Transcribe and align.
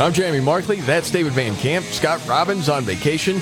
I'm 0.00 0.12
Jamie 0.12 0.40
Markley. 0.40 0.80
That's 0.80 1.08
David 1.08 1.32
Van 1.34 1.54
Camp. 1.56 1.84
Scott 1.84 2.20
Robbins 2.26 2.68
on 2.68 2.82
vacation. 2.82 3.36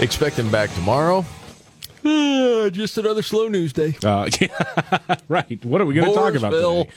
Expect 0.00 0.38
him 0.38 0.50
back 0.50 0.72
tomorrow. 0.72 1.26
Uh, 2.02 2.70
just 2.70 2.96
another 2.96 3.20
slow 3.20 3.48
news 3.48 3.74
day. 3.74 3.94
Uh, 4.02 4.28
yeah, 4.40 5.16
right. 5.28 5.62
What 5.62 5.82
are 5.82 5.84
we 5.84 5.92
going 5.94 6.08
to 6.08 6.14
talk 6.14 6.34
about 6.34 6.52
today? 6.52 6.88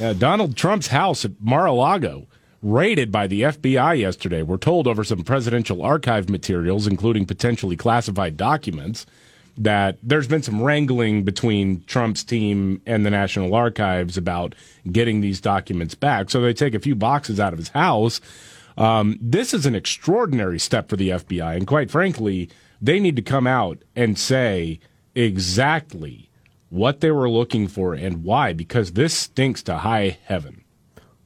Uh, 0.00 0.12
Donald 0.12 0.54
Trump's 0.54 0.88
house 0.88 1.24
at 1.24 1.32
Mar-a-Lago 1.40 2.26
raided 2.62 3.10
by 3.10 3.26
the 3.26 3.40
FBI 3.42 3.98
yesterday. 3.98 4.42
We're 4.42 4.58
told 4.58 4.86
over 4.86 5.02
some 5.02 5.22
presidential 5.22 5.82
archive 5.82 6.28
materials, 6.28 6.86
including 6.86 7.24
potentially 7.24 7.76
classified 7.76 8.36
documents, 8.36 9.06
that 9.56 9.98
there's 10.02 10.26
been 10.26 10.42
some 10.42 10.62
wrangling 10.62 11.24
between 11.24 11.84
Trump's 11.84 12.24
team 12.24 12.80
and 12.86 13.04
the 13.04 13.10
National 13.10 13.54
Archives 13.54 14.16
about 14.16 14.54
getting 14.90 15.20
these 15.20 15.40
documents 15.40 15.94
back. 15.94 16.30
So 16.30 16.40
they 16.40 16.54
take 16.54 16.74
a 16.74 16.80
few 16.80 16.94
boxes 16.94 17.38
out 17.38 17.52
of 17.52 17.58
his 17.58 17.68
house. 17.70 18.20
Um, 18.78 19.18
this 19.20 19.52
is 19.52 19.66
an 19.66 19.74
extraordinary 19.74 20.58
step 20.58 20.88
for 20.88 20.96
the 20.96 21.10
FBI, 21.10 21.56
and 21.56 21.66
quite 21.66 21.90
frankly, 21.90 22.48
they 22.80 22.98
need 22.98 23.16
to 23.16 23.22
come 23.22 23.46
out 23.46 23.78
and 23.94 24.18
say 24.18 24.80
exactly 25.14 26.30
what 26.70 27.00
they 27.00 27.10
were 27.10 27.28
looking 27.28 27.68
for 27.68 27.92
and 27.92 28.24
why, 28.24 28.54
because 28.54 28.92
this 28.92 29.14
stinks 29.14 29.62
to 29.64 29.78
high 29.78 30.18
heaven. 30.24 30.61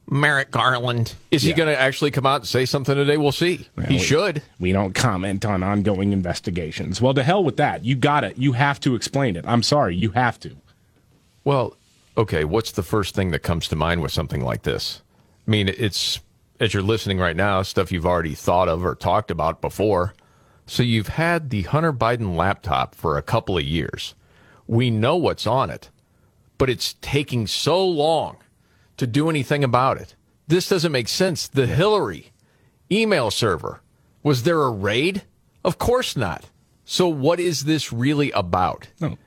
Merrick 0.09 0.51
Garland. 0.51 1.13
Is 1.31 1.43
Yeah. 1.43 1.49
he 1.53 1.57
going 1.57 1.69
to 1.69 1.79
actually 1.79 2.11
come 2.11 2.25
out 2.25 2.41
and 2.41 2.47
say 2.47 2.65
something 2.65 2.95
today? 2.95 3.17
We'll 3.17 3.31
see. 3.31 3.67
he 3.87 3.95
we- 3.95 3.99
should. 3.99 4.41
We 4.59 4.71
don't 4.71 4.93
comment 4.95 5.45
on 5.45 5.63
ongoing 5.63 6.13
investigations. 6.13 7.01
Well, 7.01 7.13
to 7.13 7.23
hell 7.23 7.43
with 7.43 7.57
that. 7.57 7.83
You 7.83 7.95
got 7.95 8.23
it. 8.23 8.37
You 8.37 8.53
have 8.53 8.79
to 8.81 8.95
explain 8.95 9.35
it. 9.35 9.43
I'm 9.47 9.63
sorry. 9.63 9.95
You 9.95 10.11
have 10.11 10.39
to. 10.41 10.55
Well, 11.43 11.75
okay, 12.17 12.43
what's 12.45 12.71
the 12.71 12.83
first 12.83 13.15
thing 13.15 13.31
that 13.31 13.39
comes 13.39 13.67
to 13.69 13.75
mind 13.75 14.01
with 14.01 14.11
something 14.11 14.43
like 14.43 14.63
this? 14.63 15.01
I 15.47 15.51
mean, 15.51 15.67
it's, 15.69 16.19
as 16.59 16.73
you're 16.73 16.83
listening 16.83 17.19
right 17.19 17.35
now, 17.35 17.61
stuff 17.61 17.91
you've 17.91 18.05
already 18.05 18.33
thought 18.35 18.67
of 18.69 18.83
or 18.85 18.95
talked 18.95 19.31
about 19.31 19.61
before. 19.61 20.13
So 20.65 20.83
you've 20.83 21.07
had 21.09 21.49
the 21.49 21.61
Hunter 21.63 21.93
Biden 21.93 22.35
laptop 22.35 22.95
for 22.95 23.17
a 23.17 23.21
couple 23.21 23.57
of 23.57 23.63
years. 23.63 24.13
We 24.67 24.89
know 24.89 25.15
what's 25.15 25.47
on 25.47 25.69
it, 25.69 25.89
but 26.57 26.69
it's 26.69 26.95
taking 27.01 27.47
so 27.47 27.85
long 27.87 28.37
to 28.97 29.07
do 29.07 29.29
anything 29.29 29.63
about 29.63 29.97
it. 29.97 30.15
This 30.47 30.69
doesn't 30.69 30.91
make 30.91 31.07
sense. 31.07 31.47
The 31.47 31.67
Hillary 31.67 32.31
email 32.91 33.31
server, 33.31 33.81
was 34.23 34.43
there 34.43 34.61
a 34.61 34.71
raid? 34.71 35.23
Of 35.63 35.77
course 35.77 36.15
not. 36.15 36.45
So 36.85 37.07
what 37.07 37.39
is 37.39 37.65
this 37.65 37.91
really 37.91 38.31
about? 38.31 38.87
No. 38.99 39.17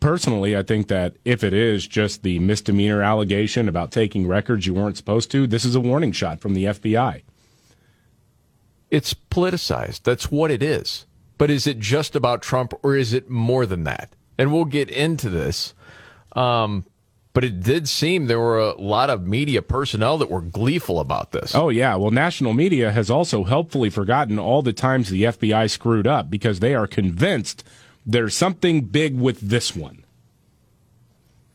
Personally, 0.00 0.56
I 0.56 0.62
think 0.62 0.86
that 0.88 1.16
if 1.24 1.42
it 1.42 1.52
is 1.52 1.86
just 1.86 2.22
the 2.22 2.38
misdemeanor 2.38 3.02
allegation 3.02 3.68
about 3.68 3.90
taking 3.90 4.28
records 4.28 4.64
you 4.64 4.74
weren't 4.74 4.96
supposed 4.96 5.30
to, 5.32 5.46
this 5.46 5.64
is 5.64 5.74
a 5.74 5.80
warning 5.80 6.12
shot 6.12 6.40
from 6.40 6.54
the 6.54 6.66
FBI. 6.66 7.22
It's 8.90 9.12
politicized. 9.12 10.04
That's 10.04 10.30
what 10.30 10.52
it 10.52 10.62
is. 10.62 11.06
But 11.36 11.50
is 11.50 11.66
it 11.66 11.80
just 11.80 12.14
about 12.14 12.42
Trump 12.42 12.74
or 12.82 12.96
is 12.96 13.12
it 13.12 13.28
more 13.28 13.66
than 13.66 13.84
that? 13.84 14.14
And 14.38 14.52
we'll 14.52 14.66
get 14.66 14.88
into 14.88 15.28
this. 15.28 15.74
Um, 16.36 16.86
but 17.38 17.44
it 17.44 17.62
did 17.62 17.88
seem 17.88 18.26
there 18.26 18.40
were 18.40 18.58
a 18.58 18.74
lot 18.80 19.10
of 19.10 19.24
media 19.24 19.62
personnel 19.62 20.18
that 20.18 20.28
were 20.28 20.40
gleeful 20.40 20.98
about 20.98 21.30
this. 21.30 21.54
Oh, 21.54 21.68
yeah. 21.68 21.94
Well, 21.94 22.10
national 22.10 22.52
media 22.52 22.90
has 22.90 23.10
also 23.12 23.44
helpfully 23.44 23.90
forgotten 23.90 24.40
all 24.40 24.60
the 24.60 24.72
times 24.72 25.08
the 25.08 25.22
FBI 25.22 25.70
screwed 25.70 26.08
up 26.08 26.30
because 26.30 26.58
they 26.58 26.74
are 26.74 26.88
convinced 26.88 27.62
there's 28.04 28.34
something 28.34 28.80
big 28.86 29.16
with 29.16 29.38
this 29.38 29.76
one. 29.76 30.02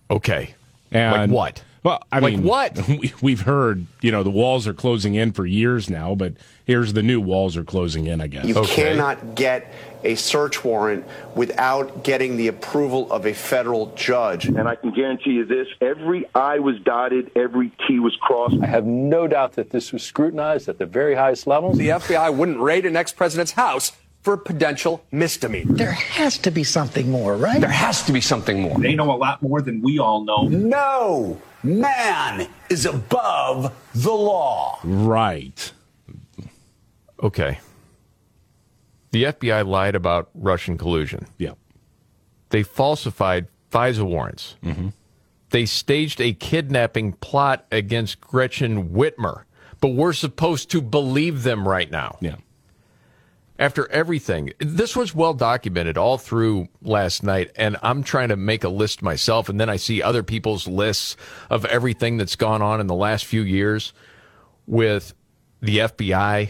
Okay. 0.09 0.55
And 0.89 1.33
Like 1.33 1.35
what? 1.35 1.63
Well, 1.83 2.01
I 2.13 2.19
Like 2.19 2.35
mean, 2.35 2.43
what? 2.43 2.79
We, 2.87 3.13
we've 3.21 3.41
heard, 3.41 3.85
you 4.01 4.09
know, 4.13 4.23
the 4.23 4.31
walls 4.31 4.67
are 4.67 4.73
closing 4.73 5.15
in 5.15 5.33
for 5.33 5.45
years 5.45 5.89
now, 5.89 6.15
but 6.15 6.35
here's 6.63 6.93
the 6.93 7.03
new 7.03 7.19
walls 7.19 7.57
are 7.57 7.65
closing 7.65 8.05
in, 8.05 8.21
I 8.21 8.27
guess. 8.27 8.45
You 8.45 8.55
Okay. 8.59 8.83
cannot 8.91 9.35
get 9.35 9.69
a 10.03 10.15
search 10.15 10.63
warrant 10.63 11.05
without 11.35 12.03
getting 12.03 12.37
the 12.37 12.47
approval 12.47 13.11
of 13.11 13.25
a 13.25 13.33
federal 13.33 13.87
judge. 13.95 14.45
And 14.45 14.67
I 14.67 14.75
can 14.75 14.93
guarantee 14.93 15.31
you 15.31 15.45
this 15.45 15.67
every 15.81 16.25
I 16.35 16.59
was 16.59 16.79
dotted, 16.79 17.31
every 17.35 17.71
T 17.87 17.99
was 17.99 18.15
crossed. 18.17 18.57
I 18.61 18.67
have 18.67 18.85
no 18.85 19.27
doubt 19.27 19.53
that 19.53 19.69
this 19.69 19.91
was 19.91 20.03
scrutinized 20.03 20.69
at 20.69 20.77
the 20.77 20.85
very 20.85 21.15
highest 21.15 21.47
levels. 21.47 21.77
The 21.77 21.89
FBI 21.89 22.35
wouldn't 22.35 22.59
raid 22.59 22.85
an 22.85 22.95
ex-president's 22.95 23.53
house 23.53 23.93
for 24.21 24.33
a 24.33 24.37
potential 24.37 25.03
misdemeanor. 25.11 25.73
There 25.73 25.91
has 25.91 26.37
to 26.39 26.51
be 26.51 26.63
something 26.63 27.11
more, 27.11 27.35
right? 27.35 27.59
There 27.59 27.69
has 27.69 28.03
to 28.03 28.13
be 28.13 28.21
something 28.21 28.61
more. 28.61 28.79
They 28.79 28.95
know 28.95 29.11
a 29.11 29.17
lot 29.17 29.41
more 29.41 29.61
than 29.61 29.81
we 29.81 29.99
all 29.99 30.23
know. 30.23 30.47
No 30.47 31.41
man 31.61 32.47
is 32.69 32.85
above 32.85 33.75
the 33.93 34.13
law. 34.13 34.79
Right. 34.83 35.71
Okay. 37.21 37.59
The 39.13 39.25
FBI 39.25 39.65
lied 39.67 39.93
about 39.93 40.31
Russian 40.33 40.75
collusion. 40.75 41.27
Yeah. 41.37 41.51
They 42.49 42.63
falsified 42.63 43.47
FISA 43.71 44.03
warrants. 44.03 44.55
Mm-hmm. 44.63 44.89
They 45.51 45.67
staged 45.67 46.19
a 46.19 46.33
kidnapping 46.33 47.13
plot 47.13 47.67
against 47.71 48.19
Gretchen 48.19 48.89
Whitmer, 48.89 49.43
but 49.79 49.89
we're 49.89 50.13
supposed 50.13 50.71
to 50.71 50.81
believe 50.81 51.43
them 51.43 51.67
right 51.67 51.91
now. 51.91 52.17
Yeah. 52.21 52.37
After 53.59 53.87
everything, 53.91 54.51
this 54.57 54.95
was 54.95 55.13
well 55.13 55.35
documented 55.35 55.95
all 55.95 56.17
through 56.17 56.69
last 56.81 57.21
night, 57.21 57.51
and 57.55 57.77
I'm 57.83 58.01
trying 58.01 58.29
to 58.29 58.35
make 58.35 58.63
a 58.63 58.69
list 58.69 59.03
myself, 59.03 59.47
and 59.47 59.59
then 59.59 59.69
I 59.69 59.75
see 59.75 60.01
other 60.01 60.23
people's 60.23 60.67
lists 60.67 61.15
of 61.51 61.65
everything 61.65 62.17
that's 62.17 62.35
gone 62.35 62.63
on 62.63 62.81
in 62.81 62.87
the 62.87 62.95
last 62.95 63.25
few 63.25 63.43
years 63.43 63.93
with 64.65 65.13
the 65.61 65.77
FBI, 65.77 66.49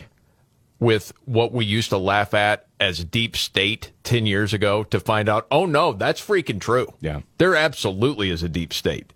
with 0.84 1.14
what 1.24 1.54
we 1.54 1.64
used 1.64 1.90
to 1.90 1.98
laugh 1.98 2.34
at 2.34 2.68
as 2.78 3.06
deep 3.06 3.38
state 3.38 3.92
10 4.04 4.26
years 4.26 4.54
ago 4.54 4.84
to 4.84 5.00
find 5.00 5.30
out, 5.30 5.48
oh 5.50 5.66
no, 5.66 5.94
that's 5.94 6.22
freaking 6.22 6.60
true. 6.60 6.94
Yeah. 7.00 7.22
There 7.38 7.56
absolutely 7.56 8.30
is 8.30 8.44
a 8.44 8.50
deep 8.50 8.74
state. 8.74 9.14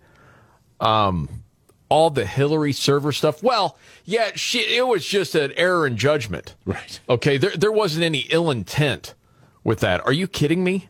Um, 0.80 1.44
all 1.90 2.08
the 2.08 2.24
Hillary 2.24 2.72
server 2.72 3.12
stuff. 3.12 3.42
Well, 3.42 3.76
yeah, 4.06 4.30
she, 4.34 4.60
it 4.60 4.86
was 4.86 5.04
just 5.04 5.34
an 5.34 5.52
error 5.56 5.86
in 5.86 5.98
judgment. 5.98 6.54
Right. 6.64 7.00
Okay. 7.06 7.36
There, 7.36 7.54
there 7.54 7.72
wasn't 7.72 8.04
any 8.04 8.20
ill 8.30 8.50
intent 8.50 9.14
with 9.62 9.80
that. 9.80 10.04
Are 10.06 10.12
you 10.12 10.26
kidding 10.26 10.64
me? 10.64 10.88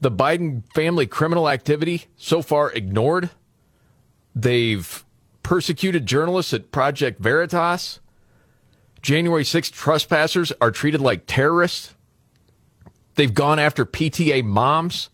The 0.00 0.12
Biden 0.12 0.62
family 0.74 1.08
criminal 1.08 1.48
activity 1.48 2.06
so 2.16 2.40
far 2.40 2.70
ignored. 2.70 3.30
They've 4.32 5.04
persecuted 5.42 6.06
journalists 6.06 6.52
at 6.54 6.70
Project 6.70 7.20
Veritas. 7.20 7.98
January 9.02 9.44
6th 9.44 9.72
trespassers 9.72 10.52
are 10.60 10.70
treated 10.70 11.00
like 11.00 11.24
terrorists. 11.26 11.94
They've 13.14 13.32
gone 13.32 13.58
after 13.58 13.86
PTA 13.86 14.44
moms, 14.44 15.10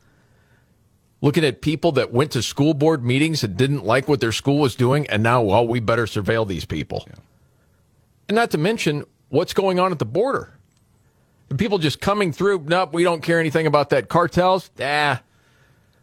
looking 1.21 1.45
at 1.45 1.61
people 1.61 1.93
that 1.93 2.13
went 2.13 2.33
to 2.33 2.43
school 2.43 2.75
board 2.75 3.05
meetings 3.05 3.45
and 3.45 3.57
didn't 3.57 3.85
like 3.85 4.09
what 4.09 4.21
their 4.21 4.33
school 4.33 4.59
was 4.59 4.75
doing, 4.75 5.07
and 5.09 5.23
now, 5.23 5.43
well, 5.43 5.67
we 5.67 5.79
better 5.79 6.07
surveil 6.07 6.47
these 6.47 6.65
people. 6.65 7.07
And 8.29 8.35
not 8.35 8.51
to 8.53 8.59
mention 8.59 9.05
what's 9.29 9.55
going 9.55 9.79
on 9.79 9.93
at 9.93 9.99
the 9.99 10.05
border. 10.05 10.53
The 11.49 11.55
people 11.55 11.79
just 11.79 12.01
coming 12.01 12.33
through, 12.33 12.65
nope, 12.67 12.93
we 12.93 13.03
don't 13.05 13.23
care 13.23 13.39
anything 13.39 13.67
about 13.67 13.91
that. 13.91 14.09
Cartels, 14.09 14.71
ah. 14.81 15.23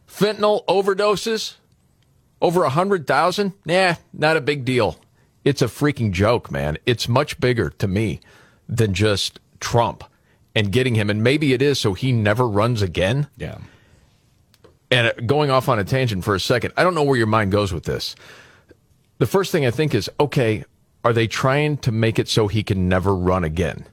Fentanyl 0.08 0.64
overdoses, 0.66 1.56
over 2.42 2.62
a 2.62 2.68
100,000, 2.68 3.54
nah, 3.66 3.96
not 4.14 4.38
a 4.38 4.42
big 4.42 4.64
deal. 4.64 4.98
It's 5.44 5.62
a 5.62 5.68
freaking 5.68 6.12
joke, 6.12 6.52
man. 6.52 6.78
It's 6.86 7.08
much 7.08 7.40
bigger 7.40 7.70
to 7.70 7.88
me 7.88 8.20
than 8.68 8.94
just 8.94 9.40
Trump 9.60 10.04
and 10.56 10.72
getting 10.72 10.96
him. 10.96 11.10
And 11.10 11.24
maybe 11.24 11.54
it 11.54 11.62
is 11.62 11.80
so 11.80 11.94
he 11.94 12.12
never 12.12 12.48
runs 12.48 12.82
again. 12.82 13.28
Yeah. 13.38 13.60
And 14.92 15.08
uh, 15.08 15.14
going 15.26 15.50
off 15.50 15.70
on 15.70 15.80
a 15.80 15.84
tangent 15.84 16.24
for 16.24 16.36
a 16.36 16.40
second, 16.40 16.74
I 16.76 16.84
don't 16.84 16.96
know 16.96 17.04
where 17.04 17.18
your 17.18 17.28
mind 17.28 17.52
goes 17.52 17.74
with 17.74 17.84
this. 17.84 18.16
The 19.20 19.28
first 19.28 19.52
thing 19.52 19.66
I 19.66 19.72
think 19.72 19.94
is, 19.94 20.10
okay, 20.20 20.64
are 21.04 21.14
they 21.14 21.28
trying 21.28 21.78
to 21.78 21.92
make 21.92 22.20
it 22.20 22.28
so 22.28 22.48
he 22.48 22.64
can 22.64 22.90
never 22.90 23.16
run 23.16 23.44
again? 23.44 23.86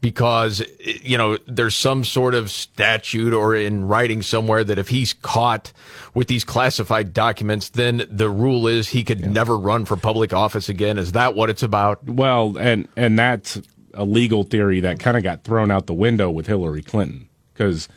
Because 0.00 0.62
you 0.78 1.18
know 1.18 1.38
there's 1.46 1.74
some 1.74 2.04
sort 2.04 2.34
of 2.34 2.50
statute 2.50 3.32
or 3.32 3.54
in 3.54 3.86
writing 3.86 4.22
somewhere 4.22 4.62
that 4.64 4.78
if 4.78 4.88
he's 4.88 5.12
caught 5.12 5.72
with 6.14 6.28
these 6.28 6.44
classified 6.44 7.12
documents 7.12 7.70
then 7.70 8.06
the 8.10 8.30
rule 8.30 8.66
is 8.66 8.88
he 8.88 9.02
could 9.02 9.20
yeah. 9.20 9.28
never 9.28 9.56
run 9.56 9.84
for 9.84 9.96
public 9.96 10.32
office 10.32 10.68
again 10.68 10.98
is 10.98 11.12
that 11.12 11.34
what 11.34 11.50
it's 11.50 11.62
about 11.62 12.04
well 12.04 12.56
and 12.58 12.88
and 12.96 13.18
that's 13.18 13.60
a 13.94 14.04
legal 14.04 14.44
theory 14.44 14.80
that 14.80 15.00
kind 15.00 15.16
of 15.16 15.22
got 15.22 15.42
thrown 15.44 15.70
out 15.70 15.86
the 15.86 15.94
window 15.94 16.30
with 16.30 16.46
Hillary 16.46 16.82
Clinton 16.82 17.28
because 17.52 17.88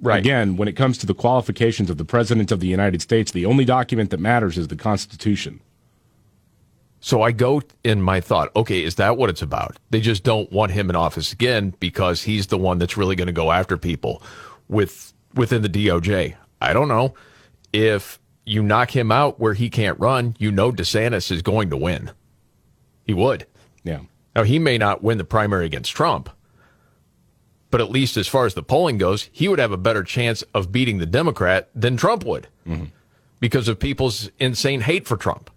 right. 0.00 0.18
again 0.18 0.56
when 0.56 0.68
it 0.68 0.74
comes 0.74 0.96
to 0.98 1.06
the 1.06 1.14
qualifications 1.14 1.90
of 1.90 1.98
the 1.98 2.04
president 2.04 2.50
of 2.50 2.60
the 2.60 2.68
United 2.68 3.02
States 3.02 3.32
the 3.32 3.44
only 3.44 3.64
document 3.64 4.10
that 4.10 4.20
matters 4.20 4.56
is 4.56 4.68
the 4.68 4.76
constitution 4.76 5.60
so 7.06 7.22
I 7.22 7.30
go 7.30 7.62
in 7.84 8.02
my 8.02 8.20
thought, 8.20 8.50
okay, 8.56 8.82
is 8.82 8.96
that 8.96 9.16
what 9.16 9.30
it's 9.30 9.40
about? 9.40 9.76
They 9.90 10.00
just 10.00 10.24
don't 10.24 10.50
want 10.50 10.72
him 10.72 10.90
in 10.90 10.96
office 10.96 11.32
again 11.32 11.72
because 11.78 12.24
he's 12.24 12.48
the 12.48 12.58
one 12.58 12.78
that's 12.78 12.96
really 12.96 13.14
going 13.14 13.28
to 13.28 13.32
go 13.32 13.52
after 13.52 13.76
people 13.76 14.24
with 14.66 15.12
within 15.32 15.62
the 15.62 15.68
DOJ. 15.68 16.34
I 16.60 16.72
don't 16.72 16.88
know 16.88 17.14
if 17.72 18.18
you 18.44 18.60
knock 18.60 18.90
him 18.90 19.12
out 19.12 19.38
where 19.38 19.54
he 19.54 19.70
can't 19.70 20.00
run, 20.00 20.34
you 20.40 20.50
know 20.50 20.72
DeSantis 20.72 21.30
is 21.30 21.42
going 21.42 21.70
to 21.70 21.76
win. 21.76 22.10
He 23.04 23.14
would. 23.14 23.46
Yeah. 23.84 24.00
Now 24.34 24.42
he 24.42 24.58
may 24.58 24.76
not 24.76 25.04
win 25.04 25.18
the 25.18 25.22
primary 25.22 25.64
against 25.64 25.92
Trump, 25.94 26.28
but 27.70 27.80
at 27.80 27.88
least 27.88 28.16
as 28.16 28.26
far 28.26 28.46
as 28.46 28.54
the 28.54 28.64
polling 28.64 28.98
goes, 28.98 29.30
he 29.30 29.46
would 29.46 29.60
have 29.60 29.70
a 29.70 29.76
better 29.76 30.02
chance 30.02 30.42
of 30.54 30.72
beating 30.72 30.98
the 30.98 31.06
Democrat 31.06 31.68
than 31.72 31.96
Trump 31.96 32.24
would 32.24 32.48
mm-hmm. 32.66 32.86
because 33.38 33.68
of 33.68 33.78
people's 33.78 34.28
insane 34.40 34.80
hate 34.80 35.06
for 35.06 35.16
Trump. 35.16 35.50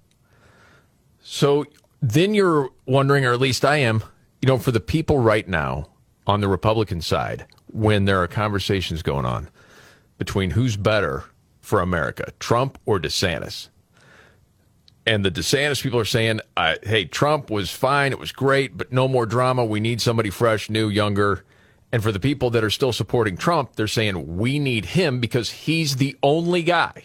So 1.32 1.68
then 2.02 2.34
you're 2.34 2.72
wondering, 2.88 3.24
or 3.24 3.34
at 3.34 3.40
least 3.40 3.64
I 3.64 3.78
am, 3.78 4.04
you 4.42 4.48
know, 4.48 4.58
for 4.58 4.72
the 4.72 4.80
people 4.80 5.20
right 5.20 5.48
now 5.48 5.86
on 6.26 6.42
the 6.42 6.48
Republican 6.48 7.02
side, 7.02 7.46
when 7.68 8.06
there 8.06 8.20
are 8.24 8.28
conversations 8.28 9.04
going 9.04 9.28
on 9.28 9.48
between 10.18 10.50
who's 10.50 10.76
better 10.76 11.26
for 11.62 11.82
America, 11.82 12.34
Trump 12.40 12.80
or 12.88 13.00
DeSantis. 13.00 13.70
And 15.06 15.24
the 15.24 15.30
DeSantis 15.30 15.84
people 15.84 16.00
are 16.00 16.04
saying, 16.04 16.42
uh, 16.58 16.78
hey, 16.82 17.06
Trump 17.06 17.52
was 17.52 17.70
fine. 17.70 18.12
It 18.12 18.18
was 18.18 18.32
great, 18.32 18.76
but 18.76 18.92
no 18.92 19.08
more 19.08 19.28
drama. 19.28 19.64
We 19.64 19.80
need 19.80 20.02
somebody 20.02 20.32
fresh, 20.32 20.68
new, 20.68 20.90
younger. 20.90 21.46
And 21.92 22.02
for 22.02 22.12
the 22.12 22.20
people 22.20 22.50
that 22.50 22.64
are 22.64 22.72
still 22.72 22.92
supporting 22.92 23.38
Trump, 23.38 23.76
they're 23.76 23.86
saying 23.86 24.36
we 24.38 24.58
need 24.58 24.86
him 24.86 25.20
because 25.20 25.52
he's 25.52 25.98
the 25.98 26.18
only 26.24 26.64
guy 26.64 27.04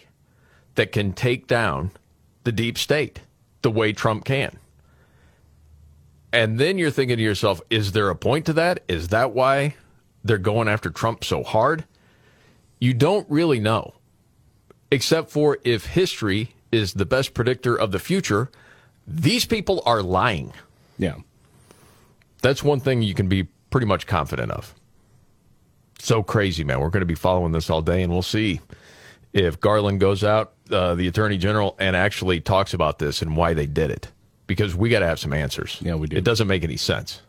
that 0.73 0.91
can 0.91 1.13
take 1.13 1.45
down 1.45 1.91
the 2.43 2.51
deep 2.51 2.79
state 2.79 3.21
the 3.65 3.71
way 3.71 3.91
Trump 3.91 4.23
can. 4.25 4.59
And 6.31 6.59
then 6.59 6.77
you're 6.77 6.91
thinking 6.91 7.17
to 7.17 7.23
yourself, 7.23 7.61
is 7.71 7.93
there 7.93 8.11
a 8.11 8.15
point 8.15 8.45
to 8.45 8.53
that? 8.53 8.83
Is 8.87 9.07
that 9.07 9.31
why 9.31 9.73
they're 10.23 10.37
going 10.37 10.67
after 10.67 10.91
Trump 10.91 11.23
so 11.23 11.41
hard? 11.43 11.83
You 12.79 12.93
don't 12.93 13.27
really 13.27 13.59
know, 13.59 13.95
except 14.91 15.31
for 15.31 15.57
if 15.63 15.87
history 15.87 16.53
is 16.71 16.93
the 16.93 17.07
best 17.07 17.33
predictor 17.33 17.75
of 17.75 17.91
the 17.91 17.97
future, 17.97 18.51
these 19.07 19.45
people 19.45 19.81
are 19.83 20.03
lying. 20.03 20.53
Yeah. 20.99 21.15
That's 22.43 22.61
one 22.61 22.81
thing 22.81 23.01
you 23.01 23.15
can 23.15 23.27
be 23.27 23.47
pretty 23.71 23.87
much 23.87 24.05
confident 24.05 24.51
of. 24.51 24.75
So 25.97 26.21
crazy, 26.21 26.63
man. 26.63 26.81
We're 26.81 26.91
going 26.91 26.99
to 26.99 27.07
be 27.07 27.15
following 27.15 27.51
this 27.51 27.71
all 27.71 27.81
day, 27.81 28.03
and 28.03 28.13
we'll 28.13 28.21
see 28.21 28.61
if 29.33 29.59
Garland 29.59 29.99
goes 29.99 30.23
out, 30.23 30.53
uh, 30.71 30.95
the 30.95 31.07
attorney 31.07 31.37
general, 31.37 31.75
and 31.79 31.95
actually 31.95 32.41
talks 32.41 32.73
about 32.73 32.99
this 32.99 33.21
and 33.21 33.35
why 33.35 33.53
they 33.53 33.65
did 33.65 33.91
it, 33.91 34.09
because 34.47 34.75
we 34.75 34.89
got 34.89 34.99
to 34.99 35.07
have 35.07 35.19
some 35.19 35.33
answers. 35.33 35.79
Yeah, 35.81 35.95
we 35.95 36.07
do. 36.07 36.17
It 36.17 36.23
doesn't 36.23 36.47
make 36.47 36.63
any 36.63 36.77
sense. 36.77 37.21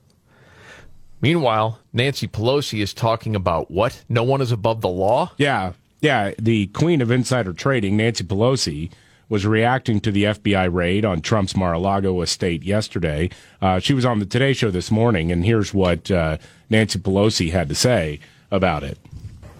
Meanwhile, 1.21 1.79
Nancy 1.93 2.29
Pelosi 2.29 2.83
is 2.83 2.93
talking 2.93 3.35
about 3.35 3.71
what? 3.71 4.05
No 4.09 4.23
one 4.23 4.41
is 4.41 4.53
above 4.53 4.81
the 4.81 4.89
law? 4.89 5.33
Yeah. 5.39 5.73
Yeah. 6.01 6.33
The 6.39 6.67
queen 6.69 7.01
of 7.01 7.11
insider 7.11 7.53
trading, 7.53 7.97
Nancy 7.97 8.23
Pelosi, 8.23 8.91
was 9.29 9.47
reacting 9.47 10.01
to 10.01 10.13
the 10.13 10.25
FBI 10.25 10.73
raid 10.73 11.05
on 11.05 11.21
Trump's 11.21 11.57
Mar 11.57 11.73
a 11.73 11.79
Lago 11.79 12.21
estate 12.21 12.63
yesterday. 12.63 13.31
Uh, 13.61 13.81
she 13.81 13.95
was 13.95 14.05
on 14.05 14.21
the 14.21 14.27
Today 14.27 14.53
Show 14.53 14.71
this 14.71 14.91
morning, 14.91 15.33
and 15.33 15.45
here's 15.45 15.75
what 15.75 16.11
uh, 16.11 16.37
Nancy 16.71 16.99
Pelosi 16.99 17.51
had 17.51 17.69
to 17.69 17.75
say 17.75 18.21
about 18.51 18.85
it. 18.85 18.99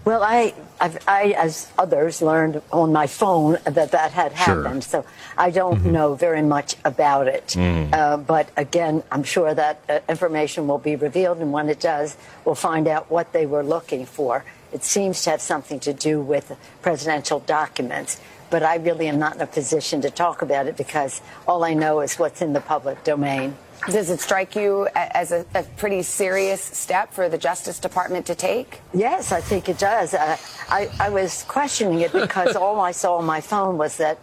Well, 0.05 0.23
I, 0.23 0.53
I've, 0.79 0.97
I, 1.07 1.35
as 1.37 1.71
others, 1.77 2.21
learned 2.21 2.61
on 2.71 2.91
my 2.91 3.07
phone 3.07 3.57
that 3.63 3.91
that 3.91 4.11
had 4.11 4.31
happened. 4.31 4.83
Sure. 4.83 5.03
So 5.03 5.05
I 5.37 5.49
don't 5.49 5.79
mm-hmm. 5.79 5.91
know 5.91 6.15
very 6.15 6.41
much 6.41 6.75
about 6.85 7.27
it. 7.27 7.47
Mm. 7.47 7.93
Uh, 7.93 8.17
but 8.17 8.49
again, 8.57 9.03
I'm 9.11 9.23
sure 9.23 9.53
that 9.53 9.81
uh, 9.89 9.99
information 10.07 10.67
will 10.67 10.77
be 10.77 10.95
revealed, 10.95 11.39
and 11.39 11.51
when 11.51 11.69
it 11.69 11.79
does, 11.79 12.17
we'll 12.45 12.55
find 12.55 12.87
out 12.87 13.09
what 13.09 13.33
they 13.33 13.45
were 13.45 13.63
looking 13.63 14.05
for. 14.05 14.45
It 14.71 14.83
seems 14.83 15.23
to 15.23 15.31
have 15.31 15.41
something 15.41 15.79
to 15.81 15.93
do 15.93 16.21
with 16.21 16.55
presidential 16.81 17.39
documents. 17.39 18.19
But 18.49 18.63
I 18.63 18.75
really 18.75 19.07
am 19.07 19.19
not 19.19 19.35
in 19.35 19.41
a 19.41 19.47
position 19.47 20.01
to 20.01 20.09
talk 20.09 20.41
about 20.41 20.67
it 20.67 20.77
because 20.77 21.21
all 21.47 21.65
I 21.65 21.73
know 21.73 21.99
is 21.99 22.17
what's 22.17 22.41
in 22.41 22.53
the 22.53 22.61
public 22.61 23.03
domain. 23.03 23.57
Does 23.85 24.09
it 24.09 24.19
strike 24.19 24.55
you 24.55 24.87
as 24.95 25.31
a, 25.31 25.45
a, 25.53 25.63
pretty 25.63 26.01
serious 26.01 26.61
step 26.61 27.13
for 27.13 27.29
the 27.29 27.37
Justice 27.37 27.79
Department 27.79 28.25
to 28.25 28.35
take? 28.35 28.81
Yes, 28.93 29.31
I 29.31 29.39
think 29.39 29.69
it 29.69 29.77
does. 29.77 30.13
Uh, 30.13 30.35
I, 30.67 30.89
I 30.99 31.09
was 31.09 31.43
questioning 31.43 32.01
it 32.01 32.11
because 32.11 32.55
all 32.57 32.81
I 32.81 32.91
saw 32.91 33.17
on 33.17 33.25
my 33.25 33.39
phone 33.39 33.77
was 33.77 33.97
that 33.97 34.19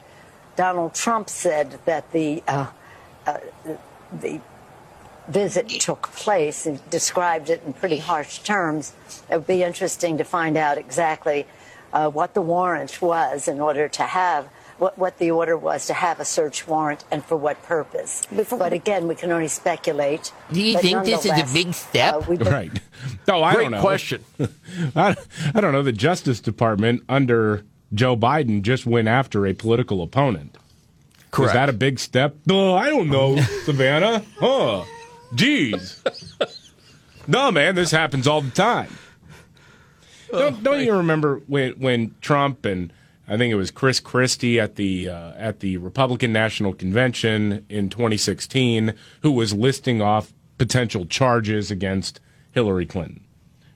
Donald 0.56 0.94
Trump 0.94 1.30
said 1.30 1.78
that 1.84 2.10
the 2.12 2.42
uh, 2.46 2.66
uh, 3.26 3.38
the 4.20 4.40
visit 5.28 5.68
took 5.68 6.02
place 6.12 6.66
and 6.66 6.78
described 6.90 7.48
it 7.48 7.62
in 7.64 7.72
pretty 7.72 7.98
harsh 7.98 8.40
terms. 8.40 8.92
It 9.30 9.36
would 9.36 9.46
be 9.46 9.62
interesting 9.62 10.18
to 10.18 10.24
find 10.24 10.56
out 10.56 10.76
exactly 10.76 11.46
uh, 11.92 12.10
what 12.10 12.34
the 12.34 12.42
warrant 12.42 13.00
was 13.00 13.48
in 13.48 13.60
order 13.60 13.88
to 13.88 14.02
have 14.02 14.48
what, 14.78 14.98
what 14.98 15.18
the 15.18 15.30
order 15.30 15.56
was 15.56 15.86
to 15.86 15.94
have 15.94 16.20
a 16.20 16.24
search 16.24 16.66
warrant 16.66 17.04
and 17.10 17.24
for 17.24 17.36
what 17.36 17.62
purpose. 17.62 18.26
But 18.30 18.72
again, 18.72 19.08
we 19.08 19.14
can 19.14 19.30
only 19.30 19.48
speculate. 19.48 20.32
Do 20.52 20.60
you 20.60 20.78
think 20.78 21.04
this 21.04 21.24
is 21.24 21.32
a 21.32 21.52
big 21.52 21.74
step? 21.74 22.14
Uh, 22.14 22.20
been... 22.20 22.38
right. 22.48 22.80
No, 23.26 23.42
I 23.42 23.54
Great 23.54 23.62
don't 23.64 23.72
know. 23.72 23.80
question. 23.80 24.24
I, 24.96 25.16
I 25.54 25.60
don't 25.60 25.72
know. 25.72 25.82
The 25.82 25.92
Justice 25.92 26.40
Department 26.40 27.02
under 27.08 27.64
Joe 27.92 28.16
Biden 28.16 28.62
just 28.62 28.86
went 28.86 29.08
after 29.08 29.46
a 29.46 29.54
political 29.54 30.02
opponent. 30.02 30.56
Correct. 31.30 31.50
Is 31.50 31.54
that 31.54 31.68
a 31.68 31.72
big 31.72 31.98
step? 31.98 32.36
Oh, 32.48 32.74
I 32.74 32.88
don't 32.90 33.10
know, 33.10 33.36
Savannah. 33.64 34.24
Huh. 34.38 34.84
Jeez. 35.34 36.00
no, 37.26 37.50
man, 37.50 37.74
this 37.74 37.90
happens 37.90 38.28
all 38.28 38.40
the 38.40 38.50
time. 38.50 38.88
Don't, 40.30 40.62
don't 40.62 40.80
you 40.80 40.94
remember 40.94 41.40
when 41.46 41.72
when 41.72 42.14
Trump 42.20 42.64
and 42.64 42.92
I 43.26 43.38
think 43.38 43.52
it 43.52 43.56
was 43.56 43.70
Chris 43.70 44.00
Christie 44.00 44.60
at 44.60 44.76
the 44.76 45.08
uh, 45.08 45.32
at 45.36 45.60
the 45.60 45.78
Republican 45.78 46.32
National 46.32 46.74
Convention 46.74 47.64
in 47.68 47.88
2016, 47.88 48.94
who 49.22 49.32
was 49.32 49.54
listing 49.54 50.02
off 50.02 50.32
potential 50.58 51.06
charges 51.06 51.70
against 51.70 52.20
Hillary 52.52 52.86
Clinton. 52.86 53.24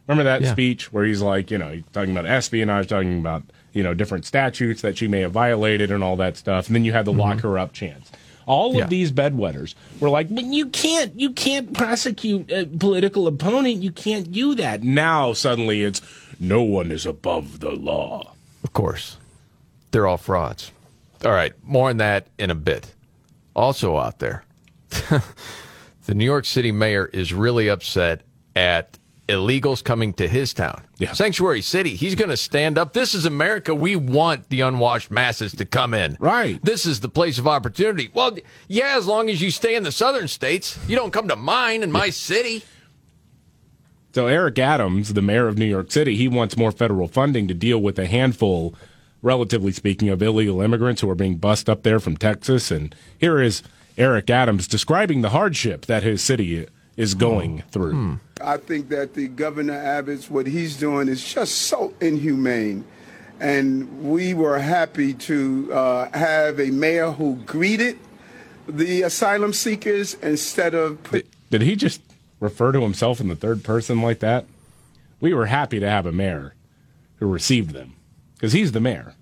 Remember 0.06 0.24
that 0.24 0.42
yeah. 0.42 0.52
speech 0.52 0.92
where 0.92 1.04
he's 1.04 1.22
like, 1.22 1.50
you 1.50 1.58
know, 1.58 1.82
talking 1.92 2.10
about 2.10 2.26
espionage, 2.26 2.88
talking 2.88 3.18
about 3.18 3.42
you 3.72 3.82
know 3.82 3.94
different 3.94 4.26
statutes 4.26 4.82
that 4.82 4.98
she 4.98 5.08
may 5.08 5.20
have 5.20 5.32
violated 5.32 5.90
and 5.90 6.04
all 6.04 6.16
that 6.16 6.36
stuff, 6.36 6.66
and 6.66 6.76
then 6.76 6.84
you 6.84 6.92
had 6.92 7.06
the 7.06 7.12
mm-hmm. 7.12 7.20
lock 7.20 7.40
her 7.40 7.58
up 7.58 7.72
chance. 7.72 8.10
All 8.44 8.74
yeah. 8.74 8.84
of 8.84 8.90
these 8.90 9.12
bedwetters 9.12 9.74
were 10.00 10.08
like, 10.08 10.34
but 10.34 10.44
you 10.44 10.70
can't, 10.70 11.20
you 11.20 11.32
can't 11.32 11.74
prosecute 11.74 12.50
a 12.50 12.64
political 12.64 13.26
opponent. 13.26 13.82
You 13.82 13.92
can't 13.92 14.32
do 14.32 14.54
that. 14.54 14.82
Now 14.82 15.34
suddenly 15.34 15.82
it's 15.82 16.00
no 16.40 16.62
one 16.62 16.90
is 16.90 17.04
above 17.04 17.60
the 17.60 17.72
law. 17.72 18.32
Of 18.64 18.72
course 18.72 19.17
they're 19.90 20.06
all 20.06 20.16
frauds. 20.16 20.72
All 21.24 21.32
right, 21.32 21.52
more 21.62 21.90
on 21.90 21.96
that 21.98 22.28
in 22.38 22.50
a 22.50 22.54
bit. 22.54 22.94
Also 23.56 23.96
out 23.96 24.18
there, 24.18 24.44
the 24.90 26.14
New 26.14 26.24
York 26.24 26.44
City 26.44 26.70
mayor 26.70 27.06
is 27.06 27.32
really 27.32 27.68
upset 27.68 28.22
at 28.54 28.98
illegals 29.28 29.84
coming 29.84 30.12
to 30.14 30.26
his 30.26 30.54
town. 30.54 30.82
Yeah. 30.98 31.12
Sanctuary 31.12 31.60
City. 31.60 31.94
He's 31.94 32.14
going 32.14 32.30
to 32.30 32.36
stand 32.36 32.78
up. 32.78 32.94
This 32.94 33.14
is 33.14 33.26
America. 33.26 33.74
We 33.74 33.94
want 33.94 34.48
the 34.48 34.62
unwashed 34.62 35.10
masses 35.10 35.52
to 35.56 35.66
come 35.66 35.92
in. 35.92 36.16
Right. 36.18 36.58
This 36.64 36.86
is 36.86 37.00
the 37.00 37.08
place 37.08 37.38
of 37.38 37.46
opportunity. 37.46 38.10
Well, 38.12 38.38
yeah, 38.68 38.96
as 38.96 39.06
long 39.06 39.28
as 39.28 39.42
you 39.42 39.50
stay 39.50 39.76
in 39.76 39.82
the 39.82 39.92
southern 39.92 40.28
states, 40.28 40.78
you 40.88 40.96
don't 40.96 41.12
come 41.12 41.28
to 41.28 41.36
mine 41.36 41.82
in 41.82 41.92
my 41.92 42.10
city. 42.10 42.64
So 44.14 44.26
Eric 44.26 44.58
Adams, 44.58 45.12
the 45.12 45.22
mayor 45.22 45.46
of 45.46 45.58
New 45.58 45.66
York 45.66 45.92
City, 45.92 46.16
he 46.16 46.26
wants 46.26 46.56
more 46.56 46.72
federal 46.72 47.06
funding 47.06 47.46
to 47.48 47.54
deal 47.54 47.78
with 47.78 47.98
a 47.98 48.06
handful 48.06 48.74
relatively 49.22 49.72
speaking, 49.72 50.08
of 50.08 50.22
illegal 50.22 50.60
immigrants 50.60 51.00
who 51.00 51.10
are 51.10 51.14
being 51.14 51.36
bussed 51.36 51.68
up 51.68 51.82
there 51.82 52.00
from 52.00 52.16
Texas. 52.16 52.70
And 52.70 52.94
here 53.18 53.40
is 53.40 53.62
Eric 53.96 54.30
Adams 54.30 54.68
describing 54.68 55.22
the 55.22 55.30
hardship 55.30 55.86
that 55.86 56.02
his 56.02 56.22
city 56.22 56.66
is 56.96 57.14
going 57.14 57.62
oh. 57.64 57.70
through. 57.70 57.92
Hmm. 57.92 58.14
I 58.40 58.56
think 58.56 58.88
that 58.90 59.14
the 59.14 59.28
Governor 59.28 59.74
Abbott's, 59.74 60.30
what 60.30 60.46
he's 60.46 60.76
doing 60.76 61.08
is 61.08 61.24
just 61.24 61.54
so 61.62 61.92
inhumane. 62.00 62.84
And 63.40 64.10
we 64.10 64.34
were 64.34 64.58
happy 64.58 65.14
to 65.14 65.72
uh, 65.72 66.10
have 66.16 66.58
a 66.58 66.70
mayor 66.70 67.12
who 67.12 67.36
greeted 67.46 67.98
the 68.68 69.02
asylum 69.02 69.52
seekers 69.52 70.14
instead 70.14 70.74
of. 70.74 71.02
Did, 71.10 71.26
did 71.50 71.62
he 71.62 71.76
just 71.76 72.00
refer 72.40 72.72
to 72.72 72.80
himself 72.80 73.20
in 73.20 73.28
the 73.28 73.36
third 73.36 73.64
person 73.64 74.00
like 74.00 74.20
that. 74.20 74.46
We 75.20 75.34
were 75.34 75.46
happy 75.46 75.80
to 75.80 75.88
have 75.88 76.06
a 76.06 76.12
mayor 76.12 76.54
who 77.16 77.26
received 77.26 77.70
them 77.70 77.94
because 78.38 78.52
he's 78.52 78.72
the 78.72 78.80
mayor. 78.80 79.14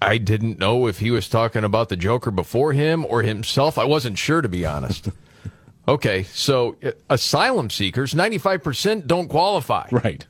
I 0.00 0.18
didn't 0.18 0.60
know 0.60 0.86
if 0.86 1.00
he 1.00 1.10
was 1.10 1.28
talking 1.28 1.64
about 1.64 1.88
the 1.88 1.96
Joker 1.96 2.30
before 2.30 2.72
him 2.72 3.04
or 3.04 3.22
himself. 3.22 3.76
I 3.76 3.84
wasn't 3.84 4.16
sure, 4.16 4.40
to 4.40 4.48
be 4.48 4.64
honest. 4.64 5.08
okay, 5.88 6.22
so 6.22 6.76
uh, 6.84 6.92
asylum 7.10 7.68
seekers, 7.68 8.14
95% 8.14 9.08
don't 9.08 9.26
qualify. 9.26 9.88
Right. 9.90 10.24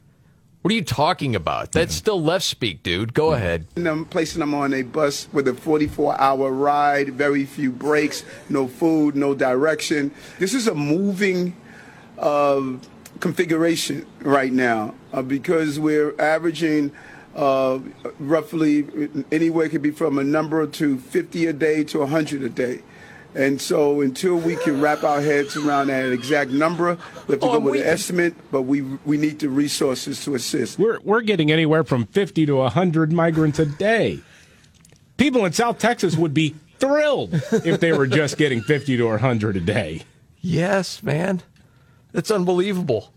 What 0.63 0.73
are 0.73 0.75
you 0.75 0.85
talking 0.85 1.37
about? 1.37 1.73
That's 1.73 1.95
still 1.95 2.21
left 2.21 2.45
speak, 2.45 2.83
dude. 2.83 3.15
Go 3.15 3.33
ahead. 3.33 3.67
And 3.77 3.87
I'm 3.87 4.07
placing 4.07 4.41
them 4.41 4.55
on 4.55 4.75
a 4.75 4.83
bus 4.83 5.29
with 5.33 5.47
a 5.47 5.55
44 5.55 6.21
hour 6.21 6.51
ride, 6.51 7.11
very 7.11 7.45
few 7.45 7.71
breaks, 7.71 8.25
no 8.49 8.67
food, 8.67 9.15
no 9.15 9.35
direction. 9.35 10.11
This 10.39 10.55
is 10.55 10.67
a 10.67 10.75
moving 10.75 11.55
uh, 12.19 12.63
configuration 13.21 14.07
right 14.21 14.53
now 14.53 14.95
uh, 15.13 15.23
because 15.23 15.79
we're 15.79 16.19
averaging 16.21 16.93
uh, 17.39 17.79
roughly 18.19 18.87
anywhere 19.31 19.69
could 19.69 19.83
be 19.83 19.93
from 19.93 20.19
a 20.19 20.25
number 20.25 20.67
to 20.67 20.99
50 20.99 21.47
a 21.47 21.53
day 21.53 21.85
to 21.85 22.01
100 22.01 22.43
a 22.43 22.49
day. 22.49 22.83
And 23.35 23.61
so 23.61 24.01
until 24.01 24.37
we 24.37 24.57
can 24.57 24.81
wrap 24.81 25.05
our 25.05 25.21
heads 25.21 25.57
around 25.57 25.89
that 25.89 26.11
exact 26.13 26.51
number, 26.51 26.99
we 27.29 27.33
have 27.35 27.41
to 27.41 27.47
Oh, 27.47 27.53
go 27.53 27.59
with 27.61 27.73
we 27.75 27.81
an 27.83 27.87
estimate, 27.87 28.35
but 28.51 28.63
we 28.63 28.81
we 28.83 29.17
need 29.19 29.39
the 29.39 29.49
resources 29.49 30.25
to 30.25 30.35
assist. 30.35 30.79
We're 30.79 30.99
we're 31.01 31.21
getting 31.21 31.53
anywhere 31.53 31.85
from 31.85 32.07
50 32.07 32.47
to 32.47 32.57
100 32.57 33.13
migrants 33.13 33.59
a 33.59 33.67
day. 33.67 34.21
People 35.19 35.45
in 35.45 35.53
South 35.53 35.79
Texas 35.79 36.17
would 36.17 36.33
be 36.35 36.55
thrilled 36.79 37.35
if 37.65 37.81
they 37.81 37.93
were 37.93 38.07
just 38.07 38.39
getting 38.39 38.63
50 38.63 38.97
to 38.97 39.05
100 39.05 39.57
a 39.57 39.61
day. 39.61 40.03
Yes, 40.41 41.03
man. 41.03 41.43
It's 42.15 42.31
unbelievable. 42.31 43.13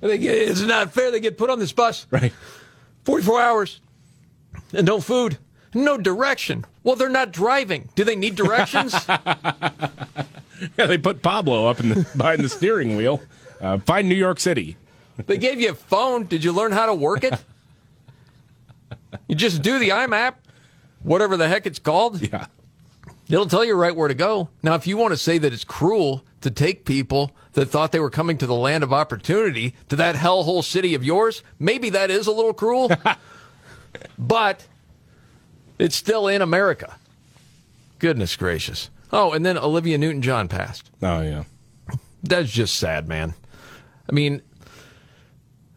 They 0.00 0.18
get, 0.18 0.36
it's 0.36 0.60
not 0.60 0.92
fair. 0.92 1.10
They 1.10 1.20
get 1.20 1.36
put 1.36 1.50
on 1.50 1.58
this 1.58 1.72
bus. 1.72 2.06
Right. 2.10 2.32
44 3.06 3.40
hours 3.40 3.80
and 4.74 4.86
no 4.86 5.00
food, 5.00 5.38
no 5.72 5.96
direction. 5.96 6.64
Well, 6.82 6.96
they're 6.96 7.08
not 7.08 7.32
driving. 7.32 7.88
Do 7.94 8.04
they 8.04 8.16
need 8.16 8.34
directions? 8.34 8.94
Yeah, 10.78 10.86
they 10.86 10.96
put 10.96 11.20
Pablo 11.20 11.66
up 11.66 11.80
in 11.80 11.90
the, 11.90 12.06
behind 12.16 12.42
the 12.42 12.48
steering 12.48 12.96
wheel. 12.96 13.20
Uh, 13.60 13.76
find 13.76 14.08
New 14.08 14.14
York 14.14 14.40
City. 14.40 14.78
they 15.26 15.36
gave 15.36 15.60
you 15.60 15.70
a 15.70 15.74
phone. 15.74 16.24
Did 16.24 16.42
you 16.44 16.50
learn 16.50 16.72
how 16.72 16.86
to 16.86 16.94
work 16.94 17.24
it? 17.24 17.34
You 19.28 19.34
just 19.34 19.60
do 19.60 19.78
the 19.78 19.90
IMAP, 19.90 20.34
whatever 21.02 21.36
the 21.36 21.46
heck 21.48 21.66
it's 21.66 21.78
called. 21.78 22.22
Yeah. 22.22 22.46
It'll 23.28 23.46
tell 23.46 23.66
you 23.66 23.74
right 23.74 23.94
where 23.94 24.08
to 24.08 24.14
go. 24.14 24.48
Now, 24.62 24.76
if 24.76 24.86
you 24.86 24.96
want 24.96 25.12
to 25.12 25.18
say 25.18 25.36
that 25.36 25.52
it's 25.52 25.64
cruel 25.64 26.24
to 26.40 26.50
take 26.50 26.84
people 26.84 27.32
that 27.52 27.66
thought 27.66 27.92
they 27.92 28.00
were 28.00 28.10
coming 28.10 28.38
to 28.38 28.46
the 28.46 28.54
land 28.54 28.84
of 28.84 28.92
opportunity 28.92 29.74
to 29.88 29.96
that 29.96 30.14
hellhole 30.14 30.62
city 30.62 30.94
of 30.94 31.04
yours, 31.04 31.42
maybe 31.58 31.90
that 31.90 32.10
is 32.10 32.26
a 32.26 32.32
little 32.32 32.52
cruel. 32.52 32.90
but 34.18 34.66
it's 35.78 35.96
still 35.96 36.28
in 36.28 36.42
America. 36.42 36.96
Goodness 37.98 38.36
gracious. 38.36 38.90
Oh, 39.12 39.32
and 39.32 39.46
then 39.46 39.56
Olivia 39.56 39.98
Newton 39.98 40.22
John 40.22 40.48
passed. 40.48 40.90
Oh, 41.02 41.22
yeah. 41.22 41.44
That's 42.22 42.50
just 42.50 42.76
sad, 42.76 43.08
man. 43.08 43.34
I 44.08 44.12
mean, 44.12 44.42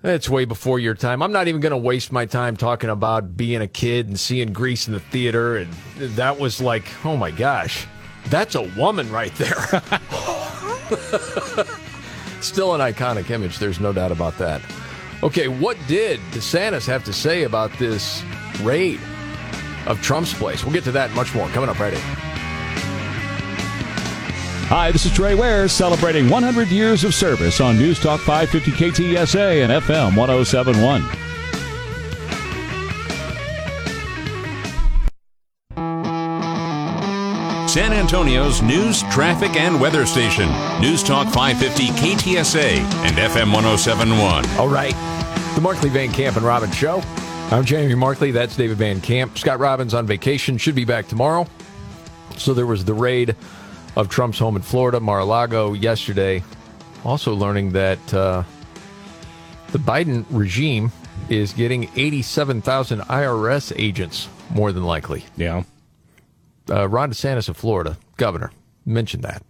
it's 0.04 0.30
way 0.30 0.46
before 0.46 0.80
your 0.80 0.96
time. 0.96 1.22
I'm 1.22 1.32
not 1.32 1.48
even 1.48 1.62
going 1.62 1.72
to 1.72 1.78
waste 1.78 2.12
my 2.12 2.26
time 2.26 2.58
talking 2.58 2.90
about 2.90 3.36
being 3.36 3.62
a 3.62 3.68
kid 3.68 4.08
and 4.08 4.20
seeing 4.20 4.54
Grease 4.54 4.88
in 4.88 4.94
the 4.94 5.00
theater. 5.00 5.58
And 5.58 5.72
that 5.98 6.40
was 6.40 6.62
like, 6.62 6.86
oh 7.06 7.18
my 7.18 7.32
gosh, 7.32 7.86
that's 8.28 8.56
a 8.56 8.64
woman 8.78 9.12
right 9.12 9.34
there. 9.36 9.82
Still 12.42 12.74
an 12.74 12.82
iconic 12.82 13.30
image. 13.30 13.60
There's 13.60 13.80
no 13.80 13.94
doubt 13.94 14.12
about 14.12 14.38
that. 14.38 14.62
Okay, 15.22 15.48
what 15.48 15.78
did 15.88 16.20
DeSantis 16.32 16.88
have 16.88 17.04
to 17.04 17.14
say 17.14 17.44
about 17.44 17.72
this 17.74 18.24
raid 18.62 19.00
of 19.86 20.02
Trump's 20.02 20.34
place? 20.34 20.64
We'll 20.64 20.74
get 20.74 20.86
to 20.86 20.92
that 20.94 21.12
much 21.12 21.36
more 21.36 21.50
coming 21.50 21.70
up 21.70 21.80
right 21.80 21.94
in. 21.94 22.00
Hi, 24.70 24.92
this 24.92 25.06
is 25.06 25.12
Trey 25.12 25.36
Ware 25.36 25.68
celebrating 25.68 26.30
100 26.30 26.68
years 26.68 27.04
of 27.04 27.14
service 27.14 27.60
on 27.60 27.78
News 27.78 28.00
Talk 28.00 28.20
550 28.22 28.72
KTSA 28.72 29.64
and 29.64 29.72
FM 29.84 30.16
1071. 30.16 31.29
San 37.70 37.94
Antonio's 37.94 38.64
news, 38.64 39.04
traffic, 39.12 39.56
and 39.56 39.80
weather 39.80 40.04
station. 40.04 40.50
News 40.82 41.04
Talk 41.04 41.32
550 41.32 41.90
KTSA 41.90 42.80
and 43.06 43.16
FM 43.16 43.54
1071. 43.54 44.50
All 44.58 44.68
right. 44.68 44.96
The 45.54 45.62
Markley 45.62 45.90
Van 45.90 46.12
Camp 46.12 46.36
and 46.36 46.44
Robbins 46.44 46.76
Show. 46.76 47.04
I'm 47.52 47.64
Jamie 47.64 47.94
Markley. 47.94 48.32
That's 48.32 48.56
David 48.58 48.78
Van 48.78 49.00
Camp. 49.02 49.38
Scott 49.38 49.60
Robbins 49.60 49.94
on 49.94 50.08
vacation, 50.08 50.58
should 50.58 50.74
be 50.74 50.84
back 50.84 51.08
tomorrow. 51.08 51.46
So 52.38 52.56
there 52.56 52.66
was 52.66 52.86
the 52.86 52.96
raid 52.96 53.36
of 53.96 54.10
Trump's 54.10 54.40
home 54.40 54.56
in 54.56 54.64
Florida, 54.64 55.00
Mar 55.00 55.20
a 55.20 55.26
Lago, 55.26 55.74
yesterday. 55.74 56.42
Also 57.06 57.36
learning 57.36 57.74
that 57.74 58.14
uh, 58.16 58.42
the 59.74 59.78
Biden 59.78 60.26
regime 60.32 60.92
is 61.30 61.54
getting 61.54 61.88
87,000 61.96 63.02
IRS 63.02 63.74
agents, 63.78 64.28
more 64.50 64.72
than 64.72 64.86
likely. 64.86 65.24
Yeah. 65.38 65.62
Uh, 66.70 66.88
Ron 66.88 67.12
DeSantis 67.12 67.50
of 67.50 67.58
Florida, 67.58 67.98
governor, 68.18 68.52
mentioned 68.86 69.24
that. 69.24 69.44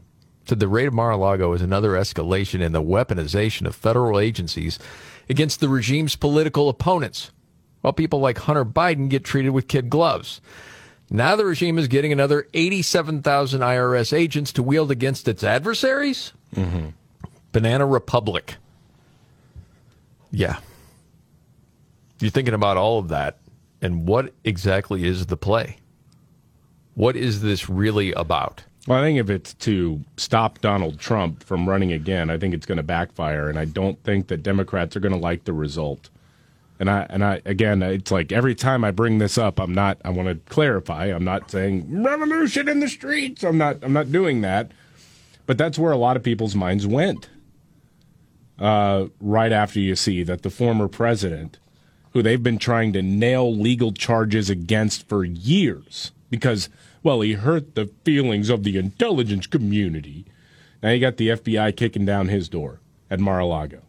Said 0.46 0.60
the 0.60 0.68
raid 0.68 0.88
of 0.88 0.94
Mar-a-Lago 0.94 1.54
is 1.54 1.62
another 1.62 1.92
escalation 1.92 2.62
in 2.62 2.72
the 2.72 2.82
weaponization 2.82 3.68
of 3.68 3.76
federal 3.76 4.20
agencies 4.20 4.80
against 5.30 5.60
the 5.60 5.70
regime's 5.70 6.16
political 6.16 6.70
opponents, 6.70 7.32
while 7.82 7.94
people 7.94 8.20
like 8.20 8.40
Hunter 8.40 8.66
Biden 8.66 9.10
get 9.10 9.24
treated 9.24 9.52
with 9.52 9.68
kid 9.68 9.90
gloves. 9.90 10.42
Now 11.12 11.36
the 11.36 11.46
regime 11.46 11.78
is 11.78 11.88
getting 11.88 12.12
another 12.12 12.48
87,000 12.54 13.62
IRS 13.62 14.14
agents 14.14 14.52
to 14.54 14.64
wield 14.64 14.92
against 14.92 15.28
its 15.28 15.44
adversaries? 15.44 16.34
Mm-hmm. 16.56 16.90
Banana 17.52 17.86
Republic. 17.86 18.56
Yeah. 20.32 20.60
You're 22.20 22.32
thinking 22.32 22.54
about 22.54 22.78
all 22.78 23.00
of 23.00 23.10
that, 23.10 23.38
and 23.82 24.08
what 24.08 24.34
exactly 24.44 25.06
is 25.06 25.26
the 25.28 25.38
play? 25.38 25.78
What 27.00 27.16
is 27.16 27.42
this 27.42 27.70
really 27.70 28.12
about? 28.12 28.66
Well, 28.86 29.00
I 29.00 29.06
think 29.06 29.20
if 29.20 29.30
it's 29.30 29.54
to 29.54 30.04
stop 30.18 30.60
Donald 30.60 31.00
Trump 31.00 31.46
from 31.46 31.70
running 31.70 31.94
again, 31.94 32.30
I 32.30 32.38
think 32.38 32.54
it's 32.54 32.66
going 32.66 32.76
to 32.76 32.84
backfire, 32.84 33.48
and 33.48 33.58
I 33.58 33.64
don't 33.64 34.04
think 34.04 34.28
that 34.28 34.44
Democrats 34.44 34.98
are 34.98 35.00
going 35.00 35.14
to 35.14 35.18
like 35.18 35.46
the 35.46 35.54
result. 35.54 36.10
And 36.78 36.90
I 36.90 37.08
and 37.10 37.24
I 37.24 37.42
again, 37.46 37.82
it's 37.84 38.12
like 38.12 38.34
every 38.34 38.54
time 38.54 38.84
I 38.84 38.92
bring 38.92 39.20
this 39.20 39.38
up, 39.38 39.62
I'm 39.62 39.74
not. 39.74 39.98
I 40.04 40.10
want 40.10 40.28
to 40.28 40.54
clarify. 40.54 41.06
I'm 41.06 41.24
not 41.24 41.50
saying 41.50 42.04
revolution 42.04 42.68
in 42.68 42.82
the 42.82 42.90
streets. 42.90 43.46
I'm 43.46 43.58
not. 43.58 43.78
I'm 43.82 43.94
not 43.94 44.12
doing 44.12 44.42
that. 44.42 44.74
But 45.46 45.58
that's 45.58 45.80
where 45.80 45.94
a 45.94 45.98
lot 45.98 46.18
of 46.18 46.24
people's 46.24 46.54
minds 46.54 46.86
went. 46.86 47.30
Uh, 48.60 49.06
right 49.22 49.54
after 49.54 49.80
you 49.80 49.96
see 49.96 50.22
that 50.24 50.42
the 50.42 50.50
former 50.50 50.90
president, 50.90 51.60
who 52.12 52.22
they've 52.22 52.44
been 52.44 52.60
trying 52.60 52.92
to 52.92 53.02
nail 53.02 53.56
legal 53.56 53.94
charges 53.94 54.50
against 54.50 55.08
for 55.08 55.24
years, 55.24 56.12
because 56.30 56.68
well, 57.04 57.22
he 57.22 57.34
hurt 57.34 57.76
the 57.76 57.90
feelings 58.04 58.50
of 58.50 58.64
the 58.64 58.78
intelligence 58.78 59.48
community. 59.48 60.26
Now 60.82 60.90
you 60.92 61.00
got 61.00 61.18
the 61.18 61.30
FBI 61.30 61.76
kicking 61.76 62.06
down 62.06 62.28
his 62.28 62.50
door 62.50 62.80
at 63.10 63.20
Mar-a-Lago. 63.20 63.82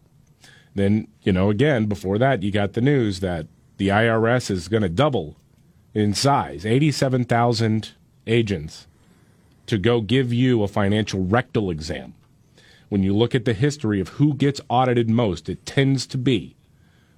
Then, 0.75 1.09
you 1.23 1.33
know, 1.33 1.51
again, 1.51 1.87
before 1.87 2.19
that, 2.19 2.43
you 2.43 2.51
got 2.51 2.75
the 2.75 2.81
news 2.81 3.21
that 3.21 3.47
the 3.77 3.89
IRS 3.89 4.51
is 4.51 4.69
going 4.69 4.83
to 4.83 4.89
double 4.89 5.37
in 5.95 6.15
size 6.15 6.65
87,000 6.65 7.93
agents 8.27 8.87
to 9.67 9.79
go 9.79 10.01
give 10.01 10.33
you 10.33 10.63
a 10.63 10.69
financial 10.69 11.25
rectal 11.25 11.71
exam. 11.71 12.15
When 12.89 13.03
you 13.03 13.17
look 13.17 13.35
at 13.35 13.45
the 13.45 13.55
history 13.55 14.01
of 14.01 14.11
who 14.11 14.35
gets 14.35 14.61
audited 14.69 15.09
most, 15.09 15.49
it 15.49 15.65
tends 15.65 16.07
to 16.09 16.19
be 16.19 16.57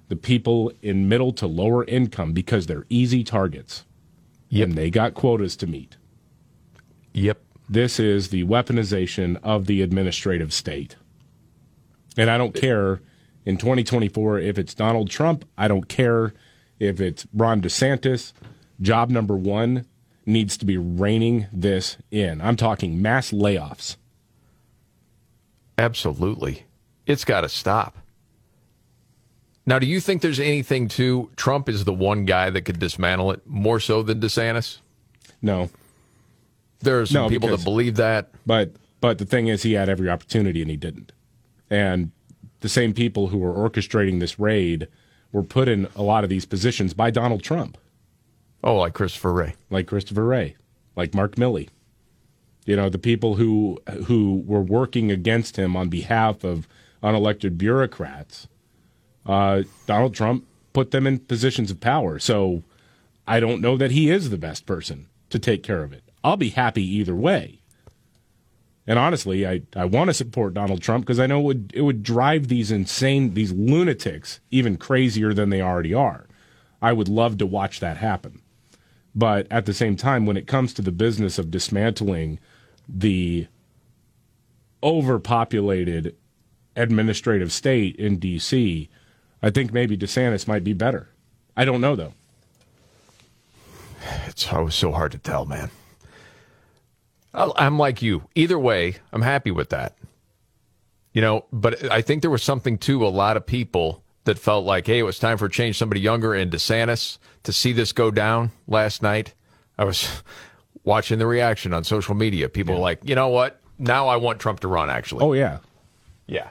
the 0.07 0.15
people 0.15 0.71
in 0.81 1.09
middle 1.09 1.33
to 1.33 1.47
lower 1.47 1.83
income 1.85 2.33
because 2.33 2.67
they're 2.67 2.85
easy 2.89 3.23
targets. 3.23 3.85
Yep. 4.53 4.67
And 4.67 4.77
they 4.77 4.91
got 4.91 5.15
quotas 5.15 5.55
to 5.57 5.67
meet. 5.67 5.97
Yep. 7.13 7.41
This 7.67 7.99
is 7.99 8.29
the 8.29 8.43
weaponization 8.43 9.39
of 9.41 9.65
the 9.65 9.81
administrative 9.81 10.53
state. 10.53 10.95
And 12.17 12.29
I 12.29 12.37
don't 12.37 12.53
care 12.53 13.01
in 13.45 13.57
2024 13.57 14.37
if 14.37 14.59
it's 14.59 14.75
Donald 14.75 15.09
Trump. 15.09 15.45
I 15.57 15.67
don't 15.67 15.87
care 15.87 16.35
if 16.79 17.01
it's 17.01 17.25
Ron 17.33 17.63
DeSantis. 17.63 18.33
Job 18.79 19.09
number 19.09 19.35
one 19.35 19.87
needs 20.27 20.55
to 20.57 20.65
be 20.65 20.77
reining 20.77 21.47
this 21.51 21.97
in. 22.11 22.39
I'm 22.39 22.55
talking 22.55 23.01
mass 23.01 23.31
layoffs. 23.31 23.95
Absolutely. 25.79 26.65
It's 27.07 27.25
got 27.25 27.41
to 27.41 27.49
stop. 27.49 27.97
Now, 29.65 29.79
do 29.79 29.85
you 29.87 29.99
think 30.01 30.21
there's 30.21 30.39
anything 30.39 30.87
to 30.89 31.29
Trump 31.37 31.69
is 31.69 31.85
the 31.85 31.93
one 31.93 32.25
guy 32.25 32.49
that 32.49 32.63
could 32.63 32.79
dismantle 32.79 33.31
it 33.31 33.41
more 33.47 33.79
so 33.79 34.03
than 34.03 34.19
DeSantis? 34.19 34.79
No. 35.41 35.69
There 36.81 36.99
are 36.99 37.05
some 37.05 37.23
No, 37.23 37.29
people 37.29 37.47
because- 37.49 37.61
that 37.61 37.69
believe 37.69 37.95
that. 37.95 38.31
But 38.45 38.73
but 38.99 39.17
the 39.17 39.25
thing 39.25 39.47
is, 39.47 39.63
he 39.63 39.73
had 39.73 39.89
every 39.89 40.09
opportunity 40.09 40.61
and 40.61 40.69
he 40.71 40.77
didn't. 40.77 41.11
And 41.69 42.11
the 42.61 42.69
same 42.69 42.93
people 42.93 43.27
who 43.27 43.37
were 43.37 43.53
orchestrating 43.53 44.19
this 44.21 44.39
raid 44.39 44.87
were 45.33 45.43
put 45.43 45.67
in 45.67 45.87
a 45.95 46.01
lot 46.03 46.23
of 46.23 46.29
these 46.29 46.45
positions 46.45 46.93
by 46.93 47.09
Donald 47.11 47.43
Trump. 47.43 47.77
Oh, 48.63 48.77
like 48.77 48.93
Christopher 48.93 49.33
Wray. 49.33 49.55
Like 49.69 49.87
Christopher 49.87 50.23
Wray, 50.25 50.55
like 50.95 51.13
Mark 51.13 51.35
Milley. 51.35 51.67
You 52.65 52.75
know, 52.77 52.87
the 52.89 52.97
people 52.99 53.35
who 53.35 53.79
who 54.05 54.43
were 54.45 54.61
working 54.61 55.11
against 55.11 55.57
him 55.57 55.75
on 55.75 55.89
behalf 55.89 56.43
of 56.45 56.67
unelected 57.01 57.57
bureaucrats. 57.57 58.47
Uh, 59.25 59.63
Donald 59.85 60.13
Trump 60.13 60.45
put 60.73 60.91
them 60.91 61.07
in 61.07 61.19
positions 61.19 61.71
of 61.71 61.79
power. 61.79 62.19
So 62.19 62.63
I 63.27 63.39
don't 63.39 63.61
know 63.61 63.77
that 63.77 63.91
he 63.91 64.09
is 64.09 64.29
the 64.29 64.37
best 64.37 64.65
person 64.65 65.07
to 65.29 65.39
take 65.39 65.63
care 65.63 65.83
of 65.83 65.93
it. 65.93 66.03
I'll 66.23 66.37
be 66.37 66.49
happy 66.49 66.83
either 66.83 67.15
way. 67.15 67.59
And 68.85 68.99
honestly, 68.99 69.47
I, 69.47 69.61
I 69.75 69.85
want 69.85 70.09
to 70.09 70.13
support 70.13 70.53
Donald 70.53 70.81
Trump 70.81 71.05
because 71.05 71.19
I 71.19 71.27
know 71.27 71.39
it 71.39 71.43
would, 71.43 71.71
it 71.73 71.81
would 71.81 72.03
drive 72.03 72.47
these 72.47 72.71
insane, 72.71 73.33
these 73.33 73.53
lunatics 73.53 74.41
even 74.51 74.77
crazier 74.77 75.33
than 75.33 75.49
they 75.49 75.61
already 75.61 75.93
are. 75.93 76.27
I 76.81 76.91
would 76.91 77.07
love 77.07 77.37
to 77.37 77.45
watch 77.45 77.79
that 77.79 77.97
happen. 77.97 78.41
But 79.15 79.47
at 79.49 79.65
the 79.65 79.73
same 79.73 79.95
time, 79.95 80.25
when 80.25 80.37
it 80.37 80.47
comes 80.47 80.73
to 80.73 80.81
the 80.81 80.91
business 80.91 81.37
of 81.37 81.51
dismantling 81.51 82.39
the 82.89 83.47
overpopulated 84.81 86.15
administrative 86.75 87.53
state 87.53 87.95
in 87.95 88.17
D.C., 88.17 88.89
I 89.43 89.49
think 89.49 89.73
maybe 89.73 89.97
DeSantis 89.97 90.47
might 90.47 90.63
be 90.63 90.73
better. 90.73 91.09
I 91.55 91.65
don't 91.65 91.81
know, 91.81 91.95
though. 91.95 92.13
It's 94.27 94.51
always 94.51 94.73
so 94.73 94.91
hard 94.93 95.11
to 95.11 95.17
tell, 95.17 95.45
man. 95.45 95.69
I'm 97.33 97.77
like 97.77 98.01
you. 98.01 98.23
Either 98.35 98.57
way, 98.57 98.95
I'm 99.11 99.21
happy 99.21 99.51
with 99.51 99.69
that. 99.69 99.95
You 101.13 101.21
know, 101.21 101.45
but 101.51 101.91
I 101.91 102.01
think 102.01 102.21
there 102.21 102.31
was 102.31 102.43
something 102.43 102.77
to 102.79 103.05
a 103.05 103.09
lot 103.09 103.37
of 103.37 103.45
people 103.45 104.03
that 104.23 104.39
felt 104.39 104.65
like, 104.65 104.87
hey, 104.87 104.99
it 104.99 105.03
was 105.03 105.19
time 105.19 105.37
for 105.37 105.45
a 105.45 105.49
change. 105.49 105.77
Somebody 105.77 105.99
younger 105.99 106.33
in 106.33 106.49
DeSantis 106.49 107.17
to 107.43 107.51
see 107.51 107.73
this 107.73 107.91
go 107.91 108.11
down 108.11 108.51
last 108.67 109.01
night. 109.01 109.33
I 109.77 109.83
was 109.83 110.07
watching 110.83 111.19
the 111.19 111.27
reaction 111.27 111.73
on 111.73 111.83
social 111.83 112.15
media. 112.15 112.49
People 112.49 112.73
yeah. 112.73 112.79
were 112.79 112.83
like, 112.83 112.99
you 113.03 113.15
know 113.15 113.27
what? 113.27 113.59
Now 113.77 114.07
I 114.07 114.15
want 114.15 114.39
Trump 114.39 114.61
to 114.61 114.67
run, 114.67 114.89
actually. 114.89 115.23
Oh, 115.23 115.33
yeah. 115.33 115.59
Yeah. 116.27 116.49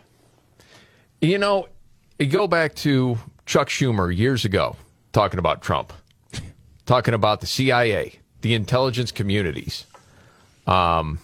You 1.20 1.38
know, 1.38 1.68
you 2.23 2.31
go 2.31 2.47
back 2.47 2.75
to 2.76 3.19
Chuck 3.47 3.69
Schumer 3.69 4.14
years 4.14 4.45
ago 4.45 4.76
talking 5.12 5.38
about 5.38 5.62
Trump, 5.62 5.93
talking 6.87 7.14
about 7.14 7.41
the 7.41 7.47
CIA, 7.47 8.21
the 8.41 8.55
intelligence 8.55 9.12
communities 9.12 9.87
um, 10.67 11.19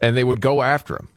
and 0.00 0.16
they 0.16 0.24
would 0.24 0.40
go 0.40 0.62
after 0.62 0.96
him. 0.96 1.08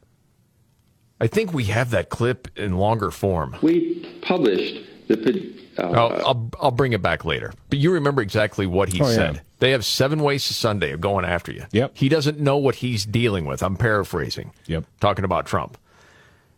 I 1.20 1.26
think 1.26 1.52
we 1.52 1.64
have 1.64 1.90
that 1.90 2.10
clip 2.10 2.48
in 2.56 2.76
longer 2.76 3.10
form. 3.10 3.56
We 3.62 4.04
published 4.22 4.84
the. 5.08 5.54
Uh, 5.78 5.90
I'll, 5.90 6.26
I'll, 6.26 6.50
I'll 6.60 6.70
bring 6.70 6.92
it 6.92 7.02
back 7.02 7.24
later. 7.24 7.52
But 7.68 7.78
you 7.78 7.92
remember 7.92 8.22
exactly 8.22 8.66
what 8.66 8.90
he 8.92 9.00
oh, 9.00 9.10
said. 9.10 9.34
Yeah. 9.36 9.40
They 9.58 9.70
have 9.72 9.84
seven 9.84 10.22
ways 10.22 10.46
to 10.48 10.54
Sunday 10.54 10.92
of 10.92 11.00
going 11.00 11.24
after 11.24 11.52
you. 11.52 11.64
Yep. 11.72 11.92
He 11.94 12.08
doesn't 12.08 12.38
know 12.38 12.56
what 12.58 12.76
he's 12.76 13.04
dealing 13.06 13.46
with. 13.46 13.62
I'm 13.62 13.76
paraphrasing. 13.76 14.52
Yep. 14.66 14.84
Talking 15.00 15.24
about 15.24 15.46
Trump. 15.46 15.78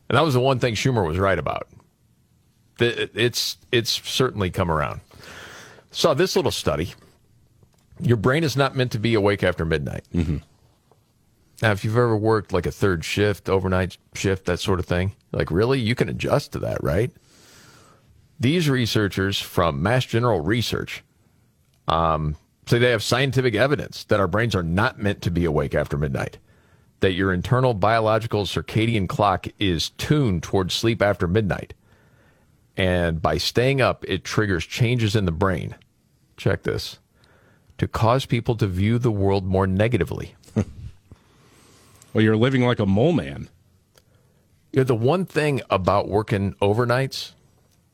And 0.08 0.16
that 0.16 0.22
was 0.22 0.34
the 0.34 0.40
one 0.40 0.58
thing 0.58 0.74
Schumer 0.74 1.06
was 1.06 1.18
right 1.18 1.38
about. 1.38 1.68
It's 2.80 3.56
it's 3.72 3.90
certainly 4.08 4.50
come 4.50 4.70
around. 4.70 5.00
Saw 5.90 6.14
this 6.14 6.36
little 6.36 6.50
study. 6.50 6.94
Your 8.00 8.16
brain 8.16 8.44
is 8.44 8.56
not 8.56 8.76
meant 8.76 8.92
to 8.92 8.98
be 8.98 9.14
awake 9.14 9.42
after 9.42 9.64
midnight. 9.64 10.04
Mm-hmm. 10.14 10.36
Now, 11.62 11.72
if 11.72 11.84
you've 11.84 11.96
ever 11.96 12.16
worked 12.16 12.52
like 12.52 12.66
a 12.66 12.70
third 12.70 13.04
shift, 13.04 13.48
overnight 13.48 13.98
shift, 14.14 14.44
that 14.46 14.60
sort 14.60 14.78
of 14.78 14.86
thing, 14.86 15.12
like 15.32 15.50
really, 15.50 15.80
you 15.80 15.96
can 15.96 16.08
adjust 16.08 16.52
to 16.52 16.60
that, 16.60 16.82
right? 16.84 17.10
These 18.38 18.70
researchers 18.70 19.40
from 19.40 19.82
Mass 19.82 20.04
General 20.04 20.40
Research 20.40 21.02
um, 21.88 22.36
say 22.66 22.78
they 22.78 22.90
have 22.90 23.02
scientific 23.02 23.56
evidence 23.56 24.04
that 24.04 24.20
our 24.20 24.28
brains 24.28 24.54
are 24.54 24.62
not 24.62 25.00
meant 25.00 25.22
to 25.22 25.30
be 25.30 25.44
awake 25.44 25.74
after 25.74 25.96
midnight, 25.96 26.38
that 27.00 27.14
your 27.14 27.32
internal 27.32 27.74
biological 27.74 28.44
circadian 28.44 29.08
clock 29.08 29.48
is 29.58 29.90
tuned 29.90 30.44
towards 30.44 30.74
sleep 30.74 31.02
after 31.02 31.26
midnight. 31.26 31.74
And 32.78 33.20
by 33.20 33.36
staying 33.36 33.82
up, 33.82 34.04
it 34.08 34.24
triggers 34.24 34.64
changes 34.64 35.14
in 35.14 35.26
the 35.26 35.32
brain. 35.32 35.74
Check 36.38 36.62
this 36.62 36.98
to 37.76 37.86
cause 37.86 38.24
people 38.24 38.54
to 38.56 38.66
view 38.66 38.98
the 38.98 39.10
world 39.12 39.44
more 39.44 39.66
negatively. 39.66 40.34
Well, 42.12 42.24
you're 42.24 42.36
living 42.36 42.64
like 42.64 42.78
a 42.78 42.86
mole 42.86 43.12
man. 43.12 43.48
You 44.72 44.80
know, 44.80 44.84
the 44.84 44.94
one 44.94 45.24
thing 45.24 45.60
about 45.70 46.08
working 46.08 46.54
overnights 46.54 47.32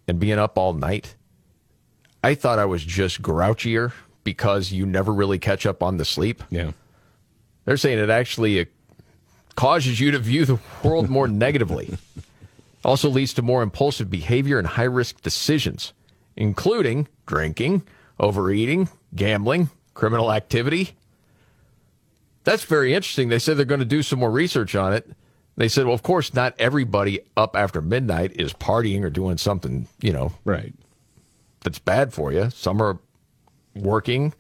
and 0.07 0.19
being 0.19 0.39
up 0.39 0.57
all 0.57 0.73
night, 0.73 1.17
I 2.23 2.35
thought 2.35 2.59
I 2.59 2.65
was 2.65 2.85
just 2.85 3.23
grouchier 3.23 3.93
because 4.23 4.73
you 4.73 4.87
never 4.87 5.13
really 5.13 5.39
catch 5.39 5.67
up 5.67 5.83
on 5.83 5.97
the 5.97 6.05
sleep. 6.05 6.43
Yeah. 6.49 6.73
They're 7.65 7.77
saying 7.77 7.99
it 7.99 8.09
actually 8.09 8.67
causes 9.57 10.01
you 10.01 10.11
to 10.13 10.19
view 10.19 10.45
the 10.45 10.59
world 10.83 11.11
more 11.11 11.29
negatively. 11.47 11.99
Also 12.85 13.09
leads 13.09 13.33
to 13.35 13.43
more 13.43 13.63
impulsive 13.63 14.11
behavior 14.11 14.59
and 14.59 14.67
high 14.67 14.83
risk 14.83 15.23
decisions, 15.23 15.93
including 16.37 17.09
drinking, 17.27 17.83
overeating, 18.21 18.89
gambling, 19.15 19.71
criminal 19.95 20.33
activity. 20.33 20.97
That's 22.45 22.65
very 22.65 22.93
interesting. 22.93 23.31
They 23.31 23.39
said 23.39 23.57
they're 23.57 23.65
going 23.65 23.81
to 23.81 23.87
do 23.87 24.03
some 24.03 24.19
more 24.19 24.31
research 24.31 24.75
on 24.75 24.93
it. 24.93 25.11
They 25.57 25.69
said, 25.69 25.87
well, 25.87 25.95
of 25.95 26.03
course, 26.03 26.35
not 26.35 26.55
everybody 26.59 27.21
up 27.37 27.57
after 27.57 27.81
midnight 27.81 28.33
is 28.35 28.53
partying 28.53 29.03
or 29.03 29.11
doing 29.11 29.39
something, 29.39 29.87
you 30.01 30.13
know, 30.13 30.33
right, 30.45 30.75
that's 31.61 31.79
bad 31.79 32.13
for 32.13 32.33
you. 32.33 32.51
Some 32.51 32.83
are 32.83 32.99
working 33.75 34.35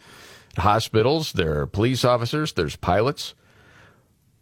hospitals. 0.59 1.33
There 1.33 1.61
are 1.61 1.67
police 1.67 2.05
officers. 2.05 2.53
There's 2.53 2.77
pilots. 2.77 3.35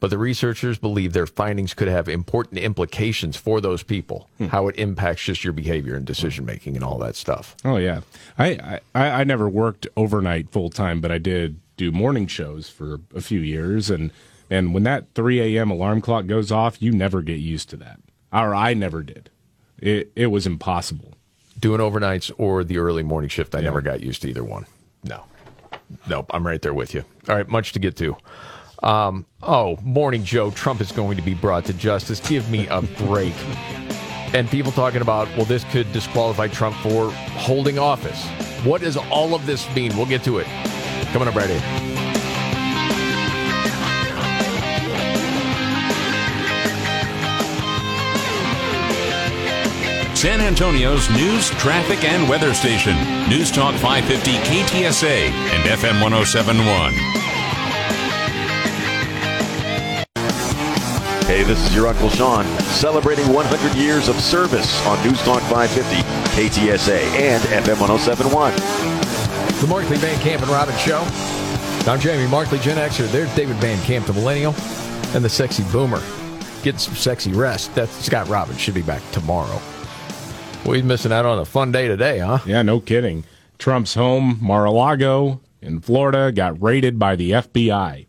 But 0.03 0.11
the 0.11 0.19
researchers 0.19 0.79
believe 0.79 1.13
their 1.13 1.29
findings 1.29 1.75
could 1.75 1.87
have 1.87 2.09
important 2.09 2.59
implications 2.59 3.37
for 3.37 3.61
those 3.61 3.85
people, 3.85 4.29
hmm. 4.37 4.47
how 4.47 4.67
it 4.67 4.75
impacts 4.75 5.23
just 5.23 5.45
your 5.45 5.53
behavior 5.53 5.95
and 5.95 6.05
decision 6.05 6.45
making 6.45 6.75
and 6.75 6.85
all 6.85 6.99
that 6.99 7.15
stuff. 7.15 7.55
Oh 7.65 7.77
yeah, 7.77 8.01
I 8.37 8.81
I, 8.97 9.11
I 9.21 9.23
never 9.23 9.49
worked 9.49 9.87
overnight 9.97 10.51
full 10.51 10.71
time, 10.71 11.01
but 11.01 11.13
I 11.13 11.19
did 11.19 11.61
do 11.77 11.93
morning 11.93 12.27
shows 12.27 12.69
for 12.69 12.99
a 13.15 13.21
few 13.21 13.39
years, 13.39 13.91
and 13.91 14.11
and 14.51 14.75
when 14.75 14.83
that 14.83 15.07
3 15.15 15.57
a.m. 15.57 15.71
alarm 15.71 16.01
clock 16.01 16.27
goes 16.27 16.51
off, 16.51 16.83
you 16.83 16.91
never 16.91 17.23
get 17.23 17.39
used 17.39 17.71
to 17.71 17.77
that. 17.77 18.01
Or 18.33 18.57
I 18.57 18.75
never 18.75 19.05
did. 19.05 19.31
It 19.79 20.11
it 20.17 20.33
was 20.33 20.49
impossible. 20.49 21.15
Doing 21.61 21.81
overnights 21.81 22.33
or 22.39 22.65
the 22.65 22.79
early 22.79 23.05
morning 23.05 23.29
shift, 23.29 23.55
I 23.55 23.59
yeah. 23.59 23.67
never 23.67 23.81
got 23.81 24.01
used 24.01 24.23
to 24.23 24.29
either 24.31 24.43
one. 24.43 24.67
No, 25.05 25.27
nope, 26.09 26.27
I'm 26.35 26.45
right 26.45 26.61
there 26.61 26.75
with 26.75 26.93
you. 26.93 27.05
All 27.29 27.37
right, 27.37 27.47
much 27.47 27.71
to 27.75 27.79
get 27.79 27.97
to. 27.99 28.17
Um, 28.83 29.27
oh, 29.43 29.79
morning, 29.83 30.25
Joe. 30.25 30.51
Trump 30.51 30.81
is 30.81 30.93
going 30.93 31.17
to 31.17 31.23
be 31.23 31.35
brought 31.35 31.65
to 31.67 31.75
justice. 31.75 32.21
Give 32.21 32.49
me 32.51 32.67
a 32.69 32.83
break. 32.83 33.35
And 34.35 34.49
people 34.49 34.73
talking 34.73 35.03
about, 35.03 35.29
well, 35.37 35.45
this 35.45 35.65
could 35.65 35.93
disqualify 35.93 36.49
Trump 36.49 36.75
for 36.77 37.11
holding 37.13 37.79
office. 37.79 38.25
What 38.65 38.81
does 38.81 38.97
all 38.97 39.35
of 39.35 39.47
this 39.47 39.73
mean? 39.75 39.95
We'll 39.97 40.07
get 40.07 40.25
to 40.25 40.39
it. 40.39 40.47
Coming 41.13 41.29
up 41.29 41.35
right 41.35 41.51
here. 41.51 41.61
San 50.17 50.41
Antonio's 50.41 51.11
news, 51.11 51.51
traffic, 51.51 52.05
and 52.05 52.29
weather 52.29 52.55
station. 52.55 52.97
News 53.29 53.51
Talk 53.51 53.75
550 53.75 54.31
KTSA 54.49 55.31
and 55.31 55.69
FM 55.69 56.01
1071. 56.01 57.32
Hey, 61.27 61.45
this 61.45 61.65
is 61.65 61.75
your 61.75 61.87
Uncle 61.87 62.11
Sean 62.11 62.45
celebrating 62.61 63.33
100 63.33 63.79
years 63.79 64.09
of 64.09 64.17
service 64.17 64.85
on 64.87 65.03
News 65.07 65.21
Talk 65.23 65.41
550, 65.43 65.97
KTSA, 66.37 67.01
and 67.15 67.43
FM 67.45 67.81
1071. 67.81 68.53
The 69.61 69.67
Markley 69.67 69.97
Van 69.97 70.19
Camp 70.21 70.43
and 70.43 70.51
Robin 70.51 70.77
Show. 70.77 71.01
I'm 71.91 72.01
Jamie 72.01 72.29
Markley, 72.31 72.59
Gen 72.59 72.77
Xer. 72.77 73.11
There's 73.11 73.35
David 73.35 73.57
Van 73.57 73.83
Camp, 73.85 74.07
the 74.07 74.13
Millennial, 74.13 74.55
and 75.15 75.25
the 75.25 75.29
Sexy 75.29 75.63
Boomer. 75.73 76.03
Getting 76.63 76.79
some 76.79 76.95
sexy 76.95 77.33
rest. 77.33 77.75
That's 77.75 77.93
Scott 78.05 78.29
Robbins. 78.29 78.61
Should 78.61 78.75
be 78.75 78.83
back 78.83 79.03
tomorrow. 79.13 79.61
Well, 80.65 80.75
he's 80.75 80.85
missing 80.85 81.13
out 81.13 81.25
on 81.25 81.39
a 81.39 81.45
fun 81.45 81.73
day 81.73 81.89
today, 81.89 82.19
huh? 82.19 82.39
Yeah, 82.45 82.63
no 82.63 82.79
kidding. 82.79 83.25
Trump's 83.59 83.95
home, 83.95 84.39
Mar-a-Lago 84.41 85.41
in 85.61 85.81
Florida, 85.81 86.31
got 86.31 86.61
raided 86.63 86.99
by 86.99 87.17
the 87.17 87.31
FBI. 87.31 88.07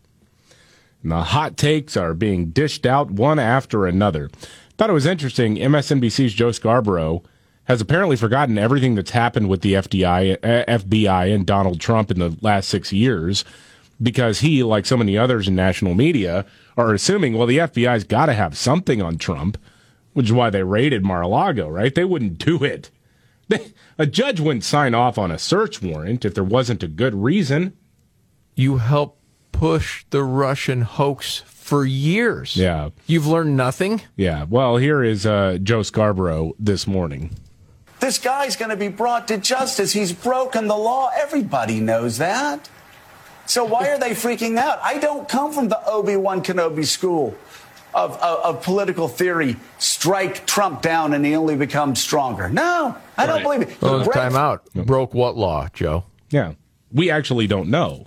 And 1.04 1.12
the 1.12 1.22
hot 1.22 1.56
takes 1.56 1.96
are 1.96 2.14
being 2.14 2.46
dished 2.46 2.84
out 2.84 3.12
one 3.12 3.38
after 3.38 3.86
another. 3.86 4.28
Thought 4.76 4.90
it 4.90 4.94
was 4.94 5.06
interesting. 5.06 5.56
MSNBC's 5.56 6.34
Joe 6.34 6.50
Scarborough 6.50 7.22
has 7.64 7.80
apparently 7.80 8.16
forgotten 8.16 8.58
everything 8.58 8.94
that's 8.96 9.12
happened 9.12 9.48
with 9.48 9.60
the 9.60 9.74
FDI, 9.74 10.36
uh, 10.42 10.64
FBI 10.66 11.32
and 11.32 11.46
Donald 11.46 11.80
Trump 11.80 12.10
in 12.10 12.18
the 12.18 12.36
last 12.40 12.68
six 12.68 12.92
years 12.92 13.44
because 14.02 14.40
he, 14.40 14.62
like 14.64 14.84
so 14.84 14.96
many 14.96 15.16
others 15.16 15.46
in 15.46 15.54
national 15.54 15.94
media, 15.94 16.44
are 16.76 16.92
assuming, 16.92 17.34
well, 17.34 17.46
the 17.46 17.58
FBI's 17.58 18.04
got 18.04 18.26
to 18.26 18.32
have 18.32 18.56
something 18.58 19.00
on 19.00 19.16
Trump. 19.18 19.56
which 20.14 20.26
is 20.26 20.32
why 20.32 20.48
they 20.48 20.62
raided 20.62 21.04
Mar-a-Lago. 21.04 21.68
Right? 21.68 21.94
They 21.94 22.04
wouldn't 22.04 22.38
do 22.38 22.64
it. 22.64 22.90
They, 23.48 23.72
a 23.98 24.06
judge 24.06 24.40
wouldn't 24.40 24.64
sign 24.64 24.94
off 24.94 25.18
on 25.18 25.30
a 25.30 25.38
search 25.38 25.82
warrant 25.82 26.24
if 26.24 26.34
there 26.34 26.42
wasn't 26.42 26.82
a 26.82 26.88
good 26.88 27.14
reason. 27.14 27.76
You 28.56 28.78
help 28.78 29.18
push 29.54 30.04
the 30.10 30.22
Russian 30.22 30.82
hoax 30.82 31.38
for 31.46 31.84
years. 31.84 32.56
Yeah. 32.56 32.90
You've 33.06 33.26
learned 33.26 33.56
nothing? 33.56 34.02
Yeah. 34.16 34.44
Well, 34.48 34.76
here 34.76 35.02
is 35.02 35.24
uh, 35.24 35.58
Joe 35.62 35.82
Scarborough 35.82 36.54
this 36.58 36.86
morning. 36.86 37.30
This 38.00 38.18
guy's 38.18 38.56
going 38.56 38.70
to 38.70 38.76
be 38.76 38.88
brought 38.88 39.28
to 39.28 39.38
justice. 39.38 39.92
He's 39.92 40.12
broken 40.12 40.66
the 40.66 40.76
law. 40.76 41.10
Everybody 41.16 41.80
knows 41.80 42.18
that. 42.18 42.68
So 43.46 43.64
why 43.64 43.88
are 43.88 43.98
they 43.98 44.10
freaking 44.10 44.58
out? 44.58 44.80
I 44.82 44.98
don't 44.98 45.28
come 45.28 45.52
from 45.52 45.68
the 45.68 45.80
Obi 45.86 46.16
Wan 46.16 46.42
Kenobi 46.42 46.84
school 46.84 47.36
of, 47.94 48.16
of, 48.16 48.56
of, 48.56 48.62
political 48.62 49.06
theory. 49.06 49.56
Strike 49.78 50.46
Trump 50.46 50.82
down 50.82 51.14
and 51.14 51.24
he 51.24 51.36
only 51.36 51.56
becomes 51.56 52.00
stronger. 52.00 52.50
No, 52.50 52.96
I 53.16 53.26
don't 53.26 53.42
believe 53.42 53.62
it. 53.62 53.80
Well, 53.80 54.04
time 54.06 54.34
out. 54.34 54.64
Broke 54.74 55.14
what 55.14 55.36
law, 55.36 55.68
Joe? 55.72 56.04
Yeah. 56.30 56.54
We 56.92 57.10
actually 57.10 57.46
don't 57.46 57.68
know. 57.70 58.06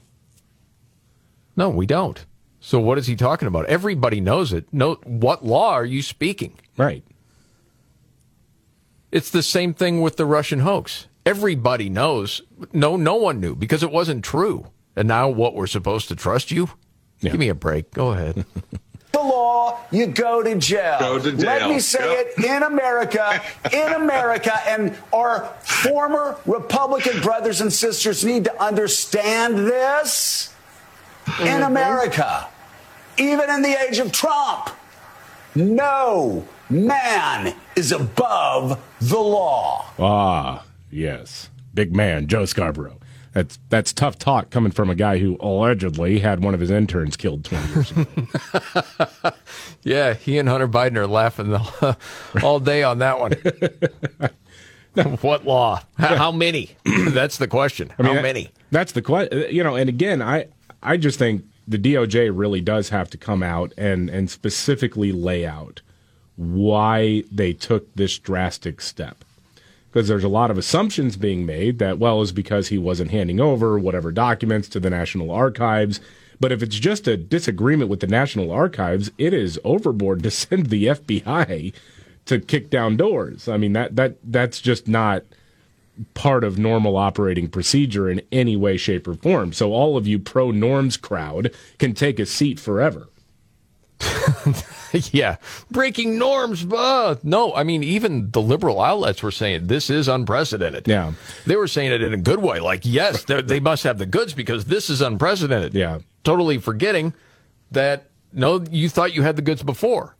No, 1.57 1.69
we 1.69 1.87
don't. 1.87 2.23
So 2.59 2.79
what 2.79 2.97
is 2.97 3.07
he 3.07 3.15
talking 3.15 3.47
about? 3.47 3.65
Everybody 3.65 4.21
knows 4.21 4.53
it. 4.53 4.67
No, 4.71 4.95
what 5.05 5.43
law 5.43 5.73
are 5.73 5.85
you 5.85 6.01
speaking? 6.01 6.57
Right. 6.77 7.03
It's 9.11 9.31
the 9.31 9.43
same 9.43 9.73
thing 9.73 10.01
with 10.01 10.17
the 10.17 10.25
Russian 10.25 10.59
hoax. 10.59 11.07
Everybody 11.25 11.89
knows. 11.89 12.41
No, 12.71 12.95
no 12.95 13.15
one 13.15 13.39
knew 13.39 13.55
because 13.55 13.83
it 13.83 13.91
wasn't 13.91 14.23
true. 14.23 14.67
And 14.95 15.07
now 15.07 15.29
what? 15.29 15.55
We're 15.55 15.67
supposed 15.67 16.07
to 16.09 16.15
trust 16.15 16.51
you? 16.51 16.69
Yeah. 17.19 17.31
Give 17.31 17.39
me 17.39 17.49
a 17.49 17.55
break. 17.55 17.91
Go 17.91 18.11
ahead. 18.11 18.45
the 19.11 19.19
law, 19.19 19.79
you 19.91 20.07
go 20.07 20.43
to 20.43 20.55
jail. 20.55 20.97
Go 20.99 21.19
to 21.19 21.31
jail. 21.31 21.39
Let 21.39 21.69
me 21.69 21.79
say 21.79 21.99
yep. 21.99 22.33
it 22.37 22.45
in 22.45 22.63
America, 22.63 23.41
in 23.73 23.93
America, 23.93 24.53
and 24.67 24.95
our 25.11 25.45
former 25.61 26.37
Republican 26.45 27.21
brothers 27.21 27.61
and 27.61 27.73
sisters 27.73 28.23
need 28.23 28.43
to 28.43 28.63
understand 28.63 29.57
this. 29.57 30.53
Mm-hmm. 31.27 31.47
In 31.47 31.63
America, 31.63 32.47
even 33.17 33.49
in 33.49 33.61
the 33.61 33.77
age 33.81 33.99
of 33.99 34.13
Trump, 34.13 34.69
no 35.55 36.47
man 36.69 37.53
is 37.75 37.91
above 37.91 38.81
the 39.01 39.19
law. 39.19 39.85
Ah, 39.99 40.63
yes. 40.89 41.49
Big 41.73 41.93
man, 41.95 42.27
Joe 42.27 42.45
Scarborough. 42.45 42.97
That's 43.33 43.59
that's 43.69 43.93
tough 43.93 44.17
talk 44.17 44.49
coming 44.49 44.71
from 44.71 44.89
a 44.89 44.95
guy 44.95 45.19
who 45.19 45.37
allegedly 45.41 46.19
had 46.19 46.43
one 46.43 46.53
of 46.53 46.59
his 46.59 46.71
interns 46.71 47.15
killed 47.15 47.45
20 47.45 47.73
years 47.73 47.91
ago. 47.91 48.05
yeah, 49.83 50.13
he 50.15 50.39
and 50.39 50.49
Hunter 50.49 50.67
Biden 50.67 50.95
are 50.95 51.05
laughing 51.05 51.49
the, 51.49 51.97
all 52.41 52.59
day 52.59 52.81
on 52.81 52.97
that 52.99 53.19
one. 53.19 53.33
what 55.21 55.45
law? 55.45 55.83
How, 55.99 56.15
how 56.15 56.31
many? 56.31 56.71
that's 57.09 57.37
the 57.37 57.47
question. 57.47 57.93
I 57.99 58.03
mean, 58.03 58.15
how 58.15 58.21
many? 58.23 58.49
That's 58.71 58.93
the 58.93 59.03
question. 59.03 59.53
You 59.53 59.63
know, 59.63 59.75
and 59.75 59.87
again, 59.87 60.21
I 60.21 60.47
I 60.81 60.97
just 60.97 61.19
think 61.19 61.45
the 61.67 61.77
DOJ 61.77 62.31
really 62.33 62.61
does 62.61 62.89
have 62.89 63.09
to 63.09 63.17
come 63.17 63.43
out 63.43 63.73
and 63.77 64.09
and 64.09 64.29
specifically 64.29 65.11
lay 65.11 65.45
out 65.45 65.81
why 66.35 67.23
they 67.31 67.51
took 67.51 67.93
this 67.95 68.17
drastic 68.17 68.79
step. 68.79 69.23
Because 69.89 70.07
there's 70.07 70.23
a 70.23 70.29
lot 70.29 70.51
of 70.51 70.57
assumptions 70.57 71.17
being 71.17 71.45
made 71.45 71.79
that, 71.79 71.97
well, 71.97 72.21
is 72.21 72.31
because 72.31 72.67
he 72.67 72.77
wasn't 72.77 73.09
handing 73.09 73.39
over 73.39 73.79
whatever 73.79 74.11
documents 74.11 74.69
to 74.69 74.79
the 74.79 74.89
National 74.89 75.31
Archives. 75.31 75.99
But 76.39 76.51
if 76.51 76.61
it's 76.61 76.75
just 76.75 77.07
a 77.07 77.17
disagreement 77.17 77.89
with 77.89 78.01
the 78.01 78.07
National 78.07 78.51
Archives, 78.51 79.09
it 79.17 79.33
is 79.33 79.59
overboard 79.63 80.21
to 80.23 80.31
send 80.31 80.67
the 80.67 80.85
FBI 80.85 81.73
to 82.25 82.39
kick 82.39 82.69
down 82.69 82.97
doors. 82.97 83.47
I 83.47 83.57
mean 83.57 83.73
that 83.73 83.95
that 83.95 84.17
that's 84.23 84.61
just 84.61 84.87
not 84.87 85.23
part 86.13 86.43
of 86.43 86.57
normal 86.57 86.97
operating 86.97 87.49
procedure 87.49 88.09
in 88.09 88.21
any 88.31 88.55
way, 88.55 88.77
shape, 88.77 89.07
or 89.07 89.15
form. 89.15 89.53
So 89.53 89.73
all 89.73 89.97
of 89.97 90.07
you 90.07 90.19
pro 90.19 90.51
norms 90.51 90.97
crowd 90.97 91.53
can 91.79 91.93
take 91.93 92.19
a 92.19 92.25
seat 92.25 92.59
forever. 92.59 93.09
yeah, 95.11 95.37
breaking 95.71 96.17
norms. 96.17 96.65
Uh, 96.65 97.15
no, 97.23 97.53
I 97.53 97.63
mean, 97.63 97.83
even 97.83 98.31
the 98.31 98.41
liberal 98.41 98.81
outlets 98.81 99.23
were 99.23 99.31
saying 99.31 99.67
this 99.67 99.89
is 99.89 100.07
unprecedented. 100.07 100.87
Yeah. 100.87 101.13
They 101.45 101.55
were 101.55 101.67
saying 101.67 101.91
it 101.91 102.01
in 102.01 102.13
a 102.13 102.17
good 102.17 102.39
way. 102.39 102.59
Like, 102.59 102.81
yes, 102.83 103.23
they 103.23 103.59
must 103.59 103.83
have 103.83 103.97
the 103.97 104.05
goods 104.05 104.33
because 104.33 104.65
this 104.65 104.89
is 104.89 105.01
unprecedented. 105.01 105.73
Yeah. 105.73 105.99
Totally 106.23 106.57
forgetting 106.59 107.13
that, 107.71 108.09
no, 108.33 108.63
you 108.69 108.89
thought 108.89 109.13
you 109.13 109.23
had 109.23 109.35
the 109.35 109.41
goods 109.41 109.63
before. 109.63 110.15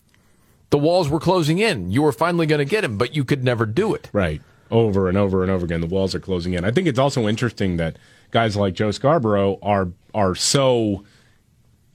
The 0.69 0.77
walls 0.77 1.07
were 1.07 1.19
closing 1.19 1.59
in. 1.59 1.91
You 1.91 2.01
were 2.01 2.11
finally 2.11 2.45
going 2.45 2.59
to 2.59 2.65
get 2.65 2.83
him, 2.83 2.97
but 2.97 3.15
you 3.15 3.23
could 3.23 3.43
never 3.43 3.65
do 3.65 3.93
it. 3.93 4.09
Right. 4.11 4.41
Over 4.69 5.07
and 5.07 5.17
over 5.17 5.43
and 5.43 5.51
over 5.51 5.65
again, 5.65 5.81
the 5.81 5.87
walls 5.87 6.13
are 6.13 6.19
closing 6.19 6.53
in. 6.53 6.65
I 6.65 6.71
think 6.71 6.87
it's 6.87 6.99
also 6.99 7.27
interesting 7.27 7.77
that 7.77 7.97
guys 8.31 8.55
like 8.55 8.73
Joe 8.73 8.91
Scarborough 8.91 9.59
are 9.61 9.89
are 10.13 10.35
so 10.35 11.03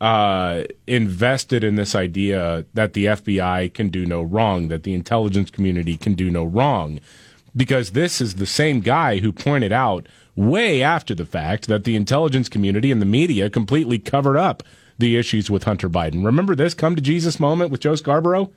uh, 0.00 0.64
invested 0.87 1.62
in 1.62 1.76
this 1.76 1.94
idea 1.94 2.64
that 2.74 2.92
the 2.92 3.06
FBI 3.06 3.72
can 3.72 3.88
do 3.88 4.04
no 4.04 4.22
wrong, 4.22 4.68
that 4.68 4.82
the 4.82 4.94
intelligence 4.94 5.50
community 5.50 5.96
can 5.96 6.14
do 6.14 6.30
no 6.30 6.44
wrong, 6.44 6.98
because 7.54 7.92
this 7.92 8.20
is 8.20 8.35
the 8.37 8.46
same 8.46 8.80
guy 8.80 9.18
who 9.18 9.32
pointed 9.32 9.72
out 9.72 10.06
way 10.35 10.82
after 10.82 11.14
the 11.14 11.26
fact 11.26 11.68
that 11.68 11.85
the 11.85 11.94
intelligence 11.94 12.48
community 12.48 12.90
and 12.90 13.00
the 13.00 13.06
media 13.06 13.50
completely 13.50 13.98
covered 13.98 14.37
up 14.37 14.62
the 14.98 15.16
issues 15.16 15.50
with 15.50 15.64
Hunter 15.64 15.88
Biden. 15.88 16.24
Remember 16.24 16.54
this 16.54 16.74
come 16.74 16.96
to 16.96 17.02
Jesus 17.02 17.38
moment 17.38 17.70
with 17.70 17.80
Joe 17.80 17.94
Scarborough? 17.94 18.50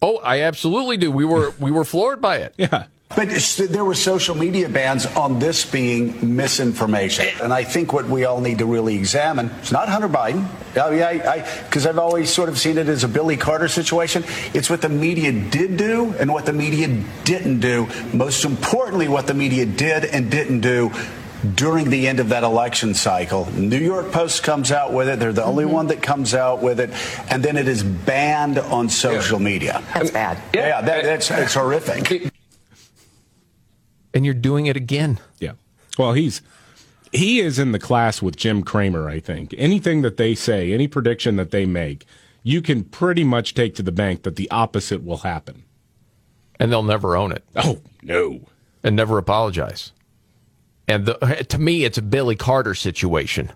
Oh, 0.00 0.18
I 0.18 0.40
absolutely 0.40 0.96
do. 0.96 1.10
We 1.10 1.24
were 1.24 1.52
we 1.58 1.70
were 1.70 1.84
floored 1.84 2.20
by 2.20 2.38
it. 2.38 2.54
Yeah. 2.58 2.86
But 3.14 3.30
there 3.70 3.84
were 3.84 3.94
social 3.94 4.34
media 4.34 4.68
bans 4.68 5.06
on 5.06 5.38
this 5.38 5.64
being 5.64 6.36
misinformation. 6.36 7.26
And 7.40 7.52
I 7.52 7.62
think 7.62 7.92
what 7.92 8.06
we 8.06 8.24
all 8.24 8.40
need 8.40 8.58
to 8.58 8.66
really 8.66 8.96
examine 8.96 9.46
is 9.62 9.70
not 9.70 9.88
Hunter 9.88 10.08
Biden. 10.08 10.46
I 10.76 10.90
mean, 10.90 11.44
because 11.64 11.86
I've 11.86 11.98
always 11.98 12.30
sort 12.30 12.48
of 12.48 12.58
seen 12.58 12.78
it 12.78 12.88
as 12.88 13.04
a 13.04 13.08
Billy 13.08 13.36
Carter 13.36 13.68
situation. 13.68 14.24
It's 14.54 14.68
what 14.68 14.82
the 14.82 14.88
media 14.88 15.32
did 15.32 15.76
do 15.76 16.14
and 16.18 16.32
what 16.32 16.46
the 16.46 16.52
media 16.52 16.88
didn't 17.24 17.60
do. 17.60 17.86
Most 18.12 18.44
importantly, 18.44 19.08
what 19.08 19.26
the 19.28 19.34
media 19.34 19.66
did 19.66 20.04
and 20.04 20.30
didn't 20.30 20.60
do 20.60 20.90
during 21.54 21.90
the 21.90 22.08
end 22.08 22.18
of 22.18 22.30
that 22.30 22.42
election 22.42 22.92
cycle. 22.92 23.50
New 23.52 23.78
York 23.78 24.10
Post 24.10 24.42
comes 24.42 24.72
out 24.72 24.92
with 24.92 25.08
it. 25.08 25.20
They're 25.20 25.32
the 25.32 25.44
only 25.44 25.64
mm-hmm. 25.64 25.72
one 25.72 25.86
that 25.86 26.02
comes 26.02 26.34
out 26.34 26.60
with 26.60 26.80
it. 26.80 26.90
And 27.30 27.42
then 27.42 27.56
it 27.56 27.68
is 27.68 27.84
banned 27.84 28.58
on 28.58 28.88
social 28.88 29.38
yeah. 29.38 29.44
media. 29.44 29.84
That's 29.94 30.10
bad. 30.10 30.38
Yeah, 30.52 30.66
yeah 30.66 30.80
that, 30.82 31.04
that's 31.04 31.30
it's 31.30 31.54
horrific 31.54 32.32
and 34.16 34.24
you're 34.24 34.32
doing 34.32 34.64
it 34.64 34.78
again. 34.78 35.20
Yeah. 35.40 35.52
Well, 35.98 36.14
he's 36.14 36.40
he 37.12 37.40
is 37.40 37.58
in 37.58 37.72
the 37.72 37.78
class 37.78 38.22
with 38.22 38.34
Jim 38.34 38.62
Cramer, 38.62 39.10
I 39.10 39.20
think. 39.20 39.54
Anything 39.58 40.00
that 40.00 40.16
they 40.16 40.34
say, 40.34 40.72
any 40.72 40.88
prediction 40.88 41.36
that 41.36 41.50
they 41.50 41.66
make, 41.66 42.06
you 42.42 42.62
can 42.62 42.82
pretty 42.84 43.24
much 43.24 43.52
take 43.52 43.74
to 43.74 43.82
the 43.82 43.92
bank 43.92 44.22
that 44.22 44.36
the 44.36 44.50
opposite 44.50 45.04
will 45.04 45.18
happen. 45.18 45.64
And 46.58 46.72
they'll 46.72 46.82
never 46.82 47.14
own 47.14 47.30
it. 47.30 47.44
Oh, 47.54 47.82
no. 48.02 48.40
And 48.82 48.96
never 48.96 49.18
apologize. 49.18 49.92
And 50.88 51.04
the, 51.04 51.46
to 51.50 51.58
me, 51.58 51.84
it's 51.84 51.98
a 51.98 52.02
Billy 52.02 52.36
Carter 52.36 52.74
situation. 52.74 53.52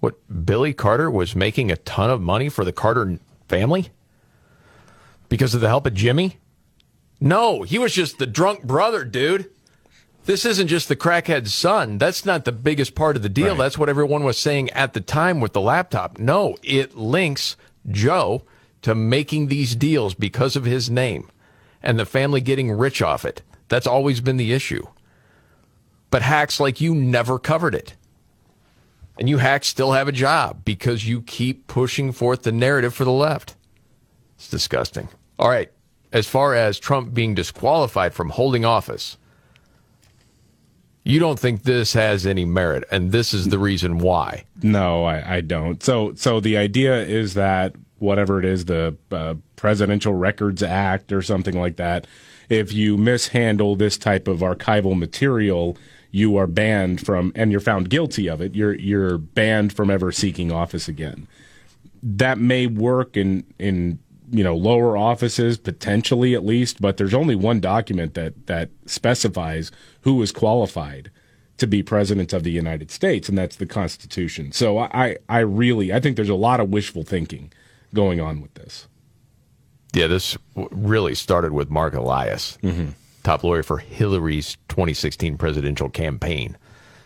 What, 0.00 0.16
Billy 0.44 0.72
Carter 0.72 1.08
was 1.08 1.36
making 1.36 1.70
a 1.70 1.76
ton 1.76 2.10
of 2.10 2.20
money 2.20 2.48
for 2.48 2.64
the 2.64 2.72
Carter 2.72 3.20
family? 3.48 3.90
Because 5.28 5.54
of 5.54 5.60
the 5.60 5.68
help 5.68 5.86
of 5.86 5.94
Jimmy? 5.94 6.38
No, 7.20 7.62
he 7.62 7.78
was 7.78 7.94
just 7.94 8.18
the 8.18 8.26
drunk 8.26 8.64
brother, 8.64 9.04
dude. 9.04 9.50
This 10.24 10.46
isn't 10.46 10.68
just 10.68 10.88
the 10.88 10.96
crackhead's 10.96 11.52
son. 11.52 11.98
That's 11.98 12.24
not 12.24 12.44
the 12.44 12.52
biggest 12.52 12.94
part 12.94 13.16
of 13.16 13.22
the 13.22 13.28
deal. 13.28 13.50
Right. 13.50 13.58
That's 13.58 13.76
what 13.76 13.90
everyone 13.90 14.24
was 14.24 14.38
saying 14.38 14.70
at 14.70 14.94
the 14.94 15.00
time 15.00 15.40
with 15.40 15.52
the 15.52 15.60
laptop. 15.60 16.18
No, 16.18 16.56
it 16.62 16.96
links 16.96 17.56
Joe 17.90 18.42
to 18.82 18.94
making 18.94 19.48
these 19.48 19.76
deals 19.76 20.14
because 20.14 20.56
of 20.56 20.64
his 20.64 20.88
name 20.88 21.30
and 21.82 21.98
the 21.98 22.06
family 22.06 22.40
getting 22.40 22.72
rich 22.72 23.02
off 23.02 23.24
it. 23.24 23.42
That's 23.68 23.86
always 23.86 24.20
been 24.20 24.38
the 24.38 24.52
issue. 24.52 24.86
But 26.10 26.22
hacks 26.22 26.58
like 26.58 26.80
you 26.80 26.94
never 26.94 27.38
covered 27.38 27.74
it. 27.74 27.94
And 29.18 29.28
you 29.28 29.38
hacks 29.38 29.68
still 29.68 29.92
have 29.92 30.08
a 30.08 30.12
job 30.12 30.64
because 30.64 31.06
you 31.06 31.20
keep 31.22 31.66
pushing 31.66 32.12
forth 32.12 32.42
the 32.42 32.52
narrative 32.52 32.94
for 32.94 33.04
the 33.04 33.12
left. 33.12 33.56
It's 34.36 34.48
disgusting. 34.48 35.08
All 35.38 35.48
right. 35.48 35.70
As 36.12 36.26
far 36.26 36.54
as 36.54 36.78
Trump 36.78 37.12
being 37.12 37.34
disqualified 37.34 38.14
from 38.14 38.30
holding 38.30 38.64
office, 38.64 39.18
you 41.04 41.20
don't 41.20 41.38
think 41.38 41.62
this 41.62 41.92
has 41.92 42.26
any 42.26 42.46
merit, 42.46 42.84
and 42.90 43.12
this 43.12 43.34
is 43.34 43.48
the 43.48 43.58
reason 43.58 43.98
why. 43.98 44.44
No, 44.62 45.04
I, 45.04 45.36
I 45.36 45.40
don't. 45.42 45.82
So, 45.82 46.14
so 46.14 46.40
the 46.40 46.56
idea 46.56 47.02
is 47.02 47.34
that 47.34 47.74
whatever 47.98 48.38
it 48.38 48.44
is, 48.46 48.64
the 48.64 48.96
uh, 49.12 49.34
Presidential 49.56 50.14
Records 50.14 50.62
Act 50.62 51.12
or 51.12 51.20
something 51.20 51.58
like 51.58 51.76
that, 51.76 52.06
if 52.48 52.72
you 52.72 52.96
mishandle 52.96 53.76
this 53.76 53.98
type 53.98 54.26
of 54.26 54.38
archival 54.38 54.98
material, 54.98 55.76
you 56.10 56.36
are 56.36 56.46
banned 56.46 57.04
from, 57.04 57.32
and 57.34 57.50
you're 57.50 57.60
found 57.60 57.90
guilty 57.90 58.28
of 58.28 58.40
it. 58.40 58.54
You're 58.54 58.74
you're 58.74 59.18
banned 59.18 59.72
from 59.72 59.90
ever 59.90 60.12
seeking 60.12 60.52
office 60.52 60.88
again. 60.88 61.26
That 62.02 62.38
may 62.38 62.66
work 62.66 63.16
in 63.16 63.44
in 63.58 63.98
you 64.34 64.42
know, 64.42 64.56
lower 64.56 64.96
offices 64.96 65.56
potentially 65.58 66.34
at 66.34 66.44
least, 66.44 66.80
but 66.80 66.96
there's 66.96 67.14
only 67.14 67.36
one 67.36 67.60
document 67.60 68.14
that 68.14 68.48
that 68.48 68.70
specifies 68.84 69.70
who 70.00 70.20
is 70.22 70.32
qualified 70.32 71.12
to 71.58 71.68
be 71.68 71.84
president 71.84 72.32
of 72.32 72.42
the 72.42 72.50
United 72.50 72.90
States, 72.90 73.28
and 73.28 73.38
that's 73.38 73.56
the 73.56 73.66
Constitution. 73.66 74.50
So 74.50 74.78
I, 74.78 75.18
I 75.28 75.38
really, 75.38 75.92
I 75.92 76.00
think 76.00 76.16
there's 76.16 76.28
a 76.28 76.34
lot 76.34 76.58
of 76.58 76.70
wishful 76.70 77.04
thinking 77.04 77.52
going 77.94 78.20
on 78.20 78.40
with 78.40 78.52
this. 78.54 78.88
Yeah, 79.92 80.08
this 80.08 80.36
really 80.56 81.14
started 81.14 81.52
with 81.52 81.70
Marc 81.70 81.94
Elias, 81.94 82.58
mm-hmm. 82.60 82.88
top 83.22 83.44
lawyer 83.44 83.62
for 83.62 83.78
Hillary's 83.78 84.56
2016 84.68 85.38
presidential 85.38 85.88
campaign, 85.88 86.56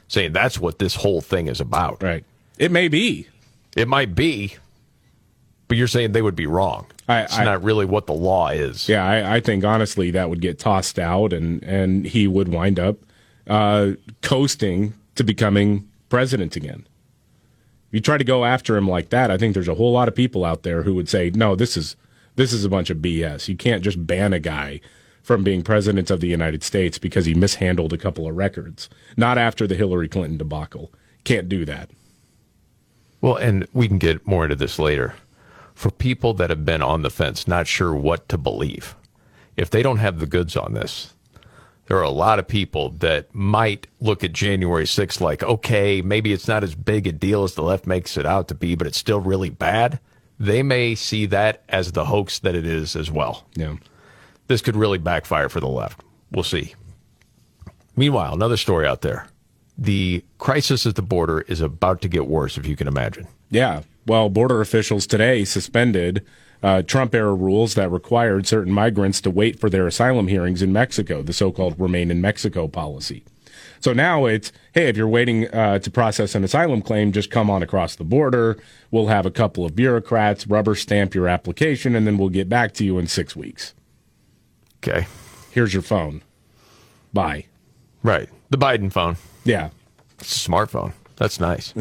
saying 0.08 0.32
that's 0.32 0.58
what 0.58 0.78
this 0.78 0.94
whole 0.94 1.20
thing 1.20 1.46
is 1.48 1.60
about. 1.60 2.02
Right. 2.02 2.24
It 2.56 2.72
may 2.72 2.88
be. 2.88 3.28
It 3.76 3.86
might 3.86 4.14
be, 4.14 4.56
but 5.68 5.76
you're 5.76 5.88
saying 5.88 6.12
they 6.12 6.22
would 6.22 6.34
be 6.34 6.46
wrong. 6.46 6.86
I- 7.08 7.22
it's 7.22 7.38
I- 7.38 7.44
not 7.44 7.62
really 7.62 7.86
what 7.86 8.06
the 8.06 8.12
law 8.14 8.48
is. 8.48 8.88
Yeah, 8.88 9.04
I, 9.06 9.36
I 9.36 9.40
think 9.40 9.64
honestly 9.64 10.10
that 10.12 10.28
would 10.30 10.40
get 10.40 10.58
tossed 10.58 10.98
out, 10.98 11.32
and 11.32 11.62
and 11.64 12.04
he 12.06 12.26
would 12.26 12.48
wind 12.48 12.78
up 12.78 12.96
uh, 13.46 13.92
coasting 14.22 14.94
to 15.14 15.24
becoming 15.24 15.88
president 16.10 16.54
again. 16.56 16.86
If 17.88 17.94
you 17.94 18.00
try 18.00 18.18
to 18.18 18.24
go 18.24 18.44
after 18.44 18.76
him 18.76 18.86
like 18.88 19.08
that, 19.08 19.30
I 19.30 19.38
think 19.38 19.54
there's 19.54 19.68
a 19.68 19.74
whole 19.74 19.92
lot 19.92 20.08
of 20.08 20.14
people 20.14 20.44
out 20.44 20.62
there 20.62 20.82
who 20.82 20.94
would 20.94 21.08
say, 21.08 21.30
"No, 21.30 21.56
this 21.56 21.76
is 21.76 21.96
this 22.36 22.52
is 22.52 22.64
a 22.64 22.68
bunch 22.68 22.90
of 22.90 22.98
BS. 22.98 23.48
You 23.48 23.56
can't 23.56 23.82
just 23.82 24.06
ban 24.06 24.32
a 24.34 24.38
guy 24.38 24.80
from 25.22 25.42
being 25.42 25.62
president 25.62 26.10
of 26.10 26.20
the 26.20 26.28
United 26.28 26.62
States 26.62 26.98
because 26.98 27.24
he 27.26 27.34
mishandled 27.34 27.92
a 27.92 27.98
couple 27.98 28.26
of 28.28 28.36
records. 28.36 28.88
Not 29.16 29.38
after 29.38 29.66
the 29.66 29.74
Hillary 29.74 30.08
Clinton 30.08 30.36
debacle. 30.38 30.92
Can't 31.24 31.48
do 31.48 31.64
that." 31.64 31.90
Well, 33.22 33.36
and 33.36 33.66
we 33.72 33.88
can 33.88 33.98
get 33.98 34.26
more 34.26 34.44
into 34.44 34.54
this 34.56 34.78
later. 34.78 35.14
For 35.78 35.92
people 35.92 36.34
that 36.34 36.50
have 36.50 36.64
been 36.64 36.82
on 36.82 37.02
the 37.02 37.08
fence, 37.08 37.46
not 37.46 37.68
sure 37.68 37.94
what 37.94 38.28
to 38.30 38.36
believe, 38.36 38.96
if 39.56 39.70
they 39.70 39.80
don't 39.80 39.98
have 39.98 40.18
the 40.18 40.26
goods 40.26 40.56
on 40.56 40.74
this, 40.74 41.14
there 41.86 41.96
are 41.96 42.02
a 42.02 42.10
lot 42.10 42.40
of 42.40 42.48
people 42.48 42.88
that 42.98 43.32
might 43.32 43.86
look 44.00 44.24
at 44.24 44.32
January 44.32 44.86
6th 44.86 45.20
like, 45.20 45.44
okay, 45.44 46.02
maybe 46.02 46.32
it's 46.32 46.48
not 46.48 46.64
as 46.64 46.74
big 46.74 47.06
a 47.06 47.12
deal 47.12 47.44
as 47.44 47.54
the 47.54 47.62
left 47.62 47.86
makes 47.86 48.16
it 48.16 48.26
out 48.26 48.48
to 48.48 48.56
be, 48.56 48.74
but 48.74 48.88
it's 48.88 48.98
still 48.98 49.20
really 49.20 49.50
bad. 49.50 50.00
They 50.40 50.64
may 50.64 50.96
see 50.96 51.26
that 51.26 51.62
as 51.68 51.92
the 51.92 52.06
hoax 52.06 52.40
that 52.40 52.56
it 52.56 52.66
is 52.66 52.96
as 52.96 53.08
well. 53.08 53.46
Yeah. 53.54 53.76
This 54.48 54.62
could 54.62 54.74
really 54.74 54.98
backfire 54.98 55.48
for 55.48 55.60
the 55.60 55.68
left. 55.68 56.00
We'll 56.32 56.42
see. 56.42 56.74
Meanwhile, 57.94 58.34
another 58.34 58.56
story 58.56 58.84
out 58.84 59.02
there. 59.02 59.28
The 59.78 60.24
crisis 60.38 60.86
at 60.86 60.96
the 60.96 61.02
border 61.02 61.42
is 61.42 61.60
about 61.60 62.00
to 62.00 62.08
get 62.08 62.26
worse, 62.26 62.58
if 62.58 62.66
you 62.66 62.74
can 62.74 62.88
imagine. 62.88 63.28
Yeah. 63.48 63.82
Well, 64.08 64.30
border 64.30 64.62
officials 64.62 65.06
today 65.06 65.44
suspended 65.44 66.24
uh, 66.62 66.80
Trump 66.80 67.14
era 67.14 67.34
rules 67.34 67.74
that 67.74 67.92
required 67.92 68.46
certain 68.46 68.72
migrants 68.72 69.20
to 69.20 69.30
wait 69.30 69.60
for 69.60 69.68
their 69.68 69.86
asylum 69.86 70.28
hearings 70.28 70.62
in 70.62 70.72
Mexico, 70.72 71.20
the 71.22 71.34
so 71.34 71.52
called 71.52 71.78
remain 71.78 72.10
in 72.10 72.22
Mexico 72.22 72.66
policy. 72.68 73.22
So 73.80 73.92
now 73.92 74.24
it's 74.24 74.50
hey, 74.72 74.88
if 74.88 74.96
you're 74.96 75.06
waiting 75.06 75.46
uh, 75.54 75.78
to 75.80 75.90
process 75.90 76.34
an 76.34 76.42
asylum 76.42 76.80
claim, 76.80 77.12
just 77.12 77.30
come 77.30 77.50
on 77.50 77.62
across 77.62 77.96
the 77.96 78.04
border. 78.04 78.58
We'll 78.90 79.08
have 79.08 79.26
a 79.26 79.30
couple 79.30 79.66
of 79.66 79.76
bureaucrats 79.76 80.46
rubber 80.46 80.74
stamp 80.74 81.14
your 81.14 81.28
application, 81.28 81.94
and 81.94 82.06
then 82.06 82.16
we'll 82.16 82.30
get 82.30 82.48
back 82.48 82.72
to 82.74 82.84
you 82.84 82.98
in 82.98 83.08
six 83.08 83.36
weeks. 83.36 83.74
Okay. 84.82 85.06
Here's 85.50 85.74
your 85.74 85.82
phone. 85.82 86.22
Bye. 87.12 87.44
Right. 88.02 88.30
The 88.48 88.58
Biden 88.58 88.90
phone. 88.90 89.16
Yeah. 89.44 89.68
It's 90.18 90.46
a 90.46 90.50
smartphone. 90.50 90.94
That's 91.16 91.38
nice. 91.38 91.74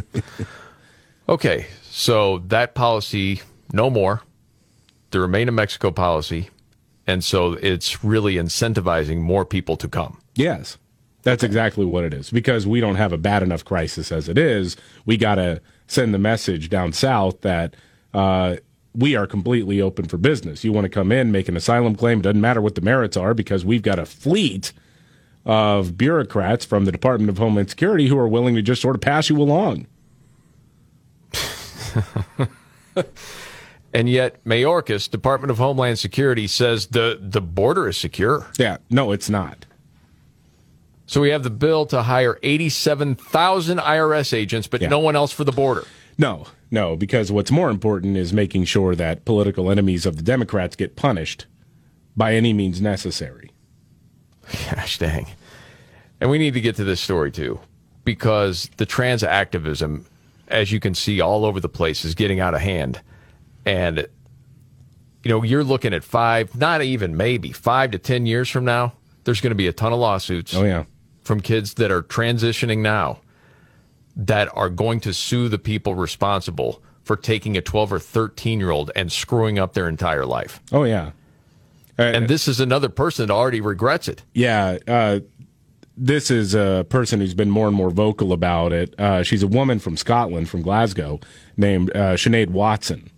okay. 1.30 1.68
So 1.98 2.44
that 2.50 2.76
policy, 2.76 3.42
no 3.74 3.90
more. 3.90 4.22
The 5.10 5.20
remain 5.20 5.48
in 5.48 5.56
Mexico 5.56 5.90
policy. 5.90 6.52
And 7.08 7.24
so 7.24 7.54
it's 7.54 8.04
really 8.04 8.36
incentivizing 8.36 9.18
more 9.18 9.44
people 9.44 9.76
to 9.78 9.88
come. 9.88 10.22
Yes. 10.36 10.78
That's 11.24 11.42
exactly 11.42 11.86
what 11.86 12.04
it 12.04 12.14
is. 12.14 12.30
Because 12.30 12.68
we 12.68 12.82
don't 12.82 12.98
have 12.98 13.14
a 13.14 13.18
bad 13.18 13.42
enough 13.42 13.66
crisis 13.66 14.12
as 14.12 14.30
it 14.30 14.38
is, 14.38 14.78
we 15.08 15.18
got 15.18 15.36
to 15.36 15.60
send 15.88 16.14
the 16.14 16.20
message 16.20 16.70
down 16.70 16.94
south 16.94 17.42
that 17.42 17.74
uh, 18.14 18.58
we 18.94 19.16
are 19.16 19.26
completely 19.26 19.82
open 19.82 20.06
for 20.06 20.18
business. 20.18 20.64
You 20.64 20.72
want 20.72 20.86
to 20.86 20.90
come 20.90 21.12
in, 21.12 21.32
make 21.32 21.50
an 21.50 21.58
asylum 21.58 21.96
claim, 21.96 22.22
doesn't 22.22 22.40
matter 22.40 22.62
what 22.62 22.76
the 22.76 22.82
merits 22.82 23.18
are, 23.18 23.34
because 23.34 23.66
we've 23.66 23.82
got 23.82 23.98
a 23.98 24.06
fleet 24.06 24.72
of 25.48 25.98
bureaucrats 25.98 26.64
from 26.64 26.86
the 26.86 26.92
Department 26.92 27.32
of 27.32 27.40
Homeland 27.40 27.72
Security 27.72 28.08
who 28.08 28.20
are 28.20 28.28
willing 28.28 28.54
to 28.54 28.62
just 28.62 28.84
sort 28.84 28.96
of 28.96 29.02
pass 29.02 29.32
you 29.32 29.42
along. 29.42 29.88
And 33.94 34.10
yet, 34.10 34.44
Mayorkas, 34.44 35.10
Department 35.10 35.50
of 35.50 35.58
Homeland 35.58 35.98
Security, 35.98 36.46
says 36.46 36.88
the, 36.88 37.18
the 37.22 37.42
border 37.42 37.88
is 37.88 37.98
secure. 37.98 38.46
Yeah, 38.60 38.78
no, 38.90 39.12
it's 39.12 39.30
not. 39.30 39.66
So 41.06 41.22
we 41.22 41.30
have 41.30 41.44
the 41.44 41.50
bill 41.50 41.86
to 41.88 42.04
hire 42.04 42.38
87,000 42.44 43.78
IRS 43.80 44.34
agents, 44.34 44.68
but 44.68 44.82
no 44.82 45.00
one 45.00 45.16
else 45.16 45.32
for 45.32 45.46
the 45.46 45.54
border. 45.54 45.86
No, 46.18 46.48
no, 46.70 46.98
because 46.98 47.32
what's 47.32 47.50
more 47.50 47.70
important 47.70 48.18
is 48.18 48.34
making 48.34 48.66
sure 48.66 48.94
that 48.94 49.24
political 49.24 49.72
enemies 49.72 50.06
of 50.06 50.18
the 50.18 50.24
Democrats 50.24 50.76
get 50.76 50.96
punished 50.98 51.46
by 52.16 52.36
any 52.36 52.52
means 52.52 52.82
necessary. 52.82 53.52
Gosh 54.70 54.98
dang. 54.98 55.28
And 56.20 56.30
we 56.30 56.38
need 56.38 56.56
to 56.56 56.62
get 56.62 56.76
to 56.76 56.84
this 56.84 57.00
story 57.00 57.32
too, 57.32 57.62
because 58.04 58.70
the 58.78 58.86
trans 58.86 59.24
activism, 59.24 60.06
as 60.48 60.72
you 60.72 60.80
can 60.80 60.94
see 60.94 61.22
all 61.22 61.46
over 61.46 61.60
the 61.60 61.70
place, 61.70 62.06
is 62.06 62.16
getting 62.16 62.40
out 62.40 62.54
of 62.54 62.62
hand. 62.62 63.02
And, 63.66 64.08
you 65.24 65.30
know, 65.30 65.44
you're 65.44 65.64
looking 65.64 65.94
at 65.94 66.04
five, 66.04 66.56
not 66.56 66.82
even 66.82 67.18
maybe 67.18 67.52
five 67.52 67.92
to 67.92 67.98
10 68.00 68.26
years 68.26 68.50
from 68.50 68.66
now, 68.66 68.94
there's 69.24 69.42
going 69.42 69.52
to 69.52 69.56
be 69.56 69.68
a 69.68 69.74
ton 69.74 69.92
of 69.92 70.00
lawsuits. 70.00 70.56
Oh, 70.56 70.64
yeah. 70.64 70.86
From 71.22 71.42
kids 71.42 71.74
that 71.76 71.92
are 71.92 72.02
transitioning 72.02 72.80
now 72.80 73.20
that 74.16 74.50
are 74.56 74.70
going 74.70 75.00
to 75.02 75.14
sue 75.14 75.50
the 75.50 75.60
people 75.60 75.94
responsible 75.94 76.82
for 77.04 77.16
taking 77.16 77.56
a 77.56 77.62
12 77.62 77.94
or 77.94 78.00
13 78.00 78.60
year 78.60 78.72
old 78.72 78.92
and 78.96 79.12
screwing 79.12 79.60
up 79.60 79.74
their 79.74 79.88
entire 79.88 80.26
life. 80.26 80.62
Oh, 80.72 80.84
yeah. 80.84 81.12
and 81.98 82.28
this 82.28 82.48
is 82.48 82.60
another 82.60 82.90
person 82.90 83.28
that 83.28 83.34
already 83.34 83.60
regrets 83.62 84.08
it. 84.08 84.24
Yeah, 84.34 84.78
uh, 84.88 85.20
this 85.98 86.30
is 86.30 86.54
a 86.54 86.86
person 86.90 87.20
who's 87.20 87.34
been 87.34 87.50
more 87.50 87.68
and 87.68 87.76
more 87.76 87.90
vocal 87.90 88.32
about 88.32 88.72
it. 88.72 88.98
Uh, 89.00 89.24
she's 89.24 89.42
a 89.42 89.48
woman 89.48 89.80
from 89.80 89.98
Scotland, 89.98 90.48
from 90.48 90.62
Glasgow, 90.62 91.20
named 91.58 91.90
uh, 91.96 92.14
Sinead 92.14 92.50
Watson. 92.50 93.10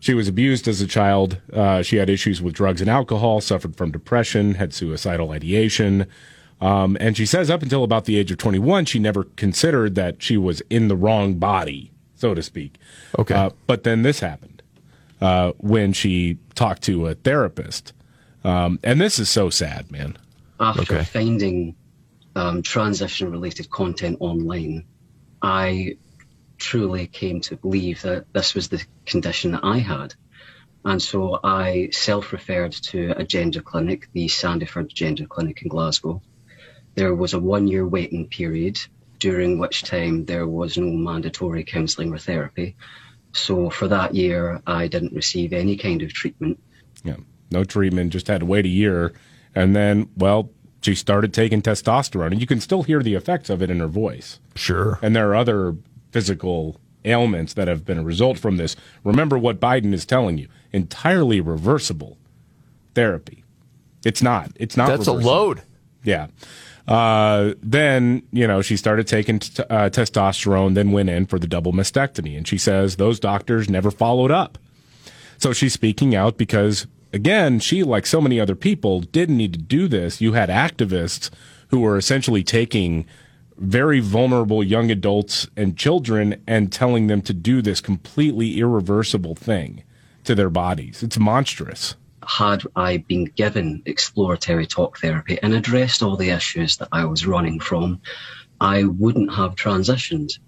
She 0.00 0.12
was 0.12 0.28
abused 0.28 0.68
as 0.68 0.80
a 0.80 0.86
child. 0.86 1.40
Uh, 1.52 1.82
she 1.82 1.96
had 1.96 2.10
issues 2.10 2.42
with 2.42 2.54
drugs 2.54 2.80
and 2.80 2.90
alcohol, 2.90 3.40
suffered 3.40 3.76
from 3.76 3.92
depression, 3.92 4.54
had 4.54 4.74
suicidal 4.74 5.30
ideation. 5.30 6.06
Um, 6.60 6.96
and 7.00 7.16
she 7.16 7.26
says 7.26 7.50
up 7.50 7.62
until 7.62 7.84
about 7.84 8.04
the 8.04 8.18
age 8.18 8.30
of 8.30 8.38
21, 8.38 8.86
she 8.86 8.98
never 8.98 9.24
considered 9.36 9.94
that 9.94 10.22
she 10.22 10.36
was 10.36 10.62
in 10.68 10.88
the 10.88 10.96
wrong 10.96 11.34
body, 11.34 11.92
so 12.14 12.34
to 12.34 12.42
speak. 12.42 12.76
Okay. 13.18 13.34
Uh, 13.34 13.50
but 13.66 13.84
then 13.84 14.02
this 14.02 14.20
happened 14.20 14.62
uh, 15.20 15.52
when 15.58 15.92
she 15.92 16.38
talked 16.54 16.82
to 16.82 17.06
a 17.06 17.14
therapist. 17.14 17.92
Um, 18.44 18.78
and 18.82 19.00
this 19.00 19.18
is 19.18 19.28
so 19.28 19.50
sad, 19.50 19.90
man. 19.90 20.16
After 20.58 21.04
finding 21.04 21.74
um, 22.36 22.62
transition 22.62 23.30
related 23.30 23.70
content 23.70 24.18
online, 24.20 24.84
I 25.40 25.96
truly 26.58 27.06
came 27.06 27.40
to 27.40 27.56
believe 27.56 28.02
that 28.02 28.32
this 28.32 28.54
was 28.54 28.68
the 28.68 28.84
condition 29.06 29.52
that 29.52 29.64
I 29.64 29.78
had. 29.78 30.14
And 30.84 31.02
so 31.02 31.40
I 31.42 31.88
self 31.92 32.32
referred 32.32 32.72
to 32.90 33.14
a 33.16 33.24
gender 33.24 33.62
clinic, 33.62 34.08
the 34.12 34.26
Sandyford 34.26 34.92
Gender 34.92 35.26
Clinic 35.26 35.62
in 35.62 35.68
Glasgow. 35.68 36.22
There 36.94 37.14
was 37.14 37.34
a 37.34 37.40
one 37.40 37.66
year 37.66 37.86
waiting 37.86 38.28
period 38.28 38.78
during 39.18 39.58
which 39.58 39.82
time 39.82 40.26
there 40.26 40.46
was 40.46 40.76
no 40.76 40.86
mandatory 40.86 41.64
counselling 41.64 42.12
or 42.12 42.18
therapy. 42.18 42.76
So 43.32 43.70
for 43.70 43.88
that 43.88 44.14
year, 44.14 44.62
I 44.66 44.88
didn't 44.88 45.14
receive 45.14 45.52
any 45.52 45.76
kind 45.76 46.02
of 46.02 46.12
treatment. 46.12 46.62
Yeah, 47.02 47.16
no 47.50 47.64
treatment, 47.64 48.12
just 48.12 48.28
had 48.28 48.40
to 48.40 48.46
wait 48.46 48.66
a 48.66 48.68
year. 48.68 49.14
And 49.54 49.74
then, 49.74 50.10
well, 50.16 50.50
she 50.86 50.94
started 50.94 51.34
taking 51.34 51.60
testosterone, 51.60 52.32
and 52.32 52.40
you 52.40 52.46
can 52.46 52.60
still 52.60 52.84
hear 52.84 53.02
the 53.02 53.14
effects 53.14 53.50
of 53.50 53.60
it 53.60 53.70
in 53.70 53.80
her 53.80 53.88
voice. 53.88 54.38
Sure. 54.54 54.98
And 55.02 55.14
there 55.14 55.28
are 55.30 55.34
other 55.34 55.76
physical 56.12 56.80
ailments 57.04 57.54
that 57.54 57.68
have 57.68 57.84
been 57.84 57.98
a 57.98 58.04
result 58.04 58.38
from 58.38 58.56
this. 58.56 58.76
Remember 59.04 59.36
what 59.36 59.60
Biden 59.60 59.92
is 59.92 60.06
telling 60.06 60.38
you 60.38 60.48
entirely 60.72 61.40
reversible 61.40 62.18
therapy. 62.94 63.44
It's 64.04 64.22
not. 64.22 64.52
It's 64.54 64.76
not. 64.76 64.88
That's 64.88 65.08
a 65.08 65.12
load. 65.12 65.62
Yeah. 66.04 66.28
Uh, 66.86 67.54
then, 67.60 68.22
you 68.30 68.46
know, 68.46 68.62
she 68.62 68.76
started 68.76 69.08
taking 69.08 69.40
t- 69.40 69.62
uh, 69.64 69.90
testosterone, 69.90 70.74
then 70.74 70.92
went 70.92 71.10
in 71.10 71.26
for 71.26 71.40
the 71.40 71.48
double 71.48 71.72
mastectomy. 71.72 72.36
And 72.36 72.46
she 72.46 72.58
says 72.58 72.96
those 72.96 73.18
doctors 73.18 73.68
never 73.68 73.90
followed 73.90 74.30
up. 74.30 74.56
So 75.38 75.52
she's 75.52 75.72
speaking 75.72 76.14
out 76.14 76.38
because, 76.38 76.86
again, 77.16 77.58
she, 77.58 77.82
like 77.82 78.06
so 78.06 78.20
many 78.20 78.38
other 78.38 78.54
people, 78.54 79.00
didn't 79.00 79.36
need 79.36 79.54
to 79.54 79.58
do 79.58 79.88
this. 79.88 80.20
You 80.20 80.34
had 80.34 80.48
activists 80.48 81.30
who 81.68 81.80
were 81.80 81.96
essentially 81.96 82.44
taking 82.44 83.06
very 83.56 84.00
vulnerable 84.00 84.62
young 84.62 84.90
adults 84.90 85.48
and 85.56 85.76
children 85.76 86.40
and 86.46 86.72
telling 86.72 87.06
them 87.06 87.22
to 87.22 87.32
do 87.32 87.62
this 87.62 87.80
completely 87.80 88.58
irreversible 88.58 89.34
thing 89.34 89.82
to 90.24 90.34
their 90.34 90.50
bodies. 90.50 91.02
It's 91.02 91.18
monstrous. 91.18 91.96
Had 92.26 92.62
I 92.76 92.98
been 92.98 93.24
given 93.24 93.82
exploratory 93.86 94.66
talk 94.66 94.98
therapy 94.98 95.38
and 95.42 95.54
addressed 95.54 96.02
all 96.02 96.16
the 96.16 96.30
issues 96.30 96.76
that 96.76 96.88
I 96.92 97.04
was 97.06 97.26
running 97.26 97.60
from, 97.60 98.00
I 98.60 98.84
wouldn't 98.84 99.32
have 99.32 99.54
transitioned. 99.54 100.38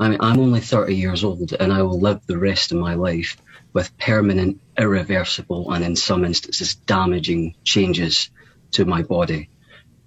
I 0.00 0.08
mean, 0.08 0.18
I'm 0.20 0.40
only 0.40 0.60
30 0.60 0.94
years 0.96 1.24
old 1.24 1.52
and 1.52 1.72
I 1.72 1.82
will 1.82 2.00
live 2.00 2.20
the 2.26 2.38
rest 2.38 2.72
of 2.72 2.78
my 2.78 2.94
life 2.94 3.36
with 3.72 3.96
permanent, 3.98 4.60
irreversible, 4.78 5.72
and 5.72 5.84
in 5.84 5.96
some 5.96 6.24
instances 6.24 6.74
damaging 6.74 7.54
changes 7.64 8.30
to 8.72 8.84
my 8.84 9.02
body 9.02 9.48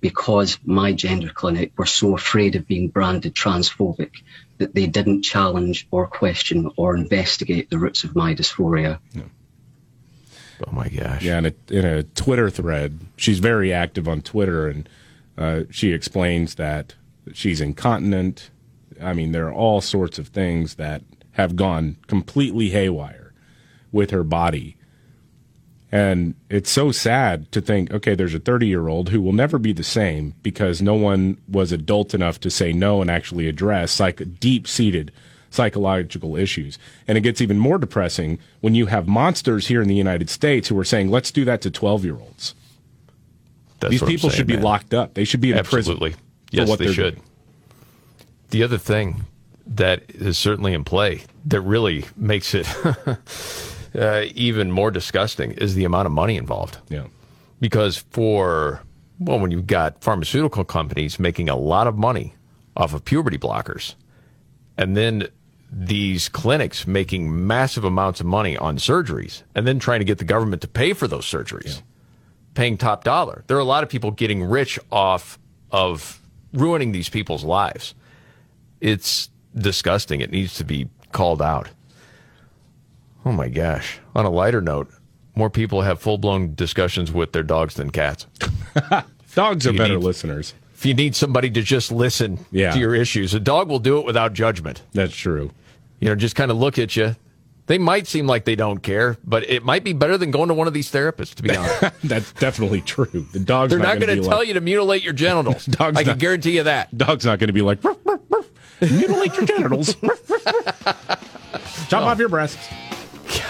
because 0.01 0.57
my 0.63 0.93
gender 0.93 1.29
clinic 1.29 1.73
were 1.77 1.85
so 1.85 2.15
afraid 2.15 2.55
of 2.55 2.67
being 2.67 2.87
branded 2.87 3.33
transphobic 3.33 4.11
that 4.57 4.73
they 4.73 4.87
didn't 4.87 5.23
challenge 5.23 5.87
or 5.91 6.07
question 6.07 6.71
or 6.77 6.95
investigate 6.95 7.69
the 7.69 7.77
roots 7.77 8.03
of 8.03 8.15
my 8.15 8.33
dysphoria. 8.33 8.99
Oh 10.67 10.71
my 10.71 10.87
gosh. 10.89 11.23
Yeah, 11.23 11.39
in 11.39 11.45
a, 11.47 11.53
in 11.69 11.85
a 11.85 12.03
Twitter 12.03 12.49
thread, 12.49 12.99
she's 13.15 13.39
very 13.39 13.73
active 13.73 14.07
on 14.07 14.21
Twitter, 14.21 14.67
and 14.67 14.89
uh, 15.37 15.61
she 15.69 15.91
explains 15.91 16.55
that 16.55 16.95
she's 17.33 17.61
incontinent. 17.61 18.49
I 19.01 19.13
mean, 19.13 19.31
there 19.31 19.47
are 19.47 19.53
all 19.53 19.81
sorts 19.81 20.19
of 20.19 20.27
things 20.27 20.75
that 20.75 21.01
have 21.31 21.55
gone 21.55 21.97
completely 22.07 22.69
haywire 22.69 23.28
with 23.91 24.11
her 24.11 24.23
body. 24.23 24.75
And 25.91 26.35
it's 26.49 26.69
so 26.69 26.91
sad 26.91 27.51
to 27.51 27.61
think, 27.61 27.91
okay, 27.91 28.13
there's 28.13 28.35
a 28.35 28.39
30 28.39 28.67
year 28.67 28.87
old 28.87 29.09
who 29.09 29.21
will 29.21 29.33
never 29.33 29.57
be 29.57 29.73
the 29.73 29.83
same 29.83 30.35
because 30.43 30.81
no 30.81 30.93
one 30.93 31.37
was 31.47 31.71
adult 31.71 32.13
enough 32.13 32.39
to 32.41 32.51
say 32.51 32.71
no 32.73 33.01
and 33.01 33.09
actually 33.09 33.47
address 33.47 33.91
psych- 33.91 34.39
deep 34.39 34.67
seated 34.67 35.11
psychological 35.49 36.35
issues. 36.35 36.77
And 37.07 37.17
it 37.17 37.21
gets 37.21 37.41
even 37.41 37.57
more 37.57 37.79
depressing 37.79 38.37
when 38.61 38.75
you 38.75 38.85
have 38.85 39.07
monsters 39.07 39.65
here 39.67 39.81
in 39.81 39.87
the 39.87 39.95
United 39.95 40.29
States 40.29 40.67
who 40.67 40.77
are 40.77 40.83
saying, 40.83 41.09
let's 41.09 41.31
do 41.31 41.43
that 41.45 41.61
to 41.61 41.71
12 41.71 42.05
year 42.05 42.17
olds. 42.17 42.53
These 43.79 44.03
people 44.03 44.29
saying, 44.29 44.37
should 44.37 44.47
be 44.47 44.55
man. 44.55 44.63
locked 44.63 44.93
up. 44.93 45.15
They 45.15 45.23
should 45.23 45.41
be 45.41 45.51
in 45.51 45.57
Absolutely. 45.57 46.11
prison. 46.11 46.25
Yes, 46.51 46.67
what 46.69 46.79
they 46.79 46.91
should. 46.93 47.15
doing. 47.15 47.25
The 48.49 48.61
other 48.63 48.77
thing 48.77 49.25
that 49.65 50.03
is 50.09 50.37
certainly 50.37 50.73
in 50.73 50.83
play 50.83 51.23
that 51.45 51.61
really 51.61 52.05
makes 52.15 52.53
it 52.53 52.67
uh, 53.95 54.25
even 54.35 54.71
more 54.71 54.91
disgusting 54.91 55.51
is 55.51 55.75
the 55.75 55.85
amount 55.85 56.05
of 56.05 56.11
money 56.11 56.37
involved. 56.37 56.77
Yeah. 56.89 57.05
Because 57.59 57.97
for, 58.11 58.81
well, 59.19 59.39
when 59.39 59.51
you've 59.51 59.67
got 59.67 60.01
pharmaceutical 60.03 60.63
companies 60.63 61.19
making 61.19 61.49
a 61.49 61.55
lot 61.55 61.87
of 61.87 61.97
money 61.97 62.33
off 62.75 62.93
of 62.93 63.03
puberty 63.03 63.37
blockers, 63.37 63.95
and 64.77 64.95
then 64.95 65.27
these 65.71 66.29
clinics 66.29 66.87
making 66.87 67.45
massive 67.45 67.83
amounts 67.83 68.19
of 68.19 68.25
money 68.25 68.57
on 68.57 68.77
surgeries, 68.77 69.43
and 69.53 69.67
then 69.67 69.77
trying 69.79 69.99
to 69.99 70.05
get 70.05 70.17
the 70.17 70.23
government 70.23 70.61
to 70.61 70.67
pay 70.67 70.93
for 70.93 71.07
those 71.07 71.25
surgeries, 71.25 71.81
paying 72.53 72.77
top 72.77 73.03
dollar. 73.03 73.43
There 73.47 73.57
are 73.57 73.59
a 73.59 73.65
lot 73.65 73.83
of 73.83 73.89
people 73.89 74.11
getting 74.11 74.43
rich 74.43 74.79
off 74.91 75.37
of 75.71 76.21
ruining 76.53 76.91
these 76.91 77.09
people's 77.09 77.43
lives. 77.43 77.93
It's 78.81 79.29
disgusting. 79.55 80.21
It 80.21 80.31
needs 80.31 80.55
to 80.55 80.63
be 80.63 80.89
called 81.11 81.41
out. 81.41 81.69
Oh 83.29 83.31
my 83.31 83.47
gosh. 83.47 83.99
On 84.15 84.25
a 84.25 84.29
lighter 84.31 84.59
note, 84.59 84.89
more 85.35 85.51
people 85.51 85.83
have 85.83 86.01
full 86.01 86.17
blown 86.17 86.55
discussions 86.55 87.11
with 87.11 87.31
their 87.31 87.43
dogs 87.43 87.75
than 87.75 87.91
cats. 87.91 88.25
Dogs 89.35 89.67
are 89.67 89.73
better 89.73 89.97
need- 89.97 90.03
listeners. 90.03 90.55
If 90.73 90.83
you 90.83 90.95
need 90.95 91.15
somebody 91.15 91.51
to 91.51 91.61
just 91.61 91.91
listen 91.91 92.43
Yeah. 92.51 92.71
to 92.71 92.79
your 92.79 92.95
issues, 92.95 93.35
a 93.35 93.39
dog 93.39 93.69
will 93.69 93.77
do 93.77 93.99
it 93.99 94.05
without 94.05 94.33
judgment. 94.33 94.81
That's 94.93 95.13
true. 95.15 95.51
You 95.99 96.09
know, 96.09 96.15
just 96.15 96.35
kind 96.35 96.49
of 96.49 96.57
look 96.57 96.79
at 96.79 96.95
you. 96.95 97.15
They 97.67 97.77
might 97.77 98.07
seem 98.07 98.25
like 98.25 98.45
they 98.45 98.55
don't 98.55 98.79
care, 98.79 99.17
but 99.23 99.47
it 99.47 99.63
might 99.63 99.83
be 99.83 99.93
better 99.93 100.17
than 100.17 100.31
going 100.31 100.47
to 100.47 100.55
one 100.55 100.67
of 100.67 100.73
these 100.73 100.91
therapists, 100.91 101.35
to 101.35 101.43
be 101.43 101.55
honest. 101.55 101.81
That's 102.03 102.31
definitely 102.33 102.81
true. 102.81 103.27
The 103.31 103.39
dog's 103.39 103.69
They're 103.69 103.77
not, 103.77 103.99
not 103.99 104.07
going 104.07 104.17
to 104.19 104.27
tell 104.27 104.39
like, 104.39 104.47
you 104.47 104.55
to 104.55 104.61
mutilate 104.61 105.03
your 105.03 105.13
genitals. 105.13 105.65
Dog's 105.67 105.97
I 105.99 106.03
can 106.03 106.17
guarantee 106.17 106.55
you 106.55 106.63
that. 106.63 106.97
Dog's 106.97 107.25
not 107.25 107.37
going 107.37 107.49
to 107.49 107.53
be 107.53 107.61
like, 107.61 107.83
"Ruff, 107.83 107.97
ruff, 108.05 108.21
ruff. 108.29 108.49
mutilate 108.81 109.35
your 109.37 109.45
genitals. 109.45 109.93
Chop 111.89 112.03
off 112.03 112.17
your 112.17 112.29
breasts. 112.29 112.57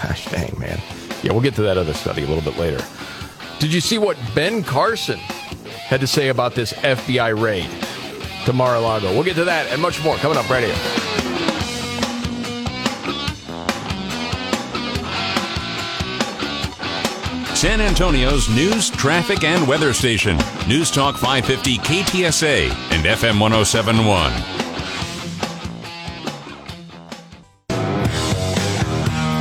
Gosh 0.02 0.26
dang, 0.26 0.58
man. 0.58 0.80
Yeah, 1.22 1.32
we'll 1.32 1.42
get 1.42 1.54
to 1.56 1.62
that 1.62 1.76
other 1.76 1.92
study 1.94 2.22
a 2.22 2.26
little 2.26 2.42
bit 2.42 2.58
later. 2.58 2.82
Did 3.58 3.72
you 3.74 3.80
see 3.80 3.98
what 3.98 4.16
Ben 4.34 4.62
Carson 4.62 5.18
had 5.18 6.00
to 6.00 6.06
say 6.06 6.28
about 6.28 6.54
this 6.54 6.72
FBI 6.72 7.38
raid 7.40 7.68
to 8.46 8.52
Mar-a-Lago? 8.52 9.12
We'll 9.12 9.24
get 9.24 9.34
to 9.36 9.44
that 9.44 9.70
and 9.70 9.82
much 9.82 10.02
more 10.02 10.16
coming 10.16 10.38
up 10.38 10.48
right 10.48 10.64
here. 10.64 10.74
San 17.54 17.82
Antonio's 17.82 18.48
news, 18.48 18.88
traffic, 18.88 19.44
and 19.44 19.68
weather 19.68 19.92
station. 19.92 20.38
News 20.66 20.90
Talk 20.90 21.16
550 21.16 21.76
KTSA 21.76 22.70
and 22.92 23.04
FM 23.04 23.38
1071. 23.38 24.32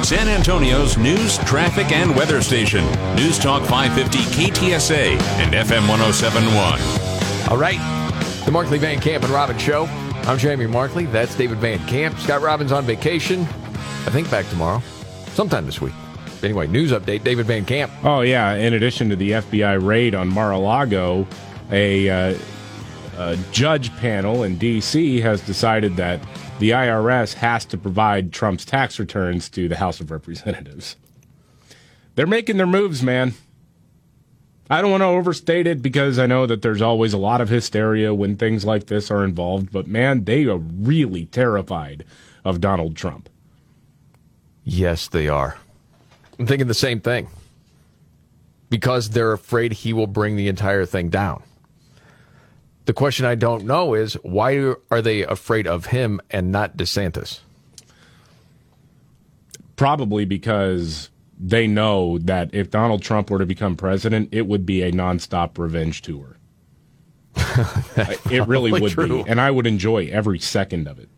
San 0.10 0.28
Antonio's 0.28 0.98
news, 0.98 1.38
traffic, 1.38 1.92
and 1.92 2.16
weather 2.16 2.42
station. 2.42 2.84
News 3.16 3.38
Talk 3.38 3.62
550 3.62 4.18
KTSA 4.18 5.12
and 5.38 5.54
FM 5.54 5.88
1071. 5.88 7.52
All 7.52 7.58
right. 7.58 7.78
The 8.44 8.50
Markley 8.50 8.80
Van 8.80 9.00
Camp 9.00 9.24
and 9.24 9.32
Robbins 9.32 9.62
Show. 9.62 9.86
I'm 10.24 10.40
Jamie 10.40 10.66
Markley. 10.66 11.06
That's 11.06 11.36
David 11.36 11.60
Van 11.60 11.78
Camp. 11.86 12.18
Scott 12.18 12.42
Robbins 12.42 12.72
on 12.72 12.86
vacation. 12.86 13.42
I 13.42 14.10
think 14.10 14.32
back 14.32 14.50
tomorrow. 14.50 14.82
Sometime 15.34 15.68
this 15.68 15.80
week. 15.80 15.94
Anyway, 16.42 16.66
news 16.66 16.92
update 16.92 17.24
David 17.24 17.46
Van 17.46 17.64
Camp. 17.64 17.92
Oh, 18.04 18.22
yeah. 18.22 18.56
In 18.56 18.74
addition 18.74 19.10
to 19.10 19.16
the 19.16 19.30
FBI 19.30 19.80
raid 19.80 20.16
on 20.16 20.28
Mar 20.28 20.54
a 20.54 20.58
Lago, 20.58 21.28
a, 21.70 22.10
uh, 22.10 22.38
a 23.20 23.38
judge 23.52 23.96
panel 23.98 24.42
in 24.42 24.58
D.C. 24.58 25.22
has 25.22 25.40
decided 25.42 25.98
that 25.98 26.20
the 26.60 26.72
IRS 26.72 27.36
has 27.36 27.66
to 27.66 27.78
provide 27.78 28.32
Trump's 28.32 28.66
tax 28.66 29.00
returns 29.00 29.50
to 29.50 29.68
the 29.68 29.78
House 29.78 30.00
of 30.00 30.12
Representatives. 30.12 30.96
They're 32.16 32.28
making 32.28 32.58
their 32.58 32.68
moves, 32.68 33.02
man. 33.02 33.34
I 34.70 34.82
don't 34.82 34.92
want 34.92 35.02
to 35.02 35.08
overstate 35.08 35.66
it 35.66 35.82
because 35.82 36.20
I 36.20 36.28
know 36.28 36.46
that 36.46 36.62
there's 36.62 36.82
always 36.82 37.14
a 37.14 37.18
lot 37.18 37.42
of 37.42 37.50
hysteria 37.50 38.14
when 38.14 38.36
things 38.36 38.66
like 38.66 38.86
this 38.86 39.10
are 39.10 39.24
involved, 39.24 39.72
but 39.72 39.88
man, 39.88 40.26
they 40.26 40.46
are 40.46 40.58
really 40.58 41.26
terrified 41.26 42.06
of 42.46 42.62
Donald 42.62 42.96
Trump. 42.96 43.30
Yes, 44.64 45.08
they 45.08 45.28
are. 45.28 45.58
I'm 46.38 46.46
thinking 46.46 46.68
the 46.68 46.76
same 46.76 47.02
thing. 47.02 47.30
Because 48.70 49.10
they're 49.10 49.34
afraid 49.34 49.72
he 49.72 49.94
will 49.94 50.08
bring 50.08 50.36
the 50.36 50.48
entire 50.48 50.86
thing 50.86 51.10
down. 51.10 51.42
The 52.90 52.94
question 52.94 53.24
I 53.28 53.36
don't 53.36 53.66
know 53.66 53.94
is 53.94 54.16
why 54.24 54.74
are 54.90 55.00
they 55.00 55.22
afraid 55.22 55.68
of 55.68 55.86
him 55.86 56.20
and 56.32 56.52
not 56.52 56.76
DeSantis? 56.76 57.42
Probably 59.76 60.26
because 60.26 61.12
they 61.40 61.68
know 61.68 62.18
that 62.18 62.50
if 62.52 62.72
Donald 62.72 63.04
Trump 63.04 63.30
were 63.30 63.38
to 63.38 63.46
become 63.46 63.76
president, 63.76 64.30
it 64.32 64.48
would 64.48 64.66
be 64.66 64.82
a 64.82 64.92
nonstop 64.92 65.60
revenge 65.60 66.02
tour. 66.02 66.38
it 67.36 68.48
really 68.48 68.72
would 68.72 68.92
true. 68.92 69.24
be, 69.24 69.30
and 69.30 69.40
I 69.40 69.52
would 69.52 69.68
enjoy 69.68 70.08
every 70.08 70.40
second 70.40 70.88
of 70.88 70.98
it. 70.98 71.10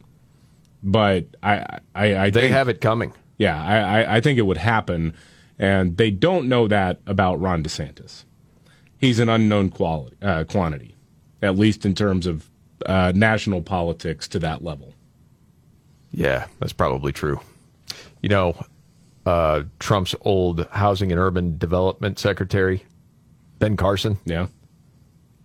But 0.84 1.28
I, 1.42 1.80
I, 1.96 2.16
I 2.18 2.30
They 2.32 2.42
think- 2.42 2.52
have 2.52 2.68
it 2.68 2.82
coming. 2.82 3.14
Yeah, 3.38 3.64
I, 3.64 4.02
I, 4.02 4.16
I 4.18 4.20
think 4.20 4.38
it 4.38 4.42
would 4.42 4.58
happen, 4.58 5.14
and 5.58 5.96
they 5.96 6.12
don't 6.12 6.50
know 6.50 6.68
that 6.68 7.00
about 7.08 7.40
Ron 7.40 7.64
DeSantis. 7.64 8.26
He's 8.98 9.20
an 9.20 9.30
unknown 9.30 9.70
quality, 9.70 10.18
uh, 10.22 10.44
quantity, 10.44 10.91
at 11.42 11.58
least 11.58 11.86
in 11.86 11.96
terms 11.96 12.28
of 12.28 12.50
uh, 12.86 13.12
national 13.16 13.62
politics 13.62 14.28
to 14.30 14.40
that 14.40 14.64
level. 14.64 14.94
Yeah, 16.12 16.48
that's 16.60 16.74
probably 16.74 17.12
true. 17.12 17.40
You 18.22 18.30
know, 18.30 18.66
uh, 19.26 19.64
Trump's 19.80 20.16
old 20.22 20.68
housing 20.72 21.12
and 21.12 21.20
urban 21.20 21.58
development 21.58 22.20
secretary, 22.20 22.84
Ben 23.60 23.78
Carson. 23.78 24.18
Yeah. 24.26 24.48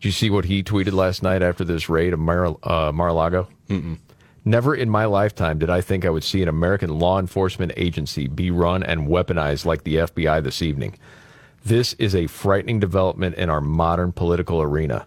Did 0.00 0.06
you 0.06 0.12
see 0.12 0.30
what 0.30 0.44
he 0.44 0.62
tweeted 0.62 0.92
last 0.92 1.22
night 1.22 1.42
after 1.42 1.64
this 1.64 1.88
raid 1.88 2.12
of 2.12 2.18
Mar- 2.18 2.56
uh, 2.62 2.92
Mar-a-Lago? 2.92 3.48
Mm-mm. 3.68 3.98
Never 4.44 4.74
in 4.74 4.88
my 4.88 5.07
lifetime 5.07 5.59
did 5.59 5.70
I 5.70 5.80
think 5.80 6.05
I 6.05 6.11
would 6.11 6.22
see 6.22 6.42
an 6.42 6.49
American 6.49 6.99
law 7.01 7.18
enforcement 7.18 7.72
agency 7.76 8.28
be 8.28 8.51
run 8.51 8.82
and 8.84 9.09
weaponized 9.09 9.64
like 9.64 9.82
the 9.82 9.97
FBI 9.97 10.42
this 10.42 10.62
evening. 10.62 10.97
This 11.64 11.94
is 11.94 12.14
a 12.14 12.28
frightening 12.28 12.78
development 12.78 13.34
in 13.34 13.51
our 13.51 13.61
modern 13.61 14.12
political 14.12 14.62
arena. 14.62 15.07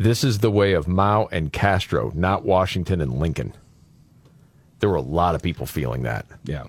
This 0.00 0.24
is 0.24 0.38
the 0.38 0.50
way 0.50 0.72
of 0.72 0.88
Mao 0.88 1.26
and 1.26 1.52
Castro, 1.52 2.10
not 2.14 2.42
Washington 2.42 3.02
and 3.02 3.18
Lincoln. 3.18 3.52
There 4.78 4.88
were 4.88 4.96
a 4.96 5.02
lot 5.02 5.34
of 5.34 5.42
people 5.42 5.66
feeling 5.66 6.04
that. 6.04 6.24
Yeah. 6.42 6.64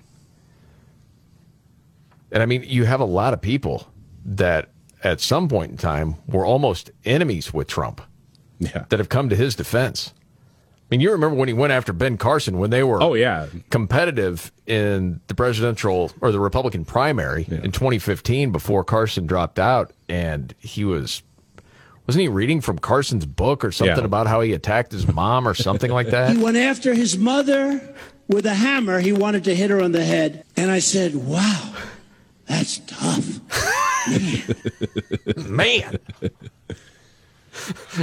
And 2.30 2.42
I 2.42 2.46
mean, 2.46 2.62
you 2.66 2.84
have 2.84 3.00
a 3.00 3.06
lot 3.06 3.32
of 3.32 3.40
people 3.40 3.88
that 4.26 4.68
at 5.02 5.22
some 5.22 5.48
point 5.48 5.70
in 5.70 5.78
time 5.78 6.16
were 6.28 6.44
almost 6.44 6.90
enemies 7.06 7.54
with 7.54 7.68
Trump 7.68 8.02
Yeah. 8.58 8.84
that 8.90 8.98
have 8.98 9.08
come 9.08 9.30
to 9.30 9.34
his 9.36 9.54
defense. 9.54 10.12
I 10.18 10.84
mean, 10.90 11.00
you 11.00 11.10
remember 11.10 11.34
when 11.34 11.48
he 11.48 11.54
went 11.54 11.72
after 11.72 11.94
Ben 11.94 12.18
Carson 12.18 12.58
when 12.58 12.68
they 12.68 12.82
were 12.82 13.02
oh 13.02 13.14
yeah 13.14 13.46
competitive 13.70 14.52
in 14.66 15.22
the 15.28 15.34
presidential 15.34 16.12
or 16.20 16.32
the 16.32 16.38
Republican 16.38 16.84
primary 16.84 17.46
yeah. 17.48 17.62
in 17.62 17.72
2015 17.72 18.52
before 18.52 18.84
Carson 18.84 19.26
dropped 19.26 19.58
out, 19.58 19.94
and 20.10 20.54
he 20.58 20.84
was 20.84 21.22
wasn't 22.06 22.22
he 22.22 22.28
reading 22.28 22.60
from 22.60 22.78
Carson's 22.78 23.26
book 23.26 23.64
or 23.64 23.72
something 23.72 23.98
yeah. 23.98 24.04
about 24.04 24.26
how 24.26 24.40
he 24.40 24.52
attacked 24.52 24.92
his 24.92 25.06
mom 25.06 25.46
or 25.46 25.54
something 25.54 25.90
like 25.90 26.08
that? 26.08 26.36
He 26.36 26.42
went 26.42 26.56
after 26.56 26.94
his 26.94 27.16
mother 27.16 27.94
with 28.28 28.46
a 28.46 28.54
hammer. 28.54 29.00
He 29.00 29.12
wanted 29.12 29.44
to 29.44 29.54
hit 29.54 29.70
her 29.70 29.80
on 29.80 29.92
the 29.92 30.04
head, 30.04 30.44
and 30.56 30.70
I 30.70 30.80
said, 30.80 31.14
"Wow, 31.14 31.74
that's 32.46 32.78
tough, 32.86 33.40
man." 35.48 35.48
man. 35.48 35.98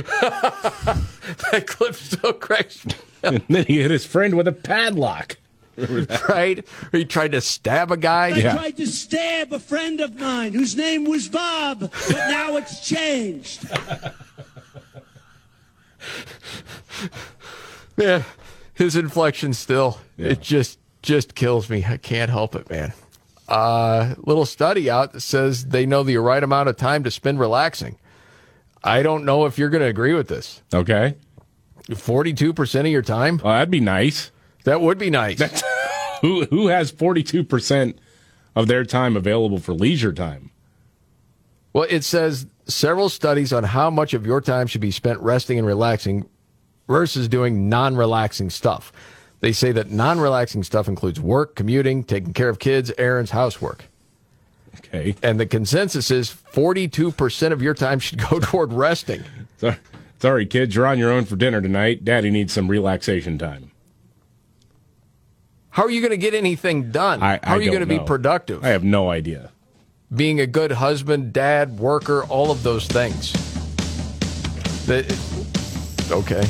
that 1.52 1.64
clip 1.66 1.96
still 1.96 2.34
cracks 2.34 2.86
me. 2.86 2.94
And 3.24 3.44
then 3.50 3.66
he 3.66 3.82
hit 3.82 3.92
his 3.92 4.06
friend 4.06 4.36
with 4.36 4.48
a 4.48 4.52
padlock. 4.52 5.38
right? 6.30 6.60
Or 6.94 6.98
he 6.98 7.06
tried 7.06 7.32
to 7.34 7.42
stab 7.42 7.92
a 7.92 7.98
guy. 7.98 8.28
I 8.28 8.38
yeah. 8.38 8.54
tried 8.54 8.78
to 8.78 8.88
stab 8.88 9.54
a 9.54 9.60
friend 9.60 10.00
of 10.00 10.20
mine 10.20 10.54
whose 10.54 10.76
name 10.76 11.06
was 11.06 11.28
Bob, 11.28 11.80
but 11.80 12.10
now 12.10 12.58
it's 12.58 12.88
changed. 12.88 13.70
man, 17.98 18.24
his 18.74 18.96
inflection 18.96 19.54
still 19.54 20.00
yeah. 20.18 20.30
it 20.30 20.42
just 20.42 20.80
just 21.02 21.36
kills 21.36 21.70
me. 21.70 21.86
I 21.88 21.98
can't 21.98 22.30
help 22.30 22.56
it, 22.56 22.70
man. 22.70 22.94
Uh, 23.48 24.16
little 24.20 24.46
study 24.46 24.90
out 24.90 25.14
that 25.14 25.22
says 25.22 25.66
they 25.66 25.86
know 25.86 26.04
the 26.04 26.18
right 26.18 26.44
amount 26.44 26.70
of 26.70 26.78
time 26.78 27.04
to 27.04 27.12
spend 27.12 27.40
relaxing. 27.40 27.98
I 28.84 29.02
don't 29.02 29.26
know 29.26 29.46
if 29.46 29.58
you're 29.58 29.70
going 29.70 29.82
to 29.82 29.88
agree 29.88 30.14
with 30.14 30.28
this. 30.28 30.62
Okay. 30.74 31.16
42% 31.90 32.80
of 32.82 32.88
your 32.88 33.02
time? 33.02 33.42
Oh, 33.44 33.50
that'd 33.50 33.72
be 33.72 33.80
nice. 33.80 34.32
That 34.64 34.82
would 34.82 34.98
be 34.98 35.10
nice. 35.10 35.40
who 36.22 36.46
who 36.46 36.68
has 36.68 36.92
42% 36.92 37.96
of 38.56 38.68
their 38.68 38.84
time 38.84 39.16
available 39.16 39.60
for 39.60 39.74
leisure 39.74 40.14
time? 40.14 40.52
Well, 41.74 41.88
it 41.90 42.04
says 42.04 42.48
several 42.66 43.10
studies 43.10 43.54
on 43.54 43.64
how 43.64 43.90
much 43.90 44.14
of 44.14 44.26
your 44.26 44.42
time 44.42 44.68
should 44.68 44.82
be 44.82 44.92
spent 44.92 45.20
resting 45.20 45.58
and 45.58 45.68
relaxing 45.68 46.28
versus 46.88 47.28
doing 47.28 47.70
non-relaxing 47.70 48.50
stuff. 48.50 48.92
They 49.42 49.54
say 49.54 49.72
that 49.72 49.92
non-relaxing 49.92 50.64
stuff 50.64 50.88
includes 50.88 51.20
work, 51.20 51.56
commuting, 51.56 52.04
taking 52.04 52.34
care 52.34 52.50
of 52.50 52.60
kids, 52.60 52.92
errands, 52.98 53.32
housework. 53.32 53.86
Okay. 54.80 55.16
And 55.22 55.40
the 55.40 55.46
consensus 55.46 56.12
is 56.12 56.30
42% 56.52 57.52
of 57.52 57.62
your 57.62 57.74
time 57.74 58.00
should 58.00 58.20
go 58.30 58.40
toward 58.40 58.74
resting. 58.74 59.24
Sorry, 60.20 60.46
kids, 60.46 60.76
you're 60.76 60.88
on 60.88 61.00
your 61.00 61.12
own 61.12 61.26
for 61.26 61.36
dinner 61.36 61.62
tonight. 61.62 62.04
Daddy 62.04 62.30
needs 62.30 62.52
some 62.52 62.68
relaxation 62.68 63.38
time. 63.38 63.72
How 65.72 65.84
are 65.84 65.90
you 65.90 66.02
going 66.02 66.12
to 66.12 66.18
get 66.18 66.34
anything 66.34 66.92
done? 66.92 67.22
I, 67.22 67.40
How 67.44 67.56
are 67.56 67.62
you 67.62 67.70
going 67.70 67.82
to 67.82 67.86
be 67.86 68.00
productive? 68.00 68.64
I 68.64 68.70
have 68.70 68.84
no 68.84 69.10
idea. 69.10 69.52
Being 70.14 70.40
a 70.40 70.48
good 70.48 70.72
husband, 70.72 71.34
dad, 71.34 71.80
worker, 71.80 72.24
all 72.24 72.50
of 72.52 72.64
those 72.64 72.88
things. 72.88 73.34
okay. 76.12 76.44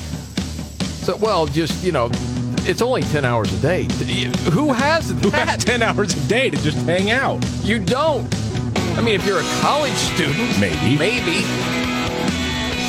So, 1.04 1.18
well, 1.18 1.46
just, 1.46 1.84
you 1.84 1.92
know, 1.92 2.10
it's 2.64 2.82
only 2.82 3.02
10 3.02 3.26
hours 3.26 3.52
a 3.52 3.58
day. 3.58 3.84
Who 4.52 4.72
has 4.72 5.14
that? 5.14 5.24
Who 5.24 5.30
has 5.32 5.66
10 5.66 5.82
hours 5.82 6.14
a 6.14 6.28
day 6.30 6.50
to 6.50 6.58
just 6.58 6.78
hang 6.86 7.12
out? 7.12 7.46
You 7.64 7.80
don't. 7.80 8.34
I 8.98 9.02
mean, 9.02 9.16
if 9.16 9.26
you're 9.26 9.40
a 9.40 9.50
college 9.62 9.94
student, 9.94 10.60
maybe. 10.60 10.98
Maybe. 10.98 11.99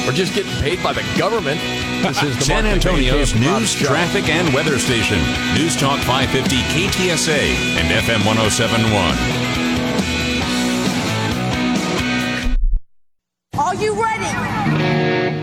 Or 0.06 0.12
just 0.12 0.34
getting 0.34 0.52
paid 0.62 0.82
by 0.82 0.92
the 0.92 1.04
government. 1.18 1.60
This 2.02 2.22
is 2.22 2.36
the 2.36 2.44
San 2.52 2.66
Antonio's 2.66 3.34
news, 3.34 3.74
traffic, 3.74 4.28
and 4.28 4.52
weather 4.54 4.78
station. 4.78 5.18
News 5.54 5.76
Talk 5.76 6.00
550 6.00 6.56
KTSA 6.74 7.54
and 7.78 7.88
FM 8.04 8.24
1071. 8.26 9.60
Are 13.58 13.74
you 13.74 13.92
ready? 13.94 14.09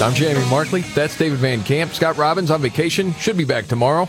I'm 0.00 0.12
Jamie 0.12 0.44
Markley. 0.50 0.80
That's 0.80 1.16
David 1.16 1.38
Van 1.38 1.62
Camp. 1.62 1.92
Scott 1.92 2.16
Robbins 2.16 2.50
on 2.50 2.60
vacation. 2.60 3.14
Should 3.14 3.36
be 3.36 3.44
back 3.44 3.66
tomorrow. 3.66 4.08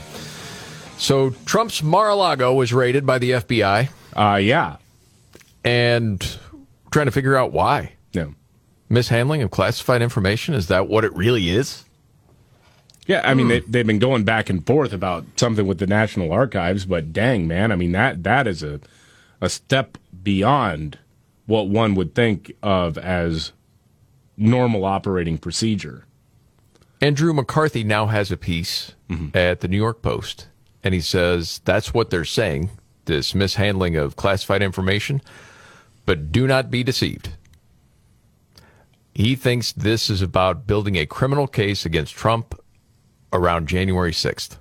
So 0.98 1.30
Trump's 1.46 1.84
Mar-a-Lago 1.84 2.54
was 2.54 2.74
raided 2.74 3.06
by 3.06 3.20
the 3.20 3.32
FBI. 3.32 3.90
Uh, 4.14 4.36
yeah. 4.38 4.78
And 5.64 6.38
trying 6.92 7.06
to 7.06 7.12
figure 7.12 7.36
out 7.36 7.52
why. 7.52 7.94
Yeah. 8.12 8.28
Mishandling 8.90 9.42
of 9.42 9.52
classified 9.52 10.02
information? 10.02 10.54
Is 10.54 10.68
that 10.68 10.88
what 10.88 11.06
it 11.06 11.14
really 11.16 11.50
is? 11.50 11.86
Yeah, 13.06 13.22
I 13.24 13.36
mean, 13.36 13.46
hmm. 13.46 13.50
they, 13.50 13.60
they've 13.62 13.88
been 13.88 14.00
going 14.00 14.24
back 14.24 14.50
and 14.50 14.66
forth 14.66 14.92
about 14.92 15.26
something 15.38 15.68
with 15.68 15.78
the 15.78 15.88
National 15.88 16.32
Archives, 16.32 16.86
but 16.86 17.14
dang, 17.14 17.48
man, 17.48 17.72
I 17.72 17.76
mean, 17.76 17.92
that 17.92 18.24
that 18.24 18.48
is 18.48 18.64
a, 18.64 18.82
a 19.40 19.50
step 19.50 19.98
beyond 20.24 20.98
what 21.46 21.68
one 21.68 21.94
would 21.94 22.16
think 22.16 22.52
of 22.64 22.98
as 22.98 23.52
normal 24.38 24.86
operating 24.86 25.38
procedure. 25.38 26.06
Andrew 27.02 27.34
McCarthy 27.34 27.84
now 27.84 28.08
has 28.08 28.32
a 28.32 28.38
piece 28.38 28.94
mm-hmm. 29.10 29.36
at 29.38 29.60
the 29.60 29.68
New 29.68 29.78
York 29.78 30.02
Post, 30.02 30.48
and 30.84 30.94
he 30.94 31.02
says 31.02 31.62
that's 31.66 31.94
what 31.94 32.10
they're 32.10 32.26
saying 32.26 32.70
this 33.06 33.36
mishandling 33.36 33.96
of 33.96 34.16
classified 34.16 34.62
information, 34.62 35.22
but 36.06 36.32
do 36.32 36.48
not 36.48 36.70
be 36.70 36.84
deceived. 36.84 37.30
He 39.14 39.36
thinks 39.36 39.72
this 39.72 40.10
is 40.10 40.22
about 40.22 40.68
building 40.68 40.98
a 40.98 41.06
criminal 41.06 41.48
case 41.48 41.86
against 41.86 42.16
Trump 42.16 42.60
around 43.32 43.68
January 43.68 44.12
6th. 44.12 44.58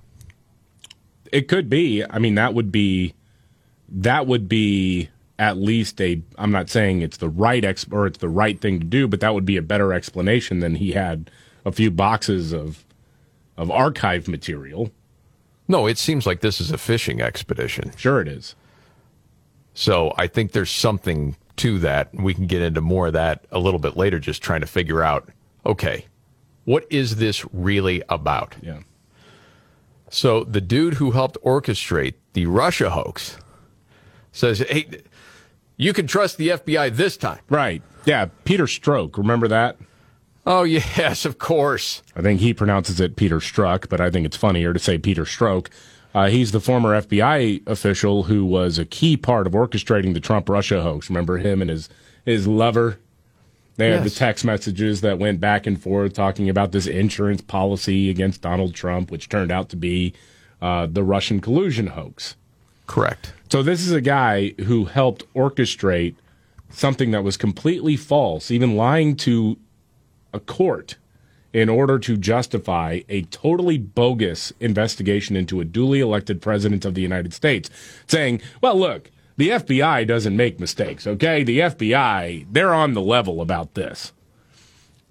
It 1.31 1.47
could 1.47 1.69
be. 1.69 2.03
I 2.09 2.19
mean, 2.19 2.35
that 2.35 2.53
would 2.53 2.71
be 2.71 3.13
that 3.89 4.25
would 4.25 4.47
be 4.47 5.09
at 5.37 5.57
least 5.57 5.99
a 6.01 6.21
I'm 6.37 6.51
not 6.51 6.69
saying 6.69 7.01
it's 7.01 7.17
the 7.17 7.29
right 7.29 7.63
ex 7.63 7.85
or 7.91 8.07
it's 8.07 8.19
the 8.19 8.29
right 8.29 8.59
thing 8.59 8.79
to 8.79 8.85
do, 8.85 9.07
but 9.07 9.19
that 9.19 9.33
would 9.33 9.45
be 9.45 9.57
a 9.57 9.61
better 9.61 9.93
explanation 9.93 10.59
than 10.59 10.75
he 10.75 10.93
had 10.93 11.29
a 11.65 11.71
few 11.71 11.91
boxes 11.91 12.53
of 12.53 12.85
of 13.57 13.71
archive 13.71 14.27
material. 14.27 14.91
No, 15.67 15.87
it 15.87 15.97
seems 15.97 16.25
like 16.25 16.41
this 16.41 16.61
is 16.61 16.71
a 16.71 16.77
fishing 16.77 17.21
expedition. 17.21 17.91
Sure 17.97 18.21
it 18.21 18.27
is. 18.27 18.55
So 19.73 20.13
I 20.17 20.27
think 20.27 20.51
there's 20.51 20.71
something 20.71 21.35
to 21.57 21.79
that. 21.79 22.13
We 22.13 22.33
can 22.33 22.47
get 22.47 22.61
into 22.61 22.81
more 22.81 23.07
of 23.07 23.13
that 23.13 23.45
a 23.51 23.59
little 23.59 23.79
bit 23.79 23.97
later, 23.97 24.19
just 24.19 24.41
trying 24.41 24.61
to 24.61 24.67
figure 24.67 25.01
out 25.01 25.29
okay, 25.65 26.05
what 26.65 26.85
is 26.89 27.15
this 27.15 27.45
really 27.51 28.03
about? 28.09 28.55
Yeah. 28.61 28.79
So 30.09 30.43
the 30.43 30.61
dude 30.61 30.95
who 30.95 31.11
helped 31.11 31.37
orchestrate 31.43 32.13
the 32.33 32.45
Russia 32.45 32.91
hoax 32.91 33.37
says, 34.31 34.59
hey, 34.59 34.85
you 35.77 35.93
can 35.93 36.07
trust 36.07 36.37
the 36.37 36.49
FBI 36.49 36.95
this 36.95 37.17
time. 37.17 37.39
Right. 37.49 37.81
Yeah. 38.05 38.27
Peter 38.43 38.65
Strzok. 38.65 39.17
Remember 39.17 39.47
that? 39.47 39.77
Oh, 40.45 40.63
yes, 40.63 41.25
of 41.25 41.37
course. 41.37 42.03
I 42.15 42.21
think 42.21 42.39
he 42.39 42.53
pronounces 42.53 42.99
it 42.99 43.15
Peter 43.15 43.41
Struck, 43.41 43.89
but 43.89 43.99
I 43.99 44.09
think 44.09 44.25
it's 44.25 44.37
funnier 44.37 44.73
to 44.73 44.79
say 44.79 44.97
Peter 44.97 45.25
Stroke. 45.25 45.69
Uh, 46.13 46.27
he's 46.27 46.51
the 46.51 46.61
former 46.61 47.01
FBI 47.01 47.67
official 47.67 48.23
who 48.23 48.45
was 48.45 48.79
a 48.79 48.85
key 48.85 49.17
part 49.17 49.47
of 49.47 49.53
orchestrating 49.53 50.13
the 50.13 50.21
Trump 50.21 50.47
Russia 50.47 50.81
hoax. 50.81 51.09
Remember 51.09 51.37
him 51.37 51.61
and 51.61 51.69
his, 51.69 51.89
his 52.23 52.47
lover? 52.47 52.99
They 53.75 53.89
yes. 53.89 53.97
had 53.97 54.05
the 54.05 54.15
text 54.15 54.45
messages 54.45 55.01
that 55.01 55.19
went 55.19 55.41
back 55.41 55.67
and 55.67 55.81
forth 55.81 56.13
talking 56.13 56.47
about 56.49 56.71
this 56.71 56.87
insurance 56.87 57.41
policy 57.41 58.09
against 58.09 58.41
Donald 58.41 58.73
Trump, 58.73 59.11
which 59.11 59.27
turned 59.27 59.51
out 59.51 59.67
to 59.69 59.75
be 59.75 60.13
uh, 60.61 60.87
the 60.89 61.03
Russian 61.03 61.41
collusion 61.41 61.87
hoax. 61.87 62.37
Correct. 62.87 63.33
So 63.51 63.63
this 63.63 63.85
is 63.85 63.91
a 63.91 64.01
guy 64.01 64.53
who 64.65 64.85
helped 64.85 65.23
orchestrate 65.33 66.15
something 66.69 67.11
that 67.11 67.23
was 67.23 67.37
completely 67.37 67.95
false, 67.95 68.51
even 68.51 68.75
lying 68.75 69.15
to 69.15 69.57
a 70.33 70.39
court 70.39 70.97
in 71.53 71.69
order 71.69 71.97
to 71.97 72.17
justify 72.17 72.99
a 73.07 73.21
totally 73.23 73.77
bogus 73.77 74.51
investigation 74.59 75.37
into 75.37 75.61
a 75.61 75.65
duly 75.65 76.01
elected 76.01 76.41
president 76.41 76.83
of 76.83 76.95
the 76.95 77.01
United 77.01 77.33
States, 77.33 77.69
saying, 78.07 78.41
well, 78.61 78.77
look, 78.77 79.09
the 79.37 79.49
FBI 79.49 80.05
doesn't 80.05 80.35
make 80.35 80.59
mistakes, 80.59 81.07
okay? 81.07 81.43
The 81.43 81.59
FBI, 81.59 82.45
they're 82.51 82.73
on 82.73 82.93
the 82.93 83.01
level 83.01 83.39
about 83.39 83.73
this. 83.73 84.11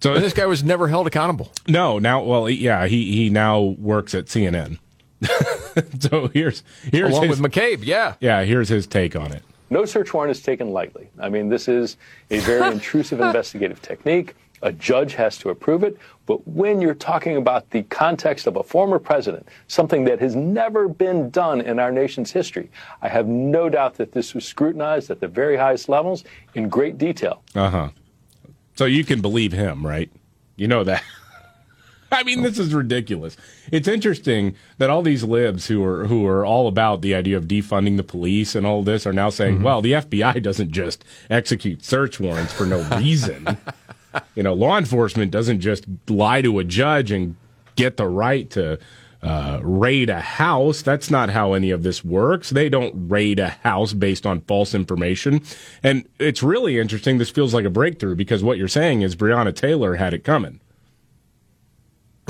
So 0.02 0.12
and 0.12 0.22
this 0.22 0.34
guy 0.34 0.44
was 0.44 0.62
never 0.62 0.88
held 0.88 1.06
accountable. 1.06 1.50
No, 1.66 1.98
now, 1.98 2.22
well, 2.22 2.50
yeah, 2.50 2.86
he, 2.86 3.12
he 3.12 3.30
now 3.30 3.60
works 3.60 4.14
at 4.14 4.26
CNN. 4.26 4.78
so 6.00 6.28
here's 6.28 6.62
here's 6.90 7.10
Along 7.10 7.28
his, 7.28 7.40
with 7.40 7.52
McCabe, 7.52 7.84
yeah. 7.84 8.14
Yeah, 8.20 8.44
here's 8.44 8.68
his 8.68 8.86
take 8.86 9.16
on 9.16 9.32
it. 9.32 9.42
No 9.70 9.84
search 9.84 10.12
warrant 10.12 10.30
is 10.30 10.42
taken 10.42 10.70
lightly. 10.70 11.08
I 11.18 11.28
mean, 11.28 11.48
this 11.48 11.68
is 11.68 11.96
a 12.30 12.38
very 12.40 12.72
intrusive 12.72 13.20
investigative 13.20 13.80
technique. 13.82 14.34
A 14.62 14.72
judge 14.72 15.14
has 15.14 15.36
to 15.38 15.50
approve 15.50 15.82
it. 15.82 15.98
But 16.26 16.46
when 16.46 16.80
you're 16.80 16.94
talking 16.94 17.36
about 17.36 17.68
the 17.70 17.82
context 17.84 18.46
of 18.46 18.56
a 18.56 18.62
former 18.62 18.98
president, 18.98 19.48
something 19.68 20.04
that 20.04 20.20
has 20.20 20.36
never 20.36 20.88
been 20.88 21.28
done 21.30 21.60
in 21.60 21.78
our 21.78 21.92
nation's 21.92 22.30
history, 22.30 22.70
I 23.02 23.08
have 23.08 23.26
no 23.26 23.68
doubt 23.68 23.96
that 23.96 24.12
this 24.12 24.32
was 24.32 24.46
scrutinized 24.46 25.10
at 25.10 25.20
the 25.20 25.28
very 25.28 25.56
highest 25.56 25.88
levels 25.88 26.24
in 26.54 26.68
great 26.68 26.96
detail. 26.96 27.42
Uh 27.54 27.70
huh. 27.70 27.88
So 28.76 28.86
you 28.86 29.04
can 29.04 29.20
believe 29.20 29.52
him, 29.52 29.86
right? 29.86 30.10
You 30.56 30.68
know 30.68 30.84
that. 30.84 31.02
I 32.14 32.22
mean, 32.22 32.42
this 32.42 32.58
is 32.58 32.72
ridiculous. 32.74 33.36
It's 33.70 33.88
interesting 33.88 34.54
that 34.78 34.90
all 34.90 35.02
these 35.02 35.24
libs 35.24 35.66
who 35.66 35.84
are 35.84 36.06
who 36.06 36.26
are 36.26 36.44
all 36.44 36.68
about 36.68 37.02
the 37.02 37.14
idea 37.14 37.36
of 37.36 37.44
defunding 37.44 37.96
the 37.96 38.02
police 38.04 38.54
and 38.54 38.66
all 38.66 38.82
this 38.82 39.06
are 39.06 39.12
now 39.12 39.30
saying, 39.30 39.56
Mm-hmm. 39.56 39.64
"Well, 39.64 39.82
the 39.82 39.92
FBI 39.92 40.42
doesn't 40.42 40.70
just 40.70 41.04
execute 41.30 41.84
search 41.84 42.20
warrants 42.20 42.52
for 42.52 42.66
no 42.66 42.82
reason. 42.96 43.56
you 44.34 44.42
know, 44.42 44.54
law 44.54 44.78
enforcement 44.78 45.30
doesn't 45.30 45.60
just 45.60 45.84
lie 46.08 46.42
to 46.42 46.58
a 46.58 46.64
judge 46.64 47.10
and 47.10 47.36
get 47.76 47.96
the 47.96 48.06
right 48.06 48.48
to 48.50 48.78
uh, 49.22 49.58
raid 49.62 50.10
a 50.10 50.20
house. 50.20 50.82
That's 50.82 51.10
not 51.10 51.30
how 51.30 51.54
any 51.54 51.70
of 51.70 51.82
this 51.82 52.04
works. 52.04 52.50
They 52.50 52.68
don't 52.68 53.08
raid 53.08 53.38
a 53.38 53.48
house 53.48 53.92
based 53.92 54.26
on 54.26 54.42
false 54.42 54.74
information. 54.74 55.42
And 55.82 56.06
it's 56.18 56.42
really 56.42 56.78
interesting. 56.78 57.18
This 57.18 57.30
feels 57.30 57.54
like 57.54 57.64
a 57.64 57.70
breakthrough 57.70 58.14
because 58.16 58.44
what 58.44 58.58
you're 58.58 58.68
saying 58.68 59.02
is 59.02 59.16
Breonna 59.16 59.54
Taylor 59.54 59.94
had 59.96 60.12
it 60.14 60.24
coming. 60.24 60.60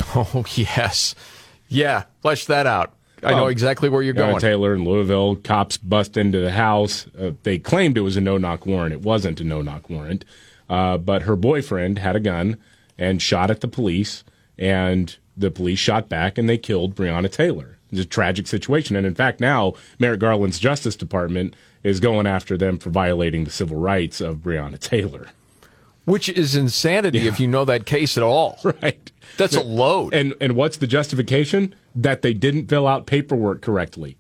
Oh, 0.17 0.45
yes. 0.55 1.15
Yeah, 1.69 2.05
flesh 2.23 2.47
that 2.47 2.67
out. 2.67 2.93
I 3.23 3.31
know 3.31 3.37
Well, 3.43 3.49
exactly 3.49 3.89
where 3.89 4.03
you're 4.03 4.13
going. 4.13 4.39
Taylor 4.39 4.75
in 4.75 4.85
Louisville, 4.85 5.37
cops 5.37 5.77
bust 5.79 6.17
into 6.17 6.41
the 6.41 6.51
house. 6.53 7.07
Uh, 7.19 7.33
they 7.43 7.59
claimed 7.59 7.97
it 7.97 8.03
was 8.03 8.17
a 8.17 8.21
no 8.21 8.37
knock 8.37 8.67
warrant. 8.67 8.93
It 8.93 9.01
wasn't 9.01 9.41
a 9.41 9.45
no 9.45 9.63
knock 9.63 9.89
warrant. 9.89 10.25
Uh, 10.69 10.99
but 10.99 11.23
her 11.23 11.37
boyfriend 11.37 11.99
had 11.99 12.17
a 12.17 12.21
gun 12.21 12.59
and 12.99 13.21
shot 13.23 13.51
at 13.51 13.61
the 13.61 13.69
police, 13.69 14.25
and 14.59 15.17
the 15.37 15.51
police 15.51 15.79
shot 15.79 16.09
back 16.09 16.39
and 16.39 16.49
they 16.49 16.59
killed 16.59 16.95
Breonna 16.95 17.31
Taylor. 17.31 17.79
It's 17.91 18.01
a 18.01 18.05
tragic 18.05 18.47
situation. 18.47 18.95
And 18.97 19.07
in 19.07 19.15
fact, 19.15 19.41
now 19.41 19.75
Merrick 19.99 20.21
Garland's 20.21 20.59
Justice 20.59 20.97
Department 20.97 21.55
is 21.83 22.01
going 22.01 22.27
after 22.27 22.57
them 22.57 22.79
for 22.79 22.91
violating 22.91 23.45
the 23.45 23.51
civil 23.51 23.79
rights 23.79 24.21
of 24.21 24.39
Breonna 24.39 24.79
Taylor. 24.79 25.29
Which 26.05 26.29
is 26.29 26.55
insanity 26.55 27.27
if 27.27 27.41
you 27.41 27.49
know 27.49 27.65
that 27.65 27.87
case 27.87 28.17
at 28.19 28.23
all. 28.23 28.59
Right. 28.83 29.11
That's 29.37 29.57
a 29.57 29.63
load. 29.63 30.15
And 30.15 30.35
and 30.41 30.57
what's 30.57 30.77
the 30.77 30.87
justification? 30.87 31.75
That 31.95 32.23
they 32.23 32.35
didn't 32.35 32.69
fill 32.69 32.87
out 32.87 33.07
paperwork 33.07 33.63
correctly. 33.63 34.17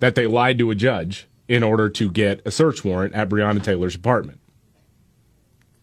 That 0.00 0.14
they 0.14 0.26
lied 0.26 0.58
to 0.58 0.70
a 0.70 0.74
judge 0.74 1.26
in 1.48 1.62
order 1.62 1.88
to 1.88 2.10
get 2.10 2.42
a 2.44 2.50
search 2.50 2.84
warrant 2.84 3.14
at 3.14 3.28
Breonna 3.28 3.62
Taylor's 3.62 3.94
apartment. 3.94 4.40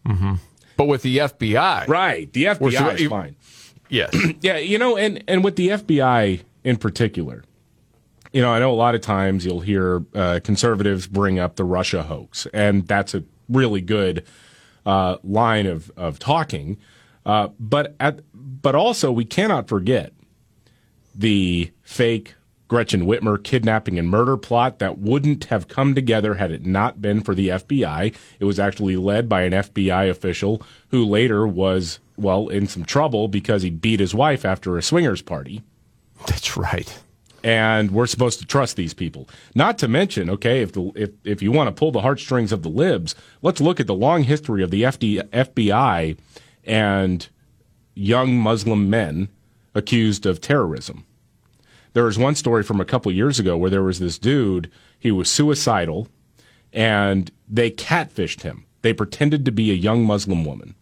Mm-hmm. 0.06 0.34
But 0.76 0.86
with 0.86 1.02
the 1.02 1.18
FBI. 1.18 1.88
Right. 1.88 2.32
The 2.32 2.44
FBI 2.44 3.00
is 3.00 3.08
fine. 3.08 3.36
Yes. 3.90 4.16
yeah, 4.40 4.56
you 4.56 4.78
know, 4.78 4.96
and, 4.96 5.22
and 5.28 5.44
with 5.44 5.56
the 5.56 5.68
FBI 5.68 6.40
in 6.64 6.76
particular, 6.78 7.44
you 8.32 8.40
know, 8.40 8.50
I 8.50 8.58
know 8.58 8.72
a 8.72 8.74
lot 8.74 8.94
of 8.94 9.02
times 9.02 9.44
you'll 9.44 9.60
hear 9.60 10.02
uh, 10.14 10.40
conservatives 10.42 11.06
bring 11.06 11.38
up 11.38 11.56
the 11.56 11.64
Russia 11.64 12.02
hoax, 12.02 12.46
and 12.52 12.88
that's 12.88 13.14
a 13.14 13.22
really 13.48 13.82
good 13.82 14.24
uh, 14.86 15.18
line 15.22 15.66
of, 15.66 15.92
of 15.96 16.18
talking. 16.18 16.78
Uh, 17.24 17.48
but 17.58 17.94
at, 18.00 18.20
but 18.34 18.74
also 18.74 19.10
we 19.10 19.24
cannot 19.24 19.68
forget 19.68 20.12
the 21.14 21.70
fake 21.82 22.34
Gretchen 22.68 23.06
Whitmer 23.06 23.42
kidnapping 23.42 23.98
and 23.98 24.08
murder 24.08 24.36
plot 24.36 24.78
that 24.78 24.98
wouldn't 24.98 25.44
have 25.44 25.68
come 25.68 25.94
together 25.94 26.34
had 26.34 26.50
it 26.50 26.64
not 26.64 27.00
been 27.00 27.22
for 27.22 27.34
the 27.34 27.48
FBI. 27.48 28.14
It 28.40 28.44
was 28.44 28.58
actually 28.58 28.96
led 28.96 29.28
by 29.28 29.42
an 29.42 29.52
FBI 29.52 30.08
official 30.08 30.62
who 30.88 31.04
later 31.04 31.46
was, 31.46 31.98
well, 32.16 32.48
in 32.48 32.66
some 32.66 32.84
trouble 32.84 33.28
because 33.28 33.62
he 33.62 33.70
beat 33.70 34.00
his 34.00 34.14
wife 34.14 34.44
after 34.44 34.76
a 34.76 34.82
swingers 34.82 35.22
party. 35.22 35.62
That's 36.26 36.56
right. 36.56 37.00
And 37.42 37.90
we're 37.90 38.06
supposed 38.06 38.38
to 38.38 38.46
trust 38.46 38.76
these 38.76 38.94
people. 38.94 39.28
Not 39.54 39.76
to 39.78 39.88
mention, 39.88 40.30
okay, 40.30 40.62
if 40.62 40.72
the 40.72 40.90
if, 40.96 41.10
if 41.24 41.42
you 41.42 41.52
want 41.52 41.68
to 41.68 41.78
pull 41.78 41.92
the 41.92 42.00
heartstrings 42.00 42.52
of 42.52 42.62
the 42.62 42.70
libs, 42.70 43.14
let's 43.42 43.60
look 43.60 43.78
at 43.78 43.86
the 43.86 43.94
long 43.94 44.22
history 44.22 44.62
of 44.62 44.70
the 44.70 44.82
FD, 44.82 45.22
FBI 45.28 46.16
and 46.66 47.28
young 47.94 48.36
Muslim 48.36 48.90
men 48.90 49.28
accused 49.74 50.26
of 50.26 50.40
terrorism. 50.40 51.04
There 51.92 52.04
was 52.04 52.18
one 52.18 52.34
story 52.34 52.62
from 52.62 52.80
a 52.80 52.84
couple 52.84 53.12
years 53.12 53.38
ago 53.38 53.56
where 53.56 53.70
there 53.70 53.82
was 53.82 54.00
this 54.00 54.18
dude, 54.18 54.70
he 54.98 55.10
was 55.10 55.30
suicidal, 55.30 56.08
and 56.72 57.30
they 57.48 57.70
catfished 57.70 58.42
him. 58.42 58.66
They 58.82 58.92
pretended 58.92 59.44
to 59.44 59.52
be 59.52 59.70
a 59.70 59.74
young 59.74 60.04
Muslim 60.04 60.44
woman. 60.44 60.74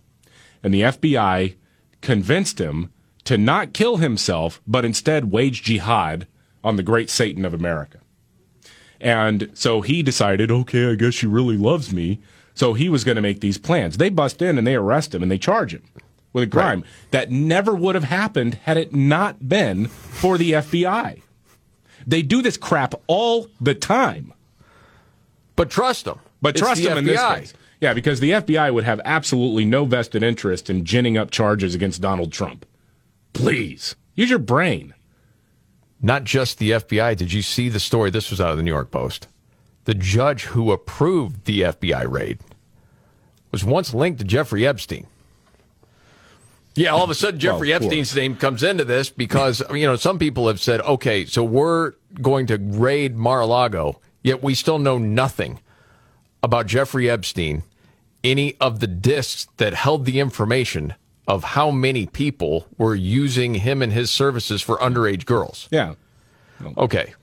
And 0.62 0.72
the 0.72 0.82
FBI 0.82 1.56
convinced 2.00 2.60
him 2.60 2.92
to 3.24 3.36
not 3.38 3.74
kill 3.74 3.98
himself, 3.98 4.60
but 4.66 4.84
instead 4.84 5.30
wage 5.30 5.62
jihad 5.62 6.26
on 6.64 6.76
the 6.76 6.82
great 6.82 7.10
Satan 7.10 7.44
of 7.44 7.54
America. 7.54 7.98
And 9.00 9.50
so 9.54 9.80
he 9.80 10.02
decided, 10.02 10.50
okay, 10.50 10.90
I 10.90 10.94
guess 10.94 11.14
she 11.14 11.26
really 11.26 11.56
loves 11.56 11.92
me. 11.92 12.20
So 12.54 12.74
he 12.74 12.88
was 12.88 13.04
going 13.04 13.16
to 13.16 13.22
make 13.22 13.40
these 13.40 13.58
plans. 13.58 13.96
They 13.96 14.10
bust 14.10 14.42
in 14.42 14.58
and 14.58 14.66
they 14.66 14.74
arrest 14.74 15.14
him 15.14 15.22
and 15.22 15.30
they 15.30 15.38
charge 15.38 15.74
him 15.74 15.82
with 16.32 16.44
a 16.44 16.46
crime 16.46 16.84
that 17.10 17.30
never 17.30 17.74
would 17.74 17.94
have 17.94 18.04
happened 18.04 18.54
had 18.64 18.76
it 18.76 18.94
not 18.94 19.48
been 19.48 19.86
for 19.86 20.38
the 20.38 20.52
FBI. 20.52 21.22
They 22.06 22.22
do 22.22 22.42
this 22.42 22.56
crap 22.56 22.94
all 23.06 23.48
the 23.60 23.74
time. 23.74 24.32
But 25.56 25.70
trust 25.70 26.06
them. 26.06 26.18
But 26.40 26.50
It's 26.50 26.60
trust 26.60 26.80
the 26.82 26.88
them 26.88 26.98
in 26.98 27.04
this 27.04 27.22
case. 27.22 27.54
Yeah, 27.80 27.94
because 27.94 28.20
the 28.20 28.30
FBI 28.30 28.72
would 28.72 28.84
have 28.84 29.00
absolutely 29.04 29.64
no 29.64 29.84
vested 29.84 30.22
interest 30.22 30.70
in 30.70 30.84
ginning 30.84 31.18
up 31.18 31.30
charges 31.30 31.74
against 31.74 32.00
Donald 32.00 32.32
Trump. 32.32 32.64
Please, 33.32 33.96
use 34.14 34.30
your 34.30 34.38
brain. 34.38 34.94
Not 36.00 36.24
just 36.24 36.58
the 36.58 36.72
FBI. 36.72 37.16
Did 37.16 37.32
you 37.32 37.42
see 37.42 37.68
the 37.68 37.80
story? 37.80 38.10
This 38.10 38.30
was 38.30 38.40
out 38.40 38.50
of 38.50 38.56
the 38.56 38.62
New 38.62 38.70
York 38.70 38.90
Post. 38.90 39.28
The 39.84 39.94
judge 39.94 40.44
who 40.44 40.70
approved 40.72 41.44
the 41.44 41.62
FBI 41.62 42.10
raid 42.10 42.38
was 43.50 43.64
once 43.64 43.92
linked 43.92 44.20
to 44.20 44.24
Jeffrey 44.24 44.66
Epstein. 44.66 45.06
Yeah, 46.74 46.90
all 46.90 47.04
of 47.04 47.10
a 47.10 47.14
sudden 47.14 47.38
Jeffrey 47.38 47.68
Well, 47.70 47.82
Epstein's 47.82 48.16
name 48.16 48.36
comes 48.36 48.62
into 48.62 48.84
this 48.84 49.10
because 49.10 49.62
you 49.74 49.86
know 49.86 49.96
some 49.96 50.18
people 50.18 50.48
have 50.48 50.60
said, 50.60 50.80
okay, 50.82 51.24
so 51.26 51.44
we're 51.44 51.92
going 52.20 52.46
to 52.46 52.58
raid 52.58 53.16
Mar-a-Lago, 53.16 54.00
yet 54.22 54.42
we 54.42 54.54
still 54.54 54.78
know 54.78 54.98
nothing 54.98 55.60
about 56.42 56.66
Jeffrey 56.66 57.10
Epstein, 57.10 57.62
any 58.24 58.56
of 58.60 58.80
the 58.80 58.86
disks 58.86 59.48
that 59.58 59.74
held 59.74 60.04
the 60.06 60.18
information 60.18 60.94
of 61.28 61.44
how 61.44 61.70
many 61.70 62.06
people 62.06 62.66
were 62.78 62.94
using 62.94 63.54
him 63.54 63.80
and 63.80 63.92
his 63.92 64.10
services 64.10 64.60
for 64.60 64.76
underage 64.78 65.24
girls. 65.24 65.68
Yeah. 65.70 65.94
Okay. 66.76 67.14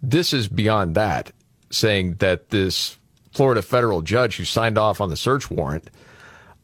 This 0.00 0.32
is 0.32 0.48
beyond 0.48 0.94
that, 0.94 1.32
saying 1.72 2.14
that 2.14 2.50
this 2.50 2.98
Florida 3.32 3.62
federal 3.62 4.02
judge 4.02 4.36
who 4.36 4.44
signed 4.44 4.78
off 4.78 5.00
on 5.00 5.08
the 5.08 5.16
search 5.16 5.50
warrant 5.50 5.90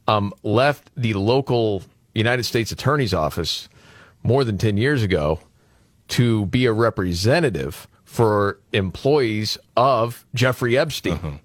um, 0.07 0.33
left 0.43 0.89
the 0.95 1.13
local 1.13 1.83
United 2.13 2.43
States 2.43 2.71
Attorney's 2.71 3.13
Office 3.13 3.69
more 4.23 4.43
than 4.43 4.57
10 4.57 4.77
years 4.77 5.03
ago 5.03 5.39
to 6.09 6.45
be 6.47 6.65
a 6.65 6.73
representative 6.73 7.87
for 8.03 8.59
employees 8.73 9.57
of 9.77 10.25
Jeffrey 10.33 10.77
Epstein 10.77 11.39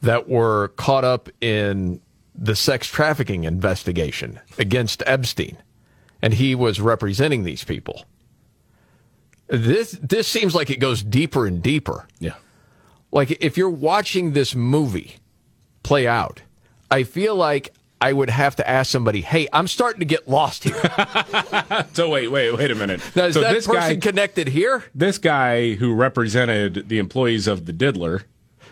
that 0.00 0.28
were 0.28 0.68
caught 0.76 1.04
up 1.04 1.28
in 1.40 2.00
the 2.34 2.56
sex 2.56 2.88
trafficking 2.88 3.44
investigation 3.44 4.40
against 4.58 5.02
Epstein. 5.06 5.58
And 6.22 6.34
he 6.34 6.54
was 6.54 6.80
representing 6.80 7.44
these 7.44 7.64
people. 7.64 8.04
This 9.48 9.92
this 10.00 10.26
seems 10.26 10.54
like 10.54 10.70
it 10.70 10.80
goes 10.80 11.02
deeper 11.02 11.46
and 11.46 11.62
deeper. 11.62 12.06
Yeah. 12.18 12.34
Like 13.12 13.30
if 13.40 13.56
you're 13.56 13.70
watching 13.70 14.32
this 14.32 14.54
movie 14.54 15.16
play 15.82 16.06
out, 16.06 16.40
I 16.90 17.02
feel 17.04 17.36
like 17.36 17.72
I 18.00 18.12
would 18.12 18.30
have 18.30 18.56
to 18.56 18.68
ask 18.68 18.90
somebody, 18.90 19.20
"Hey, 19.20 19.46
I'm 19.52 19.68
starting 19.68 20.00
to 20.00 20.04
get 20.06 20.28
lost 20.28 20.64
here." 20.64 20.80
so 21.92 22.08
wait, 22.08 22.28
wait, 22.28 22.52
wait 22.56 22.70
a 22.70 22.74
minute. 22.74 23.00
Now, 23.14 23.26
is 23.26 23.34
so 23.34 23.42
that 23.42 23.52
this 23.52 23.66
person 23.66 24.00
guy, 24.00 24.10
connected 24.10 24.48
here? 24.48 24.84
this 24.94 25.18
guy 25.18 25.74
who 25.74 25.94
represented 25.94 26.88
the 26.88 26.98
employees 26.98 27.46
of 27.46 27.66
the 27.66 27.72
Diddler, 27.72 28.22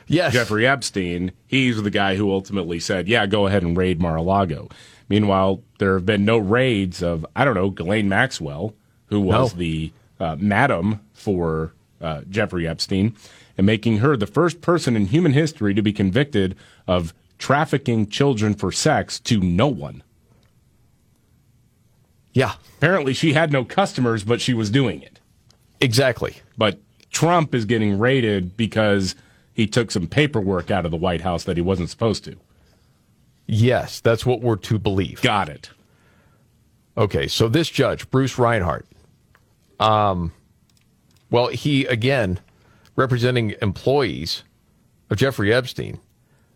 yes, 0.09 0.33
Jeffrey 0.33 0.67
Epstein, 0.67 1.33
he's 1.47 1.81
the 1.83 1.91
guy 1.91 2.17
who 2.17 2.33
ultimately 2.33 2.81
said, 2.81 3.07
"Yeah, 3.09 3.27
go 3.27 3.47
ahead 3.47 3.63
and 3.63 3.77
raid 3.77 4.01
Mar-a-Lago." 4.01 4.69
Meanwhile, 5.09 5.61
there 5.79 5.95
have 5.95 6.07
been 6.07 6.25
no 6.25 6.39
raids 6.39 7.03
of 7.03 7.25
I 7.37 7.45
don't 7.45 7.55
know 7.55 7.71
Ghislaine 7.71 8.09
Maxwell, 8.09 8.75
who 9.07 9.21
was 9.21 9.53
No. 9.55 9.59
the 9.59 9.93
uh, 10.19 10.37
madam 10.39 11.01
for 11.13 11.73
uh, 12.01 12.23
Jeffrey 12.31 12.67
Epstein, 12.67 13.15
and 13.61 13.67
making 13.67 13.99
her 13.99 14.17
the 14.17 14.27
first 14.27 14.63
person 14.63 14.97
in 14.97 15.05
human 15.05 15.35
history 15.35 15.75
to 15.75 15.83
be 15.83 15.93
convicted 15.93 16.57
of 16.87 17.13
trafficking 17.37 18.07
children 18.09 18.55
for 18.55 18.73
sex 18.73 19.21
to 19.21 19.39
no 19.39 19.69
one. 19.69 20.03
Yeah. 22.33 22.55
Apparently, 22.79 23.13
she 23.13 23.35
had 23.35 23.53
no 23.53 23.67
customers, 23.67 24.25
but 24.25 24.41
she 24.41 24.55
was 24.55 24.71
doing 24.71 25.03
it. 25.03 25.21
Exactly. 25.79 26.37
But 26.57 26.79
Trump 27.11 27.55
is 27.55 27.67
getting 27.67 27.99
raided 27.99 28.57
because 28.57 29.15
he 29.53 29.67
took 29.67 29.91
some 29.91 30.07
paperwork 30.07 30.71
out 30.71 30.87
of 30.87 30.91
the 30.91 30.97
White 30.97 31.21
House 31.21 31.45
that 31.45 31.59
he 31.59 31.63
wasn't 31.63 31.91
supposed 31.91 32.25
to. 32.25 32.37
Yes, 33.47 34.01
that's 34.01 34.25
what 34.25 34.41
we're 34.41 34.57
to 34.57 34.79
believe. 34.79 35.21
Got 35.21 35.51
it. 35.51 35.69
Okay, 36.97 37.29
so 37.29 37.47
this 37.47 37.69
judge, 37.69 38.11
Bruce 38.11 38.39
Reinhart, 38.39 38.87
um, 39.79 40.33
well, 41.31 41.49
he 41.49 41.85
again 41.85 42.41
representing 42.97 43.55
employees 43.63 44.45
of 45.11 45.17
Jeffrey 45.17 45.53
Epstein 45.53 46.01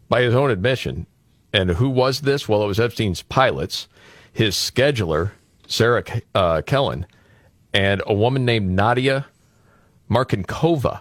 by 0.09 0.23
his 0.23 0.35
own 0.35 0.51
admission. 0.51 1.07
And 1.53 1.71
who 1.71 1.89
was 1.89 2.23
this? 2.23 2.49
Well, 2.49 2.63
it 2.63 2.67
was 2.67 2.81
Epstein's 2.81 3.23
pilots, 3.23 3.89
his 4.33 4.55
scheduler, 4.55 5.31
Sarah 5.67 6.05
uh, 6.35 6.63
Kellen, 6.63 7.07
and 7.73 8.03
a 8.07 8.15
woman 8.15 8.45
named 8.45 8.71
Nadia 8.71 9.27
Marcinkova, 10.11 11.01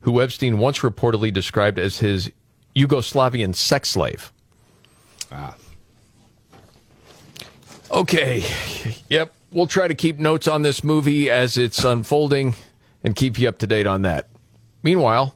who 0.00 0.20
Epstein 0.20 0.58
once 0.58 0.80
reportedly 0.80 1.32
described 1.32 1.78
as 1.78 1.98
his 1.98 2.30
Yugoslavian 2.74 3.54
sex 3.54 3.88
slave. 3.90 4.32
Ah. 5.32 5.56
Okay. 7.90 8.44
Yep. 9.08 9.32
We'll 9.52 9.66
try 9.66 9.88
to 9.88 9.94
keep 9.94 10.18
notes 10.18 10.48
on 10.48 10.62
this 10.62 10.84
movie 10.84 11.30
as 11.30 11.56
it's 11.56 11.82
unfolding 11.84 12.54
and 13.02 13.14
keep 13.14 13.38
you 13.38 13.48
up 13.48 13.58
to 13.58 13.66
date 13.66 13.86
on 13.86 14.02
that. 14.02 14.28
Meanwhile, 14.86 15.34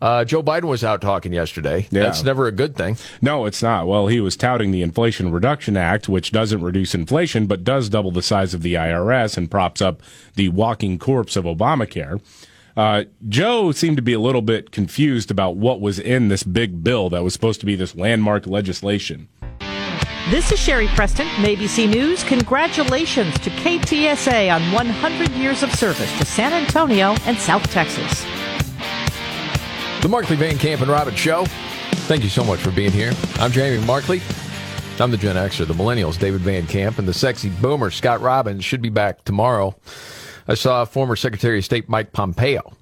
uh, 0.00 0.24
Joe 0.24 0.42
Biden 0.42 0.64
was 0.64 0.82
out 0.82 1.02
talking 1.02 1.30
yesterday. 1.34 1.86
Yeah. 1.90 2.04
That's 2.04 2.24
never 2.24 2.46
a 2.46 2.52
good 2.52 2.76
thing. 2.76 2.96
No, 3.20 3.44
it's 3.44 3.62
not. 3.62 3.86
Well, 3.86 4.06
he 4.06 4.22
was 4.22 4.38
touting 4.38 4.70
the 4.70 4.80
Inflation 4.80 5.30
Reduction 5.30 5.76
Act, 5.76 6.08
which 6.08 6.32
doesn't 6.32 6.62
reduce 6.62 6.94
inflation, 6.94 7.46
but 7.46 7.62
does 7.62 7.90
double 7.90 8.10
the 8.10 8.22
size 8.22 8.54
of 8.54 8.62
the 8.62 8.72
IRS 8.72 9.36
and 9.36 9.50
props 9.50 9.82
up 9.82 10.00
the 10.34 10.48
walking 10.48 10.98
corpse 10.98 11.36
of 11.36 11.44
Obamacare. 11.44 12.22
Uh, 12.74 13.04
Joe 13.28 13.70
seemed 13.70 13.96
to 13.96 14.02
be 14.02 14.14
a 14.14 14.18
little 14.18 14.40
bit 14.40 14.70
confused 14.70 15.30
about 15.30 15.56
what 15.56 15.82
was 15.82 15.98
in 15.98 16.28
this 16.28 16.42
big 16.42 16.82
bill 16.82 17.10
that 17.10 17.22
was 17.22 17.34
supposed 17.34 17.60
to 17.60 17.66
be 17.66 17.76
this 17.76 17.94
landmark 17.94 18.46
legislation. 18.46 19.28
This 20.30 20.50
is 20.50 20.58
Sherri 20.58 20.88
Preston, 20.88 21.26
ABC 21.44 21.86
News. 21.86 22.24
Congratulations 22.24 23.38
to 23.40 23.50
KTSA 23.50 24.52
on 24.54 24.72
100 24.72 25.30
years 25.32 25.62
of 25.62 25.70
service 25.74 26.18
to 26.18 26.24
San 26.24 26.54
Antonio 26.54 27.14
and 27.26 27.36
South 27.36 27.62
Texas. 27.70 28.24
The 30.06 30.10
Markley 30.10 30.36
Van 30.36 30.56
Camp 30.56 30.82
and 30.82 30.88
Robbins 30.88 31.18
Show. 31.18 31.46
Thank 32.06 32.22
you 32.22 32.28
so 32.28 32.44
much 32.44 32.60
for 32.60 32.70
being 32.70 32.92
here. 32.92 33.12
I'm 33.40 33.50
Jamie 33.50 33.84
Markley. 33.84 34.22
I'm 35.00 35.10
the 35.10 35.16
Gen 35.16 35.34
Xer, 35.34 35.66
the 35.66 35.74
Millennials, 35.74 36.16
David 36.16 36.42
Van 36.42 36.64
Camp, 36.68 37.00
and 37.00 37.08
the 37.08 37.12
sexy 37.12 37.48
boomer, 37.48 37.90
Scott 37.90 38.20
Robbins, 38.20 38.64
should 38.64 38.80
be 38.80 38.88
back 38.88 39.24
tomorrow. 39.24 39.74
I 40.46 40.54
saw 40.54 40.84
former 40.84 41.16
Secretary 41.16 41.58
of 41.58 41.64
State 41.64 41.88
Mike 41.88 42.12
Pompeo, 42.12 42.72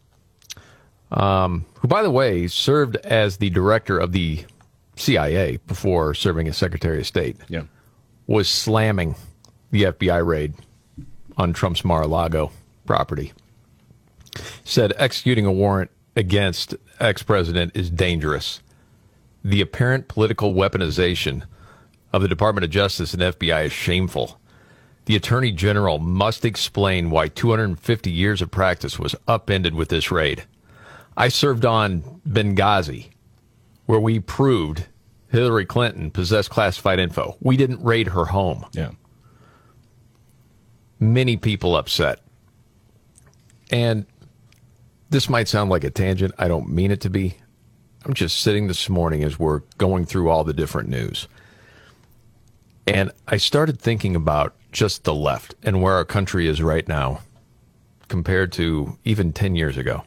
um, 1.12 1.64
who, 1.76 1.88
by 1.88 2.02
the 2.02 2.10
way, 2.10 2.46
served 2.46 2.96
as 2.96 3.38
the 3.38 3.48
director 3.48 3.98
of 3.98 4.12
the 4.12 4.44
CIA 4.96 5.56
before 5.66 6.12
serving 6.12 6.46
as 6.46 6.58
Secretary 6.58 6.98
of 6.98 7.06
State, 7.06 7.38
yeah. 7.48 7.62
was 8.26 8.50
slamming 8.50 9.14
the 9.70 9.84
FBI 9.84 10.26
raid 10.26 10.52
on 11.38 11.54
Trump's 11.54 11.86
Mar-a-Lago 11.86 12.50
property. 12.84 13.32
Said 14.64 14.92
executing 14.98 15.46
a 15.46 15.52
warrant 15.52 15.90
against 16.16 16.74
ex-president 17.00 17.76
is 17.76 17.90
dangerous. 17.90 18.60
The 19.42 19.60
apparent 19.60 20.08
political 20.08 20.54
weaponization 20.54 21.42
of 22.12 22.22
the 22.22 22.28
Department 22.28 22.64
of 22.64 22.70
Justice 22.70 23.12
and 23.12 23.22
FBI 23.22 23.66
is 23.66 23.72
shameful. 23.72 24.38
The 25.06 25.16
Attorney 25.16 25.52
General 25.52 25.98
must 25.98 26.44
explain 26.44 27.10
why 27.10 27.28
250 27.28 28.10
years 28.10 28.40
of 28.40 28.50
practice 28.50 28.98
was 28.98 29.14
upended 29.28 29.74
with 29.74 29.88
this 29.88 30.10
raid. 30.10 30.44
I 31.16 31.28
served 31.28 31.64
on 31.64 32.20
Benghazi, 32.26 33.10
where 33.86 34.00
we 34.00 34.18
proved 34.20 34.86
Hillary 35.28 35.66
Clinton 35.66 36.10
possessed 36.10 36.50
classified 36.50 36.98
info. 36.98 37.36
We 37.40 37.56
didn't 37.56 37.84
raid 37.84 38.08
her 38.08 38.26
home. 38.26 38.64
Yeah. 38.72 38.92
Many 40.98 41.36
people 41.36 41.76
upset. 41.76 42.20
And 43.70 44.06
this 45.14 45.30
might 45.30 45.46
sound 45.46 45.70
like 45.70 45.84
a 45.84 45.90
tangent. 45.90 46.34
I 46.38 46.48
don't 46.48 46.68
mean 46.68 46.90
it 46.90 47.00
to 47.02 47.08
be. 47.08 47.36
I'm 48.04 48.14
just 48.14 48.40
sitting 48.40 48.66
this 48.66 48.88
morning 48.88 49.22
as 49.22 49.38
we're 49.38 49.60
going 49.78 50.06
through 50.06 50.28
all 50.28 50.42
the 50.42 50.52
different 50.52 50.88
news. 50.88 51.28
And 52.88 53.12
I 53.28 53.36
started 53.36 53.80
thinking 53.80 54.16
about 54.16 54.56
just 54.72 55.04
the 55.04 55.14
left 55.14 55.54
and 55.62 55.80
where 55.80 55.94
our 55.94 56.04
country 56.04 56.48
is 56.48 56.60
right 56.60 56.86
now 56.88 57.20
compared 58.08 58.50
to 58.54 58.98
even 59.04 59.32
10 59.32 59.54
years 59.54 59.76
ago. 59.76 60.02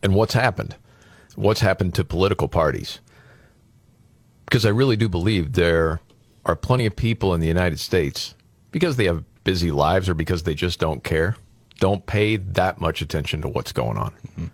And 0.00 0.14
what's 0.14 0.34
happened? 0.34 0.76
What's 1.34 1.60
happened 1.60 1.96
to 1.96 2.04
political 2.04 2.46
parties? 2.46 3.00
Because 4.44 4.64
I 4.64 4.70
really 4.70 4.96
do 4.96 5.08
believe 5.08 5.54
there 5.54 6.00
are 6.46 6.54
plenty 6.54 6.86
of 6.86 6.94
people 6.94 7.34
in 7.34 7.40
the 7.40 7.48
United 7.48 7.80
States, 7.80 8.36
because 8.70 8.96
they 8.96 9.06
have 9.06 9.24
busy 9.42 9.72
lives 9.72 10.08
or 10.08 10.14
because 10.14 10.44
they 10.44 10.54
just 10.54 10.78
don't 10.78 11.02
care, 11.02 11.36
don't 11.78 12.04
pay 12.06 12.36
that 12.36 12.80
much 12.80 13.00
attention 13.00 13.42
to 13.42 13.48
what's 13.48 13.72
going 13.72 13.96
on. 13.96 14.12
Mm-hmm. 14.12 14.46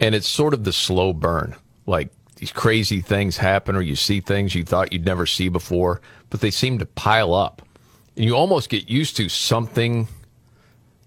And 0.00 0.14
it's 0.14 0.28
sort 0.28 0.54
of 0.54 0.64
the 0.64 0.72
slow 0.72 1.12
burn. 1.12 1.56
Like 1.86 2.10
these 2.36 2.52
crazy 2.52 3.00
things 3.00 3.36
happen, 3.36 3.74
or 3.76 3.80
you 3.80 3.96
see 3.96 4.20
things 4.20 4.54
you 4.54 4.64
thought 4.64 4.92
you'd 4.92 5.06
never 5.06 5.26
see 5.26 5.48
before, 5.48 6.00
but 6.30 6.40
they 6.40 6.50
seem 6.50 6.78
to 6.78 6.86
pile 6.86 7.34
up. 7.34 7.62
And 8.14 8.24
you 8.24 8.34
almost 8.34 8.68
get 8.68 8.90
used 8.90 9.16
to 9.16 9.28
something 9.28 10.08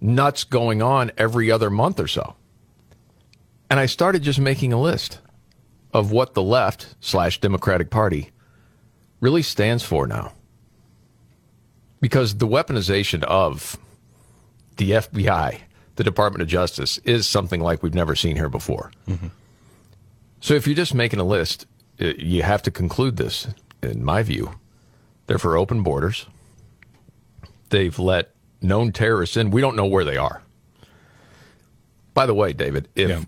nuts 0.01 0.43
going 0.43 0.81
on 0.81 1.11
every 1.17 1.51
other 1.51 1.69
month 1.69 1.99
or 1.99 2.07
so. 2.07 2.35
And 3.69 3.79
I 3.79 3.85
started 3.85 4.23
just 4.23 4.39
making 4.39 4.73
a 4.73 4.81
list 4.81 5.19
of 5.93 6.11
what 6.11 6.33
the 6.33 6.43
left 6.43 6.95
slash 6.99 7.39
Democratic 7.39 7.89
Party 7.89 8.31
really 9.19 9.41
stands 9.41 9.83
for 9.83 10.07
now. 10.07 10.33
Because 12.01 12.37
the 12.37 12.47
weaponization 12.47 13.23
of 13.23 13.77
the 14.79 14.91
FBI, 14.91 15.59
the 15.97 16.03
Department 16.03 16.41
of 16.41 16.47
Justice, 16.47 16.97
is 16.99 17.27
something 17.27 17.61
like 17.61 17.83
we've 17.83 17.93
never 17.93 18.15
seen 18.15 18.35
here 18.35 18.49
before. 18.49 18.91
Mm-hmm. 19.07 19.27
So 20.39 20.55
if 20.55 20.65
you're 20.65 20.75
just 20.75 20.95
making 20.95 21.19
a 21.19 21.23
list, 21.23 21.67
uh, 22.01 22.13
you 22.17 22.41
have 22.41 22.63
to 22.63 22.71
conclude 22.71 23.17
this, 23.17 23.47
in 23.83 24.03
my 24.03 24.23
view. 24.23 24.53
They're 25.27 25.37
for 25.37 25.57
open 25.57 25.83
borders. 25.83 26.25
They've 27.69 27.99
let 27.99 28.33
known 28.61 28.91
terrorists 28.91 29.37
in. 29.37 29.51
We 29.51 29.61
don't 29.61 29.75
know 29.75 29.85
where 29.85 30.05
they 30.05 30.17
are. 30.17 30.41
By 32.13 32.25
the 32.25 32.33
way, 32.33 32.53
David, 32.53 32.87
if 32.95 33.09
yeah. 33.09 33.21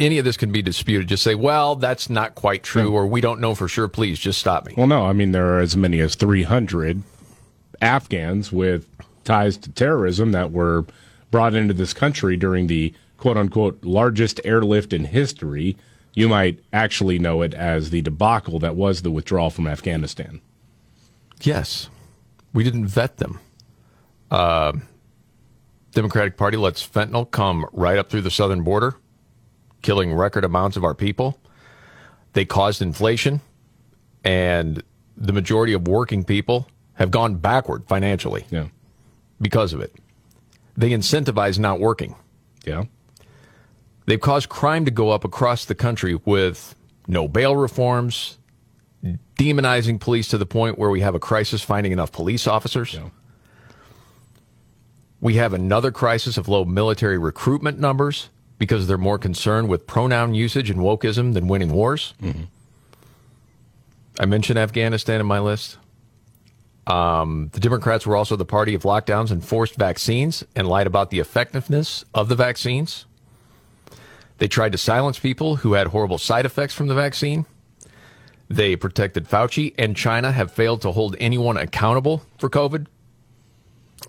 any 0.00 0.18
of 0.18 0.24
this 0.24 0.36
can 0.36 0.50
be 0.50 0.62
disputed, 0.62 1.08
just 1.08 1.22
say, 1.22 1.34
well, 1.34 1.76
that's 1.76 2.10
not 2.10 2.34
quite 2.34 2.62
true, 2.62 2.92
or 2.92 3.06
we 3.06 3.20
don't 3.20 3.40
know 3.40 3.54
for 3.54 3.68
sure. 3.68 3.88
Please 3.88 4.18
just 4.18 4.40
stop 4.40 4.66
me. 4.66 4.74
Well, 4.76 4.86
no, 4.86 5.06
I 5.06 5.12
mean, 5.12 5.32
there 5.32 5.54
are 5.54 5.60
as 5.60 5.76
many 5.76 6.00
as 6.00 6.14
300 6.16 7.02
Afghans 7.80 8.50
with 8.50 8.86
ties 9.28 9.58
to 9.58 9.70
terrorism 9.70 10.32
that 10.32 10.50
were 10.52 10.86
brought 11.30 11.54
into 11.54 11.74
this 11.74 11.92
country 11.92 12.36
during 12.36 12.66
the 12.66 12.94
quote 13.18 13.36
unquote 13.36 13.84
largest 13.84 14.40
airlift 14.42 14.92
in 14.92 15.04
history. 15.04 15.76
You 16.14 16.28
might 16.28 16.58
actually 16.72 17.18
know 17.18 17.42
it 17.42 17.52
as 17.54 17.90
the 17.90 18.00
debacle 18.00 18.58
that 18.60 18.74
was 18.74 19.02
the 19.02 19.10
withdrawal 19.10 19.50
from 19.50 19.68
Afghanistan. 19.68 20.40
Yes. 21.42 21.90
We 22.54 22.64
didn't 22.64 22.86
vet 22.86 23.18
them. 23.18 23.38
Uh, 24.30 24.72
Democratic 25.92 26.36
Party 26.36 26.56
lets 26.56 26.86
fentanyl 26.86 27.30
come 27.30 27.66
right 27.72 27.98
up 27.98 28.08
through 28.08 28.22
the 28.22 28.30
southern 28.30 28.62
border, 28.62 28.96
killing 29.82 30.12
record 30.12 30.44
amounts 30.44 30.76
of 30.76 30.84
our 30.84 30.94
people. 30.94 31.38
They 32.32 32.44
caused 32.44 32.80
inflation, 32.80 33.42
and 34.24 34.82
the 35.16 35.32
majority 35.32 35.74
of 35.74 35.86
working 35.86 36.24
people 36.24 36.68
have 36.94 37.10
gone 37.10 37.36
backward 37.36 37.86
financially 37.86 38.44
yeah. 38.50 38.66
Because 39.40 39.72
of 39.72 39.80
it. 39.80 39.94
They 40.76 40.90
incentivize 40.90 41.58
not 41.58 41.80
working. 41.80 42.14
Yeah. 42.64 42.84
They've 44.06 44.20
caused 44.20 44.48
crime 44.48 44.84
to 44.84 44.90
go 44.90 45.10
up 45.10 45.24
across 45.24 45.64
the 45.64 45.74
country 45.74 46.14
with 46.24 46.74
no 47.06 47.28
bail 47.28 47.56
reforms, 47.56 48.38
demonizing 49.38 50.00
police 50.00 50.28
to 50.28 50.38
the 50.38 50.46
point 50.46 50.78
where 50.78 50.90
we 50.90 51.00
have 51.00 51.14
a 51.14 51.18
crisis 51.18 51.62
finding 51.62 51.92
enough 51.92 52.12
police 52.12 52.46
officers. 52.46 52.94
Yeah. 52.94 53.10
We 55.20 55.34
have 55.34 55.52
another 55.52 55.90
crisis 55.90 56.38
of 56.38 56.48
low 56.48 56.64
military 56.64 57.18
recruitment 57.18 57.78
numbers 57.78 58.30
because 58.58 58.86
they're 58.86 58.98
more 58.98 59.18
concerned 59.18 59.68
with 59.68 59.86
pronoun 59.86 60.34
usage 60.34 60.70
and 60.70 60.80
wokeism 60.80 61.34
than 61.34 61.48
winning 61.48 61.72
wars. 61.72 62.14
Mm-hmm. 62.22 62.44
I 64.20 64.26
mentioned 64.26 64.58
Afghanistan 64.58 65.20
in 65.20 65.26
my 65.26 65.38
list. 65.38 65.78
Um, 66.88 67.50
the 67.52 67.60
Democrats 67.60 68.06
were 68.06 68.16
also 68.16 68.34
the 68.34 68.46
party 68.46 68.74
of 68.74 68.82
lockdowns 68.82 69.30
and 69.30 69.44
forced 69.44 69.76
vaccines 69.76 70.42
and 70.56 70.66
lied 70.66 70.86
about 70.86 71.10
the 71.10 71.18
effectiveness 71.18 72.04
of 72.14 72.30
the 72.30 72.34
vaccines. 72.34 73.04
They 74.38 74.48
tried 74.48 74.72
to 74.72 74.78
silence 74.78 75.18
people 75.18 75.56
who 75.56 75.74
had 75.74 75.88
horrible 75.88 76.16
side 76.16 76.46
effects 76.46 76.72
from 76.72 76.86
the 76.86 76.94
vaccine. 76.94 77.44
They 78.48 78.74
protected 78.74 79.28
Fauci, 79.28 79.74
and 79.76 79.94
China 79.94 80.32
have 80.32 80.50
failed 80.50 80.80
to 80.82 80.92
hold 80.92 81.14
anyone 81.20 81.58
accountable 81.58 82.22
for 82.38 82.48
COVID. 82.48 82.86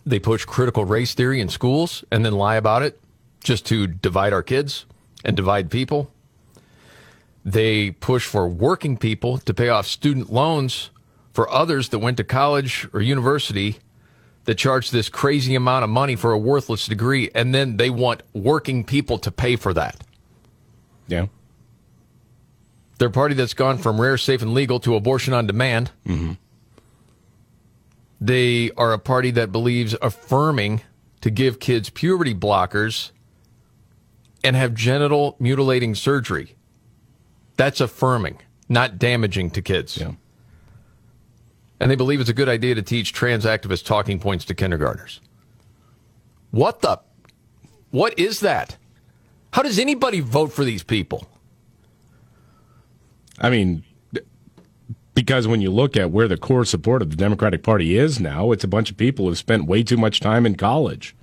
They 0.05 0.19
push 0.19 0.45
critical 0.45 0.85
race 0.85 1.13
theory 1.13 1.41
in 1.41 1.49
schools 1.49 2.05
and 2.09 2.23
then 2.23 2.33
lie 2.33 2.55
about 2.55 2.83
it 2.83 2.97
just 3.43 3.65
to 3.65 3.87
divide 3.87 4.31
our 4.31 4.43
kids 4.43 4.85
and 5.25 5.35
divide 5.35 5.69
people. 5.69 6.11
They 7.43 7.91
push 7.91 8.25
for 8.25 8.47
working 8.47 8.95
people 8.95 9.39
to 9.39 9.53
pay 9.53 9.67
off 9.67 9.87
student 9.87 10.31
loans 10.31 10.91
for 11.39 11.49
others 11.53 11.87
that 11.87 11.99
went 11.99 12.17
to 12.17 12.23
college 12.25 12.85
or 12.91 12.99
university 12.99 13.77
that 14.43 14.55
charge 14.55 14.91
this 14.91 15.07
crazy 15.07 15.55
amount 15.55 15.85
of 15.85 15.89
money 15.89 16.13
for 16.13 16.33
a 16.33 16.37
worthless 16.37 16.85
degree, 16.85 17.31
and 17.33 17.55
then 17.55 17.77
they 17.77 17.89
want 17.89 18.21
working 18.33 18.83
people 18.83 19.17
to 19.17 19.31
pay 19.31 19.55
for 19.55 19.73
that. 19.73 20.03
Yeah. 21.07 21.27
They're 22.97 23.09
party 23.09 23.35
that's 23.35 23.53
gone 23.53 23.77
from 23.77 24.01
rare, 24.01 24.17
safe, 24.17 24.41
and 24.41 24.53
legal 24.53 24.81
to 24.81 24.95
abortion 24.95 25.33
on 25.33 25.47
demand. 25.47 25.91
Mm-hmm. 26.05 26.33
They 28.19 28.71
are 28.71 28.91
a 28.91 28.99
party 28.99 29.31
that 29.31 29.49
believes 29.53 29.95
affirming 30.01 30.81
to 31.21 31.29
give 31.29 31.61
kids 31.61 31.89
puberty 31.89 32.35
blockers 32.35 33.11
and 34.43 34.57
have 34.57 34.73
genital 34.73 35.37
mutilating 35.39 35.95
surgery. 35.95 36.57
That's 37.55 37.79
affirming, 37.79 38.39
not 38.67 38.99
damaging 38.99 39.51
to 39.51 39.61
kids. 39.61 39.95
Yeah. 39.95 40.15
And 41.79 41.89
they 41.89 41.95
believe 41.95 42.19
it's 42.19 42.29
a 42.29 42.33
good 42.33 42.49
idea 42.49 42.75
to 42.75 42.81
teach 42.81 43.13
trans 43.13 43.45
activist 43.45 43.85
talking 43.85 44.19
points 44.19 44.45
to 44.45 44.53
kindergartners. 44.53 45.21
What 46.51 46.81
the? 46.81 46.99
What 47.91 48.17
is 48.19 48.41
that? 48.41 48.77
How 49.53 49.61
does 49.61 49.79
anybody 49.79 50.19
vote 50.19 50.51
for 50.51 50.63
these 50.63 50.83
people? 50.83 51.27
I 53.39 53.49
mean, 53.49 53.83
because 55.13 55.47
when 55.47 55.61
you 55.61 55.71
look 55.71 55.97
at 55.97 56.11
where 56.11 56.27
the 56.27 56.37
core 56.37 56.65
support 56.65 57.01
of 57.01 57.09
the 57.09 57.15
Democratic 57.15 57.63
Party 57.63 57.97
is 57.97 58.19
now, 58.19 58.51
it's 58.51 58.63
a 58.63 58.69
bunch 58.69 58.91
of 58.91 58.97
people 58.97 59.25
who 59.25 59.31
have 59.31 59.37
spent 59.37 59.65
way 59.65 59.83
too 59.83 59.97
much 59.97 60.19
time 60.19 60.45
in 60.45 60.55
college 60.55 61.15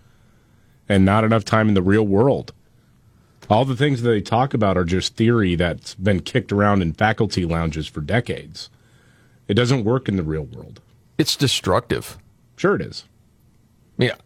and 0.89 1.05
not 1.05 1.25
enough 1.25 1.45
time 1.45 1.69
in 1.69 1.75
the 1.75 1.83
real 1.83 2.07
world. 2.07 2.53
All 3.49 3.65
the 3.65 3.77
things 3.77 4.03
that 4.03 4.11
they 4.11 4.21
talk 4.21 4.55
about 4.55 4.77
are 4.77 4.85
just 4.85 5.17
theory 5.17 5.55
that's 5.55 5.95
been 5.95 6.21
kicked 6.21 6.51
around 6.51 6.83
in 6.83 6.93
faculty 6.93 7.45
lounges 7.45 7.87
for 7.87 8.01
decades. 8.01 8.71
It 9.49 9.55
doesn't 9.55 9.85
work 9.85 10.09
in 10.09 10.17
the 10.17 10.23
real 10.23 10.45
world. 10.45 10.81
It's 11.19 11.37
destructive. 11.37 12.19
Sure, 12.57 12.75
it 12.75 12.83
is. 12.83 13.05
Yeah, 13.99 14.17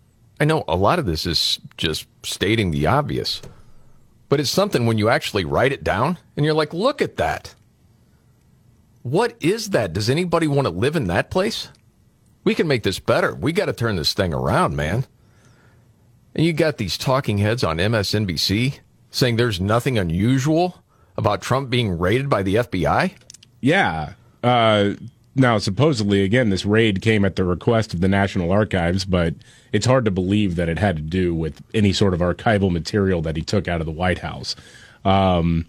I 0.41 0.45
know 0.45 0.65
a 0.67 0.77
lot 0.77 0.99
of 0.99 1.07
this 1.07 1.27
is 1.27 1.61
just 1.77 2.07
stating 2.23 2.71
the 2.71 2.87
obvious, 2.87 3.43
but 4.29 4.41
it's 4.41 4.51
something 4.51 4.87
when 4.87 4.99
you 4.99 5.09
actually 5.09 5.45
write 5.45 5.73
it 5.73 5.85
down 5.85 6.19
and 6.37 6.45
you're 6.45 6.55
like, 6.55 6.73
look 6.73 7.03
at 7.03 7.17
that. 7.19 7.55
What 9.03 9.37
is 9.41 9.71
that? 9.71 9.93
Does 9.93 10.11
anybody 10.11 10.47
want 10.47 10.67
to 10.67 10.75
live 10.75 10.97
in 10.97 11.07
that 11.07 11.31
place? 11.31 11.69
We 12.45 12.55
can 12.55 12.69
make 12.69 12.83
this 12.83 12.99
better. 12.99 13.35
We 13.35 13.53
got 13.53 13.67
to 13.67 13.73
turn 13.73 13.97
this 13.97 14.13
thing 14.13 14.33
around, 14.35 14.77
man. 14.77 15.07
And 16.35 16.45
you 16.45 16.53
got 16.53 16.79
these 16.79 16.97
talking 16.97 17.39
heads 17.39 17.65
on 17.65 17.79
MSNBC 17.79 18.79
saying 19.11 19.37
there's 19.37 19.61
nothing 19.61 19.99
unusual 19.99 20.83
about 21.17 21.43
Trump 21.43 21.71
being 21.71 21.99
raided 21.99 22.29
by 22.29 22.43
the 22.43 22.57
FBI? 22.57 23.13
Yeah. 23.61 24.15
Uh, 24.43 24.95
now, 25.37 25.59
supposedly, 25.59 26.23
again, 26.23 26.51
this 26.51 26.65
raid 26.65 27.03
came 27.03 27.25
at 27.25 27.37
the 27.37 27.45
request 27.45 27.95
of 27.95 28.01
the 28.01 28.09
National 28.09 28.51
Archives, 28.51 29.05
but 29.05 29.35
it's 29.73 29.87
hard 29.87 30.05
to 30.05 30.11
believe 30.11 30.57
that 30.57 30.69
it 30.69 30.79
had 30.79 30.97
to 30.97 31.03
do 31.03 31.35
with 31.35 31.63
any 31.73 31.93
sort 31.93 32.15
of 32.15 32.21
archival 32.21 32.71
material 32.71 33.23
that 33.23 33.37
he 33.37 33.43
took 33.43 33.69
out 33.69 33.81
of 33.81 33.87
the 33.87 33.93
White 33.93 34.19
House. 34.19 34.57
Um, 35.05 35.67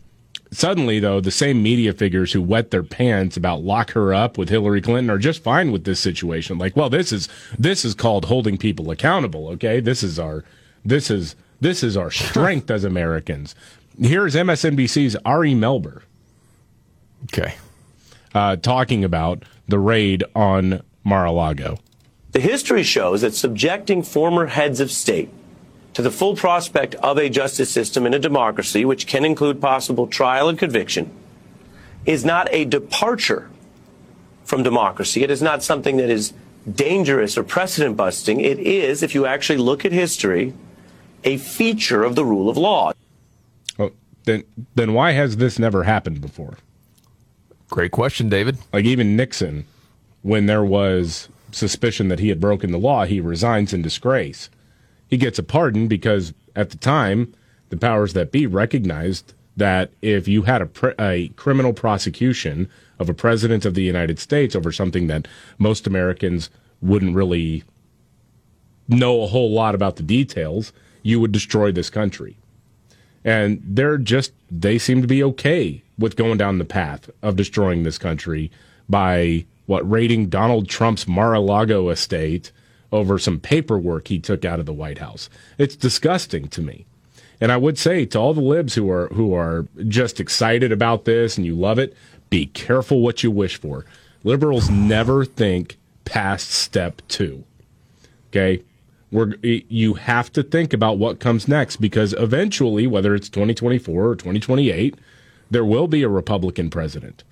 suddenly, 0.52 1.00
though, 1.00 1.22
the 1.22 1.32
same 1.32 1.62
media 1.62 1.94
figures 1.94 2.34
who 2.34 2.42
wet 2.42 2.72
their 2.72 2.84
pants 2.84 3.38
about 3.38 3.64
lock 3.64 3.92
her 3.92 4.14
up 4.14 4.38
with 4.38 4.50
Hillary 4.50 4.82
Clinton 4.82 5.10
are 5.10 5.20
just 5.20 5.44
fine 5.44 5.72
with 5.72 5.84
this 5.84 6.00
situation. 6.00 6.58
Like, 6.58 6.76
well, 6.76 6.90
this 6.90 7.12
is 7.12 7.30
this 7.58 7.86
is 7.86 7.94
called 7.94 8.26
holding 8.26 8.58
people 8.58 8.90
accountable. 8.90 9.48
Okay, 9.50 9.80
this 9.80 10.02
is 10.04 10.18
our 10.18 10.44
this 10.84 11.12
is 11.12 11.36
this 11.60 11.84
is 11.84 11.96
our 11.96 12.12
strength 12.12 12.70
as 12.72 12.84
Americans. 12.84 13.56
Here's 14.00 14.36
MSNBC's 14.36 15.16
Ari 15.24 15.54
Melber. 15.54 16.02
Okay. 17.26 17.56
Uh, 18.34 18.56
talking 18.56 19.04
about 19.04 19.44
the 19.68 19.78
raid 19.78 20.24
on 20.36 20.82
Mar-a-Lago. 21.04 21.78
The 22.32 22.40
history 22.40 22.84
shows 22.84 23.22
that 23.22 23.34
subjecting 23.34 24.04
former 24.04 24.46
heads 24.46 24.80
of 24.80 24.90
state 24.90 25.30
to 25.94 26.02
the 26.02 26.12
full 26.12 26.38
prospect 26.38 26.96
of 26.96 27.18
a 27.18 27.30
justice 27.30 27.70
system 27.70 28.06
in 28.06 28.14
a 28.14 28.20
democracy, 28.20 28.86
which 28.86 29.06
can 29.06 29.26
include 29.26 29.60
possible 29.60 30.08
trial 30.08 30.48
and 30.48 30.58
conviction, 30.58 31.12
is 32.06 32.24
not 32.24 32.48
a 32.52 32.64
departure 32.64 33.50
from 34.46 34.64
democracy. 34.64 35.24
It 35.24 35.32
is 35.32 35.42
not 35.42 35.62
something 35.62 35.98
that 35.98 36.10
is 36.10 36.34
dangerous 36.72 37.38
or 37.38 37.44
precedent 37.44 37.98
busting. 37.98 38.40
It 38.40 38.60
is, 38.60 39.04
if 39.04 39.14
you 39.14 39.26
actually 39.26 39.58
look 39.58 39.84
at 39.84 39.92
history, 39.92 40.54
a 41.26 41.38
feature 41.38 42.04
of 42.04 42.16
the 42.16 42.24
rule 42.24 42.50
of 42.50 42.56
law. 42.56 42.94
Well, 43.78 43.92
then, 44.24 44.44
then 44.76 44.94
why 44.94 45.12
has 45.12 45.38
this 45.38 45.60
never 45.60 45.84
happened 45.84 46.22
before? 46.22 46.58
Great 47.72 47.92
question, 47.92 48.28
David. 48.28 48.58
Like 48.74 48.84
even 48.84 49.16
Nixon, 49.16 49.66
when 50.24 50.46
there 50.46 50.64
was 50.64 51.30
suspicion 51.52 52.10
that 52.10 52.20
he 52.20 52.28
had 52.28 52.40
broken 52.40 52.72
the 52.72 52.78
law, 52.78 53.06
he 53.06 53.22
resigns 53.22 53.74
in 53.74 53.82
disgrace. 53.82 54.50
He 55.08 55.16
gets 55.16 55.40
a 55.40 55.44
pardon 55.44 55.88
because 55.88 56.34
at 56.54 56.72
the 56.72 56.78
time, 56.78 57.34
the 57.70 57.78
powers 57.78 58.12
that 58.12 58.34
be 58.34 58.46
recognized 58.46 59.34
that 59.56 59.90
if 60.02 60.28
you 60.28 60.42
had 60.42 60.62
a, 60.62 61.02
a 61.02 61.30
criminal 61.30 61.72
prosecution 61.72 62.70
of 63.00 63.08
a 63.08 63.14
president 63.14 63.64
of 63.64 63.74
the 63.74 63.84
United 63.84 64.20
States 64.20 64.54
over 64.54 64.74
something 64.74 65.08
that 65.08 65.26
most 65.58 65.88
Americans 65.88 66.50
wouldn't 66.82 67.16
really 67.16 67.64
know 68.90 69.24
a 69.24 69.28
whole 69.28 69.50
lot 69.50 69.76
about 69.76 69.96
the 69.96 70.04
details, 70.04 70.74
you 71.04 71.22
would 71.22 71.32
destroy 71.32 71.72
this 71.72 71.90
country. 71.90 72.38
And 73.24 73.62
they're 73.64 73.98
just, 73.98 74.34
they 74.50 74.78
seem 74.78 75.02
to 75.02 75.08
be 75.08 75.24
okay 75.24 75.84
with 76.02 76.16
going 76.16 76.38
down 76.38 76.58
the 76.58 76.66
path 76.66 77.10
of 77.22 77.36
destroying 77.36 77.84
this 77.84 77.98
country 77.98 78.52
by 78.90 79.46
what 79.66 79.90
raiding 79.90 80.28
Donald 80.28 80.68
Trump's 80.68 81.08
Mar-a-Lago 81.08 81.90
estate 81.90 82.52
over 82.92 83.18
some 83.18 83.40
paperwork 83.40 84.10
he 84.10 84.20
took 84.20 84.44
out 84.44 84.60
of 84.60 84.66
the 84.66 84.74
White 84.74 84.98
House. 84.98 85.30
It's 85.58 85.76
disgusting 85.76 86.50
to 86.50 86.62
me. 86.62 86.86
And 87.40 87.52
I 87.52 87.58
would 87.58 87.78
say 87.78 88.06
to 88.06 88.20
all 88.20 88.34
the 88.34 88.42
libs 88.42 88.76
who 88.76 88.92
are 88.92 89.08
who 89.08 89.34
are 89.34 89.66
just 89.88 90.20
excited 90.20 90.72
about 90.72 91.06
this 91.06 91.38
and 91.38 91.46
you 91.46 91.56
love 91.56 91.80
it, 91.80 91.96
be 92.30 92.48
careful 92.48 93.02
what 93.02 93.24
you 93.24 93.32
wish 93.32 93.58
for. 93.58 93.86
Liberals 94.24 94.70
never 94.70 95.26
think 95.26 95.78
past 96.06 96.52
step 96.52 97.02
2. 97.08 97.44
Okay? 98.30 98.64
We're, 99.12 99.34
you 99.42 99.96
have 99.96 100.32
to 100.34 100.44
think 100.44 100.72
about 100.72 100.98
what 100.98 101.20
comes 101.20 101.48
next 101.48 101.78
because 101.78 102.14
eventually, 102.14 102.88
whether 102.88 103.14
it's 103.14 103.28
2024 103.28 104.06
or 104.06 104.16
2028, 104.16 104.96
there 105.52 105.66
will 105.66 105.88
be 105.88 106.02
a 106.02 106.10
Republican 106.10 106.70
president. 106.70 107.24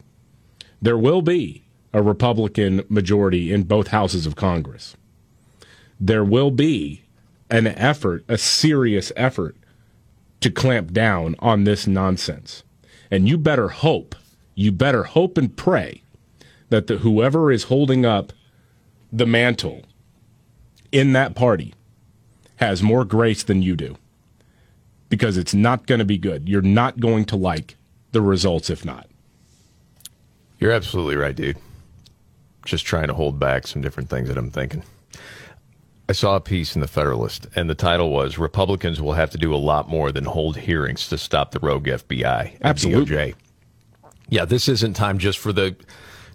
There 0.82 0.98
will 0.98 1.22
be 1.22 1.64
a 1.94 2.04
Republican 2.04 2.84
majority 2.90 3.52
in 3.52 3.64
both 3.64 3.88
houses 3.88 4.26
of 4.26 4.36
Congress. 4.36 4.96
There 6.00 6.24
will 6.24 6.52
be 6.52 7.04
an 7.50 7.66
effort, 7.66 8.24
a 8.28 8.38
serious 8.38 9.12
effort, 9.16 9.56
to 10.42 10.52
clamp 10.52 10.92
down 10.92 11.36
on 11.40 11.64
this 11.64 11.88
nonsense. 11.88 12.64
And 13.10 13.28
you 13.28 13.38
better 13.38 13.70
hope, 13.70 14.16
you 14.54 14.72
better 14.72 15.04
hope 15.04 15.38
and 15.38 15.56
pray 15.56 16.04
that 16.70 16.88
the, 16.88 16.98
whoever 16.98 17.52
is 17.52 17.64
holding 17.64 18.06
up 18.06 18.34
the 19.12 19.26
mantle 19.26 19.84
in 20.92 21.14
that 21.14 21.36
party 21.36 21.74
has 22.58 22.84
more 22.84 23.06
grace 23.06 23.44
than 23.44 23.62
you 23.62 23.76
do. 23.76 23.98
Because 25.08 25.38
it's 25.38 25.54
not 25.54 25.88
going 25.88 26.00
to 26.00 26.06
be 26.06 26.18
good. 26.18 26.48
You're 26.48 26.62
not 26.62 27.00
going 27.00 27.26
to 27.26 27.36
like 27.36 27.78
the 28.12 28.22
results 28.22 28.70
if 28.70 28.86
not. 28.86 29.08
You're 30.60 30.72
absolutely 30.72 31.16
right, 31.16 31.36
dude. 31.36 31.58
Just 32.66 32.86
trying 32.86 33.08
to 33.08 33.14
hold 33.14 33.40
back 33.40 33.66
some 33.68 33.82
different 33.82 34.10
things 34.10 34.28
that 34.28 34.38
I'm 34.38 34.52
thinking. 34.52 34.84
I 36.10 36.12
saw 36.12 36.36
a 36.36 36.42
piece 36.42 36.76
in 36.76 36.82
the 36.82 36.88
Federalist, 36.88 37.48
and 37.56 37.70
the 37.70 37.76
title 37.76 38.10
was 38.10 38.38
Republicans 38.38 39.00
will 39.00 39.14
have 39.14 39.30
to 39.30 39.38
do 39.38 39.54
a 39.54 39.58
lot 39.58 39.88
more 39.88 40.12
than 40.12 40.26
hold 40.26 40.58
hearings 40.58 41.08
to 41.10 41.18
stop 41.18 41.52
the 41.52 41.60
rogue 41.60 41.86
FBI. 41.86 42.58
Absolutely. 42.62 43.16
DOJ. 43.16 43.36
Yeah, 44.28 44.46
this 44.46 44.68
isn't 44.68 44.96
time 44.96 45.20
just 45.20 45.38
for 45.38 45.54
the 45.54 45.76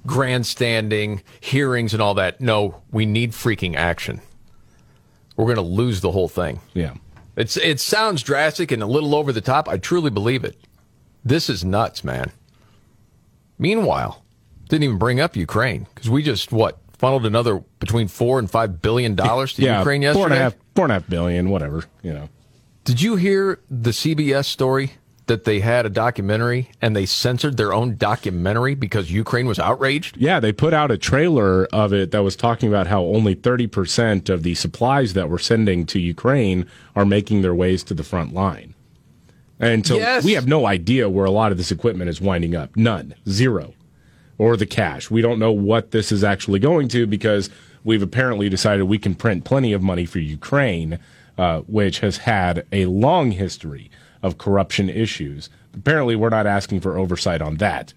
grandstanding 0.06 1.22
hearings 1.40 1.92
and 1.92 2.00
all 2.00 2.14
that. 2.14 2.40
No, 2.40 2.82
we 2.92 3.04
need 3.04 3.32
freaking 3.32 3.74
action. 3.74 4.20
We're 5.36 5.46
going 5.46 5.56
to 5.56 5.62
lose 5.62 6.00
the 6.00 6.12
whole 6.12 6.28
thing. 6.28 6.60
Yeah. 6.72 6.94
It's 7.36 7.56
it 7.56 7.80
sounds 7.80 8.22
drastic 8.22 8.70
and 8.70 8.82
a 8.82 8.86
little 8.86 9.14
over 9.14 9.32
the 9.32 9.40
top. 9.40 9.68
I 9.68 9.78
truly 9.78 10.10
believe 10.10 10.44
it. 10.44 10.56
This 11.24 11.48
is 11.48 11.64
nuts, 11.64 12.04
man. 12.04 12.32
Meanwhile, 13.58 14.22
didn't 14.68 14.84
even 14.84 14.98
bring 14.98 15.20
up 15.20 15.36
Ukraine 15.36 15.86
because 15.94 16.10
we 16.10 16.22
just 16.22 16.52
what 16.52 16.78
funneled 16.98 17.26
another 17.26 17.62
between 17.80 18.08
four 18.08 18.38
and 18.38 18.50
five 18.50 18.82
billion 18.82 19.14
dollars 19.14 19.54
to 19.54 19.62
yeah, 19.62 19.78
Ukraine 19.78 20.02
yesterday. 20.02 20.20
Four 20.20 20.26
and 20.26 20.34
a 20.34 20.38
half, 20.38 20.54
four 20.74 20.84
and 20.84 20.92
a 20.92 20.94
half 20.94 21.08
billion, 21.08 21.50
whatever, 21.50 21.84
you 22.02 22.12
know. 22.12 22.28
Did 22.84 23.00
you 23.00 23.16
hear 23.16 23.60
the 23.70 23.90
CBS 23.90 24.44
story 24.44 24.92
that 25.26 25.44
they 25.44 25.60
had 25.60 25.86
a 25.86 25.88
documentary 25.88 26.70
and 26.82 26.94
they 26.94 27.06
censored 27.06 27.56
their 27.56 27.72
own 27.72 27.96
documentary 27.96 28.74
because 28.74 29.10
Ukraine 29.10 29.46
was 29.46 29.58
outraged? 29.58 30.16
Yeah, 30.18 30.40
they 30.40 30.52
put 30.52 30.74
out 30.74 30.90
a 30.90 30.98
trailer 30.98 31.64
of 31.66 31.94
it 31.94 32.10
that 32.10 32.22
was 32.22 32.36
talking 32.36 32.68
about 32.68 32.86
how 32.86 33.02
only 33.02 33.34
30% 33.34 34.28
of 34.28 34.42
the 34.42 34.54
supplies 34.54 35.14
that 35.14 35.30
we're 35.30 35.38
sending 35.38 35.86
to 35.86 35.98
Ukraine 35.98 36.66
are 36.94 37.06
making 37.06 37.40
their 37.40 37.54
ways 37.54 37.82
to 37.84 37.94
the 37.94 38.04
front 38.04 38.34
line. 38.34 38.73
And 39.60 39.86
so 39.86 39.96
Yes. 39.96 40.24
we 40.24 40.32
have 40.32 40.46
no 40.48 40.66
idea 40.66 41.08
where 41.08 41.24
a 41.24 41.30
lot 41.30 41.52
of 41.52 41.58
this 41.58 41.70
equipment 41.70 42.10
is 42.10 42.20
winding 42.20 42.54
up. 42.56 42.76
None. 42.76 43.14
Zero. 43.28 43.74
Or 44.36 44.56
the 44.56 44.66
cash. 44.66 45.10
We 45.10 45.22
don't 45.22 45.38
know 45.38 45.52
what 45.52 45.92
this 45.92 46.10
is 46.10 46.24
actually 46.24 46.58
going 46.58 46.88
to 46.88 47.06
because 47.06 47.50
we've 47.84 48.02
apparently 48.02 48.48
decided 48.48 48.84
we 48.84 48.98
can 48.98 49.14
print 49.14 49.44
plenty 49.44 49.72
of 49.72 49.82
money 49.82 50.06
for 50.06 50.18
Ukraine, 50.18 50.98
uh, 51.38 51.60
which 51.60 52.00
has 52.00 52.18
had 52.18 52.66
a 52.72 52.86
long 52.86 53.30
history 53.30 53.90
of 54.22 54.38
corruption 54.38 54.88
issues. 54.90 55.50
Apparently, 55.72 56.16
we're 56.16 56.30
not 56.30 56.46
asking 56.46 56.80
for 56.80 56.98
oversight 56.98 57.40
on 57.42 57.56
that. 57.58 57.92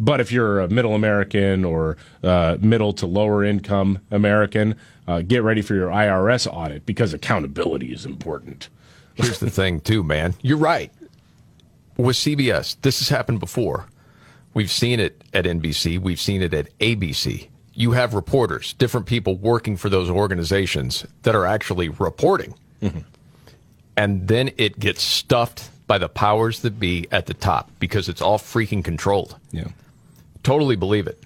But 0.00 0.20
if 0.20 0.30
you're 0.32 0.60
a 0.60 0.68
middle 0.68 0.94
American 0.94 1.64
or 1.64 1.96
uh, 2.22 2.56
middle 2.60 2.92
to 2.94 3.06
lower 3.06 3.44
income 3.44 3.98
American, 4.10 4.76
uh, 5.06 5.22
get 5.22 5.42
ready 5.42 5.60
for 5.62 5.74
your 5.74 5.88
IRS 5.90 6.46
audit 6.52 6.86
because 6.86 7.12
accountability 7.12 7.92
is 7.92 8.06
important. 8.06 8.68
Here's 9.18 9.40
the 9.40 9.50
thing, 9.50 9.80
too, 9.80 10.02
man. 10.02 10.34
You're 10.42 10.58
right. 10.58 10.92
With 11.96 12.16
CBS, 12.16 12.76
this 12.82 13.00
has 13.00 13.08
happened 13.08 13.40
before. 13.40 13.86
We've 14.54 14.70
seen 14.70 15.00
it 15.00 15.22
at 15.34 15.44
NBC, 15.44 15.98
we've 15.98 16.20
seen 16.20 16.42
it 16.42 16.54
at 16.54 16.76
ABC. 16.78 17.48
You 17.74 17.92
have 17.92 18.14
reporters, 18.14 18.72
different 18.74 19.06
people 19.06 19.36
working 19.36 19.76
for 19.76 19.88
those 19.88 20.08
organizations 20.08 21.04
that 21.22 21.34
are 21.34 21.46
actually 21.46 21.88
reporting. 21.88 22.54
And 23.96 24.28
then 24.28 24.50
it 24.56 24.78
gets 24.78 25.02
stuffed 25.02 25.70
by 25.88 25.98
the 25.98 26.08
powers 26.08 26.60
that 26.60 26.78
be 26.78 27.08
at 27.10 27.26
the 27.26 27.34
top 27.34 27.70
because 27.80 28.08
it's 28.08 28.22
all 28.22 28.38
freaking 28.38 28.84
controlled. 28.84 29.36
Yeah. 29.50 29.68
Totally 30.44 30.76
believe 30.76 31.08
it. 31.08 31.20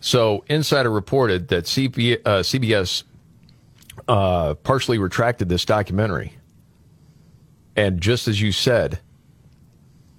So, 0.00 0.44
Insider 0.48 0.90
reported 0.90 1.48
that 1.48 1.64
CP, 1.64 2.20
uh, 2.24 2.40
CBS 2.40 3.04
uh, 4.08 4.54
partially 4.54 4.98
retracted 4.98 5.48
this 5.48 5.64
documentary. 5.64 6.32
And 7.76 8.00
just 8.00 8.28
as 8.28 8.40
you 8.40 8.52
said, 8.52 9.00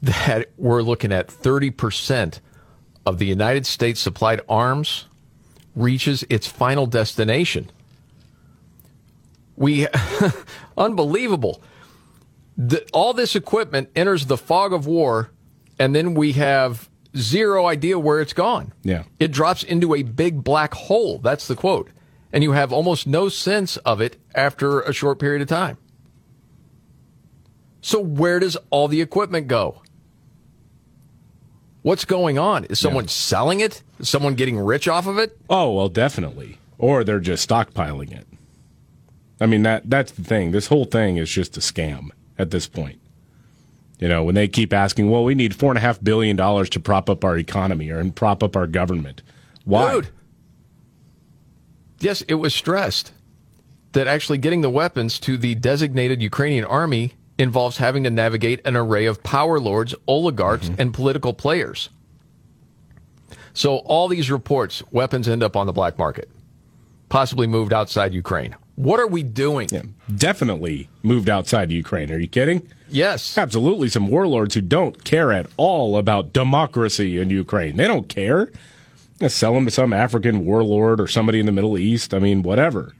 that 0.01 0.49
we're 0.57 0.81
looking 0.81 1.11
at 1.11 1.27
30% 1.27 2.39
of 3.05 3.17
the 3.17 3.25
United 3.25 3.65
States 3.65 3.99
supplied 3.99 4.41
arms 4.49 5.05
reaches 5.75 6.23
its 6.29 6.47
final 6.47 6.85
destination. 6.85 7.69
We, 9.55 9.87
unbelievable. 10.77 11.61
The, 12.57 12.87
all 12.93 13.13
this 13.13 13.35
equipment 13.35 13.89
enters 13.95 14.25
the 14.25 14.37
fog 14.37 14.73
of 14.73 14.85
war, 14.85 15.31
and 15.79 15.95
then 15.95 16.13
we 16.13 16.33
have 16.33 16.89
zero 17.15 17.67
idea 17.67 17.99
where 17.99 18.21
it's 18.21 18.33
gone. 18.33 18.73
Yeah. 18.83 19.03
It 19.19 19.31
drops 19.31 19.63
into 19.63 19.95
a 19.95 20.03
big 20.03 20.43
black 20.43 20.73
hole. 20.73 21.19
That's 21.19 21.47
the 21.47 21.55
quote. 21.55 21.89
And 22.33 22.43
you 22.43 22.53
have 22.53 22.71
almost 22.71 23.07
no 23.07 23.29
sense 23.29 23.77
of 23.77 24.01
it 24.01 24.17
after 24.33 24.81
a 24.81 24.93
short 24.93 25.19
period 25.19 25.41
of 25.41 25.47
time. 25.47 25.77
So, 27.81 27.99
where 27.99 28.39
does 28.39 28.57
all 28.69 28.87
the 28.87 29.01
equipment 29.01 29.47
go? 29.47 29.81
What's 31.81 32.05
going 32.05 32.37
on? 32.37 32.65
Is 32.65 32.79
someone 32.79 33.07
selling 33.07 33.59
it? 33.59 33.81
Is 33.99 34.07
someone 34.07 34.35
getting 34.35 34.59
rich 34.59 34.87
off 34.87 35.07
of 35.07 35.17
it? 35.17 35.35
Oh, 35.49 35.73
well, 35.73 35.89
definitely. 35.89 36.59
Or 36.77 37.03
they're 37.03 37.19
just 37.19 37.47
stockpiling 37.47 38.11
it. 38.11 38.27
I 39.39 39.47
mean, 39.47 39.63
that 39.63 39.89
that's 39.89 40.11
the 40.11 40.23
thing. 40.23 40.51
This 40.51 40.67
whole 40.67 40.85
thing 40.85 41.17
is 41.17 41.29
just 41.29 41.57
a 41.57 41.59
scam 41.59 42.09
at 42.37 42.51
this 42.51 42.67
point. 42.67 42.99
You 43.99 44.07
know, 44.07 44.23
when 44.23 44.35
they 44.35 44.47
keep 44.47 44.73
asking, 44.73 45.09
well, 45.09 45.23
we 45.23 45.33
need 45.33 45.55
four 45.55 45.71
and 45.71 45.77
a 45.77 45.81
half 45.81 46.03
billion 46.03 46.35
dollars 46.35 46.69
to 46.71 46.79
prop 46.79 47.09
up 47.09 47.23
our 47.23 47.37
economy 47.37 47.89
or 47.89 47.99
and 47.99 48.15
prop 48.15 48.43
up 48.43 48.55
our 48.55 48.67
government. 48.67 49.23
Why? 49.65 49.93
Dude. 49.93 50.09
Yes, 51.99 52.21
it 52.23 52.35
was 52.35 52.53
stressed 52.53 53.11
that 53.93 54.07
actually 54.07 54.37
getting 54.37 54.61
the 54.61 54.69
weapons 54.69 55.19
to 55.19 55.37
the 55.37 55.55
designated 55.55 56.21
Ukrainian 56.21 56.65
army 56.65 57.13
involves 57.37 57.77
having 57.77 58.03
to 58.03 58.09
navigate 58.09 58.61
an 58.65 58.75
array 58.75 59.05
of 59.05 59.23
power 59.23 59.59
lords, 59.59 59.95
oligarchs, 60.07 60.69
mm-hmm. 60.69 60.81
and 60.81 60.93
political 60.93 61.33
players. 61.33 61.89
So 63.53 63.77
all 63.77 64.07
these 64.07 64.31
reports, 64.31 64.83
weapons 64.91 65.27
end 65.27 65.43
up 65.43 65.55
on 65.55 65.65
the 65.67 65.73
black 65.73 65.97
market, 65.97 66.29
possibly 67.09 67.47
moved 67.47 67.73
outside 67.73 68.13
Ukraine. 68.13 68.55
What 68.75 68.99
are 68.99 69.07
we 69.07 69.21
doing? 69.21 69.67
Definitely 70.15 70.89
moved 71.03 71.29
outside 71.29 71.71
Ukraine. 71.71 72.11
Are 72.11 72.17
you 72.17 72.27
kidding? 72.27 72.67
Yes. 72.89 73.37
Absolutely. 73.37 73.89
Some 73.89 74.07
warlords 74.07 74.55
who 74.55 74.61
don't 74.61 75.03
care 75.03 75.31
at 75.31 75.47
all 75.57 75.97
about 75.97 76.33
democracy 76.33 77.19
in 77.19 77.29
Ukraine. 77.29 77.75
They 77.77 77.87
don't 77.87 78.07
care. 78.07 78.51
Sell 79.27 79.53
them 79.53 79.65
to 79.65 79.71
some 79.71 79.93
African 79.93 80.45
warlord 80.45 80.99
or 80.99 81.07
somebody 81.07 81.39
in 81.39 81.45
the 81.45 81.51
Middle 81.51 81.77
East. 81.77 82.13
I 82.13 82.19
mean, 82.19 82.41
whatever. 82.41 82.95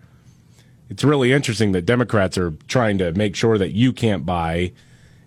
It's 0.92 1.06
really 1.06 1.32
interesting 1.32 1.72
that 1.72 1.86
Democrats 1.86 2.38
are 2.38 2.52
trying 2.68 2.98
to 2.98 3.14
make 3.14 3.34
sure 3.34 3.58
that 3.58 3.72
you 3.72 3.94
can't 3.94 4.26
buy 4.26 4.74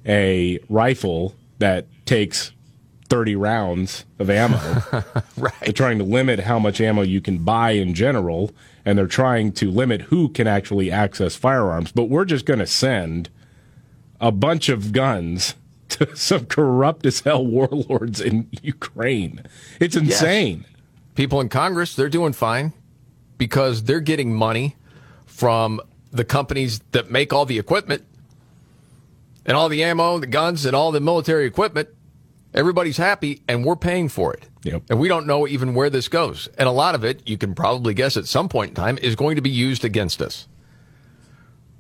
a 0.04 0.58
rifle 0.68 1.34
that 1.58 1.86
takes 2.04 2.52
30 3.08 3.34
rounds 3.36 4.04
of 4.18 4.28
ammo. 4.28 4.58
right. 5.38 5.54
They're 5.62 5.72
trying 5.72 5.96
to 5.98 6.04
limit 6.04 6.40
how 6.40 6.58
much 6.58 6.82
ammo 6.82 7.00
you 7.00 7.22
can 7.22 7.38
buy 7.38 7.70
in 7.70 7.94
general, 7.94 8.50
and 8.84 8.98
they're 8.98 9.06
trying 9.06 9.52
to 9.52 9.70
limit 9.70 10.02
who 10.02 10.28
can 10.28 10.46
actually 10.46 10.90
access 10.90 11.34
firearms. 11.34 11.92
But 11.92 12.10
we're 12.10 12.26
just 12.26 12.44
going 12.44 12.58
to 12.58 12.66
send 12.66 13.30
a 14.20 14.30
bunch 14.30 14.68
of 14.68 14.92
guns 14.92 15.54
to 15.88 16.14
some 16.14 16.44
corrupt 16.44 17.06
as 17.06 17.20
hell 17.20 17.46
warlords 17.46 18.20
in 18.20 18.50
Ukraine. 18.62 19.42
It's 19.80 19.96
Yes. 19.96 20.04
insane. 20.20 20.66
People 21.14 21.40
in 21.40 21.48
Congress, 21.48 21.96
they're 21.96 22.10
doing 22.10 22.34
fine 22.34 22.74
because 23.38 23.84
they're 23.84 24.00
getting 24.00 24.34
money 24.34 24.76
from 25.34 25.80
the 26.12 26.24
companies 26.24 26.78
that 26.92 27.10
make 27.10 27.32
all 27.32 27.44
the 27.44 27.58
equipment 27.58 28.04
and 29.44 29.56
all 29.56 29.68
the 29.68 29.82
ammo, 29.82 30.18
the 30.18 30.28
guns, 30.28 30.64
and 30.64 30.76
all 30.76 30.92
the 30.92 31.00
military 31.00 31.44
equipment. 31.44 31.88
Everybody's 32.54 32.96
happy, 32.96 33.42
and 33.48 33.64
we're 33.64 33.74
paying 33.74 34.08
for 34.08 34.32
it. 34.32 34.48
Yep. 34.62 34.84
And 34.90 35.00
we 35.00 35.08
don't 35.08 35.26
know 35.26 35.48
even 35.48 35.74
where 35.74 35.90
this 35.90 36.06
goes. 36.06 36.48
And 36.56 36.68
a 36.68 36.72
lot 36.72 36.94
of 36.94 37.04
it, 37.04 37.28
you 37.28 37.36
can 37.36 37.52
probably 37.52 37.94
guess 37.94 38.16
at 38.16 38.26
some 38.26 38.48
point 38.48 38.70
in 38.70 38.74
time, 38.76 38.96
is 38.98 39.16
going 39.16 39.34
to 39.34 39.42
be 39.42 39.50
used 39.50 39.84
against 39.84 40.22
us. 40.22 40.46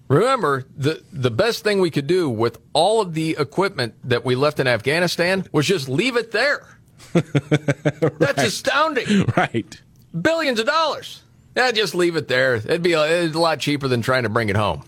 Remember, 0.08 0.64
the, 0.76 1.02
the 1.12 1.30
best 1.30 1.62
thing 1.62 1.80
we 1.80 1.92
could 1.92 2.08
do 2.08 2.28
with 2.28 2.58
all 2.72 3.00
of 3.00 3.14
the 3.14 3.36
equipment 3.38 3.94
that 4.02 4.24
we 4.24 4.34
left 4.34 4.58
in 4.58 4.66
Afghanistan 4.66 5.46
was 5.52 5.64
just 5.64 5.88
leave 5.88 6.16
it 6.16 6.32
there. 6.32 6.76
That's 7.12 8.42
astounding. 8.42 9.26
Right. 9.36 9.80
Billions 10.20 10.58
of 10.58 10.66
dollars. 10.66 11.23
Yeah, 11.56 11.70
just 11.70 11.94
leave 11.94 12.16
it 12.16 12.28
there. 12.28 12.56
It'd 12.56 12.82
be 12.82 12.94
a, 12.94 13.24
it's 13.24 13.36
a 13.36 13.38
lot 13.38 13.60
cheaper 13.60 13.88
than 13.88 14.02
trying 14.02 14.24
to 14.24 14.28
bring 14.28 14.48
it 14.48 14.56
home. 14.56 14.82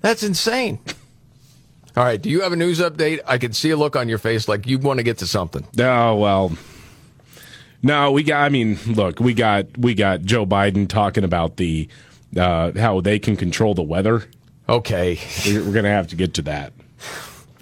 That's 0.00 0.22
insane. 0.22 0.78
All 1.96 2.04
right, 2.04 2.20
do 2.20 2.30
you 2.30 2.42
have 2.42 2.52
a 2.52 2.56
news 2.56 2.78
update? 2.78 3.20
I 3.26 3.38
can 3.38 3.52
see 3.52 3.70
a 3.70 3.76
look 3.76 3.96
on 3.96 4.08
your 4.08 4.18
face 4.18 4.46
like 4.46 4.66
you 4.66 4.78
want 4.78 4.98
to 4.98 5.02
get 5.02 5.18
to 5.18 5.26
something. 5.26 5.66
Oh 5.78 6.14
well. 6.14 6.52
No, 7.82 8.12
we 8.12 8.22
got. 8.22 8.44
I 8.44 8.48
mean, 8.48 8.78
look, 8.86 9.20
we 9.20 9.34
got 9.34 9.76
we 9.76 9.94
got 9.94 10.22
Joe 10.22 10.46
Biden 10.46 10.88
talking 10.88 11.24
about 11.24 11.56
the 11.56 11.88
uh, 12.36 12.72
how 12.76 13.00
they 13.00 13.18
can 13.18 13.36
control 13.36 13.74
the 13.74 13.82
weather. 13.82 14.24
Okay, 14.68 15.18
we're, 15.46 15.64
we're 15.64 15.72
gonna 15.72 15.88
have 15.88 16.08
to 16.08 16.16
get 16.16 16.34
to 16.34 16.42
that. 16.42 16.72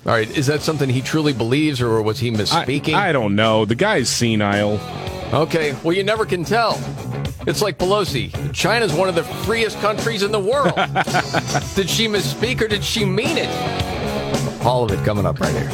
All 0.04 0.12
right, 0.12 0.30
is 0.36 0.46
that 0.46 0.62
something 0.62 0.88
he 0.88 1.00
truly 1.00 1.32
believes, 1.32 1.80
or 1.80 2.00
was 2.02 2.18
he 2.18 2.30
misspeaking? 2.30 2.94
I, 2.94 3.08
I 3.08 3.12
don't 3.12 3.36
know. 3.36 3.64
The 3.64 3.74
guy's 3.74 4.08
senile. 4.08 4.78
Okay, 5.32 5.76
well, 5.82 5.92
you 5.92 6.04
never 6.04 6.24
can 6.24 6.44
tell. 6.44 6.78
It's 7.46 7.62
like 7.62 7.78
Pelosi. 7.78 8.32
China's 8.52 8.92
one 8.92 9.08
of 9.08 9.14
the 9.14 9.24
freest 9.24 9.78
countries 9.80 10.22
in 10.22 10.32
the 10.32 10.40
world. 10.40 10.74
did 11.74 11.90
she 11.90 12.08
misspeak 12.08 12.60
or 12.60 12.68
did 12.68 12.82
she 12.82 13.04
mean 13.04 13.36
it? 13.38 13.50
All 14.64 14.84
of 14.84 14.90
it 14.90 15.04
coming 15.04 15.26
up 15.26 15.40
right 15.40 15.52
here. 15.52 15.70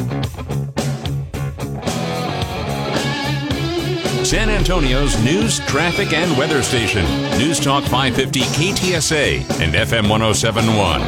San 4.25 4.49
Antonio's 4.49 5.23
news, 5.23 5.61
traffic, 5.67 6.13
and 6.15 6.37
weather 6.39 6.63
station. 6.63 7.05
News 7.39 7.61
Talk 7.61 7.85
550 7.85 8.41
KTSA 8.41 9.41
and 9.61 9.75
FM 9.75 10.09
1071. 10.09 11.01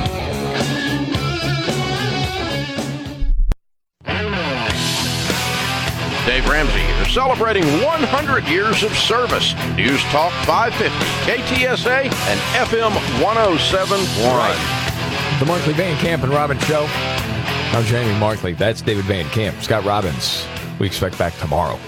Dave 6.27 6.49
Ramsey 6.49 6.81
is 6.81 6.84
celebrating 7.15 7.63
100 7.63 8.45
years 8.49 8.83
of 8.83 8.93
service. 8.93 9.55
News 9.77 10.03
Talk 10.11 10.33
550, 10.47 10.91
KTSA, 11.31 12.11
and 12.11 12.41
FM 12.69 12.91
1071. 13.23 15.39
The 15.39 15.47
Markley 15.47 15.75
Van 15.75 15.97
Camp 15.99 16.25
and 16.25 16.33
Robbins 16.33 16.65
Show. 16.65 16.87
I'm 16.89 17.85
Jamie 17.85 18.19
Markley. 18.19 18.55
That's 18.55 18.83
David 18.83 19.05
Van 19.05 19.27
Camp. 19.27 19.63
Scott 19.63 19.85
Robbins. 19.85 20.45
We 20.81 20.89
expect 20.89 21.17
back 21.17 21.33
tomorrow. 21.39 21.79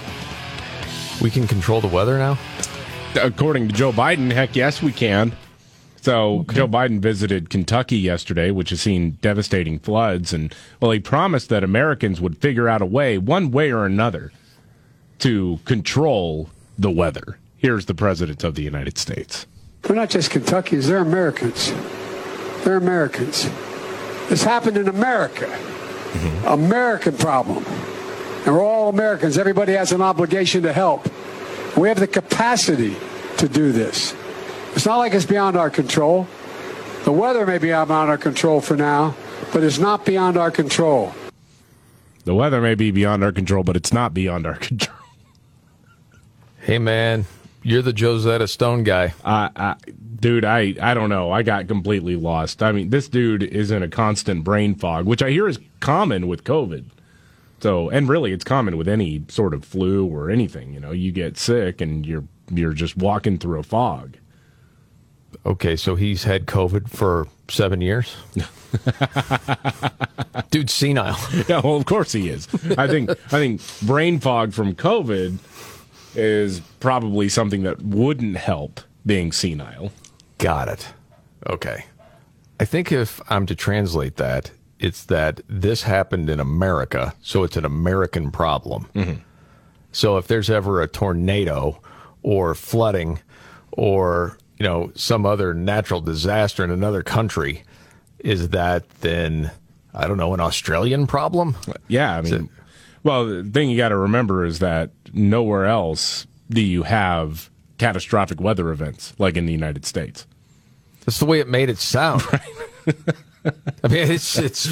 We 1.21 1.29
can 1.29 1.45
control 1.45 1.81
the 1.81 1.89
weather 1.89 2.17
now? 2.17 2.37
According 3.21 3.67
to 3.67 3.73
Joe 3.73 3.91
Biden, 3.91 4.31
heck 4.31 4.55
yes, 4.55 4.81
we 4.81 4.93
can. 4.93 5.33
So 5.99 6.45
Joe 6.53 6.69
Biden 6.69 7.01
visited 7.01 7.49
Kentucky 7.49 7.97
yesterday, 7.97 8.51
which 8.51 8.69
has 8.69 8.79
seen 8.79 9.17
devastating 9.21 9.77
floods, 9.77 10.31
and 10.31 10.55
well, 10.79 10.91
he 10.91 11.01
promised 11.01 11.49
that 11.49 11.65
Americans 11.65 12.21
would 12.21 12.37
figure 12.37 12.69
out 12.69 12.81
a 12.81 12.85
way, 12.85 13.17
one 13.17 13.51
way 13.51 13.73
or 13.73 13.85
another, 13.85 14.31
to 15.19 15.59
control 15.65 16.49
the 16.77 16.91
weather. 16.91 17.37
Here's 17.57 17.85
the 17.85 17.95
president 17.95 18.43
of 18.43 18.55
the 18.55 18.63
United 18.63 18.97
States. 18.97 19.47
They're 19.81 19.95
not 19.95 20.09
just 20.09 20.31
Kentuckians, 20.31 20.87
they're 20.87 20.99
Americans. 20.99 21.71
They're 22.63 22.77
Americans. 22.77 23.49
This 24.29 24.43
happened 24.43 24.77
in 24.77 24.87
America. 24.87 25.45
Mm-hmm. 25.45 26.47
American 26.47 27.17
problem. 27.17 27.63
And 28.45 28.55
we're 28.55 28.63
all 28.63 28.89
Americans. 28.89 29.37
Everybody 29.37 29.73
has 29.73 29.91
an 29.91 30.01
obligation 30.01 30.63
to 30.63 30.73
help. 30.73 31.09
We 31.77 31.87
have 31.89 31.99
the 31.99 32.07
capacity 32.07 32.95
to 33.37 33.47
do 33.47 33.71
this. 33.71 34.15
It's 34.73 34.85
not 34.85 34.97
like 34.97 35.13
it's 35.13 35.25
beyond 35.25 35.57
our 35.57 35.69
control. 35.69 36.27
The 37.03 37.11
weather 37.11 37.45
may 37.45 37.57
be 37.57 37.67
beyond 37.67 37.91
our 37.91 38.17
control 38.17 38.61
for 38.61 38.75
now, 38.75 39.15
but 39.53 39.63
it's 39.63 39.79
not 39.79 40.05
beyond 40.05 40.37
our 40.37 40.51
control. 40.51 41.13
The 42.25 42.35
weather 42.35 42.59
may 42.61 42.75
be 42.75 42.91
beyond 42.91 43.23
our 43.23 43.31
control, 43.31 43.63
but 43.63 43.77
it's 43.77 43.93
not 43.93 44.13
beyond 44.13 44.45
our 44.45 44.55
control. 44.59 44.96
Hey, 46.67 46.79
man, 46.79 47.25
you're 47.63 47.81
the 47.81 47.93
Josetta 47.93 48.45
Stone 48.45 48.83
guy. 48.83 49.13
Uh, 49.23 49.47
I, 49.55 49.75
dude, 50.19 50.43
I, 50.43 50.75
I 50.81 50.93
don't 50.93 51.07
know. 51.07 51.31
I 51.31 51.41
got 51.41 51.69
completely 51.69 52.17
lost. 52.17 52.61
I 52.61 52.73
mean, 52.73 52.89
this 52.89 53.07
dude 53.07 53.41
is 53.41 53.71
in 53.71 53.83
a 53.83 53.87
constant 53.87 54.43
brain 54.43 54.75
fog, 54.75 55.05
which 55.05 55.23
I 55.23 55.29
hear 55.29 55.47
is 55.47 55.59
common 55.79 56.27
with 56.27 56.43
COVID. 56.43 56.83
So, 57.61 57.89
and 57.89 58.09
really, 58.09 58.33
it's 58.33 58.43
common 58.43 58.75
with 58.75 58.89
any 58.89 59.23
sort 59.29 59.53
of 59.53 59.63
flu 59.63 60.07
or 60.07 60.29
anything. 60.29 60.73
You 60.73 60.81
know, 60.81 60.91
you 60.91 61.13
get 61.13 61.37
sick 61.37 61.79
and 61.79 62.05
you're 62.05 62.25
you're 62.51 62.73
just 62.73 62.97
walking 62.97 63.37
through 63.37 63.59
a 63.59 63.63
fog. 63.63 64.17
Okay, 65.45 65.77
so 65.77 65.95
he's 65.95 66.25
had 66.25 66.47
COVID 66.47 66.89
for 66.89 67.29
seven 67.47 67.79
years. 67.79 68.13
Dude's 70.49 70.73
senile. 70.73 71.15
Yeah, 71.47 71.61
well, 71.63 71.77
of 71.77 71.85
course 71.85 72.11
he 72.11 72.27
is. 72.27 72.49
I 72.77 72.89
think 72.89 73.09
I 73.09 73.39
think 73.39 73.61
brain 73.83 74.19
fog 74.19 74.51
from 74.51 74.75
COVID 74.75 75.39
is 76.17 76.59
probably 76.79 77.29
something 77.29 77.63
that 77.63 77.81
wouldn't 77.81 78.37
help 78.37 78.81
being 79.05 79.31
senile. 79.31 79.91
Got 80.37 80.67
it. 80.67 80.87
Okay. 81.47 81.85
I 82.59 82.65
think 82.65 82.91
if 82.91 83.21
I'm 83.29 83.45
to 83.45 83.55
translate 83.55 84.17
that, 84.17 84.51
it's 84.79 85.05
that 85.05 85.41
this 85.47 85.83
happened 85.83 86.29
in 86.29 86.39
America, 86.39 87.13
so 87.21 87.43
it's 87.43 87.57
an 87.57 87.65
American 87.65 88.31
problem. 88.31 88.89
Mm-hmm. 88.93 89.21
So 89.91 90.17
if 90.17 90.27
there's 90.27 90.49
ever 90.49 90.81
a 90.81 90.87
tornado 90.87 91.79
or 92.21 92.53
flooding 92.53 93.19
or 93.71 94.37
you 94.59 94.65
know 94.65 94.91
some 94.95 95.25
other 95.25 95.53
natural 95.53 96.01
disaster 96.01 96.63
in 96.63 96.71
another 96.71 97.03
country, 97.03 97.63
is 98.19 98.49
that 98.49 98.89
then 99.01 99.51
I 99.93 100.07
don't 100.07 100.17
know 100.17 100.33
an 100.33 100.39
Australian 100.39 101.07
problem? 101.07 101.55
Yeah, 101.87 102.17
I 102.17 102.21
mean, 102.21 102.49
well, 103.03 103.25
the 103.25 103.43
thing 103.43 103.69
you 103.69 103.77
got 103.77 103.89
to 103.89 103.97
remember 103.97 104.45
is 104.45 104.59
that 104.59 104.91
nowhere 105.13 105.65
else 105.65 106.27
do 106.49 106.61
you 106.61 106.83
have 106.83 107.49
catastrophic 107.77 108.39
weather 108.41 108.71
events 108.71 109.13
like 109.19 109.37
in 109.37 109.45
the 109.45 109.51
United 109.53 109.85
States. 109.85 110.25
That's 111.05 111.19
the 111.19 111.25
way 111.25 111.39
it 111.39 111.47
made 111.47 111.69
it 111.69 111.77
sound. 111.77 112.21
I 113.83 113.87
mean, 113.87 114.11
it's 114.11 114.37
it's 114.37 114.67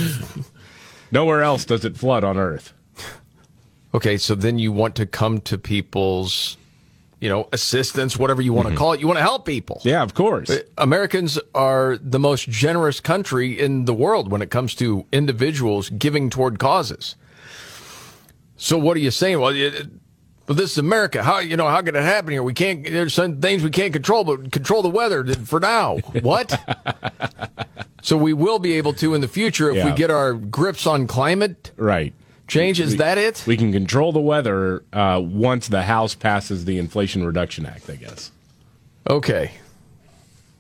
nowhere 1.12 1.42
else 1.44 1.66
does 1.66 1.86
it 1.86 1.96
flood 1.98 2.24
on 2.24 2.38
Earth. 2.38 2.74
Okay, 3.94 4.18
so 4.18 4.36
then 4.36 4.60
you 4.60 4.72
want 4.74 4.96
to 4.96 5.06
come 5.06 5.40
to 5.42 5.58
people's, 5.58 6.58
you 7.22 7.30
know, 7.30 7.48
assistance, 7.54 8.18
whatever 8.18 8.42
you 8.42 8.52
want 8.52 8.68
Mhm. 8.68 8.72
to 8.72 8.78
call 8.78 8.94
it. 8.94 9.00
You 9.00 9.08
want 9.08 9.18
to 9.20 9.24
help 9.24 9.46
people. 9.46 9.82
Yeah, 9.86 10.02
of 10.04 10.14
course. 10.14 10.52
Americans 10.78 11.40
are 11.54 11.98
the 12.02 12.20
most 12.20 12.50
generous 12.50 13.00
country 13.00 13.58
in 13.58 13.86
the 13.86 13.94
world 13.94 14.30
when 14.32 14.42
it 14.42 14.50
comes 14.50 14.76
to 14.76 15.06
individuals 15.14 15.90
giving 15.92 16.30
toward 16.30 16.60
causes. 16.60 17.16
So 18.58 18.78
what 18.78 18.98
are 18.98 19.02
you 19.02 19.12
saying? 19.12 19.40
Well, 19.40 19.50
it, 19.56 19.88
well, 20.48 20.56
this 20.56 20.72
is 20.74 20.78
America. 20.78 21.24
How 21.24 21.40
you 21.40 21.58
know 21.58 21.68
how 21.68 21.82
can 21.82 21.96
it 21.96 22.04
happen 22.04 22.32
here? 22.32 22.44
We 22.44 22.54
can't. 22.54 22.84
There's 22.84 23.14
some 23.14 23.42
things 23.42 23.64
we 23.64 23.70
can't 23.72 23.94
control, 23.94 24.24
but 24.24 24.52
control 24.52 24.82
the 24.82 24.90
weather 24.90 25.26
for 25.46 25.60
now. 25.60 25.98
What? 26.22 26.60
so 28.02 28.18
we 28.18 28.34
will 28.34 28.60
be 28.60 28.74
able 28.74 28.94
to 28.94 29.14
in 29.16 29.22
the 29.22 29.28
future 29.28 29.72
if 29.72 29.84
we 29.84 29.92
get 29.92 30.12
our 30.12 30.34
grips 30.34 30.86
on 30.86 31.08
climate. 31.08 31.72
Right. 31.78 32.14
Change 32.48 32.80
is 32.80 32.92
We- 32.92 32.98
that 32.98 33.18
it? 33.18 33.44
We 33.48 33.58
can 33.58 33.72
control 33.72 34.12
the 34.12 34.20
weather 34.20 34.84
uh, 34.94 35.20
once 35.24 35.68
the 35.68 35.82
House 35.82 36.14
passes 36.14 36.66
the 36.66 36.78
Inflation 36.78 37.26
Reduction 37.26 37.66
Act, 37.66 37.90
I 37.90 37.96
guess. 37.96 38.32
Okay. 39.10 39.52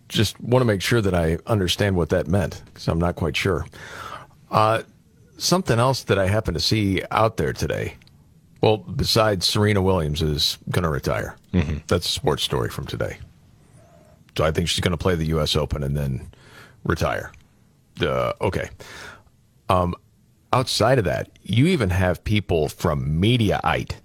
Just 0.09 0.39
want 0.41 0.61
to 0.61 0.65
make 0.65 0.81
sure 0.81 1.01
that 1.01 1.13
I 1.13 1.37
understand 1.45 1.95
what 1.95 2.09
that 2.09 2.27
meant 2.27 2.63
because 2.65 2.87
I'm 2.87 2.97
not 2.99 3.15
quite 3.15 3.35
sure. 3.37 3.67
Uh, 4.49 4.81
something 5.37 5.77
else 5.77 6.03
that 6.03 6.17
I 6.17 6.27
happened 6.27 6.55
to 6.55 6.61
see 6.61 7.03
out 7.11 7.37
there 7.37 7.53
today. 7.53 7.95
Well, 8.65 8.77
besides 8.77 9.45
Serena 9.45 9.79
Williams 9.79 10.23
is 10.23 10.57
going 10.71 10.81
to 10.81 10.89
retire. 10.89 11.35
Mm-hmm. 11.53 11.77
That's 11.85 12.07
a 12.07 12.11
sports 12.11 12.41
story 12.41 12.71
from 12.71 12.87
today. 12.87 13.19
So 14.35 14.43
I 14.43 14.49
think 14.49 14.69
she's 14.69 14.79
going 14.79 14.89
to 14.89 14.97
play 14.97 15.13
the 15.13 15.27
U.S. 15.27 15.55
Open 15.55 15.83
and 15.83 15.95
then 15.95 16.31
retire. 16.83 17.31
Uh, 18.01 18.33
okay. 18.41 18.71
Um, 19.69 19.93
outside 20.51 20.97
of 20.97 21.05
that, 21.05 21.29
you 21.43 21.67
even 21.67 21.91
have 21.91 22.23
people 22.23 22.67
from 22.67 23.21
Mediaite, 23.21 23.97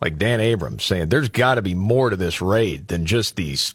like 0.00 0.18
Dan 0.18 0.38
Abrams, 0.38 0.84
saying 0.84 1.08
there's 1.08 1.28
got 1.28 1.56
to 1.56 1.62
be 1.62 1.74
more 1.74 2.10
to 2.10 2.16
this 2.16 2.40
raid 2.40 2.86
than 2.86 3.06
just 3.06 3.34
these 3.34 3.74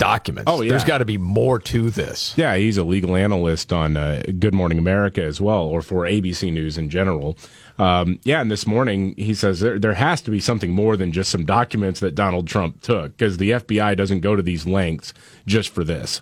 documents. 0.00 0.50
Oh, 0.50 0.62
yeah. 0.62 0.70
There's 0.70 0.84
got 0.84 0.98
to 0.98 1.04
be 1.04 1.18
more 1.18 1.58
to 1.58 1.90
this. 1.90 2.34
Yeah, 2.36 2.56
he's 2.56 2.78
a 2.78 2.84
legal 2.84 3.14
analyst 3.14 3.72
on 3.72 3.96
uh, 3.96 4.22
Good 4.38 4.54
Morning 4.54 4.78
America 4.78 5.22
as 5.22 5.40
well, 5.40 5.62
or 5.62 5.82
for 5.82 6.04
ABC 6.04 6.52
News 6.52 6.78
in 6.78 6.90
general. 6.90 7.36
Um, 7.80 8.20
yeah, 8.24 8.40
and 8.40 8.50
this 8.50 8.66
morning 8.66 9.14
he 9.16 9.32
says 9.34 9.60
there, 9.60 9.78
there 9.78 9.94
has 9.94 10.20
to 10.22 10.30
be 10.30 10.40
something 10.40 10.70
more 10.70 10.96
than 10.96 11.12
just 11.12 11.30
some 11.30 11.44
documents 11.46 12.00
that 12.00 12.14
Donald 12.14 12.46
Trump 12.46 12.82
took 12.82 13.16
because 13.16 13.38
the 13.38 13.50
FBI 13.52 13.96
doesn't 13.96 14.20
go 14.20 14.36
to 14.36 14.42
these 14.42 14.66
lengths 14.66 15.14
just 15.46 15.70
for 15.70 15.82
this. 15.84 16.20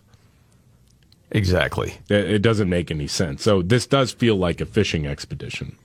Exactly. 1.31 1.95
It, 2.09 2.31
it 2.31 2.39
doesn't 2.43 2.69
make 2.71 2.91
any 2.91 3.07
sense. 3.07 3.43
So 3.43 3.61
this 3.63 3.87
does 3.87 4.13
feel 4.13 4.37
like 4.37 4.61
a 4.61 4.67
fishing 4.67 5.07
expedition. 5.07 5.77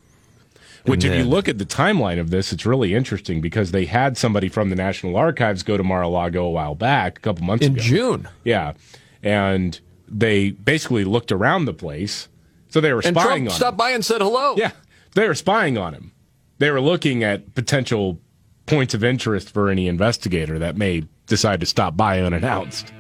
Which, 0.85 1.05
And 1.05 1.13
if 1.13 1.19
you 1.19 1.29
look 1.29 1.47
at 1.47 1.57
the 1.59 1.65
timeline 1.65 2.19
of 2.19 2.29
this, 2.29 2.51
it's 2.51 2.65
really 2.65 2.93
interesting 2.93 3.39
because 3.41 3.71
they 3.71 3.85
had 3.85 4.17
somebody 4.17 4.49
from 4.49 4.69
the 4.69 4.75
National 4.75 5.15
Archives 5.15 5.63
go 5.63 5.77
to 5.77 5.83
Mar-a-Lago 5.83 6.43
a 6.45 6.51
while 6.51 6.75
back, 6.75 7.17
a 7.17 7.21
couple 7.21 7.45
months 7.45 7.65
In 7.65 7.73
ago. 7.73 7.81
June. 7.81 8.29
Yeah, 8.43 8.73
and 9.21 9.79
they 10.09 10.51
basically 10.51 11.05
looked 11.05 11.31
around 11.31 11.65
the 11.65 11.73
place, 11.73 12.27
so 12.67 12.81
they 12.81 12.91
were 12.91 13.01
And 13.05 13.15
spying 13.15 13.43
Trump 13.45 13.51
on. 13.51 13.55
stopped 13.55 13.77
by 13.77 13.91
and 13.91 14.03
said 14.03 14.19
hello. 14.19 14.55
Yeah, 14.57 14.71
they 15.15 15.27
were 15.27 15.35
spying 15.35 15.77
on 15.77 15.93
him. 15.93 16.11
They 16.59 16.71
were 16.71 16.81
looking 16.81 17.23
at 17.23 17.55
potential 17.55 18.19
points 18.65 18.93
of 18.93 19.03
interest 19.03 19.49
for 19.51 19.69
any 19.69 19.87
investigator 19.87 20.59
that 20.59 20.77
may 20.77 21.03
decide 21.27 21.59
to 21.59 21.65
stop 21.65 21.97
by 21.97 22.21
unannounced. 22.21 22.93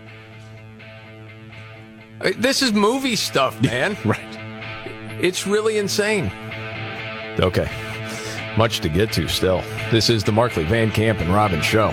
This 2.37 2.61
is 2.61 2.71
movie 2.73 3.15
stuff, 3.15 3.61
man. 3.61 3.97
right. 4.05 4.19
It's 5.21 5.45
really 5.45 5.77
insane. 5.77 6.31
Okay. 7.39 7.69
Much 8.57 8.81
to 8.81 8.89
get 8.89 9.11
to 9.13 9.27
still. 9.27 9.61
This 9.91 10.09
is 10.09 10.23
the 10.23 10.31
Markley 10.31 10.63
Van 10.63 10.91
Camp 10.91 11.19
and 11.19 11.33
Robbins 11.33 11.65
Show. 11.65 11.89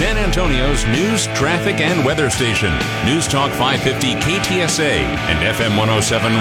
San 0.00 0.16
Antonio's 0.16 0.86
news, 0.86 1.26
traffic, 1.36 1.78
and 1.78 2.02
weather 2.06 2.30
station. 2.30 2.72
News 3.04 3.28
Talk 3.28 3.50
550 3.50 4.14
KTSA 4.14 4.96
and 5.28 5.38
FM 5.54 5.76
1071. 5.76 6.40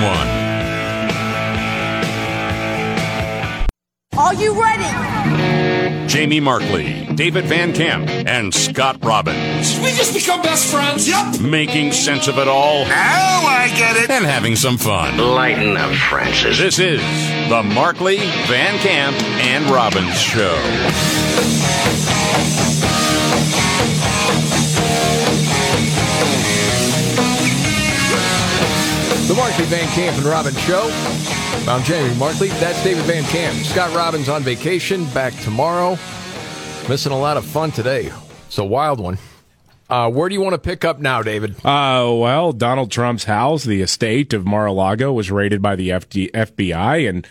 Are 4.18 4.34
you 4.36 4.54
ready? 4.54 6.08
Jamie 6.08 6.40
Markley, 6.40 7.06
David 7.16 7.44
Van 7.48 7.74
Camp, 7.74 8.08
and 8.10 8.54
Scott 8.54 9.04
Robbins. 9.04 9.78
We 9.82 9.92
just 9.92 10.14
become 10.14 10.42
best 10.42 10.74
friends. 10.74 11.06
Yep. 11.06 11.42
Making 11.42 11.92
sense 11.92 12.30
of 12.30 12.38
it 12.38 12.48
all. 12.48 12.86
Now 12.86 13.42
I 13.46 13.68
get 13.78 13.98
it. 13.98 14.10
And 14.10 14.24
having 14.24 14.56
some 14.56 14.78
fun. 14.78 15.18
Lighten 15.18 15.76
up, 15.76 15.92
Francis. 15.92 16.58
This 16.58 16.80
is 16.80 17.02
the 17.50 17.62
Markley, 17.62 18.20
Van 18.48 18.80
Camp, 18.80 19.22
and 19.42 19.70
Robbins 19.70 20.18
Show. 20.18 20.56
The 29.28 29.36
Markley 29.36 29.66
Van 29.66 29.88
Camp 29.90 30.18
and 30.18 30.26
Robbins 30.26 30.60
Show. 30.62 30.90
I'm 31.68 31.84
Jamie 31.84 32.16
Markley. 32.18 32.48
That's 32.48 32.84
David 32.84 33.04
Van 33.04 33.24
Camp. 33.26 33.64
Scott 33.64 33.94
Robbins 33.96 34.28
on 34.28 34.42
vacation, 34.42 35.06
back 35.12 35.34
tomorrow. 35.42 35.92
Missing 36.90 37.12
a 37.12 37.20
lot 37.20 37.38
of 37.38 37.46
fun 37.46 37.70
today. 37.70 38.12
It's 38.48 38.58
a 38.58 38.64
wild 38.66 39.00
one. 39.00 39.20
Uh, 39.88 40.10
where 40.10 40.30
do 40.30 40.34
you 40.36 40.42
want 40.42 40.54
to 40.54 40.60
pick 40.60 40.84
up 40.84 41.00
now, 41.00 41.22
David? 41.22 41.52
Uh, 41.64 42.10
well, 42.16 42.52
Donald 42.54 42.90
Trump's 42.90 43.26
house, 43.26 43.64
the 43.64 43.82
estate 43.84 44.34
of 44.34 44.48
Mar-a-Lago, 44.48 45.14
was 45.14 45.30
raided 45.30 45.62
by 45.62 45.76
the 45.76 45.90
FD- 45.90 46.32
FBI, 46.32 47.08
and 47.08 47.28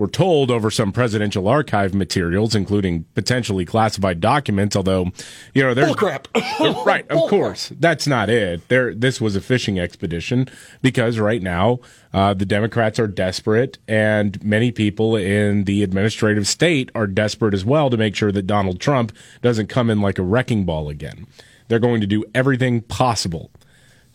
We're 0.00 0.06
told 0.06 0.50
over 0.50 0.70
some 0.70 0.92
presidential 0.92 1.46
archive 1.46 1.92
materials, 1.92 2.54
including 2.54 3.04
potentially 3.14 3.66
classified 3.66 4.18
documents. 4.18 4.74
Although, 4.74 5.12
you 5.52 5.62
know, 5.62 5.74
there's 5.74 5.94
crap. 5.94 6.26
right, 6.86 7.06
of 7.10 7.28
course, 7.28 7.70
that's 7.78 8.06
not 8.06 8.30
it. 8.30 8.66
There, 8.68 8.94
this 8.94 9.20
was 9.20 9.36
a 9.36 9.42
fishing 9.42 9.78
expedition 9.78 10.48
because 10.80 11.18
right 11.18 11.42
now 11.42 11.80
uh, 12.14 12.32
the 12.32 12.46
Democrats 12.46 12.98
are 12.98 13.06
desperate, 13.06 13.76
and 13.86 14.42
many 14.42 14.72
people 14.72 15.16
in 15.16 15.64
the 15.64 15.82
administrative 15.82 16.48
state 16.48 16.90
are 16.94 17.06
desperate 17.06 17.52
as 17.52 17.66
well 17.66 17.90
to 17.90 17.98
make 17.98 18.16
sure 18.16 18.32
that 18.32 18.46
Donald 18.46 18.80
Trump 18.80 19.12
doesn't 19.42 19.66
come 19.66 19.90
in 19.90 20.00
like 20.00 20.18
a 20.18 20.22
wrecking 20.22 20.64
ball 20.64 20.88
again. 20.88 21.26
They're 21.68 21.78
going 21.78 22.00
to 22.00 22.06
do 22.06 22.24
everything 22.34 22.80
possible 22.80 23.50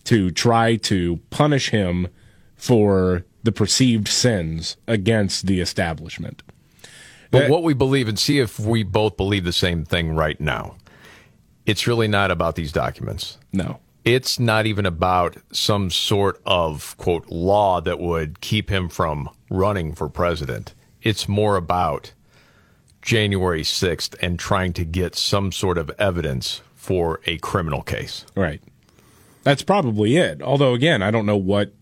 to 0.06 0.32
try 0.32 0.78
to 0.78 1.20
punish 1.30 1.70
him 1.70 2.08
for 2.56 3.24
the 3.46 3.52
perceived 3.52 4.08
sins 4.08 4.76
against 4.88 5.46
the 5.46 5.62
establishment. 5.62 6.44
But 7.32 7.50
what 7.50 7.64
we 7.64 7.74
believe, 7.74 8.08
and 8.08 8.18
see 8.18 8.40
if 8.40 8.60
we 8.60 8.84
both 8.84 9.18
believe 9.18 9.44
the 9.44 9.54
same 9.54 9.86
thing 9.86 10.16
right 10.16 10.40
now. 10.40 10.76
It's 11.66 11.86
really 11.86 12.08
not 12.08 12.32
about 12.32 12.56
these 12.56 12.72
documents. 12.72 13.38
No. 13.52 13.80
It's 14.04 14.40
not 14.40 14.66
even 14.66 14.86
about 14.86 15.38
some 15.52 15.90
sort 15.90 16.42
of, 16.46 16.96
quote, 16.98 17.28
law 17.28 17.82
that 17.82 18.00
would 18.00 18.40
keep 18.42 18.70
him 18.70 18.88
from 18.88 19.30
running 19.50 19.94
for 19.94 20.08
president. 20.08 20.74
It's 21.02 21.28
more 21.28 21.56
about 21.58 22.14
January 23.02 23.64
6th 23.64 24.16
and 24.22 24.40
trying 24.40 24.74
to 24.74 24.86
get 24.86 25.16
some 25.16 25.52
sort 25.52 25.78
of 25.78 25.92
evidence 26.00 26.62
for 26.74 27.20
a 27.26 27.38
criminal 27.40 27.82
case. 27.82 28.26
Right. 28.36 28.62
That's 29.44 29.64
probably 29.64 30.16
it. 30.16 30.42
Although 30.42 30.74
again, 30.74 31.02
I 31.04 31.12
don't 31.12 31.26
know 31.26 31.38
what 31.38 31.74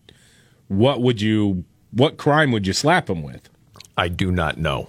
what 0.68 1.00
would 1.00 1.20
you 1.20 1.64
what 1.94 2.16
crime 2.16 2.50
would 2.52 2.66
you 2.66 2.72
slap 2.72 3.08
him 3.08 3.22
with? 3.22 3.48
I 3.96 4.08
do 4.08 4.32
not 4.32 4.58
know. 4.58 4.88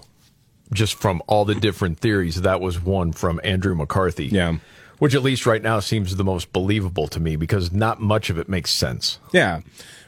Just 0.74 0.96
from 0.96 1.22
all 1.28 1.46
the 1.46 1.54
different 1.54 2.00
theories, 2.00 2.42
that 2.42 2.60
was 2.60 2.82
one 2.82 3.12
from 3.12 3.40
Andrew 3.44 3.76
McCarthy. 3.76 4.26
Yeah. 4.26 4.58
Which 4.98 5.14
at 5.14 5.22
least 5.22 5.46
right 5.46 5.62
now 5.62 5.80
seems 5.82 6.16
the 6.16 6.24
most 6.24 6.52
believable 6.54 7.08
to 7.10 7.20
me 7.20 7.36
because 7.36 7.72
not 7.72 8.02
much 8.02 8.30
of 8.30 8.40
it 8.40 8.50
makes 8.50 8.72
sense. 8.72 9.20
Yeah. 9.34 9.62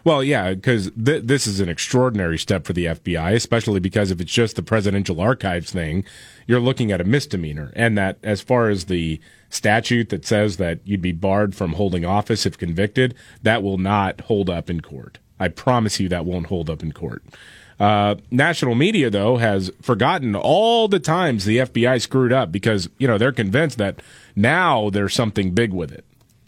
Well, 0.04 0.24
yeah, 0.24 0.54
because 0.54 0.90
th- 0.92 1.24
this 1.26 1.46
is 1.46 1.60
an 1.60 1.68
extraordinary 1.68 2.38
step 2.38 2.66
for 2.66 2.72
the 2.72 2.86
FBI, 2.86 3.34
especially 3.34 3.82
because 3.82 4.10
if 4.10 4.22
it's 4.22 4.32
just 4.32 4.56
the 4.56 4.64
presidential 4.64 5.20
archives 5.20 5.72
thing, 5.72 6.06
you're 6.48 6.62
looking 6.62 6.92
at 6.92 7.02
a 7.02 7.04
misdemeanor. 7.04 7.74
And 7.76 7.98
that, 7.98 8.18
as 8.24 8.40
far 8.40 8.70
as 8.70 8.86
the 8.86 9.20
statute 9.50 10.08
that 10.10 10.26
says 10.26 10.56
that 10.58 10.80
you'd 10.86 11.02
be 11.02 11.12
barred 11.12 11.54
from 11.54 11.74
holding 11.74 12.06
office 12.06 12.46
if 12.46 12.58
convicted, 12.58 13.14
that 13.44 13.62
will 13.62 13.78
not 13.78 14.22
hold 14.22 14.50
up 14.50 14.70
in 14.70 14.80
court. 14.80 15.20
I 15.40 15.50
promise 15.50 16.00
you 16.00 16.10
that 16.10 16.26
won't 16.26 16.48
hold 16.48 16.70
up 16.70 16.84
in 16.84 16.92
court. 16.92 17.24
Uh, 17.80 18.16
national 18.32 18.76
media, 18.76 19.10
though, 19.10 19.38
has 19.38 19.72
forgotten 19.82 20.36
all 20.36 20.88
the 20.88 21.00
times 21.00 21.46
the 21.46 21.60
FBI 21.60 22.02
screwed 22.02 22.34
up 22.34 22.52
because, 22.52 22.90
you 22.98 23.08
know, 23.08 23.18
they're 23.18 23.32
convinced 23.32 23.78
that 23.78 24.02
now 24.36 24.90
there's 24.90 25.14
something 25.14 25.52
big 25.52 25.74
with 25.74 25.92
it. 25.92 26.04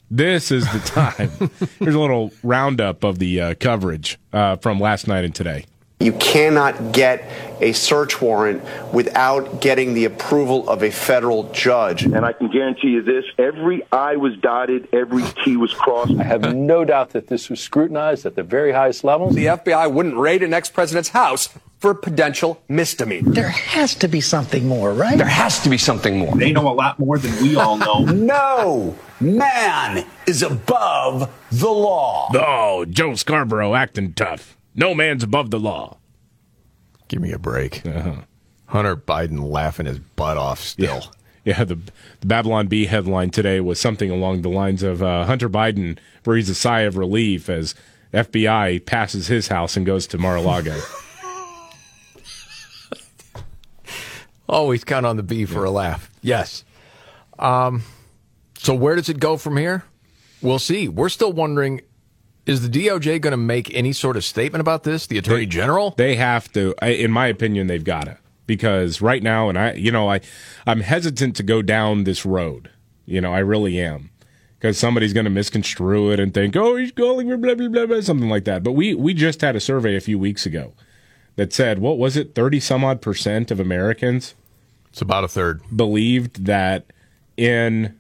This 0.10 0.52
is 0.52 0.66
the 0.72 0.80
time. 0.86 1.30
Here's 1.78 1.94
a 1.94 2.00
little 2.00 2.32
roundup 2.42 3.04
of 3.04 3.20
the 3.20 3.42
uh, 3.42 3.54
coverage 3.60 4.18
uh, 4.34 4.56
from 4.56 4.80
last 4.80 5.08
night 5.08 5.24
and 5.24 5.36
today. 5.36 5.66
You 6.02 6.14
cannot 6.14 6.94
get 6.94 7.30
a 7.60 7.74
search 7.74 8.22
warrant 8.22 8.64
without 8.94 9.60
getting 9.60 9.94
the 9.94 10.06
approval 10.06 10.70
of 10.70 10.82
a 10.82 10.92
federal 10.92 11.52
judge. 11.52 12.04
And 12.04 12.26
I 12.26 12.32
can 12.32 12.50
guarantee 12.50 12.92
you 12.92 13.02
this 13.02 13.26
every 13.38 13.86
I 13.92 14.16
was 14.16 14.38
dotted, 14.38 14.88
every 14.94 15.24
T 15.44 15.58
was 15.58 15.74
crossed. 15.74 16.14
I 16.18 16.24
have 16.24 16.56
no 16.56 16.86
doubt 16.86 17.10
that 17.10 17.28
this 17.28 17.50
was 17.50 17.60
scrutinized 17.60 18.26
at 18.26 18.36
the 18.36 18.44
very 18.44 18.72
highest 18.72 19.04
levels. 19.04 19.36
The 19.36 19.48
FBI 19.48 19.92
wouldn't 19.92 20.16
raid 20.16 20.42
an 20.42 20.54
ex 20.54 20.70
president's 20.70 21.10
house 21.10 21.50
for 21.80 21.92
a 21.92 21.96
potential 21.96 22.62
misdemeanor. 22.70 23.32
There 23.32 23.50
has 23.50 23.94
to 23.96 24.08
be 24.08 24.22
something 24.22 24.66
more, 24.66 24.94
right? 24.94 25.18
There 25.18 25.28
has 25.28 25.62
to 25.64 25.70
be 25.70 25.78
something 25.78 26.18
more. 26.18 26.34
They 26.36 26.54
know 26.54 26.70
a 26.70 26.72
lot 26.72 26.98
more 27.00 27.18
than 27.18 27.44
we 27.44 27.58
all 27.58 27.78
know. 27.78 28.06
no 28.06 28.96
man 29.20 30.06
is 30.26 30.44
above 30.44 31.30
the 31.52 31.70
law. 31.70 32.30
Oh, 32.34 32.86
Joe 32.86 33.16
Scarborough 33.16 33.76
acting 33.76 34.14
tough. 34.14 34.56
No 34.80 34.96
man's 34.96 35.24
above 35.24 35.52
the 35.52 35.60
law. 35.60 35.98
Give 37.10 37.22
me 37.22 37.34
a 37.34 37.38
break. 37.38 37.86
Uh-huh. 37.86 38.22
Hunter 38.68 38.96
Biden 38.96 39.52
laughing 39.52 39.88
his 39.88 40.00
butt 40.00 40.38
off 40.38 40.62
still. 40.62 41.02
Yeah, 41.44 41.58
yeah 41.58 41.64
the, 41.66 41.76
the, 42.22 42.28
Babylon 42.28 42.68
Bee 42.68 42.86
headline 42.86 43.30
today 43.30 43.60
was 43.60 43.78
something 43.78 44.10
along 44.10 44.42
the 44.42 44.50
lines 44.50 44.82
of 44.82 45.04
uh, 45.04 45.26
Hunter 45.26 45.50
Biden 45.50 45.98
breathes 46.24 46.48
a 46.48 46.56
sigh 46.56 46.82
of 46.82 46.96
relief 46.96 47.50
as 47.50 47.76
FBI 48.14 48.86
passes 48.86 49.28
his 49.28 49.50
house 49.50 49.76
and 49.76 49.86
goes 49.86 50.08
to 50.08 50.18
Mar-a-Lago. 50.18 50.80
Always 54.48 54.86
count 54.86 55.06
on 55.06 55.18
the 55.18 55.24
bee 55.24 55.44
for 55.44 55.66
a 55.66 55.72
laugh. 55.72 56.10
Yes. 56.22 56.64
Um, 57.38 57.84
so 58.58 58.74
where 58.76 58.96
does 58.96 59.10
it 59.10 59.20
go 59.20 59.36
from 59.36 59.58
here? 59.58 59.84
We'll 60.42 60.58
see. 60.58 60.88
We're 60.88 61.10
still 61.10 61.34
wondering 61.34 61.82
is 62.50 62.68
the 62.68 62.88
DOJ 62.88 63.22
going 63.22 63.32
to 63.32 63.38
make 63.38 63.74
any 63.76 63.94
sort 63.94 64.18
of 64.18 64.26
statement 64.26 64.62
about 64.62 64.84
this? 64.84 65.08
The 65.08 65.18
Attorney 65.18 65.42
they, 65.42 65.46
General? 65.46 65.94
They 65.98 66.16
have 66.16 66.52
to. 66.54 66.74
I, 66.82 66.90
in 66.90 67.12
my 67.12 67.28
opinion, 67.28 67.68
they've 67.68 67.84
got 67.84 68.06
to 68.06 68.18
because 68.48 69.02
right 69.02 69.22
now, 69.22 69.50
and 69.50 69.58
I, 69.58 69.74
you 69.74 69.92
know, 69.92 70.10
I, 70.10 70.22
I'm 70.66 70.82
hesitant 70.82 71.36
to 71.36 71.44
go 71.44 71.62
down 71.62 72.04
this 72.04 72.26
road. 72.26 72.72
You 73.06 73.22
know, 73.22 73.34
I 73.34 73.40
really 73.40 73.80
am 73.80 74.10
because 74.58 74.78
somebody's 74.78 75.14
going 75.14 75.26
to 75.26 75.30
misconstrue 75.30 76.12
it 76.12 76.20
and 76.20 76.34
think, 76.34 76.56
oh, 76.56 76.76
he's 76.76 76.92
calling 76.92 77.30
for 77.30 77.38
blah 77.38 77.56
blah 77.56 77.70
blah 77.70 77.86
blah, 77.86 78.02
something 78.02 78.30
like 78.30 78.46
that. 78.46 78.64
But 78.64 78.72
we 78.74 78.96
we 78.96 79.14
just 79.14 79.42
had 79.42 79.56
a 79.56 79.60
survey 79.60 79.96
a 79.96 80.02
few 80.02 80.18
weeks 80.18 80.46
ago 80.46 80.74
that 81.36 81.54
said, 81.54 81.80
what 81.80 81.98
was 81.98 82.18
it, 82.18 82.36
thirty 82.36 82.60
some 82.60 82.84
odd 82.84 83.02
percent 83.02 83.52
of 83.52 83.60
Americans? 83.60 84.34
It's 84.90 85.02
about 85.02 85.24
a 85.24 85.28
third 85.28 85.62
believed 85.76 86.46
that 86.46 86.92
in 87.38 87.98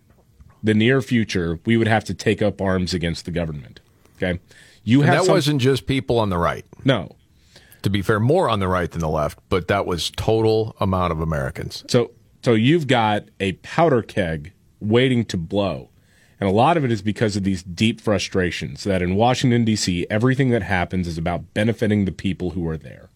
the 0.64 0.74
near 0.74 1.02
future 1.02 1.60
we 1.66 1.78
would 1.78 1.88
have 1.88 2.04
to 2.06 2.14
take 2.14 2.42
up 2.42 2.60
arms 2.60 2.94
against 2.94 3.26
the 3.26 3.32
government. 3.32 3.79
Okay. 4.22 4.40
You 4.84 5.02
have 5.02 5.20
that 5.20 5.26
some... 5.26 5.34
wasn't 5.34 5.62
just 5.62 5.88
people 5.88 6.20
on 6.20 6.30
the 6.30 6.38
right. 6.38 6.66
No. 6.84 7.16
To 7.84 7.90
be 7.90 8.02
fair, 8.02 8.20
more 8.20 8.50
on 8.50 8.60
the 8.60 8.68
right 8.68 8.92
than 8.92 9.00
the 9.00 9.10
left, 9.10 9.40
but 9.48 9.70
that 9.70 9.86
was 9.86 10.12
total 10.12 10.76
amount 10.80 11.14
of 11.14 11.22
Americans. 11.22 11.86
So 11.88 12.12
so 12.44 12.54
you've 12.54 12.88
got 12.88 13.26
a 13.40 13.54
powder 13.54 14.02
keg 14.02 14.54
waiting 14.80 15.26
to 15.26 15.38
blow. 15.38 15.90
And 16.40 16.48
a 16.50 16.54
lot 16.54 16.78
of 16.78 16.86
it 16.86 16.92
is 16.92 17.02
because 17.02 17.36
of 17.36 17.44
these 17.44 17.64
deep 17.64 18.00
frustrations 18.00 18.86
that 18.86 19.02
in 19.02 19.16
Washington 19.16 19.66
D.C. 19.66 20.08
everything 20.10 20.50
that 20.52 20.64
happens 20.64 21.08
is 21.08 21.18
about 21.18 21.54
benefiting 21.54 22.06
the 22.06 22.14
people 22.14 22.52
who 22.52 22.68
are 22.70 22.78
there. 22.78 23.10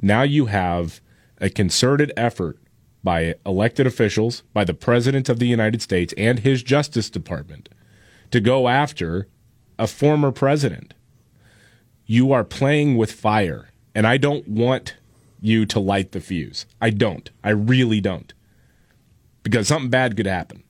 Now 0.00 0.22
you 0.22 0.46
have 0.46 1.00
a 1.40 1.50
concerted 1.50 2.12
effort 2.16 2.58
by 3.02 3.34
elected 3.44 3.86
officials, 3.86 4.42
by 4.52 4.64
the 4.64 4.74
President 4.74 5.28
of 5.28 5.40
the 5.40 5.48
United 5.48 5.82
States 5.82 6.14
and 6.16 6.40
his 6.40 6.62
Justice 6.62 7.10
Department 7.10 7.68
to 8.30 8.40
go 8.40 8.68
after 8.68 9.28
a 9.78 9.86
former 9.86 10.32
president. 10.32 10.94
You 12.06 12.32
are 12.32 12.44
playing 12.44 12.96
with 12.96 13.12
fire, 13.12 13.70
and 13.94 14.06
I 14.06 14.16
don't 14.16 14.48
want 14.48 14.96
you 15.40 15.66
to 15.66 15.78
light 15.78 16.12
the 16.12 16.20
fuse. 16.20 16.66
I 16.80 16.90
don't. 16.90 17.30
I 17.44 17.50
really 17.50 18.00
don't. 18.00 18.32
Because 19.42 19.68
something 19.68 19.90
bad 19.90 20.16
could 20.16 20.26
happen. 20.26 20.64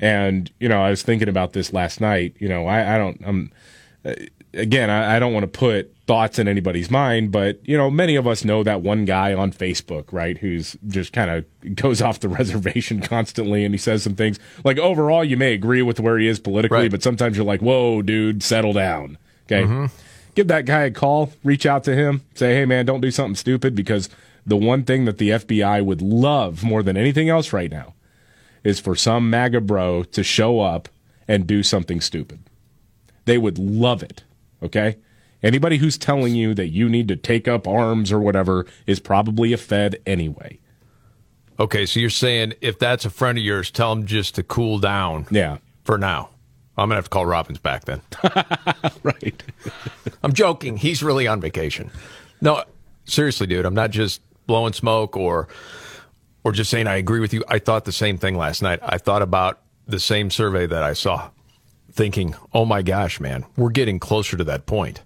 And, 0.00 0.50
you 0.60 0.68
know, 0.68 0.82
I 0.82 0.90
was 0.90 1.02
thinking 1.02 1.28
about 1.28 1.54
this 1.54 1.72
last 1.72 2.00
night. 2.00 2.36
You 2.38 2.48
know, 2.48 2.66
I, 2.66 2.94
I 2.94 2.98
don't, 2.98 3.20
I'm, 3.24 3.52
again, 4.54 4.90
I, 4.90 5.16
I 5.16 5.18
don't 5.18 5.32
want 5.32 5.44
to 5.44 5.58
put 5.58 5.94
thoughts 6.06 6.38
in 6.38 6.48
anybody's 6.48 6.90
mind, 6.90 7.30
but 7.30 7.60
you 7.68 7.76
know, 7.76 7.90
many 7.90 8.16
of 8.16 8.26
us 8.26 8.44
know 8.44 8.62
that 8.62 8.80
one 8.80 9.04
guy 9.04 9.34
on 9.34 9.52
Facebook, 9.52 10.12
right, 10.12 10.38
who's 10.38 10.76
just 10.86 11.12
kind 11.12 11.30
of 11.30 11.76
goes 11.76 12.00
off 12.02 12.20
the 12.20 12.28
reservation 12.28 13.00
constantly, 13.00 13.64
and 13.64 13.74
he 13.74 13.78
says 13.78 14.02
some 14.02 14.14
things 14.14 14.38
like, 14.64 14.78
overall, 14.78 15.24
you 15.24 15.36
may 15.36 15.52
agree 15.52 15.82
with 15.82 16.00
where 16.00 16.18
he 16.18 16.26
is 16.26 16.40
politically, 16.40 16.78
right. 16.78 16.90
but 16.90 17.02
sometimes 17.02 17.36
you're 17.36 17.46
like, 17.46 17.60
whoa, 17.60 18.02
dude, 18.02 18.42
settle 18.42 18.72
down. 18.72 19.18
Okay, 19.46 19.62
mm-hmm. 19.62 19.86
give 20.34 20.48
that 20.48 20.66
guy 20.66 20.82
a 20.82 20.90
call, 20.90 21.32
reach 21.44 21.66
out 21.66 21.84
to 21.84 21.94
him, 21.94 22.22
say, 22.34 22.54
hey, 22.54 22.64
man, 22.64 22.86
don't 22.86 23.00
do 23.00 23.10
something 23.10 23.36
stupid, 23.36 23.74
because 23.74 24.08
the 24.46 24.56
one 24.56 24.82
thing 24.84 25.04
that 25.04 25.18
the 25.18 25.30
FBI 25.30 25.84
would 25.84 26.00
love 26.00 26.64
more 26.64 26.82
than 26.82 26.96
anything 26.96 27.28
else 27.28 27.52
right 27.52 27.70
now 27.70 27.94
is 28.64 28.80
for 28.80 28.94
some 28.94 29.30
MAGA 29.30 29.60
bro 29.60 30.04
to 30.04 30.22
show 30.22 30.60
up 30.60 30.88
and 31.26 31.46
do 31.46 31.62
something 31.62 32.00
stupid. 32.00 32.40
They 33.26 33.38
would 33.38 33.58
love 33.58 34.02
it. 34.02 34.24
Okay. 34.62 34.96
Anybody 35.42 35.76
who's 35.76 35.96
telling 35.96 36.34
you 36.34 36.52
that 36.54 36.68
you 36.68 36.88
need 36.88 37.08
to 37.08 37.16
take 37.16 37.46
up 37.46 37.68
arms 37.68 38.10
or 38.10 38.18
whatever 38.18 38.66
is 38.86 38.98
probably 38.98 39.52
a 39.52 39.56
Fed 39.56 39.96
anyway. 40.04 40.58
Okay, 41.60 41.86
so 41.86 42.00
you're 42.00 42.10
saying 42.10 42.54
if 42.60 42.78
that's 42.78 43.04
a 43.04 43.10
friend 43.10 43.38
of 43.38 43.44
yours, 43.44 43.70
tell 43.70 43.92
him 43.92 44.06
just 44.06 44.34
to 44.36 44.42
cool 44.42 44.78
down. 44.78 45.26
Yeah. 45.30 45.58
For 45.84 45.98
now. 45.98 46.30
I'm 46.76 46.88
going 46.88 46.90
to 46.90 46.96
have 46.96 47.04
to 47.04 47.10
call 47.10 47.26
Robbins 47.26 47.58
back 47.58 47.84
then. 47.86 48.00
right. 49.02 49.42
I'm 50.22 50.32
joking. 50.32 50.76
He's 50.76 51.02
really 51.02 51.26
on 51.26 51.40
vacation. 51.40 51.90
No, 52.40 52.62
seriously, 53.04 53.48
dude, 53.48 53.66
I'm 53.66 53.74
not 53.74 53.90
just 53.90 54.20
blowing 54.46 54.72
smoke 54.72 55.16
or 55.16 55.48
or 56.44 56.52
just 56.52 56.70
saying 56.70 56.86
I 56.86 56.96
agree 56.96 57.20
with 57.20 57.34
you. 57.34 57.42
I 57.48 57.58
thought 57.58 57.84
the 57.84 57.92
same 57.92 58.16
thing 58.16 58.36
last 58.36 58.62
night. 58.62 58.78
I 58.82 58.98
thought 58.98 59.22
about 59.22 59.60
the 59.86 59.98
same 59.98 60.30
survey 60.30 60.66
that 60.66 60.82
I 60.82 60.92
saw, 60.92 61.30
thinking, 61.90 62.34
"Oh 62.52 62.64
my 62.64 62.82
gosh, 62.82 63.20
man, 63.20 63.44
we're 63.56 63.70
getting 63.70 63.98
closer 63.98 64.36
to 64.36 64.44
that 64.44 64.66
point." 64.66 65.02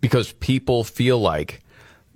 because 0.00 0.32
people 0.34 0.84
feel 0.84 1.18
like 1.18 1.62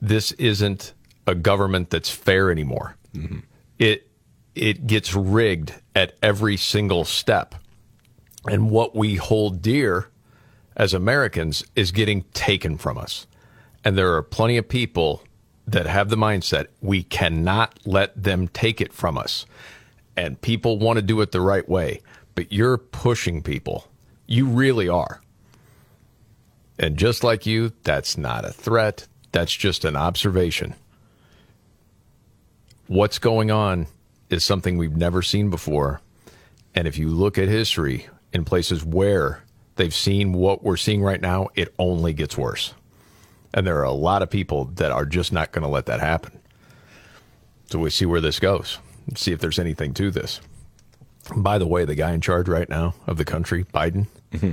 this 0.01 0.33
isn't 0.33 0.95
a 1.27 1.35
government 1.35 1.91
that's 1.91 2.11
fair 2.11 2.51
anymore. 2.51 2.97
Mm-hmm. 3.15 3.41
It 3.79 4.09
it 4.55 4.87
gets 4.87 5.15
rigged 5.15 5.75
at 5.95 6.17
every 6.23 6.57
single 6.57 7.05
step. 7.05 7.55
And 8.47 8.71
what 8.71 8.95
we 8.95 9.17
hold 9.17 9.63
dear 9.63 10.09
as 10.77 10.95
Americans 10.95 11.65
is 11.75 11.91
getting 11.91 12.23
taken 12.35 12.77
from 12.79 12.99
us. 12.99 13.27
And 13.85 13.99
there 13.99 14.15
are 14.15 14.23
plenty 14.23 14.57
of 14.57 14.69
people 14.69 15.25
that 15.67 15.87
have 15.87 16.09
the 16.09 16.17
mindset 16.17 16.67
we 16.81 17.03
cannot 17.03 17.79
let 17.85 18.23
them 18.23 18.49
take 18.49 18.81
it 18.81 18.93
from 18.93 19.19
us. 19.19 19.47
And 20.17 20.41
people 20.41 20.79
want 20.79 20.99
to 20.99 21.03
do 21.03 21.21
it 21.21 21.33
the 21.33 21.41
right 21.41 21.69
way, 21.69 22.01
but 22.35 22.53
you're 22.53 22.79
pushing 22.79 23.43
people. 23.43 23.89
You 24.27 24.47
really 24.47 24.89
are. 24.89 25.21
And 26.79 26.97
just 26.97 27.23
like 27.23 27.47
you, 27.47 27.73
that's 27.85 28.19
not 28.19 28.45
a 28.45 28.53
threat. 28.53 29.07
That's 29.33 29.53
just 29.53 29.85
an 29.85 29.97
observation. 29.97 30.75
What's 32.87 33.19
going 33.19 33.51
on 33.51 33.87
is 34.31 34.45
something 34.45 34.77
we've 34.77 34.97
never 34.97 35.23
seen 35.23 35.51
before. 35.51 36.01
And 36.75 36.89
if 36.89 36.99
you 36.99 37.09
look 37.09 37.39
at 37.39 37.49
history 37.49 38.09
in 38.33 38.45
places 38.45 38.85
where 38.85 39.43
they've 39.77 39.95
seen 39.95 40.33
what 40.33 40.65
we're 40.65 40.77
seeing 40.77 41.03
right 41.03 41.21
now, 41.21 41.49
it 41.55 41.73
only 41.79 42.13
gets 42.13 42.37
worse. 42.37 42.75
And 43.53 43.67
there 43.67 43.79
are 43.79 43.85
a 43.85 43.93
lot 43.93 44.23
of 44.23 44.31
people 44.31 44.65
that 44.75 44.91
are 44.91 45.07
just 45.07 45.33
not 45.33 45.53
going 45.53 45.63
to 45.63 45.69
let 45.69 45.87
that 45.87 46.01
happen. 46.01 46.41
So 47.71 47.79
we 47.79 47.91
see 47.91 48.05
where 48.07 48.21
this 48.21 48.41
goes, 48.41 48.79
see 49.15 49.33
if 49.33 49.41
there's 49.41 49.59
anything 49.59 49.95
to 49.95 50.11
this. 50.11 50.41
By 51.37 51.59
the 51.59 51.67
way, 51.67 51.85
the 51.85 51.95
guy 51.95 52.13
in 52.13 52.21
charge 52.21 52.49
right 52.49 52.69
now 52.69 52.95
of 53.07 53.17
the 53.17 53.25
country, 53.25 53.65
Biden, 53.65 54.07
mm-hmm. 54.33 54.53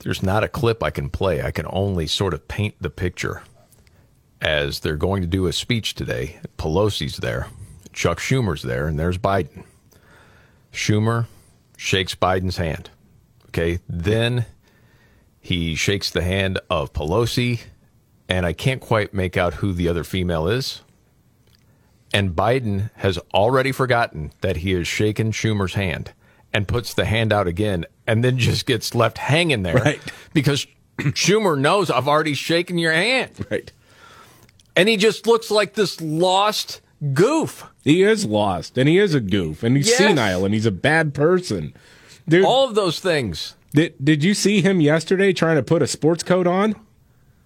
there's 0.00 0.22
not 0.22 0.44
a 0.44 0.48
clip 0.48 0.82
I 0.82 0.90
can 0.90 1.08
play. 1.08 1.42
I 1.42 1.50
can 1.50 1.66
only 1.70 2.06
sort 2.06 2.34
of 2.34 2.48
paint 2.48 2.74
the 2.80 2.90
picture 2.90 3.42
as 4.40 4.80
they're 4.80 4.96
going 4.96 5.22
to 5.22 5.28
do 5.28 5.46
a 5.46 5.52
speech 5.52 5.94
today. 5.94 6.40
Pelosi's 6.58 7.18
there, 7.18 7.46
Chuck 7.92 8.18
Schumer's 8.18 8.62
there, 8.62 8.88
and 8.88 8.98
there's 8.98 9.18
Biden. 9.18 9.64
Schumer 10.72 11.26
shakes 11.76 12.14
Biden's 12.14 12.56
hand. 12.56 12.90
Okay. 13.48 13.80
Then 13.88 14.46
he 15.40 15.74
shakes 15.74 16.10
the 16.10 16.22
hand 16.22 16.58
of 16.70 16.92
Pelosi, 16.92 17.60
and 18.28 18.46
I 18.46 18.52
can't 18.52 18.80
quite 18.80 19.12
make 19.12 19.36
out 19.36 19.54
who 19.54 19.72
the 19.72 19.88
other 19.88 20.04
female 20.04 20.48
is. 20.48 20.82
And 22.14 22.30
Biden 22.36 22.90
has 22.96 23.18
already 23.32 23.72
forgotten 23.72 24.32
that 24.42 24.58
he 24.58 24.72
has 24.72 24.86
shaken 24.86 25.32
Schumer's 25.32 25.74
hand 25.74 26.12
and 26.52 26.68
puts 26.68 26.92
the 26.94 27.06
hand 27.06 27.32
out 27.32 27.46
again 27.46 27.86
and 28.06 28.22
then 28.22 28.36
just 28.38 28.66
gets 28.66 28.94
left 28.94 29.16
hanging 29.18 29.62
there 29.62 29.76
Right. 29.76 30.00
because 30.34 30.66
Schumer 30.98 31.58
knows 31.58 31.90
I've 31.90 32.08
already 32.08 32.34
shaken 32.34 32.76
your 32.78 32.92
hand. 32.92 33.30
Right. 33.50 33.72
And 34.76 34.88
he 34.88 34.96
just 34.96 35.26
looks 35.26 35.50
like 35.50 35.74
this 35.74 36.00
lost 36.00 36.80
goof. 37.14 37.64
He 37.82 38.02
is 38.02 38.24
lost, 38.26 38.78
and 38.78 38.88
he 38.88 38.98
is 38.98 39.14
a 39.14 39.20
goof, 39.20 39.62
and 39.62 39.76
he's 39.76 39.88
Yes. 39.88 39.98
senile, 39.98 40.44
and 40.44 40.54
he's 40.54 40.66
a 40.66 40.70
bad 40.70 41.14
person. 41.14 41.74
Dude, 42.28 42.44
All 42.44 42.68
of 42.68 42.74
those 42.74 43.00
things. 43.00 43.54
did 43.72 43.94
did 44.02 44.22
you 44.22 44.34
see 44.34 44.60
him 44.62 44.80
yesterday 44.80 45.32
trying 45.32 45.56
to 45.56 45.62
put 45.62 45.82
a 45.82 45.86
sports 45.86 46.22
coat 46.22 46.46
on? 46.46 46.74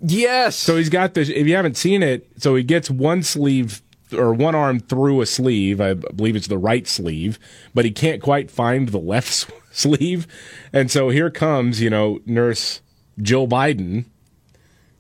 Yes. 0.01 0.57
So 0.57 0.77
he's 0.77 0.91
got 0.91 1.15
this. 1.15 1.29
If 1.31 1.47
you 1.47 1.57
haven't 1.57 1.77
seen 1.77 2.03
it, 2.03 2.29
so 2.37 2.55
he 2.55 2.63
gets 2.63 2.91
one 2.91 3.23
sleeve 3.23 3.81
or 4.13 4.33
one 4.33 4.55
arm 4.55 4.81
through 4.81 5.21
a 5.21 5.27
sleeve. 5.27 5.81
I 5.81 5.95
believe 5.95 6.37
it's 6.37 6.47
the 6.47 6.59
right 6.59 6.87
sleeve, 6.87 7.39
but 7.75 7.85
he 7.85 7.91
can't 7.91 8.23
quite 8.23 8.51
find 8.51 8.89
the 8.89 8.99
left 8.99 9.51
sleeve. 9.73 10.27
And 10.73 10.91
so 10.91 11.11
here 11.11 11.31
comes, 11.31 11.81
you 11.81 11.91
know, 11.91 12.21
Nurse 12.27 12.81
Jill 13.21 13.49
Biden 13.49 14.07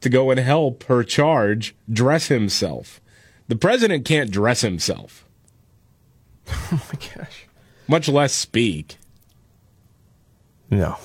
to 0.00 0.08
go 0.08 0.30
and 0.30 0.40
help 0.40 0.84
her 0.84 1.02
charge 1.02 1.74
dress 1.90 2.28
himself. 2.28 3.00
The 3.48 3.56
president 3.56 4.04
can't 4.04 4.30
dress 4.30 4.60
himself. 4.60 5.24
Oh 6.72 6.82
my 6.92 6.98
gosh. 7.14 7.46
Much 7.88 8.08
less 8.08 8.32
speak. 8.32 8.98
No. 10.70 10.96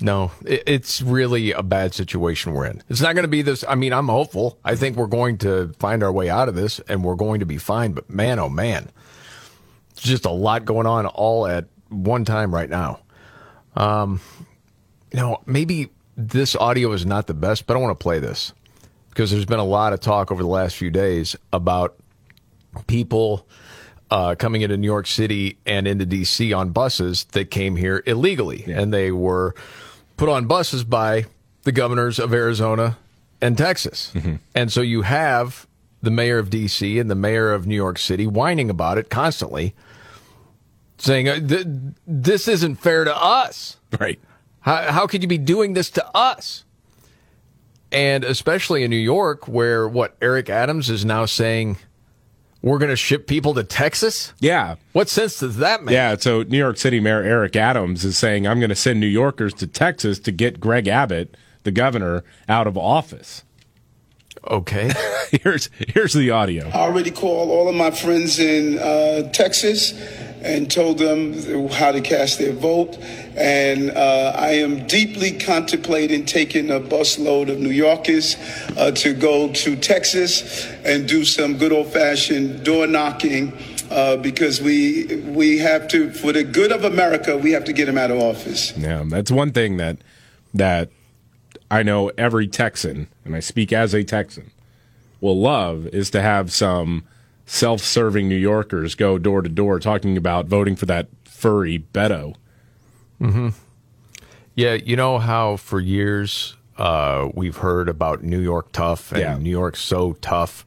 No, 0.00 0.30
it's 0.44 1.02
really 1.02 1.52
a 1.52 1.62
bad 1.62 1.94
situation 1.94 2.52
we're 2.52 2.66
in. 2.66 2.82
It's 2.88 3.02
not 3.02 3.14
going 3.14 3.24
to 3.24 3.28
be 3.28 3.42
this. 3.42 3.64
I 3.68 3.74
mean, 3.74 3.92
I'm 3.92 4.08
hopeful. 4.08 4.58
I 4.64 4.74
think 4.74 4.96
we're 4.96 5.06
going 5.06 5.38
to 5.38 5.74
find 5.78 6.02
our 6.02 6.12
way 6.12 6.30
out 6.30 6.48
of 6.48 6.54
this 6.54 6.80
and 6.88 7.04
we're 7.04 7.16
going 7.16 7.40
to 7.40 7.46
be 7.46 7.58
fine. 7.58 7.92
But 7.92 8.08
man, 8.08 8.38
oh 8.38 8.48
man, 8.48 8.90
it's 9.90 10.02
just 10.02 10.24
a 10.24 10.30
lot 10.30 10.64
going 10.64 10.86
on 10.86 11.06
all 11.06 11.46
at 11.46 11.66
one 11.90 12.24
time 12.24 12.54
right 12.54 12.70
now. 12.70 13.00
Um, 13.76 14.20
you 15.12 15.20
know, 15.20 15.42
maybe 15.44 15.90
this 16.16 16.56
audio 16.56 16.92
is 16.92 17.04
not 17.04 17.26
the 17.26 17.34
best, 17.34 17.66
but 17.66 17.76
I 17.76 17.80
want 17.80 17.98
to 17.98 18.02
play 18.02 18.18
this 18.18 18.54
because 19.10 19.30
there's 19.30 19.44
been 19.44 19.58
a 19.58 19.64
lot 19.64 19.92
of 19.92 20.00
talk 20.00 20.32
over 20.32 20.42
the 20.42 20.48
last 20.48 20.76
few 20.76 20.90
days 20.90 21.36
about 21.52 21.96
people 22.86 23.46
uh, 24.10 24.34
coming 24.34 24.62
into 24.62 24.76
New 24.76 24.86
York 24.86 25.06
City 25.06 25.58
and 25.66 25.86
into 25.86 26.06
DC 26.06 26.56
on 26.56 26.70
buses 26.70 27.24
that 27.32 27.50
came 27.50 27.76
here 27.76 28.02
illegally, 28.06 28.64
and 28.66 28.92
they 28.92 29.12
were 29.12 29.54
put 30.20 30.28
on 30.28 30.44
buses 30.44 30.84
by 30.84 31.24
the 31.62 31.72
governors 31.72 32.18
of 32.18 32.34
Arizona 32.34 32.98
and 33.40 33.56
Texas. 33.56 34.12
And 34.54 34.70
so 34.70 34.82
you 34.82 35.00
have 35.00 35.66
the 36.02 36.10
mayor 36.10 36.36
of 36.36 36.50
DC 36.50 37.00
and 37.00 37.10
the 37.10 37.14
mayor 37.14 37.52
of 37.52 37.66
New 37.66 37.74
York 37.74 37.98
City 37.98 38.26
whining 38.26 38.68
about 38.68 38.98
it 38.98 39.08
constantly, 39.08 39.74
saying, 40.98 41.26
uh, 41.26 41.64
This 42.06 42.48
isn't 42.48 42.76
fair 42.76 43.04
to 43.04 43.16
us. 43.16 43.78
Right. 43.98 44.20
How, 44.60 44.92
how 44.92 45.06
could 45.06 45.22
you 45.22 45.28
be 45.28 45.38
doing 45.38 45.72
this 45.72 45.88
to 45.92 46.06
us? 46.14 46.64
And 47.90 48.22
especially 48.22 48.84
in 48.84 48.90
New 48.90 48.96
York, 48.96 49.48
where 49.48 49.88
what 49.88 50.18
Eric 50.20 50.50
Adams 50.50 50.90
is 50.90 51.02
now 51.02 51.24
saying, 51.24 51.78
we're 52.62 52.78
going 52.78 52.90
to 52.90 52.96
ship 52.96 53.26
people 53.26 53.54
to 53.54 53.64
Texas? 53.64 54.32
Yeah. 54.38 54.76
What 54.92 55.08
sense 55.08 55.38
does 55.38 55.56
that 55.58 55.82
make? 55.82 55.92
Yeah, 55.92 56.16
so 56.16 56.42
New 56.42 56.58
York 56.58 56.76
City 56.76 57.00
Mayor 57.00 57.22
Eric 57.22 57.56
Adams 57.56 58.04
is 58.04 58.18
saying, 58.18 58.46
I'm 58.46 58.60
going 58.60 58.70
to 58.70 58.76
send 58.76 59.00
New 59.00 59.06
Yorkers 59.06 59.54
to 59.54 59.66
Texas 59.66 60.18
to 60.20 60.32
get 60.32 60.60
Greg 60.60 60.86
Abbott, 60.86 61.36
the 61.62 61.70
governor, 61.70 62.24
out 62.48 62.66
of 62.66 62.76
office. 62.76 63.44
Okay. 64.46 64.90
here's 65.30 65.68
here's 65.76 66.12
the 66.14 66.30
audio. 66.30 66.68
I 66.68 66.80
already 66.80 67.10
called 67.10 67.50
all 67.50 67.68
of 67.68 67.74
my 67.74 67.90
friends 67.90 68.38
in 68.38 68.78
uh, 68.78 69.30
Texas 69.32 69.92
and 70.42 70.70
told 70.70 70.98
them 70.98 71.68
how 71.68 71.92
to 71.92 72.00
cast 72.00 72.38
their 72.38 72.52
vote. 72.52 72.96
And 73.36 73.90
uh, 73.90 74.32
I 74.36 74.52
am 74.52 74.86
deeply 74.86 75.32
contemplating 75.32 76.24
taking 76.24 76.70
a 76.70 76.80
busload 76.80 77.50
of 77.50 77.58
New 77.58 77.70
Yorkers 77.70 78.36
uh, 78.76 78.90
to 78.92 79.14
go 79.14 79.52
to 79.52 79.76
Texas 79.76 80.66
and 80.84 81.06
do 81.06 81.24
some 81.24 81.58
good 81.58 81.72
old 81.72 81.92
fashioned 81.92 82.64
door 82.64 82.86
knocking. 82.86 83.52
Uh, 83.90 84.16
because 84.16 84.62
we 84.62 85.16
we 85.26 85.58
have 85.58 85.88
to, 85.88 86.12
for 86.12 86.32
the 86.32 86.44
good 86.44 86.70
of 86.70 86.84
America, 86.84 87.36
we 87.36 87.50
have 87.50 87.64
to 87.64 87.72
get 87.72 87.88
him 87.88 87.98
out 87.98 88.12
of 88.12 88.20
office. 88.20 88.72
Yeah, 88.78 89.02
that's 89.04 89.32
one 89.32 89.50
thing 89.50 89.78
that 89.78 89.98
that 90.54 90.90
I 91.72 91.82
know 91.82 92.12
every 92.16 92.46
Texan, 92.46 93.08
and 93.24 93.34
I 93.34 93.40
speak 93.40 93.72
as 93.72 93.92
a 93.92 94.04
Texan, 94.04 94.52
will 95.20 95.40
love 95.40 95.86
is 95.88 96.10
to 96.10 96.22
have 96.22 96.52
some 96.52 97.04
self-serving 97.52 98.28
New 98.28 98.36
Yorkers 98.36 98.94
go 98.94 99.18
door 99.18 99.42
to 99.42 99.48
door 99.48 99.80
talking 99.80 100.16
about 100.16 100.46
voting 100.46 100.76
for 100.76 100.86
that 100.86 101.08
furry 101.24 101.84
Beto. 101.92 102.36
Mm-hmm. 103.20 103.48
Yeah, 104.54 104.74
you 104.74 104.94
know 104.94 105.18
how 105.18 105.56
for 105.56 105.80
years 105.80 106.56
uh, 106.78 107.28
we've 107.34 107.56
heard 107.56 107.88
about 107.88 108.22
New 108.22 108.38
York 108.38 108.70
tough 108.70 109.10
and 109.10 109.20
Yeah. 109.20 109.36
New 109.36 109.50
York 109.50 109.74
so 109.74 110.12
tough, 110.20 110.64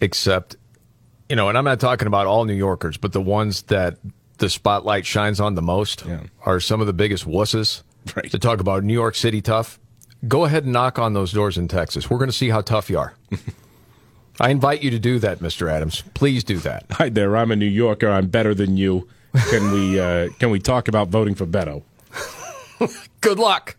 except, 0.00 0.56
you 1.28 1.36
know, 1.36 1.50
and 1.50 1.58
I'm 1.58 1.64
not 1.64 1.78
talking 1.78 2.08
about 2.08 2.26
all 2.26 2.46
New 2.46 2.54
Yorkers, 2.54 2.96
but 2.96 3.12
the 3.12 3.20
ones 3.20 3.62
that 3.64 3.98
the 4.38 4.48
spotlight 4.48 5.04
shines 5.04 5.40
on 5.40 5.56
the 5.56 5.62
most 5.62 6.04
are 6.46 6.58
some 6.58 6.80
of 6.80 6.86
the 6.86 6.92
biggest 6.94 7.26
wusses. 7.26 7.82
Right. 8.14 8.30
To 8.30 8.38
talk 8.38 8.60
about 8.60 8.82
New 8.82 8.94
York 8.94 9.14
City 9.14 9.42
tough, 9.42 9.78
go 10.26 10.46
ahead 10.46 10.64
and 10.64 10.72
knock 10.72 10.98
on 10.98 11.12
those 11.12 11.32
doors 11.32 11.58
in 11.58 11.68
Texas. 11.68 12.08
We're 12.08 12.18
going 12.18 12.30
to 12.30 12.36
see 12.36 12.48
how 12.48 12.62
tough 12.62 12.88
you 12.88 12.98
are. 12.98 13.14
I 14.40 14.50
invite 14.50 14.82
you 14.82 14.90
to 14.90 14.98
do 14.98 15.18
that, 15.20 15.38
Mr. 15.38 15.70
Adams. 15.70 16.02
Please 16.14 16.44
do 16.44 16.58
that. 16.58 16.84
Hi 16.92 17.08
there, 17.08 17.36
I'm 17.36 17.50
a 17.50 17.56
New 17.56 17.66
Yorker. 17.66 18.08
I'm 18.08 18.28
better 18.28 18.54
than 18.54 18.76
you. 18.76 19.08
Can 19.50 19.72
we 19.72 19.98
uh, 20.00 20.28
can 20.38 20.50
we 20.50 20.58
talk 20.60 20.88
about 20.88 21.08
voting 21.08 21.34
for 21.34 21.46
Beto? 21.46 21.82
Good 23.20 23.38
luck. 23.38 23.76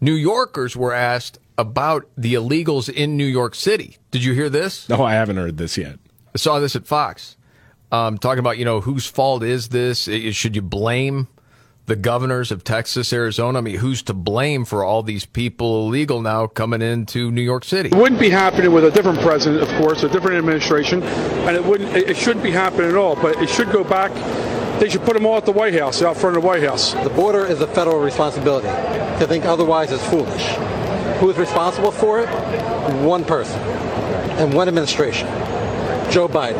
New 0.00 0.14
Yorkers 0.14 0.74
were 0.74 0.92
asked 0.92 1.38
about 1.58 2.08
the 2.16 2.34
illegals 2.34 2.88
in 2.88 3.16
New 3.16 3.26
York 3.26 3.54
City. 3.54 3.98
Did 4.10 4.24
you 4.24 4.32
hear 4.32 4.48
this? 4.48 4.88
No, 4.88 5.02
I 5.04 5.12
haven't 5.12 5.36
heard 5.36 5.58
this 5.58 5.76
yet. 5.76 5.98
I 6.34 6.38
saw 6.38 6.58
this 6.58 6.74
at 6.74 6.86
Fox. 6.86 7.36
Um, 7.92 8.16
talking 8.16 8.38
about, 8.38 8.56
you 8.56 8.64
know, 8.64 8.80
whose 8.80 9.06
fault 9.06 9.42
is 9.42 9.68
this? 9.68 10.04
Should 10.04 10.56
you 10.56 10.62
blame 10.62 11.28
the 11.86 11.96
governors 11.96 12.52
of 12.52 12.64
Texas, 12.64 13.12
Arizona? 13.12 13.58
I 13.58 13.60
mean, 13.62 13.76
who's 13.76 14.02
to 14.04 14.14
blame 14.14 14.64
for 14.64 14.84
all 14.84 15.02
these 15.02 15.26
people 15.26 15.86
illegal 15.86 16.20
now 16.20 16.46
coming 16.46 16.82
into 16.82 17.30
New 17.30 17.42
York 17.42 17.64
City? 17.64 17.88
It 17.88 17.94
wouldn't 17.94 18.20
be 18.20 18.30
happening 18.30 18.72
with 18.72 18.84
a 18.84 18.90
different 18.90 19.20
president, 19.20 19.62
of 19.62 19.68
course, 19.80 20.02
a 20.02 20.08
different 20.08 20.36
administration, 20.36 21.02
and 21.02 21.56
it 21.56 21.64
wouldn't. 21.64 21.94
It 21.96 22.10
it 22.10 22.16
shouldn't 22.16 22.42
be 22.42 22.50
happening 22.50 22.90
at 22.90 22.96
all. 22.96 23.16
But 23.16 23.42
it 23.42 23.48
should 23.48 23.72
go 23.72 23.82
back. 23.84 24.12
They 24.80 24.88
should 24.88 25.02
put 25.02 25.14
them 25.14 25.26
all 25.26 25.36
at 25.36 25.44
the 25.44 25.52
White 25.52 25.74
House, 25.74 26.02
out 26.02 26.16
front 26.16 26.36
of 26.36 26.42
the 26.42 26.48
White 26.48 26.62
House. 26.62 26.92
The 26.94 27.10
border 27.10 27.46
is 27.46 27.60
a 27.60 27.66
federal 27.66 28.00
responsibility. 28.00 28.68
To 28.68 29.26
think 29.26 29.44
otherwise 29.44 29.92
is 29.92 30.02
foolish. 30.06 30.44
Who's 31.20 31.36
responsible 31.36 31.92
for 31.92 32.20
it? 32.20 32.28
One 33.04 33.24
person 33.24 33.60
and 34.38 34.52
one 34.52 34.68
administration 34.68 35.28
Joe 36.10 36.28
Biden. 36.28 36.56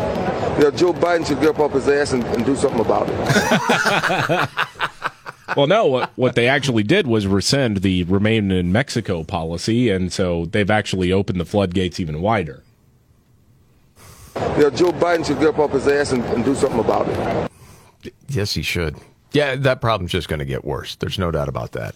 Yeah, 0.63 0.71
Joe 0.71 0.93
Biden 0.93 1.27
should 1.27 1.41
get 1.41 1.49
up 1.49 1.59
off 1.59 1.73
his 1.73 1.89
ass 1.89 2.13
and, 2.13 2.25
and 2.25 2.45
do 2.47 2.55
something 2.55 2.81
about 2.81 3.09
it. 3.11 4.49
well, 5.57 5.67
no, 5.67 5.87
what, 5.87 6.11
what 6.17 6.35
they 6.35 6.49
actually 6.49 6.83
did 6.83 7.07
was 7.07 7.27
rescind 7.27 7.79
the 7.79 8.05
remain 8.05 8.51
in 8.51 8.73
Mexico 8.73 9.25
policy, 9.25 9.91
and 9.91 10.13
so 10.13 10.47
they've 10.47 10.71
actually 10.71 11.13
opened 11.13 11.41
the 11.41 11.45
floodgates 11.45 12.01
even 12.01 12.21
wider. 12.21 12.63
Yeah, 14.35 14.71
Joe 14.71 14.93
Biden 14.93 15.27
should 15.27 15.39
get 15.39 15.49
up 15.49 15.59
off 15.59 15.73
his 15.73 15.87
ass 15.89 16.13
and, 16.13 16.25
and 16.27 16.45
do 16.45 16.55
something 16.55 16.81
about 16.81 17.09
it. 17.09 18.13
Yes, 18.29 18.55
he 18.55 18.63
should. 18.63 18.97
Yeah, 19.33 19.57
that 19.57 19.81
problem's 19.81 20.13
just 20.13 20.29
going 20.29 20.41
to 20.41 20.45
get 20.45 20.65
worse. 20.65 20.97
There's 20.97 21.19
no 21.19 21.31
doubt 21.31 21.49
about 21.49 21.73
that. 21.73 21.95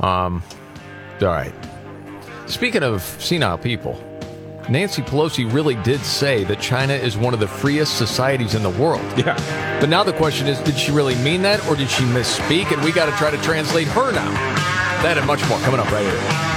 Um, 0.00 0.42
all 1.20 1.28
right. 1.28 1.54
Speaking 2.46 2.82
of 2.82 3.02
senile 3.02 3.58
people, 3.58 4.00
Nancy 4.68 5.00
Pelosi 5.00 5.50
really 5.52 5.76
did 5.76 6.00
say 6.00 6.42
that 6.44 6.60
China 6.60 6.92
is 6.92 7.16
one 7.16 7.32
of 7.32 7.38
the 7.38 7.46
freest 7.46 7.98
societies 7.98 8.54
in 8.54 8.64
the 8.64 8.70
world. 8.70 9.04
Yeah. 9.16 9.36
But 9.80 9.88
now 9.88 10.02
the 10.02 10.12
question 10.12 10.48
is, 10.48 10.58
did 10.60 10.76
she 10.76 10.90
really 10.90 11.14
mean 11.16 11.42
that 11.42 11.64
or 11.68 11.76
did 11.76 11.88
she 11.88 12.02
misspeak? 12.04 12.72
And 12.72 12.82
we 12.82 12.90
got 12.90 13.06
to 13.06 13.12
try 13.12 13.30
to 13.30 13.38
translate 13.42 13.86
her 13.88 14.12
now. 14.12 14.30
That 15.02 15.18
and 15.18 15.26
much 15.26 15.46
more 15.48 15.58
coming 15.60 15.78
up 15.78 15.90
right 15.92 16.04
here. 16.04 16.55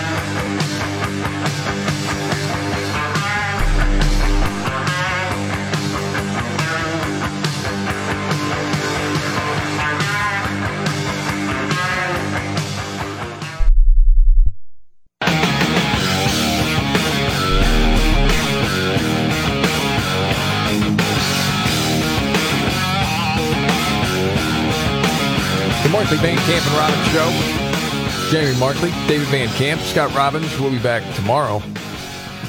Markley 25.99 26.17
Van 26.19 26.38
Camp 26.38 26.65
and 26.65 26.76
Robbins 26.77 27.07
Show. 27.11 28.31
Jamie 28.31 28.57
Markley, 28.57 28.89
David 29.09 29.27
Van 29.27 29.49
Camp, 29.49 29.81
Scott 29.81 30.15
Robbins. 30.15 30.57
We'll 30.57 30.71
be 30.71 30.80
back 30.80 31.03
tomorrow 31.15 31.61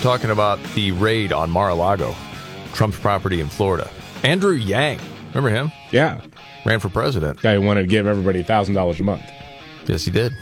talking 0.03 0.31
about 0.31 0.63
the 0.75 0.93
raid 0.93 1.33
on 1.33 1.51
Mar-a-Lago, 1.51 2.15
Trump's 2.75 3.01
property 3.01 3.41
in 3.41 3.49
Florida. 3.49 3.91
Andrew 4.23 4.53
Yang, 4.53 5.01
remember 5.31 5.51
him? 5.51 5.73
Yeah. 5.91 6.21
Ran 6.65 6.79
for 6.79 6.91
president. 6.91 7.43
Guy 7.43 7.55
who 7.55 7.63
wanted 7.63 7.81
to 7.81 7.87
give 7.89 8.07
everybody 8.07 8.45
$1,000 8.45 9.01
a 9.01 9.03
month. 9.03 9.25
Yes, 9.87 10.05
he 10.05 10.13
did. 10.13 10.33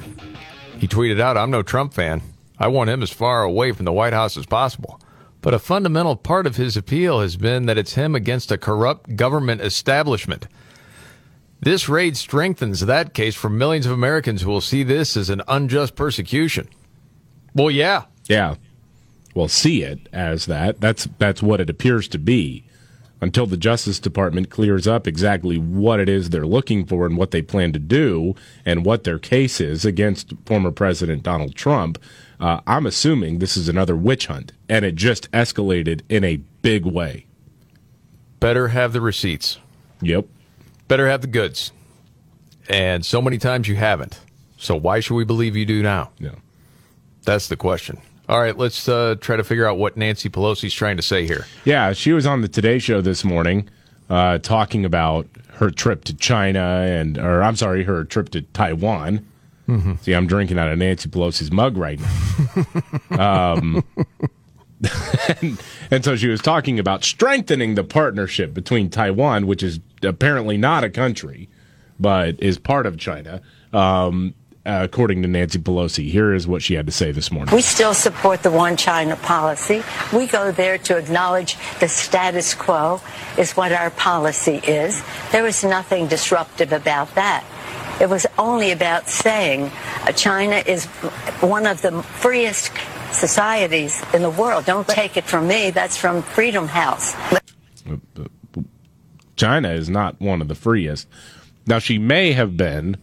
He 0.79 0.87
tweeted 0.87 1.19
out, 1.19 1.39
I'm 1.39 1.51
no 1.51 1.63
Trump 1.63 1.95
fan. 1.95 2.21
I 2.59 2.69
want 2.69 2.91
him 2.91 3.03
as 3.03 3.11
far 3.11 3.43
away 3.43 3.73
from 3.73 3.87
the 3.87 3.93
White 3.93 4.13
House 4.13 4.37
as 4.37 4.45
possible. 4.45 5.01
But 5.41 5.55
a 5.55 5.59
fundamental 5.59 6.15
part 6.15 6.47
of 6.47 6.57
his 6.57 6.77
appeal 6.77 7.23
has 7.23 7.39
been 7.39 7.65
that 7.67 7.79
it's 7.79 7.95
him 7.95 8.15
against 8.15 8.53
a 8.53 8.59
corrupt 8.59 9.17
government 9.17 9.63
establishment. 9.63 10.47
This 11.61 11.89
raid 11.89 12.17
strengthens 12.17 12.81
that 12.81 13.15
case 13.15 13.35
for 13.35 13.51
millions 13.51 13.87
of 13.87 13.93
Americans 13.93 14.43
who 14.43 14.51
will 14.51 14.61
see 14.61 14.83
this 14.83 15.17
as 15.17 15.29
an 15.29 15.43
unjust 15.49 15.97
persecution. 15.97 16.69
Well, 17.55 17.71
yeah. 17.71 18.05
Yeah. 18.29 18.55
Well, 19.35 19.49
see 19.49 19.83
it 19.83 20.09
as 20.13 20.47
that. 20.47 20.81
That's 20.81 21.09
that's 21.19 21.43
what 21.43 21.61
it 21.61 21.71
appears 21.71 22.09
to 22.09 22.19
be 22.19 22.65
until 23.21 23.47
the 23.47 23.57
Justice 23.57 23.99
Department 23.99 24.51
clears 24.51 24.87
up 24.87 25.07
exactly 25.07 25.59
what 25.59 25.99
it 26.01 26.09
is 26.09 26.31
they're 26.31 26.47
looking 26.47 26.87
for 26.87 27.05
and 27.07 27.17
what 27.17 27.33
they 27.33 27.43
plan 27.43 27.73
to 27.73 27.79
do 27.79 28.35
and 28.65 28.85
what 28.85 29.05
their 29.05 29.19
case 29.19 29.61
is 29.61 29.85
against 29.85 30.33
former 30.47 30.71
President 30.71 31.23
Donald 31.23 31.55
Trump. 31.57 31.99
Uh, 32.39 32.61
I'm 32.67 32.87
assuming 32.87 33.39
this 33.39 33.57
is 33.57 33.69
another 33.69 33.97
witch 33.97 34.27
hunt, 34.27 34.53
and 34.69 34.85
it 34.85 34.95
just 34.95 35.31
escalated 35.33 36.03
in 36.09 36.23
a 36.23 36.37
big 36.63 36.85
way. 36.87 37.27
Better 38.39 38.69
have 38.69 38.93
the 38.93 39.01
receipts. 39.01 39.59
Yep. 40.01 40.27
Better 40.89 41.09
have 41.09 41.21
the 41.21 41.27
goods. 41.27 41.73
And 42.69 43.05
so 43.05 43.23
many 43.23 43.39
times 43.39 43.69
you 43.69 43.77
haven't. 43.77 44.19
So 44.57 44.75
why 44.75 45.01
should 45.01 45.15
we 45.15 45.25
believe 45.25 45.57
you 45.57 45.65
do 45.65 45.83
now? 45.83 46.11
Yeah. 46.19 46.35
That's 47.25 47.49
the 47.49 47.57
question. 47.57 48.01
All 48.29 48.41
right, 48.41 48.57
let's 48.57 48.89
uh, 48.89 49.15
try 49.21 49.37
to 49.37 49.45
figure 49.45 49.67
out 49.67 49.79
what 49.79 49.97
Nancy 49.97 50.29
Pelosi's 50.29 50.75
trying 50.75 50.97
to 50.97 51.03
say 51.03 51.27
here. 51.27 51.47
Yeah, 51.65 51.93
she 51.93 52.13
was 52.13 52.27
on 52.27 52.43
the 52.43 52.49
Today 52.49 52.79
Show 52.79 53.01
this 53.01 53.25
morning 53.25 53.69
uh, 54.11 54.39
talking 54.39 54.85
about 54.85 55.27
her 55.55 55.71
trip 55.71 56.05
to 56.05 56.15
China 56.15 56.61
and, 56.61 57.17
or 57.19 57.43
I'm 57.43 57.57
sorry, 57.57 57.85
her 57.85 58.05
trip 58.05 58.29
to 58.31 58.43
Taiwan. 58.43 59.27
Mm-hmm. 59.67 59.95
See, 60.03 60.13
I'm 60.13 60.27
drinking 60.27 60.59
out 60.59 60.71
of 60.71 60.79
Nancy 60.79 61.09
Pelosi's 61.09 61.51
mug 61.51 61.77
right 61.77 61.99
now. 63.11 63.53
um, 63.53 63.85
and, 65.41 65.63
and 65.91 66.05
so 66.05 66.17
she 66.17 66.29
was 66.29 66.41
talking 66.41 66.79
about 66.79 67.05
strengthening 67.05 67.75
the 67.75 67.85
partnership 67.85 68.55
between 68.55 68.91
Taiwan, 68.91 69.47
which 69.47 69.63
is 69.63 69.81
apparently 70.03 70.57
not 70.57 70.85
a 70.85 70.91
country, 70.91 71.49
but 71.99 72.41
is 72.43 72.59
part 72.59 72.87
of 72.87 72.99
China. 72.99 73.41
Um, 73.73 74.35
uh, 74.67 74.81
according 74.83 75.23
to 75.23 75.29
Nancy 75.29 75.59
Pelosi, 75.59 76.11
here 76.11 76.35
is 76.35 76.47
what 76.47 76.63
she 76.63 76.75
had 76.75 76.85
to 76.85 76.93
say 76.93 77.11
this 77.11 77.31
morning. 77.31 77.55
We 77.55 77.63
still 77.63 77.95
support 77.95 78.43
the 78.43 78.51
one 78.51 78.77
China 78.77 79.17
policy. 79.17 79.83
We 80.13 80.27
go 80.27 80.53
there 80.53 80.77
to 80.79 80.99
acknowledge 80.99 81.57
the 81.81 81.89
status 81.89 82.55
quo 82.55 83.01
is 83.39 83.53
what 83.53 83.73
our 83.73 83.91
policy 83.91 84.57
is. 84.57 85.03
There 85.33 85.43
was 85.43 85.65
nothing 85.65 86.07
disruptive 86.09 86.73
about 86.73 87.15
that. 87.15 87.45
It 87.99 88.11
was 88.11 88.27
only 88.37 88.71
about 88.71 89.09
saying 89.09 89.71
uh, 90.03 90.13
China 90.13 90.57
is 90.67 90.85
one 91.41 91.67
of 91.67 91.81
the 91.81 92.03
freest 92.03 92.71
societies 93.11 94.03
in 94.13 94.21
the 94.21 94.31
world. 94.31 94.67
Don't 94.67 94.87
take 94.87 95.17
it 95.17 95.25
from 95.25 95.49
me. 95.49 95.71
That's 95.71 95.97
from 95.97 96.23
Freedom 96.23 96.69
House. 96.69 97.15
China 99.39 99.71
is 99.71 99.89
not 99.89 100.21
one 100.21 100.43
of 100.43 100.49
the 100.49 100.55
freest. 100.55 101.07
Now, 101.67 101.79
she 101.79 101.99
may 101.99 102.33
have 102.33 102.57
been 102.57 102.97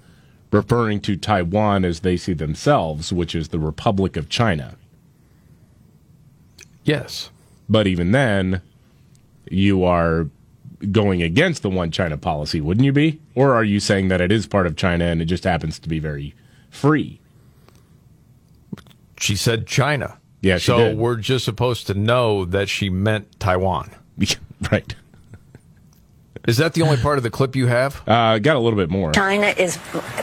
referring 0.51 0.99
to 1.01 1.15
Taiwan 1.15 1.83
as 1.83 2.01
they 2.01 2.17
see 2.17 2.33
themselves, 2.33 3.11
which 3.11 3.33
is 3.33 3.49
the 3.49 3.59
Republic 3.59 4.15
of 4.15 4.29
China. 4.29 4.75
Yes. 6.83 7.29
But 7.67 7.87
even 7.87 8.11
then, 8.11 8.61
you 9.49 9.83
are 9.83 10.27
going 10.91 11.23
against 11.23 11.61
the 11.61 11.69
one 11.69 11.91
China 11.91 12.17
policy, 12.17 12.61
wouldn't 12.61 12.85
you 12.85 12.91
be? 12.91 13.19
Or 13.33 13.53
are 13.53 13.63
you 13.63 13.79
saying 13.79 14.09
that 14.09 14.21
it 14.21 14.31
is 14.31 14.45
part 14.45 14.67
of 14.67 14.75
China 14.75 15.05
and 15.05 15.21
it 15.21 15.25
just 15.25 15.43
happens 15.43 15.79
to 15.79 15.89
be 15.89 15.99
very 15.99 16.35
free? 16.69 17.19
She 19.17 19.35
said 19.35 19.65
China. 19.65 20.17
Yeah, 20.41 20.57
she 20.57 20.65
so 20.67 20.77
did. 20.77 20.97
we're 20.97 21.15
just 21.15 21.45
supposed 21.45 21.87
to 21.87 21.93
know 21.93 22.45
that 22.45 22.69
she 22.69 22.89
meant 22.89 23.39
Taiwan. 23.39 23.89
right. 24.71 24.95
Is 26.47 26.57
that 26.57 26.73
the 26.73 26.81
only 26.83 26.97
part 26.97 27.17
of 27.17 27.23
the 27.23 27.29
clip 27.31 27.55
you 27.55 27.67
have? 27.67 28.01
Uh, 28.07 28.39
got 28.39 28.55
a 28.55 28.59
little 28.59 28.77
bit 28.77 28.89
more. 28.89 29.11
China 29.11 29.47
is 29.47 29.77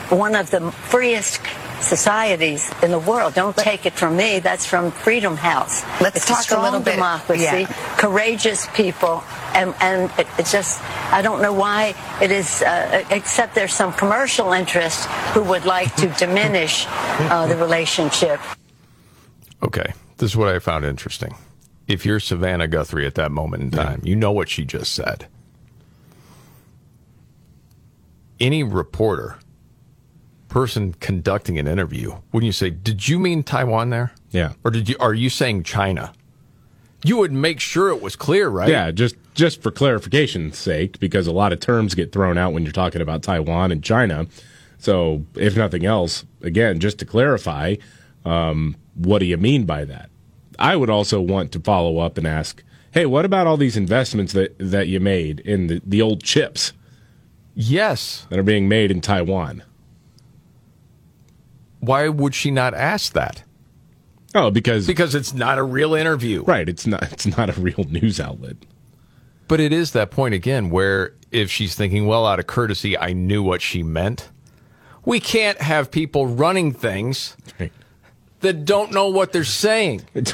one 0.09 0.35
of 0.35 0.49
the 0.51 0.71
freest 0.71 1.41
societies 1.81 2.71
in 2.81 2.91
the 2.91 2.99
world. 2.99 3.33
Don't 3.33 3.57
take 3.57 3.85
it 3.85 3.93
from 3.93 4.15
me. 4.15 4.39
That's 4.39 4.65
from 4.65 4.91
Freedom 4.91 5.35
House. 5.35 5.83
Let's 5.99 6.17
it's 6.17 6.27
talk 6.27 6.57
a 6.57 6.61
a 6.61 6.63
little 6.63 6.79
bit- 6.79 6.93
democracy, 6.95 7.43
yeah. 7.43 7.65
courageous 7.97 8.67
people, 8.73 9.21
and 9.53 9.75
and 9.81 10.09
it, 10.17 10.27
it's 10.37 10.51
just 10.51 10.81
I 11.11 11.21
don't 11.21 11.41
know 11.41 11.51
why 11.53 11.93
it 12.21 12.31
is. 12.31 12.61
Uh, 12.61 13.03
except 13.09 13.53
there's 13.53 13.73
some 13.73 13.91
commercial 13.91 14.53
interest 14.53 15.05
who 15.33 15.43
would 15.43 15.65
like 15.65 15.93
to 15.97 16.07
diminish 16.17 16.85
uh, 16.87 17.47
the 17.47 17.57
relationship. 17.57 18.39
Okay. 19.61 19.93
This 20.17 20.31
is 20.31 20.37
what 20.37 20.47
I 20.47 20.59
found 20.59 20.85
interesting. 20.85 21.35
If 21.87 22.05
you're 22.05 22.19
Savannah 22.21 22.67
Guthrie 22.67 23.05
at 23.05 23.15
that 23.15 23.31
moment 23.31 23.63
in 23.63 23.71
time, 23.71 23.99
you 24.05 24.15
know 24.15 24.31
what 24.31 24.47
she 24.47 24.63
just 24.63 24.93
said. 24.93 25.27
Any 28.39 28.63
reporter, 28.63 29.37
person 30.49 30.93
conducting 30.99 31.57
an 31.57 31.67
interview, 31.67 32.15
wouldn't 32.31 32.47
you 32.47 32.51
say, 32.51 32.69
"Did 32.69 33.07
you 33.07 33.19
mean 33.19 33.43
Taiwan 33.43 33.89
there?" 33.89 34.13
Yeah. 34.31 34.53
Or 34.63 34.71
did 34.71 34.89
you 34.89 34.95
are 34.99 35.13
you 35.13 35.29
saying 35.29 35.63
China? 35.63 36.13
You 37.05 37.17
would 37.17 37.31
make 37.31 37.59
sure 37.59 37.89
it 37.89 38.01
was 38.01 38.15
clear, 38.15 38.49
right? 38.49 38.69
Yeah, 38.69 38.91
just 38.91 39.15
just 39.33 39.61
for 39.61 39.71
clarification's 39.71 40.57
sake, 40.57 40.99
because 40.99 41.27
a 41.27 41.31
lot 41.31 41.53
of 41.53 41.59
terms 41.59 41.95
get 41.95 42.11
thrown 42.11 42.37
out 42.37 42.53
when 42.53 42.63
you're 42.63 42.71
talking 42.71 43.01
about 43.01 43.23
Taiwan 43.23 43.71
and 43.71 43.83
China. 43.83 44.27
So, 44.77 45.23
if 45.35 45.55
nothing 45.55 45.85
else, 45.85 46.25
again, 46.41 46.79
just 46.79 46.99
to 46.99 47.05
clarify, 47.05 47.75
um, 48.25 48.75
what 48.95 49.19
do 49.19 49.25
you 49.25 49.37
mean 49.37 49.65
by 49.65 49.85
that? 49.85 50.09
I 50.59 50.75
would 50.75 50.89
also 50.89 51.21
want 51.21 51.51
to 51.53 51.59
follow 51.59 51.99
up 51.99 52.17
and 52.17 52.27
ask, 52.27 52.63
hey, 52.91 53.05
what 53.05 53.25
about 53.25 53.47
all 53.47 53.57
these 53.57 53.77
investments 53.77 54.33
that 54.33 54.55
that 54.59 54.87
you 54.87 54.99
made 54.99 55.39
in 55.41 55.67
the, 55.67 55.81
the 55.85 56.01
old 56.01 56.23
chips? 56.23 56.73
Yes. 57.55 58.25
That 58.29 58.39
are 58.39 58.43
being 58.43 58.67
made 58.67 58.91
in 58.91 59.01
Taiwan. 59.01 59.63
Why 61.79 62.07
would 62.09 62.33
she 62.33 62.49
not 62.49 62.73
ask 62.73 63.13
that? 63.13 63.43
Oh, 64.35 64.49
because 64.49 64.87
because 64.87 65.13
it's 65.13 65.33
not 65.33 65.57
a 65.57 65.63
real 65.63 65.93
interview. 65.93 66.43
Right, 66.43 66.67
it's 66.67 66.87
not 66.87 67.11
it's 67.11 67.25
not 67.37 67.55
a 67.55 67.61
real 67.61 67.83
news 67.89 68.19
outlet. 68.19 68.55
But 69.47 69.59
it 69.59 69.71
is 69.73 69.91
that 69.91 70.09
point 70.09 70.33
again 70.33 70.69
where 70.69 71.13
if 71.31 71.51
she's 71.51 71.75
thinking, 71.75 72.07
well, 72.07 72.25
out 72.25 72.39
of 72.39 72.47
courtesy, 72.47 72.97
I 72.97 73.13
knew 73.13 73.43
what 73.43 73.61
she 73.61 73.83
meant. 73.83 74.29
We 75.05 75.19
can't 75.19 75.59
have 75.61 75.91
people 75.91 76.27
running 76.27 76.71
things 76.71 77.35
that 78.39 78.65
don't 78.65 78.91
know 78.91 79.09
what 79.09 79.31
they're 79.31 79.43
saying. 79.43 80.03
It's, 80.15 80.33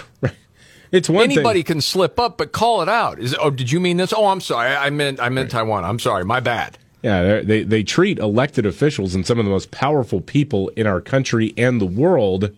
it's 0.92 1.10
one 1.10 1.26
Anybody 1.26 1.60
thing. 1.60 1.76
can 1.76 1.82
slip 1.82 2.20
up, 2.20 2.40
but 2.40 2.52
call 2.52 2.82
it 2.82 2.90
out. 2.90 3.20
Is 3.20 3.36
oh, 3.40 3.52
did 3.52 3.72
you 3.72 3.80
mean 3.80 3.98
this? 3.98 4.12
Oh, 4.12 4.26
I'm 4.26 4.42
sorry. 4.42 4.76
I 4.76 4.90
meant 4.90 5.20
I 5.20 5.30
meant 5.30 5.52
Taiwan. 5.52 5.84
I'm 5.86 6.00
sorry. 6.00 6.26
My 6.26 6.40
bad. 6.40 6.80
Yeah, 7.02 7.24
they're- 7.24 7.44
they 7.44 7.64
they 7.64 7.84
treat 7.84 8.20
elected 8.20 8.66
officials 8.66 9.16
and 9.16 9.26
some 9.26 9.40
of 9.40 9.46
the 9.46 9.52
most 9.52 9.72
powerful 9.72 10.22
people 10.22 10.70
in 10.76 10.86
our 10.88 11.02
country 11.02 11.54
and 11.58 11.80
the 11.80 11.86
world 11.86 12.52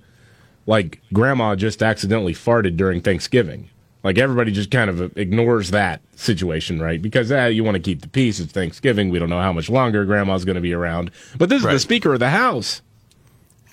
like 0.67 0.99
grandma 1.11 1.55
just 1.55 1.81
accidentally 1.83 2.33
farted 2.33 2.77
during 2.77 3.01
Thanksgiving. 3.01 3.69
Like 4.03 4.17
everybody 4.17 4.51
just 4.51 4.71
kind 4.71 4.89
of 4.89 5.15
ignores 5.17 5.69
that 5.71 6.01
situation, 6.15 6.79
right? 6.79 6.99
Because 6.99 7.31
eh, 7.31 7.47
you 7.47 7.63
want 7.63 7.75
to 7.75 7.79
keep 7.81 8.01
the 8.01 8.07
peace. 8.07 8.39
It's 8.39 8.51
Thanksgiving. 8.51 9.09
We 9.09 9.19
don't 9.19 9.29
know 9.29 9.41
how 9.41 9.53
much 9.53 9.69
longer 9.69 10.05
grandma's 10.05 10.43
going 10.45 10.55
to 10.55 10.61
be 10.61 10.73
around. 10.73 11.11
But 11.37 11.49
this 11.49 11.63
is 11.63 11.69
the 11.69 11.79
Speaker 11.79 12.13
of 12.13 12.19
the 12.19 12.29
House. 12.31 12.81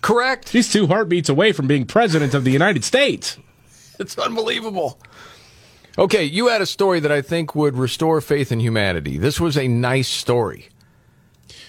Correct. 0.03 0.51
She's 0.51 0.71
two 0.71 0.87
heartbeats 0.87 1.29
away 1.31 1.53
from 1.53 1.67
being 1.67 1.87
President 1.87 2.35
of 2.35 2.45
the 2.45 2.51
United 2.51 2.85
States. 2.85 3.39
It's 3.99 4.19
unbelievable. 4.19 4.99
Okay, 5.99 6.23
you 6.23 6.47
had 6.47 6.63
a 6.63 6.67
story 6.67 7.01
that 7.01 7.11
I 7.11 7.21
think 7.23 7.57
would 7.57 7.77
restore 7.77 8.21
faith 8.21 8.53
in 8.53 8.61
humanity. 8.61 9.19
This 9.19 9.41
was 9.41 9.59
a 9.59 9.67
nice 9.67 10.07
story. 10.07 10.69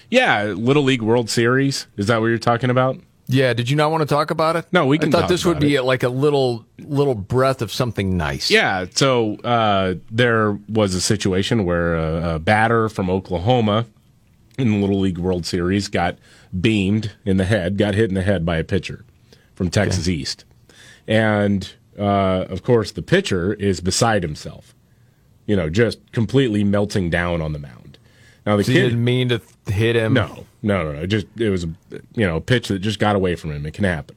Yeah, 0.08 0.54
Little 0.56 0.84
League 0.84 1.02
World 1.02 1.28
Series. 1.28 1.88
Is 1.96 2.06
that 2.06 2.20
what 2.20 2.28
you're 2.28 2.38
talking 2.38 2.70
about? 2.70 3.00
Yeah, 3.26 3.54
did 3.54 3.70
you 3.70 3.76
not 3.76 3.90
want 3.90 4.02
to 4.02 4.06
talk 4.06 4.30
about 4.30 4.56
it? 4.56 4.66
No, 4.72 4.86
we 4.86 4.98
can 4.98 5.14
I 5.14 5.20
thought 5.20 5.28
this 5.28 5.44
would 5.44 5.60
be 5.60 5.76
it. 5.76 5.82
like 5.82 6.02
a 6.02 6.08
little 6.08 6.64
little 6.78 7.14
breath 7.14 7.62
of 7.62 7.72
something 7.72 8.16
nice. 8.16 8.50
Yeah, 8.50 8.86
so 8.92 9.36
uh, 9.36 9.94
there 10.10 10.52
was 10.68 10.94
a 10.94 11.00
situation 11.00 11.64
where 11.64 11.94
a, 11.94 12.34
a 12.34 12.38
batter 12.38 12.88
from 12.88 13.08
Oklahoma 13.08 13.86
in 14.58 14.70
the 14.70 14.78
Little 14.78 15.00
League 15.00 15.18
World 15.18 15.46
Series 15.46 15.88
got 15.88 16.18
beamed 16.60 17.12
in 17.24 17.36
the 17.36 17.44
head, 17.44 17.78
got 17.78 17.94
hit 17.94 18.08
in 18.08 18.14
the 18.14 18.22
head 18.22 18.44
by 18.44 18.56
a 18.56 18.64
pitcher 18.64 19.04
from 19.54 19.70
Texas 19.70 20.08
East. 20.08 20.44
And 21.06 21.72
uh, 22.00 22.46
of 22.48 22.62
course, 22.62 22.92
the 22.92 23.02
pitcher 23.02 23.52
is 23.54 23.80
beside 23.80 24.22
himself, 24.22 24.74
you 25.46 25.54
know, 25.54 25.68
just 25.68 25.98
completely 26.12 26.64
melting 26.64 27.10
down 27.10 27.42
on 27.42 27.52
the 27.52 27.58
mound. 27.58 27.98
Now, 28.46 28.56
the 28.56 28.64
So 28.64 28.72
kid 28.72 28.82
didn't 28.84 29.04
mean 29.04 29.28
to 29.28 29.40
hit 29.66 29.94
him. 29.96 30.14
No, 30.14 30.46
no, 30.62 30.82
no, 30.82 30.92
no. 30.92 31.06
Just 31.06 31.26
it 31.36 31.50
was 31.50 31.64
a 31.64 31.68
you 32.14 32.26
know 32.26 32.36
a 32.36 32.40
pitch 32.40 32.68
that 32.68 32.78
just 32.78 32.98
got 32.98 33.14
away 33.16 33.36
from 33.36 33.52
him. 33.52 33.66
It 33.66 33.74
can 33.74 33.84
happen. 33.84 34.16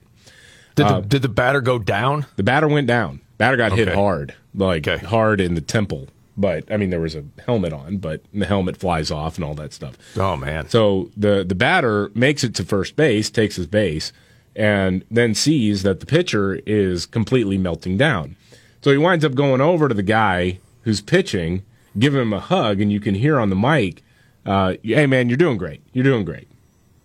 Did 0.76 0.86
Uh, 0.86 1.02
the, 1.02 1.08
did 1.08 1.22
the 1.22 1.30
batter 1.30 1.62
go 1.62 1.78
down? 1.78 2.26
The 2.38 2.44
batter 2.44 2.68
went 2.68 2.88
down. 2.88 3.20
Batter 3.38 3.58
got 3.58 3.74
hit 3.74 3.90
hard, 3.90 4.34
like 4.56 4.86
hard 4.86 5.42
in 5.42 5.56
the 5.56 5.62
temple. 5.62 6.08
But 6.38 6.72
I 6.72 6.78
mean, 6.78 6.90
there 6.90 7.00
was 7.02 7.14
a 7.16 7.26
helmet 7.46 7.74
on, 7.74 7.98
but 7.98 8.22
the 8.34 8.46
helmet 8.46 8.78
flies 8.78 9.12
off 9.12 9.36
and 9.36 9.44
all 9.46 9.54
that 9.56 9.74
stuff. 9.74 9.98
Oh 10.18 10.36
man! 10.38 10.70
So 10.70 11.12
the 11.18 11.44
the 11.44 11.54
batter 11.56 12.10
makes 12.16 12.44
it 12.44 12.56
to 12.56 12.64
first 12.64 12.96
base, 12.96 13.30
takes 13.30 13.58
his 13.58 13.68
base, 13.68 14.14
and 14.56 15.04
then 15.12 15.34
sees 15.36 15.84
that 15.84 16.00
the 16.00 16.06
pitcher 16.06 16.56
is 16.66 17.06
completely 17.06 17.58
melting 17.58 17.98
down. 17.98 18.36
So 18.82 18.92
he 18.92 18.98
winds 18.98 19.24
up 19.26 19.34
going 19.36 19.62
over 19.62 19.88
to 19.88 19.94
the 19.94 20.04
guy 20.04 20.60
who's 20.82 21.02
pitching, 21.02 21.64
giving 21.98 22.22
him 22.22 22.34
a 22.34 22.40
hug, 22.40 22.82
and 22.82 22.92
you 22.92 23.00
can 23.00 23.16
hear 23.16 23.40
on 23.40 23.50
the 23.50 23.56
mic, 23.56 24.04
uh, 24.46 24.76
"Hey 24.84 25.06
man, 25.06 25.30
you're 25.30 25.38
doing 25.38 25.58
great. 25.58 25.82
You're 25.94 26.04
doing 26.04 26.26
great. 26.26 26.48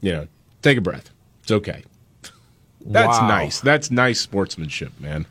You 0.01 0.12
know, 0.12 0.29
take 0.62 0.77
a 0.79 0.81
breath. 0.81 1.11
It's 1.43 1.53
okay." 1.53 1.85
That's 2.85 3.19
Wow. 3.19 3.29
nice. 3.29 3.61
That's 3.61 3.91
nice 3.91 4.20
sportsmanship, 4.20 4.93
man. 5.01 5.27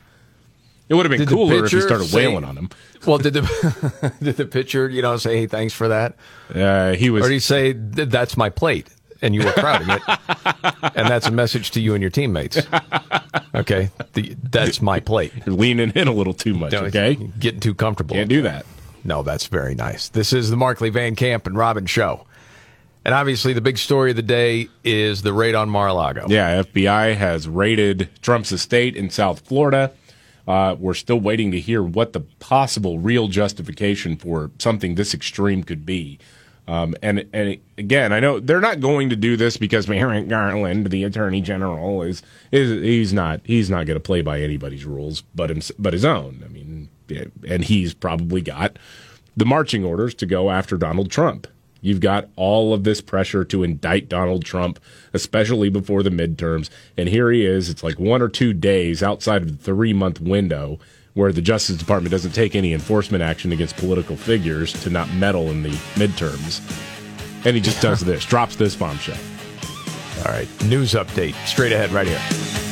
It 0.89 0.93
would 0.93 1.05
have 1.05 1.09
been 1.11 1.19
Did 1.19 1.27
cooler 1.29 1.65
if 1.65 1.71
he 1.71 1.81
started 1.81 2.05
say- 2.05 2.27
wailing 2.27 2.43
on 2.45 2.57
him. 2.57 2.69
Well, 3.05 3.19
did 3.19 3.33
the 3.35 4.13
did 4.21 4.35
the 4.37 4.45
pitcher, 4.45 4.89
you 4.89 5.01
know, 5.01 5.15
say, 5.17 5.37
"Hey, 5.37 5.47
thanks 5.47 5.73
for 5.73 5.87
that"? 5.87 6.15
Uh, 6.53 6.93
he 6.93 7.09
was. 7.09 7.23
Or 7.23 7.29
did 7.29 7.35
he 7.35 7.39
say, 7.39 7.71
"That's 7.73 8.35
my 8.35 8.49
plate," 8.49 8.87
and 9.21 9.33
you 9.35 9.43
were 9.43 9.51
crowding 9.53 9.89
it, 9.89 10.01
and 10.95 11.07
that's 11.09 11.27
a 11.27 11.31
message 11.31 11.71
to 11.71 11.81
you 11.81 11.93
and 11.93 12.01
your 12.01 12.09
teammates? 12.11 12.59
Okay, 13.55 13.89
the, 14.13 14.35
that's 14.43 14.81
my 14.81 14.99
plate. 14.99 15.33
You're 15.45 15.55
leaning 15.55 15.91
in 15.91 16.07
a 16.07 16.11
little 16.13 16.33
too 16.33 16.53
much. 16.53 16.71
Don't- 16.71 16.85
okay, 16.85 17.15
getting 17.39 17.59
too 17.59 17.73
comfortable. 17.73 18.15
Can't 18.15 18.29
do 18.29 18.41
that. 18.43 18.65
No, 19.03 19.23
that's 19.23 19.47
very 19.47 19.73
nice. 19.75 20.09
This 20.09 20.33
is 20.33 20.49
the 20.49 20.57
Markley 20.57 20.89
Van 20.89 21.15
Camp 21.15 21.47
and 21.47 21.57
Robbins 21.57 21.89
show, 21.89 22.25
and 23.05 23.13
obviously 23.13 23.53
the 23.53 23.61
big 23.61 23.77
story 23.77 24.09
of 24.11 24.15
the 24.15 24.21
day 24.21 24.67
is 24.83 25.21
the 25.21 25.33
raid 25.33 25.55
on 25.55 25.69
Mar-a-Lago. 25.69 26.25
Yeah, 26.27 26.61
FBI 26.63 27.15
has 27.15 27.47
raided 27.47 28.09
Trump's 28.21 28.51
estate 28.51 28.95
in 28.95 29.09
South 29.09 29.41
Florida. 29.47 29.91
Uh, 30.47 30.75
we're 30.79 30.93
still 30.93 31.19
waiting 31.19 31.51
to 31.51 31.59
hear 31.59 31.83
what 31.83 32.13
the 32.13 32.21
possible 32.39 32.99
real 32.99 33.27
justification 33.27 34.15
for 34.15 34.49
something 34.59 34.95
this 34.95 35.13
extreme 35.13 35.61
could 35.63 35.85
be. 35.85 36.19
Um, 36.67 36.95
and 37.01 37.25
and 37.31 37.57
again, 37.77 38.11
I 38.11 38.19
know 38.19 38.39
they're 38.39 38.59
not 38.59 38.81
going 38.81 39.09
to 39.09 39.15
do 39.15 39.37
this 39.37 39.55
because 39.57 39.87
Merrick 39.87 40.27
Garland, 40.27 40.89
the 40.89 41.05
Attorney 41.05 41.41
General, 41.41 42.01
is 42.01 42.21
is 42.51 42.71
he's 42.83 43.13
not 43.13 43.41
he's 43.45 43.69
not 43.69 43.85
going 43.85 43.95
to 43.95 44.01
play 44.01 44.21
by 44.21 44.41
anybody's 44.41 44.85
rules 44.85 45.21
but 45.33 45.49
him, 45.49 45.61
but 45.79 45.93
his 45.93 46.03
own. 46.03 46.43
I 46.45 46.49
mean, 46.49 46.89
and 47.47 47.63
he's 47.63 47.93
probably 47.93 48.41
got 48.41 48.77
the 49.35 49.45
marching 49.45 49.85
orders 49.85 50.13
to 50.15 50.25
go 50.25 50.49
after 50.51 50.77
Donald 50.77 51.09
Trump. 51.09 51.47
You've 51.79 51.99
got 51.99 52.27
all 52.35 52.73
of 52.73 52.83
this 52.83 53.01
pressure 53.01 53.45
to 53.45 53.63
indict 53.63 54.09
Donald 54.09 54.43
Trump, 54.43 54.79
especially 55.13 55.69
before 55.69 56.03
the 56.03 56.09
midterms. 56.09 56.69
And 56.97 57.07
here 57.07 57.31
he 57.31 57.45
is. 57.45 57.69
It's 57.69 57.83
like 57.83 57.99
one 57.99 58.21
or 58.21 58.29
two 58.29 58.51
days 58.51 59.03
outside 59.03 59.43
of 59.43 59.57
the 59.57 59.63
three 59.63 59.93
month 59.93 60.19
window 60.19 60.79
where 61.17 61.31
the 61.31 61.41
Justice 61.41 61.77
Department 61.77 62.11
doesn't 62.11 62.33
take 62.33 62.55
any 62.55 62.73
enforcement 62.73 63.23
action 63.23 63.51
against 63.51 63.75
political 63.77 64.15
figures 64.15 64.71
to 64.83 64.91
not 64.91 65.11
meddle 65.13 65.49
in 65.49 65.63
the 65.63 65.71
midterms. 65.95 66.61
And 67.43 67.55
he 67.55 67.61
just 67.61 67.81
does 67.81 68.01
this, 68.05 68.23
drops 68.23 68.55
this 68.55 68.75
bombshell. 68.75 69.17
All 70.19 70.31
right, 70.31 70.47
news 70.65 70.93
update 70.93 71.33
straight 71.47 71.71
ahead 71.71 71.91
right 71.91 72.07
here. 72.07 72.66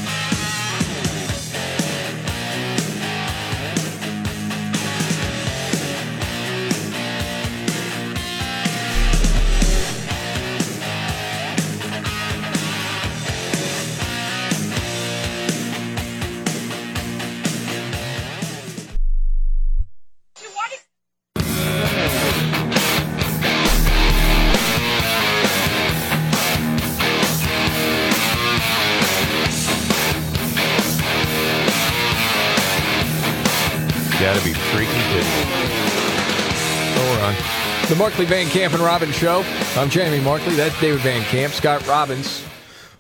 Markley 38.15 38.33
Van 38.33 38.47
Camp 38.47 38.73
and 38.73 38.81
Robbins 38.81 39.13
Show. 39.17 39.43
I'm 39.75 39.89
Jamie 39.89 40.23
Markley. 40.23 40.55
That's 40.55 40.79
David 40.79 41.01
Van 41.01 41.21
Camp. 41.23 41.51
Scott 41.51 41.85
Robbins. 41.85 42.45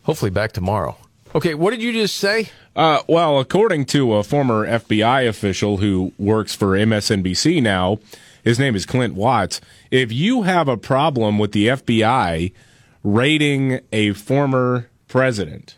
Hopefully 0.03 0.29
back 0.29 0.51
tomorrow. 0.51 0.97
Okay, 1.33 1.53
what 1.53 1.71
did 1.71 1.81
you 1.81 1.93
just 1.93 2.17
say? 2.17 2.49
Uh, 2.75 3.01
well, 3.07 3.39
according 3.39 3.85
to 3.85 4.15
a 4.15 4.23
former 4.23 4.67
FBI 4.67 5.25
official 5.25 5.77
who 5.77 6.11
works 6.19 6.53
for 6.53 6.77
MSNBC 6.77 7.63
now, 7.63 7.99
his 8.43 8.59
name 8.59 8.75
is 8.75 8.85
Clint 8.85 9.13
Watts. 9.13 9.61
If 9.89 10.11
you 10.11 10.41
have 10.41 10.67
a 10.67 10.75
problem 10.75 11.39
with 11.39 11.53
the 11.53 11.67
FBI 11.67 12.51
raiding 13.01 13.79
a 13.93 14.11
former 14.11 14.89
president 15.07 15.77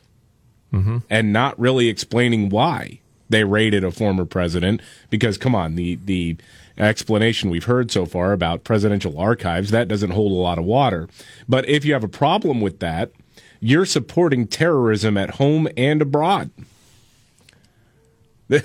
and 1.12 1.32
not 1.32 1.60
really 1.60 1.90
explaining 1.90 2.50
why 2.50 3.02
they 3.30 3.44
raided 3.44 3.84
a 3.84 3.92
former 3.92 4.26
president, 4.26 4.82
because 5.12 5.38
come 5.38 5.54
on, 5.54 5.76
the 5.76 6.00
the 6.06 6.38
explanation 6.78 7.50
we've 7.50 7.66
heard 7.66 7.92
so 7.92 8.06
far 8.06 8.34
about 8.34 8.64
presidential 8.64 9.20
archives 9.20 9.72
that 9.72 9.88
doesn't 9.88 10.12
hold 10.12 10.32
a 10.32 10.36
lot 10.36 10.58
of 10.58 10.66
water. 10.66 11.08
But 11.48 11.68
if 11.68 11.86
you 11.86 11.94
have 11.94 12.04
a 12.04 12.10
problem 12.10 12.62
with 12.62 12.80
that, 12.80 13.12
you're 13.60 13.86
supporting 13.86 14.48
terrorism 14.48 15.18
at 15.18 15.32
home 15.32 15.68
and 15.76 16.02
abroad. 16.02 16.52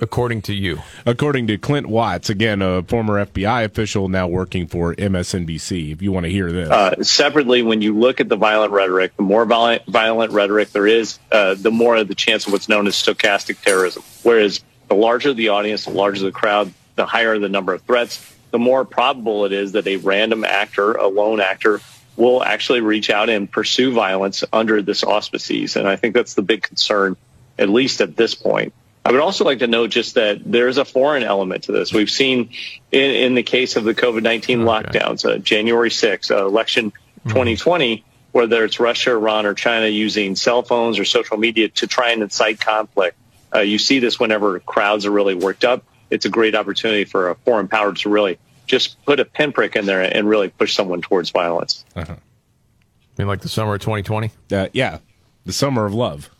According 0.00 0.42
to 0.42 0.54
you. 0.54 0.80
According 1.06 1.46
to 1.46 1.56
Clint 1.56 1.86
Watts, 1.86 2.28
again, 2.28 2.60
a 2.62 2.82
former 2.82 3.24
FBI 3.24 3.64
official 3.64 4.08
now 4.08 4.26
working 4.26 4.66
for 4.66 4.94
MSNBC, 4.94 5.92
if 5.92 6.02
you 6.02 6.10
want 6.12 6.24
to 6.24 6.30
hear 6.30 6.50
this. 6.50 6.68
Uh, 6.68 7.02
separately, 7.02 7.62
when 7.62 7.80
you 7.80 7.96
look 7.96 8.20
at 8.20 8.28
the 8.28 8.36
violent 8.36 8.72
rhetoric, 8.72 9.16
the 9.16 9.22
more 9.22 9.44
violent, 9.44 9.86
violent 9.86 10.32
rhetoric 10.32 10.70
there 10.70 10.86
is, 10.86 11.18
uh, 11.30 11.54
the 11.54 11.70
more 11.70 11.96
of 11.96 12.08
the 12.08 12.14
chance 12.14 12.46
of 12.46 12.52
what's 12.52 12.68
known 12.68 12.86
as 12.86 12.94
stochastic 12.94 13.62
terrorism. 13.62 14.02
Whereas 14.24 14.62
the 14.88 14.94
larger 14.94 15.32
the 15.32 15.50
audience, 15.50 15.84
the 15.84 15.92
larger 15.92 16.24
the 16.24 16.32
crowd, 16.32 16.72
the 16.96 17.06
higher 17.06 17.38
the 17.38 17.48
number 17.48 17.74
of 17.74 17.82
threats, 17.82 18.34
the 18.50 18.58
more 18.58 18.84
probable 18.84 19.44
it 19.44 19.52
is 19.52 19.72
that 19.72 19.86
a 19.86 19.96
random 19.96 20.44
actor, 20.44 20.92
a 20.92 21.08
lone 21.08 21.40
actor, 21.40 21.80
will 22.16 22.42
actually 22.42 22.80
reach 22.80 23.10
out 23.10 23.28
and 23.28 23.50
pursue 23.50 23.92
violence 23.92 24.44
under 24.52 24.80
this 24.82 25.02
auspices. 25.02 25.76
And 25.76 25.88
I 25.88 25.96
think 25.96 26.14
that's 26.14 26.34
the 26.34 26.42
big 26.42 26.62
concern, 26.62 27.16
at 27.58 27.68
least 27.68 28.00
at 28.00 28.16
this 28.16 28.34
point. 28.34 28.72
I 29.04 29.12
would 29.12 29.20
also 29.20 29.44
like 29.44 29.58
to 29.58 29.66
note 29.66 29.90
just 29.90 30.14
that 30.14 30.40
there's 30.44 30.78
a 30.78 30.84
foreign 30.84 31.24
element 31.24 31.64
to 31.64 31.72
this. 31.72 31.92
We've 31.92 32.10
seen 32.10 32.50
in, 32.90 33.10
in 33.10 33.34
the 33.34 33.42
case 33.42 33.76
of 33.76 33.84
the 33.84 33.94
COVID 33.94 34.22
19 34.22 34.60
lockdowns, 34.60 35.28
uh, 35.28 35.38
January 35.38 35.90
6th, 35.90 36.30
uh, 36.30 36.46
election 36.46 36.92
2020, 37.28 38.04
whether 38.32 38.64
it's 38.64 38.80
Russia, 38.80 39.10
Iran, 39.10 39.44
or 39.44 39.52
China 39.52 39.88
using 39.88 40.36
cell 40.36 40.62
phones 40.62 40.98
or 40.98 41.04
social 41.04 41.36
media 41.36 41.68
to 41.68 41.86
try 41.86 42.10
and 42.10 42.22
incite 42.22 42.60
conflict. 42.60 43.16
Uh, 43.54 43.60
you 43.60 43.78
see 43.78 43.98
this 43.98 44.18
whenever 44.18 44.58
crowds 44.60 45.04
are 45.06 45.10
really 45.10 45.34
worked 45.34 45.64
up. 45.64 45.84
It's 46.10 46.24
a 46.24 46.30
great 46.30 46.54
opportunity 46.54 47.04
for 47.04 47.30
a 47.30 47.34
foreign 47.34 47.68
power 47.68 47.92
to 47.92 48.08
really 48.08 48.38
just 48.66 49.02
put 49.04 49.20
a 49.20 49.24
pinprick 49.24 49.76
in 49.76 49.86
there 49.86 50.00
and 50.00 50.28
really 50.28 50.48
push 50.48 50.74
someone 50.74 51.02
towards 51.02 51.30
violence. 51.30 51.84
Uh-huh. 51.94 52.14
I 52.14 53.22
mean, 53.22 53.28
like 53.28 53.40
the 53.40 53.48
summer 53.48 53.74
of 53.74 53.80
2020? 53.80 54.30
Uh, 54.52 54.68
yeah, 54.72 54.98
the 55.44 55.52
summer 55.52 55.84
of 55.84 55.94
love. 55.94 56.30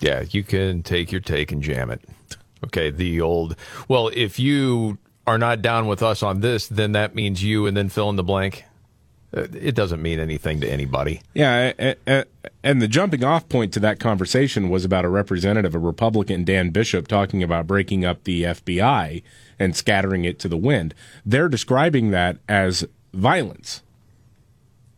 Yeah, 0.00 0.24
you 0.30 0.42
can 0.42 0.82
take 0.82 1.10
your 1.10 1.20
take 1.20 1.52
and 1.52 1.62
jam 1.62 1.90
it. 1.90 2.00
Okay, 2.64 2.90
the 2.90 3.20
old, 3.20 3.56
well, 3.88 4.10
if 4.14 4.38
you 4.38 4.98
are 5.26 5.38
not 5.38 5.62
down 5.62 5.86
with 5.86 6.02
us 6.02 6.22
on 6.22 6.40
this, 6.40 6.68
then 6.68 6.92
that 6.92 7.14
means 7.14 7.42
you, 7.42 7.66
and 7.66 7.76
then 7.76 7.88
fill 7.88 8.08
in 8.10 8.16
the 8.16 8.24
blank. 8.24 8.64
It 9.36 9.74
doesn't 9.74 10.00
mean 10.00 10.18
anything 10.18 10.60
to 10.62 10.68
anybody. 10.68 11.20
Yeah, 11.34 11.94
and 12.62 12.80
the 12.80 12.88
jumping 12.88 13.22
off 13.22 13.48
point 13.48 13.72
to 13.74 13.80
that 13.80 14.00
conversation 14.00 14.70
was 14.70 14.84
about 14.84 15.04
a 15.04 15.08
representative, 15.08 15.74
a 15.74 15.78
Republican, 15.78 16.44
Dan 16.44 16.70
Bishop, 16.70 17.06
talking 17.06 17.42
about 17.42 17.66
breaking 17.66 18.04
up 18.04 18.24
the 18.24 18.44
FBI 18.44 19.22
and 19.58 19.76
scattering 19.76 20.24
it 20.24 20.38
to 20.38 20.48
the 20.48 20.56
wind. 20.56 20.94
They're 21.24 21.48
describing 21.48 22.10
that 22.12 22.38
as 22.48 22.86
violence. 23.12 23.82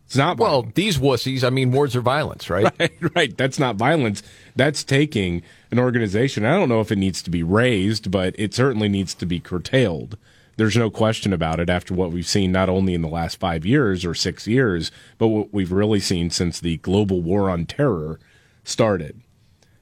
It's 0.05 0.15
not 0.15 0.37
Well, 0.37 0.71
these 0.73 0.97
wussies, 0.97 1.43
I 1.43 1.51
mean, 1.51 1.71
words 1.71 1.95
are 1.95 2.01
violence, 2.01 2.49
right? 2.49 2.73
right, 2.79 3.15
right. 3.15 3.37
That's 3.37 3.59
not 3.59 3.75
violence. 3.75 4.23
That's 4.55 4.83
taking 4.83 5.43
an 5.69 5.77
organization. 5.77 6.45
I 6.45 6.57
don't 6.57 6.69
know 6.69 6.81
if 6.81 6.91
it 6.91 6.97
needs 6.97 7.21
to 7.21 7.29
be 7.29 7.43
raised, 7.43 8.09
but 8.09 8.33
it 8.39 8.55
certainly 8.55 8.89
needs 8.89 9.13
to 9.13 9.27
be 9.27 9.39
curtailed. 9.39 10.17
There's 10.59 10.75
no 10.75 10.89
question 10.89 11.31
about 11.31 11.61
it 11.61 11.69
after 11.69 11.93
what 11.93 12.11
we've 12.11 12.27
seen 12.27 12.51
not 12.51 12.67
only 12.67 12.93
in 12.93 13.01
the 13.01 13.07
last 13.07 13.39
five 13.39 13.65
years 13.65 14.03
or 14.03 14.13
six 14.13 14.45
years, 14.45 14.91
but 15.17 15.29
what 15.29 15.53
we've 15.53 15.71
really 15.71 16.01
seen 16.01 16.29
since 16.31 16.59
the 16.59 16.75
global 16.79 17.21
war 17.21 17.49
on 17.49 17.65
terror 17.65 18.19
started. 18.65 19.21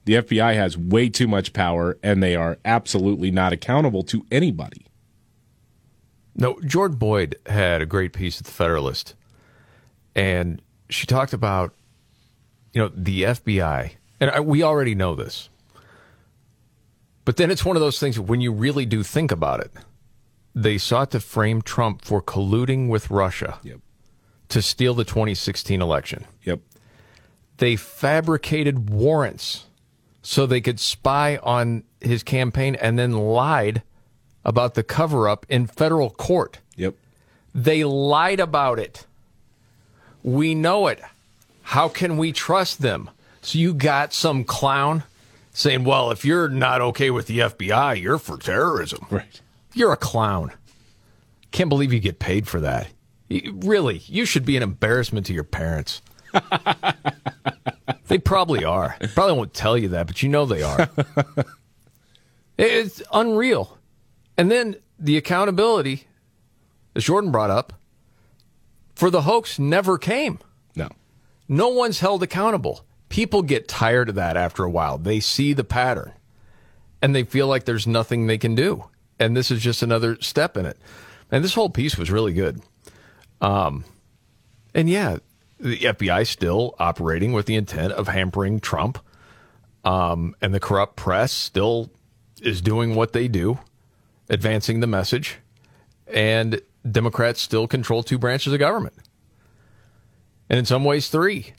The 0.05 0.13
FBI 0.13 0.53
has 0.53 0.77
way 0.77 1.09
too 1.09 1.27
much 1.27 1.51
power, 1.51 1.97
and 2.03 2.21
they 2.21 2.35
are 2.35 2.59
absolutely 2.63 3.31
not 3.31 3.53
accountable 3.53 4.03
to 4.03 4.23
anybody. 4.31 4.85
No, 6.35 6.59
Jordan 6.63 6.97
Boyd 6.97 7.37
had 7.47 7.81
a 7.81 7.87
great 7.87 8.13
piece 8.13 8.39
at 8.39 8.45
the 8.45 8.51
Federalist, 8.51 9.15
and 10.13 10.61
she 10.91 11.07
talked 11.07 11.33
about, 11.33 11.73
you 12.73 12.83
know, 12.83 12.91
the 12.93 13.23
FBI, 13.23 13.93
and 14.19 14.29
I, 14.29 14.41
we 14.41 14.61
already 14.61 14.93
know 14.93 15.15
this, 15.15 15.49
but 17.25 17.37
then 17.37 17.49
it's 17.49 17.65
one 17.65 17.75
of 17.75 17.81
those 17.81 17.99
things 17.99 18.19
when 18.19 18.41
you 18.41 18.51
really 18.51 18.85
do 18.85 19.01
think 19.01 19.31
about 19.31 19.59
it. 19.61 19.71
They 20.57 20.79
sought 20.79 21.11
to 21.11 21.19
frame 21.19 21.61
Trump 21.61 22.03
for 22.03 22.19
colluding 22.19 22.89
with 22.89 23.11
Russia 23.11 23.59
to 24.49 24.61
steal 24.63 24.95
the 24.95 25.03
2016 25.03 25.83
election. 25.83 26.25
Yep. 26.45 26.61
They 27.57 27.75
fabricated 27.75 28.89
warrants 28.89 29.65
so 30.23 30.47
they 30.47 30.59
could 30.59 30.79
spy 30.79 31.37
on 31.43 31.83
his 32.01 32.23
campaign 32.23 32.73
and 32.73 32.97
then 32.97 33.11
lied 33.11 33.83
about 34.43 34.73
the 34.73 34.81
cover 34.81 35.29
up 35.29 35.45
in 35.47 35.67
federal 35.67 36.09
court. 36.09 36.57
Yep. 36.75 36.95
They 37.53 37.83
lied 37.83 38.39
about 38.39 38.79
it. 38.79 39.05
We 40.23 40.55
know 40.55 40.87
it. 40.87 41.01
How 41.61 41.87
can 41.87 42.17
we 42.17 42.31
trust 42.31 42.81
them? 42.81 43.11
So 43.43 43.59
you 43.59 43.75
got 43.75 44.11
some 44.11 44.43
clown 44.43 45.03
saying, 45.53 45.83
well, 45.83 46.09
if 46.09 46.25
you're 46.25 46.49
not 46.49 46.81
okay 46.81 47.11
with 47.11 47.27
the 47.27 47.39
FBI, 47.39 48.01
you're 48.01 48.17
for 48.17 48.37
terrorism. 48.37 49.05
Right. 49.11 49.39
You're 49.77 49.93
a 49.93 49.97
clown. 49.97 50.51
Can't 51.51 51.69
believe 51.69 51.93
you 51.93 51.99
get 51.99 52.17
paid 52.17 52.47
for 52.47 52.59
that. 52.61 52.87
You- 53.29 53.59
really, 53.63 53.99
you 54.07 54.25
should 54.25 54.43
be 54.43 54.57
an 54.57 54.63
embarrassment 54.63 55.27
to 55.27 55.33
your 55.33 55.43
parents. 55.43 56.01
they 58.07 58.17
probably 58.17 58.65
are. 58.65 58.97
Probably 59.13 59.37
won't 59.37 59.53
tell 59.53 59.77
you 59.77 59.89
that, 59.89 60.07
but 60.07 60.23
you 60.23 60.29
know 60.29 60.45
they 60.47 60.63
are. 60.63 60.89
it's 62.57 63.03
unreal. 63.13 63.77
And 64.35 64.49
then 64.49 64.77
the 64.97 65.15
accountability, 65.15 66.07
as 66.95 67.03
Jordan 67.03 67.31
brought 67.31 67.51
up, 67.51 67.73
for 68.95 69.11
the 69.11 69.21
hoax 69.21 69.59
never 69.59 69.99
came. 69.99 70.39
No. 70.75 70.89
No 71.47 71.67
one's 71.69 71.99
held 71.99 72.23
accountable. 72.23 72.83
People 73.09 73.43
get 73.43 73.67
tired 73.67 74.09
of 74.09 74.15
that 74.15 74.37
after 74.37 74.63
a 74.63 74.69
while. 74.71 74.97
They 74.97 75.19
see 75.19 75.53
the 75.53 75.63
pattern 75.63 76.13
and 77.01 77.13
they 77.13 77.23
feel 77.23 77.45
like 77.47 77.65
there's 77.65 77.85
nothing 77.85 78.25
they 78.25 78.39
can 78.39 78.55
do. 78.55 78.85
And 79.19 79.35
this 79.35 79.51
is 79.51 79.61
just 79.61 79.81
another 79.81 80.17
step 80.21 80.57
in 80.57 80.65
it. 80.65 80.77
And 81.31 81.43
this 81.43 81.55
whole 81.55 81.69
piece 81.69 81.97
was 81.97 82.11
really 82.11 82.33
good. 82.33 82.61
Um, 83.41 83.83
and 84.73 84.89
yeah, 84.89 85.17
the 85.59 85.77
FBI 85.77 86.27
still 86.27 86.75
operating 86.79 87.33
with 87.33 87.45
the 87.45 87.55
intent 87.55 87.93
of 87.93 88.07
hampering 88.07 88.59
Trump. 88.59 88.99
Um, 89.83 90.35
and 90.41 90.53
the 90.53 90.59
corrupt 90.59 90.95
press 90.95 91.31
still 91.31 91.89
is 92.41 92.61
doing 92.61 92.95
what 92.95 93.13
they 93.13 93.27
do, 93.27 93.59
advancing 94.29 94.79
the 94.79 94.87
message. 94.87 95.37
And 96.07 96.61
Democrats 96.89 97.41
still 97.41 97.67
control 97.67 98.03
two 98.03 98.17
branches 98.17 98.53
of 98.53 98.59
government. 98.59 98.95
And 100.49 100.59
in 100.59 100.65
some 100.65 100.83
ways, 100.83 101.09
three. 101.09 101.53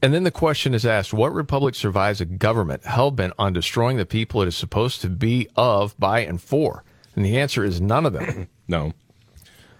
And 0.00 0.14
then 0.14 0.22
the 0.22 0.30
question 0.30 0.74
is 0.74 0.86
asked 0.86 1.12
what 1.12 1.32
republic 1.32 1.74
survives 1.74 2.20
a 2.20 2.24
government 2.24 2.84
hell 2.84 3.10
bent 3.10 3.32
on 3.38 3.52
destroying 3.52 3.96
the 3.96 4.06
people 4.06 4.42
it 4.42 4.48
is 4.48 4.56
supposed 4.56 5.00
to 5.00 5.08
be 5.08 5.48
of, 5.56 5.98
by, 5.98 6.20
and 6.20 6.40
for? 6.40 6.84
And 7.16 7.24
the 7.24 7.38
answer 7.38 7.64
is 7.64 7.80
none 7.80 8.06
of 8.06 8.12
them. 8.12 8.48
No. 8.70 8.92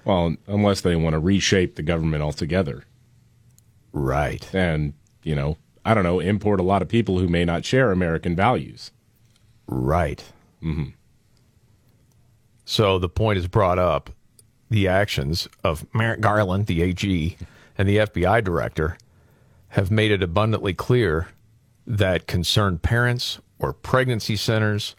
Well, 0.06 0.36
unless 0.46 0.80
they 0.80 0.96
want 0.96 1.12
to 1.12 1.18
reshape 1.18 1.74
the 1.74 1.82
government 1.82 2.22
altogether. 2.22 2.84
Right. 3.92 4.48
And, 4.54 4.94
you 5.22 5.34
know, 5.34 5.58
I 5.84 5.92
don't 5.92 6.04
know, 6.04 6.20
import 6.20 6.58
a 6.58 6.62
lot 6.62 6.80
of 6.80 6.88
people 6.88 7.18
who 7.18 7.28
may 7.28 7.44
not 7.44 7.66
share 7.66 7.92
American 7.92 8.34
values. 8.34 8.90
Right. 9.66 10.24
Mm-hmm. 10.62 10.92
So 12.64 12.98
the 12.98 13.10
point 13.10 13.38
is 13.38 13.46
brought 13.46 13.78
up 13.78 14.08
the 14.70 14.88
actions 14.88 15.48
of 15.62 15.86
Merrick 15.94 16.22
Garland, 16.22 16.64
the 16.64 16.80
AG, 16.80 17.36
and 17.76 17.86
the 17.86 17.98
FBI 17.98 18.42
director 18.42 18.96
have 19.68 19.90
made 19.90 20.10
it 20.10 20.22
abundantly 20.22 20.74
clear 20.74 21.28
that 21.86 22.26
concerned 22.26 22.82
parents 22.82 23.40
or 23.58 23.72
pregnancy 23.72 24.36
centers 24.36 24.94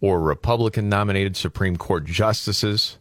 or 0.00 0.20
Republican 0.20 0.88
nominated 0.88 1.36
Supreme 1.36 1.76
Court 1.76 2.04
justices, 2.04 2.98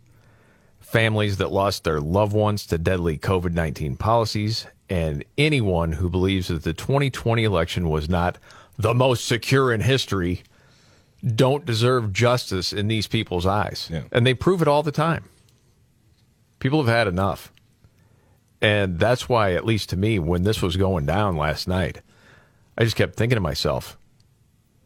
families 0.79 1.37
that 1.37 1.51
lost 1.51 1.83
their 1.83 1.99
loved 1.99 2.33
ones 2.33 2.65
to 2.67 2.77
deadly 2.77 3.17
COVID 3.17 3.53
19 3.53 3.97
policies, 3.97 4.65
and 4.89 5.23
anyone 5.37 5.93
who 5.93 6.09
believes 6.09 6.47
that 6.47 6.63
the 6.63 6.73
2020 6.73 7.43
election 7.43 7.89
was 7.89 8.09
not 8.09 8.37
the 8.77 8.93
most 8.93 9.25
secure 9.25 9.71
in 9.73 9.81
history 9.81 10.43
don't 11.35 11.65
deserve 11.65 12.13
justice 12.13 12.71
in 12.71 12.87
these 12.87 13.07
people's 13.07 13.45
eyes. 13.45 13.89
And 14.11 14.25
they 14.25 14.33
prove 14.33 14.61
it 14.61 14.67
all 14.67 14.83
the 14.83 14.91
time. 14.91 15.25
People 16.59 16.83
have 16.83 16.93
had 16.93 17.07
enough. 17.07 17.51
And 18.61 18.99
that's 18.99 19.29
why, 19.29 19.53
at 19.53 19.65
least 19.65 19.89
to 19.89 19.97
me, 19.97 20.19
when 20.19 20.43
this 20.43 20.61
was 20.61 20.77
going 20.77 21.05
down 21.05 21.37
last 21.37 21.67
night, 21.67 22.01
I 22.77 22.83
just 22.83 22.95
kept 22.95 23.15
thinking 23.15 23.35
to 23.35 23.41
myself, 23.41 23.97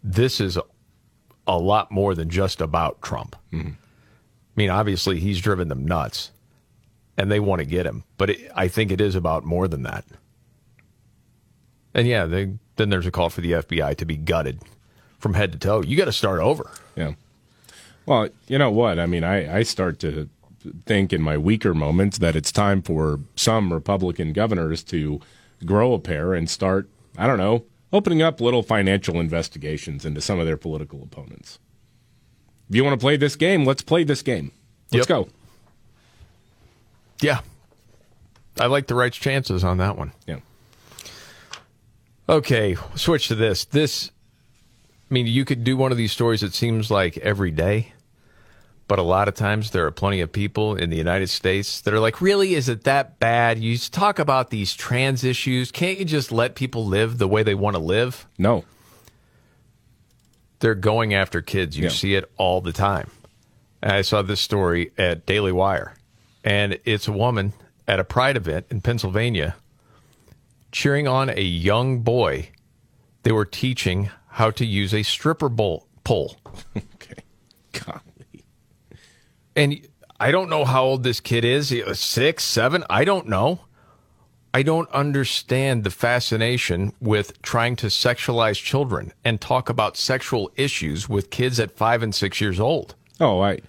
this 0.04 0.42
is 0.42 0.58
a 1.48 1.58
lot 1.58 1.92
more 1.92 2.16
than 2.16 2.30
just 2.30 2.62
about 2.62 3.02
Trump. 3.02 3.36
Mm-hmm. 3.52 3.70
I 3.70 4.56
mean, 4.56 4.70
obviously, 4.70 5.20
he's 5.20 5.42
driven 5.42 5.70
them 5.70 5.86
nuts 5.86 6.32
and 7.18 7.32
they 7.32 7.40
want 7.40 7.60
to 7.60 7.66
get 7.66 7.86
him. 7.86 8.04
But 8.18 8.32
it, 8.32 8.52
I 8.56 8.68
think 8.68 8.92
it 8.92 9.00
is 9.00 9.16
about 9.16 9.46
more 9.46 9.68
than 9.68 9.84
that. 9.84 10.06
And 11.94 12.08
yeah, 12.08 12.26
they, 12.26 12.54
then 12.76 12.90
there's 12.90 13.06
a 13.06 13.12
call 13.12 13.30
for 13.30 13.42
the 13.42 13.54
FBI 13.54 13.96
to 13.98 14.06
be 14.06 14.18
gutted 14.18 14.62
from 15.20 15.34
head 15.34 15.52
to 15.54 15.58
toe. 15.58 15.82
You 15.82 15.98
got 15.98 16.06
to 16.06 16.12
start 16.12 16.40
over. 16.40 16.72
Yeah. 16.96 17.14
Well, 18.06 18.30
you 18.48 18.58
know 18.58 18.72
what? 18.72 19.00
I 19.00 19.06
mean, 19.06 19.24
I, 19.24 19.60
I 19.60 19.64
start 19.64 20.00
to 20.00 20.30
think 20.86 21.14
in 21.14 21.22
my 21.22 21.38
weaker 21.38 21.74
moments 21.74 22.18
that 22.20 22.36
it's 22.36 22.52
time 22.52 22.82
for 22.82 23.20
some 23.36 23.74
Republican 23.74 24.34
governors 24.34 24.84
to 24.86 25.20
grow 25.66 25.94
a 25.94 26.00
pair 26.00 26.34
and 26.34 26.50
start, 26.50 26.90
I 27.18 27.28
don't 27.28 27.38
know, 27.38 27.66
opening 27.94 28.22
up 28.22 28.40
little 28.40 28.64
financial 28.64 29.20
investigations 29.20 30.06
into 30.06 30.22
some 30.22 30.40
of 30.40 30.46
their 30.46 30.58
political 30.58 31.04
opponents. 31.04 31.60
If 32.70 32.76
you 32.76 32.84
want 32.84 33.00
to 33.00 33.04
play 33.04 33.18
this 33.18 33.36
game, 33.36 33.66
let's 33.66 33.82
play 33.82 34.04
this 34.04 34.22
game. 34.22 34.52
Let's 34.92 35.08
go. 35.08 35.28
Yeah. 37.22 37.42
I 38.60 38.68
like 38.68 38.88
the 38.88 38.96
right's 38.96 39.18
chances 39.18 39.64
on 39.64 39.78
that 39.78 39.98
one. 39.98 40.12
Yeah. 40.28 40.40
Okay, 42.30 42.78
switch 42.96 43.28
to 43.28 43.36
this. 43.36 43.66
This, 43.66 44.12
I 45.10 45.14
mean, 45.14 45.28
you 45.28 45.44
could 45.44 45.64
do 45.64 45.76
one 45.76 45.92
of 45.92 45.98
these 45.98 46.12
stories, 46.12 46.44
it 46.44 46.54
seems 46.54 46.90
like 46.90 47.18
every 47.18 47.52
day, 47.52 47.94
but 48.92 49.00
a 49.00 49.04
lot 49.04 49.30
of 49.30 49.36
times 49.36 49.72
there 49.72 49.86
are 49.86 49.92
plenty 49.92 50.20
of 50.20 50.30
people 50.34 50.76
in 50.76 50.90
the 50.90 50.98
United 50.98 51.30
States 51.30 51.80
that 51.80 51.94
are 51.94 52.00
like, 52.02 52.20
really, 52.20 52.56
is 52.56 52.68
it 52.68 52.84
that 52.84 53.20
bad? 53.20 53.58
You 53.58 53.78
talk 53.78 54.20
about 54.20 54.50
these 54.50 54.74
trans 54.74 55.24
issues. 55.24 55.72
Can't 55.72 55.98
you 55.98 56.04
just 56.04 56.30
let 56.30 56.56
people 56.56 56.86
live 56.86 57.18
the 57.18 57.26
way 57.30 57.42
they 57.42 57.56
want 57.56 57.78
to 57.78 57.82
live? 57.82 58.28
No. 58.38 58.66
They're 60.60 60.76
going 60.76 61.14
after 61.14 61.42
kids. 61.42 61.78
You 61.78 61.90
see 61.90 62.16
it 62.16 62.30
all 62.36 62.60
the 62.60 62.74
time. 62.74 63.10
And 63.82 63.94
I 63.94 64.02
saw 64.02 64.24
this 64.24 64.42
story 64.42 64.92
at 64.98 65.26
Daily 65.26 65.54
Wire, 65.54 65.96
and 66.44 66.78
it's 66.84 67.08
a 67.08 67.14
woman 67.14 67.54
at 67.88 68.02
a 68.02 68.04
pride 68.04 68.36
event 68.36 68.66
in 68.70 68.82
Pennsylvania 68.82 69.56
cheering 70.74 71.08
on 71.08 71.30
a 71.30 71.42
young 71.42 72.02
boy. 72.02 72.50
They 73.24 73.32
were 73.32 73.46
teaching 73.46 74.10
how 74.32 74.52
to 74.52 74.66
use 74.66 74.94
a 74.94 75.04
stripper 75.04 75.50
pole. 75.50 76.36
okay. 76.76 77.24
Golly. 77.72 78.11
And 79.56 79.88
I 80.20 80.32
don't 80.32 80.50
know 80.50 80.66
how 80.66 80.84
old 80.84 81.04
this 81.04 81.20
kid 81.20 81.44
is. 81.44 81.74
Six, 81.94 82.44
seven? 82.44 82.84
I 82.90 83.04
don't 83.04 83.28
know. 83.28 83.62
I 84.54 84.64
don't 84.64 84.90
understand 84.92 85.84
the 85.84 85.92
fascination 85.92 86.94
with 87.00 87.42
trying 87.42 87.78
to 87.78 87.88
sexualize 87.88 88.62
children 88.62 89.14
and 89.24 89.40
talk 89.40 89.70
about 89.70 89.96
sexual 89.96 90.52
issues 90.56 91.08
with 91.08 91.30
kids 91.30 91.60
at 91.60 91.72
five 91.72 92.04
and 92.04 92.14
six 92.14 92.42
years 92.42 92.60
old. 92.60 92.96
Oh, 93.22 93.40
I, 93.40 93.60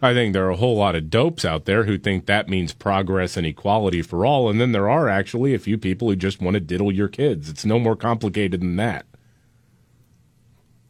I 0.00 0.12
think 0.14 0.32
there 0.32 0.44
are 0.46 0.50
a 0.50 0.56
whole 0.56 0.76
lot 0.76 0.96
of 0.96 1.10
dopes 1.10 1.44
out 1.44 1.64
there 1.64 1.84
who 1.84 1.96
think 1.96 2.26
that 2.26 2.48
means 2.48 2.72
progress 2.72 3.36
and 3.36 3.46
equality 3.46 4.02
for 4.02 4.26
all, 4.26 4.50
and 4.50 4.60
then 4.60 4.72
there 4.72 4.90
are 4.90 5.08
actually 5.08 5.54
a 5.54 5.60
few 5.60 5.78
people 5.78 6.08
who 6.08 6.16
just 6.16 6.42
want 6.42 6.54
to 6.54 6.60
diddle 6.60 6.90
your 6.90 7.08
kids. 7.08 7.48
It's 7.48 7.64
no 7.64 7.78
more 7.78 7.94
complicated 7.94 8.60
than 8.60 8.76
that. 8.76 9.06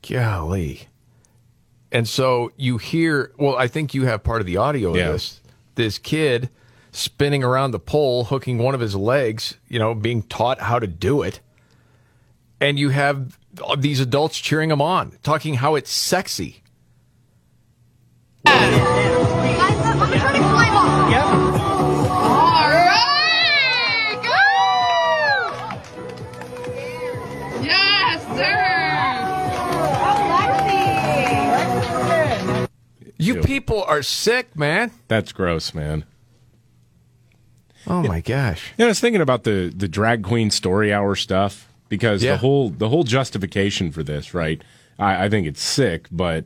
Golly. 0.09 0.89
And 1.93 2.09
so 2.09 2.51
you 2.57 2.79
hear, 2.79 3.33
well, 3.37 3.55
I 3.57 3.69
think 3.69 3.93
you 3.95 4.05
have 4.07 4.25
part 4.25 4.41
of 4.41 4.47
the 4.47 4.57
audio 4.57 4.97
Yeah. 4.97 5.07
of 5.09 5.13
this. 5.13 5.41
This 5.75 5.99
kid 5.99 6.49
spinning 6.91 7.45
around 7.45 7.71
the 7.71 7.79
pole, 7.79 8.25
hooking 8.25 8.59
one 8.59 8.75
of 8.75 8.81
his 8.81 8.97
legs, 8.97 9.57
you 9.69 9.79
know, 9.79 9.95
being 9.95 10.23
taught 10.25 10.61
how 10.61 10.79
to 10.79 10.87
do 10.87 11.23
it. 11.23 11.41
And 12.61 12.79
you 12.79 12.89
have 12.91 13.39
these 13.79 14.01
adults 14.01 14.39
cheering 14.41 14.71
him 14.71 14.81
on, 14.81 15.19
talking 15.23 15.55
how 15.55 15.75
it's 15.75 15.91
sexy. 15.91 16.63
Ah. 18.47 19.19
You 33.25 33.41
people 33.43 33.83
are 33.85 34.03
sick, 34.03 34.57
man. 34.57 34.91
That's 35.09 35.33
gross, 35.33 35.75
man. 35.75 36.05
Oh 37.87 38.03
my 38.03 38.21
gosh. 38.21 38.73
Yeah, 38.79 38.87
I 38.87 38.89
was 38.89 39.01
thinking 39.01 39.21
about 39.21 39.45
the 39.45 39.73
the 39.75 39.89
drag 39.89 40.23
queen 40.23 40.51
story 40.51 40.93
hour 40.93 41.17
stuff 41.17 41.69
because 41.89 42.23
Yeah. 42.23 42.33
the 42.33 42.39
whole 42.39 42.71
the 42.71 42.89
whole 42.89 43.05
justification 43.05 43.91
for 43.91 44.03
this, 44.03 44.35
right? 44.35 44.63
I, 44.99 45.25
I 45.25 45.29
think 45.29 45.47
it's 45.47 45.63
sick, 45.63 46.07
but 46.13 46.45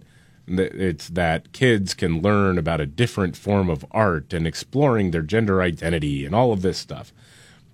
th- 0.49 0.73
it's 0.73 1.09
that 1.11 1.53
kids 1.53 1.93
can 1.95 2.23
learn 2.23 2.57
about 2.59 2.81
a 2.81 2.87
different 2.87 3.37
form 3.37 3.69
of 3.69 3.85
art 3.91 4.33
and 4.33 4.47
exploring 4.47 5.11
their 5.11 5.23
gender 5.23 5.61
identity 5.61 6.25
and 6.25 6.35
all 6.35 6.53
of 6.53 6.63
this 6.63 6.79
stuff 6.79 7.13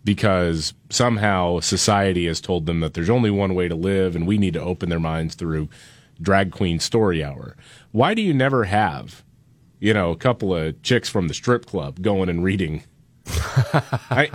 because 0.05 0.75
somehow 0.91 1.61
society 1.61 2.27
has 2.27 2.41
told 2.41 2.67
them 2.67 2.81
that 2.81 2.95
there's 2.95 3.11
only 3.11 3.31
one 3.31 3.55
way 3.55 3.69
to 3.69 3.77
live 3.77 4.17
and 4.17 4.27
we 4.27 4.37
need 4.39 4.55
to 4.55 4.61
open 4.61 4.89
their 4.89 4.99
minds 4.99 5.37
through 5.37 5.69
drag 6.23 6.53
queen 6.53 6.79
story 6.79 7.23
hour. 7.23 7.57
Why 7.91 8.15
do 8.15 8.23
you 8.23 8.33
never 8.33 8.65
have, 8.65 9.23
you 9.81 9.93
know, 9.93 10.11
a 10.11 10.17
couple 10.17 10.55
of 10.55 10.81
chicks 10.83 11.09
from 11.09 11.29
the 11.29 11.35
strip 11.35 11.67
club 11.67 12.01
going 12.01 12.29
and 12.29 12.43
reading 12.43 12.85
I, 13.27 14.31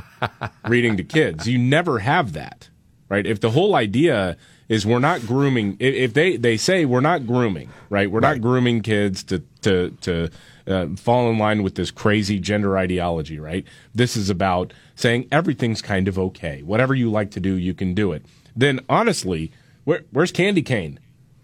reading 0.68 0.97
to 0.97 1.03
kids. 1.03 1.47
You 1.47 1.57
never 1.57 1.99
have 1.99 2.34
that, 2.34 2.69
right? 3.09 3.26
If 3.26 3.41
the 3.41 3.51
whole 3.51 3.76
idea 3.76 4.38
is 4.69 4.85
we're 4.85 4.99
not 4.99 5.22
grooming, 5.22 5.77
if, 5.80 6.14
they, 6.14 6.38
they 6.38 6.57
say 6.57 6.85
we're 6.85 7.01
not 7.01 7.26
grooming, 7.26 7.69
right? 7.89 8.09
We're 8.09 8.19
not 8.19 8.41
grooming 8.41 8.81
kids 8.81 9.23
to 9.26 9.39
to 9.61 9.91
to 10.01 10.30
uh, 10.68 10.88
fall 10.95 11.30
in 11.30 11.38
line 11.38 11.64
with 11.64 11.76
this 11.76 11.91
crazy 11.91 12.39
gender 12.39 12.77
ideology, 12.77 13.39
right? 13.39 13.65
This 13.95 14.18
is 14.18 14.30
about 14.30 14.73
saying 14.95 15.27
everything's 15.31 15.81
kind 15.81 16.07
of 16.07 16.19
okay. 16.19 16.61
Whatever 16.64 16.93
you 16.93 17.09
like 17.09 17.31
to 17.31 17.39
do, 17.39 17.55
you 17.55 17.73
can 17.73 17.93
do 17.93 18.11
it. 18.11 18.26
Then 18.55 18.81
honestly, 18.89 19.51
where, 19.85 20.03
where's 20.11 20.31
Candy 20.31 20.61
Cane? 20.61 20.99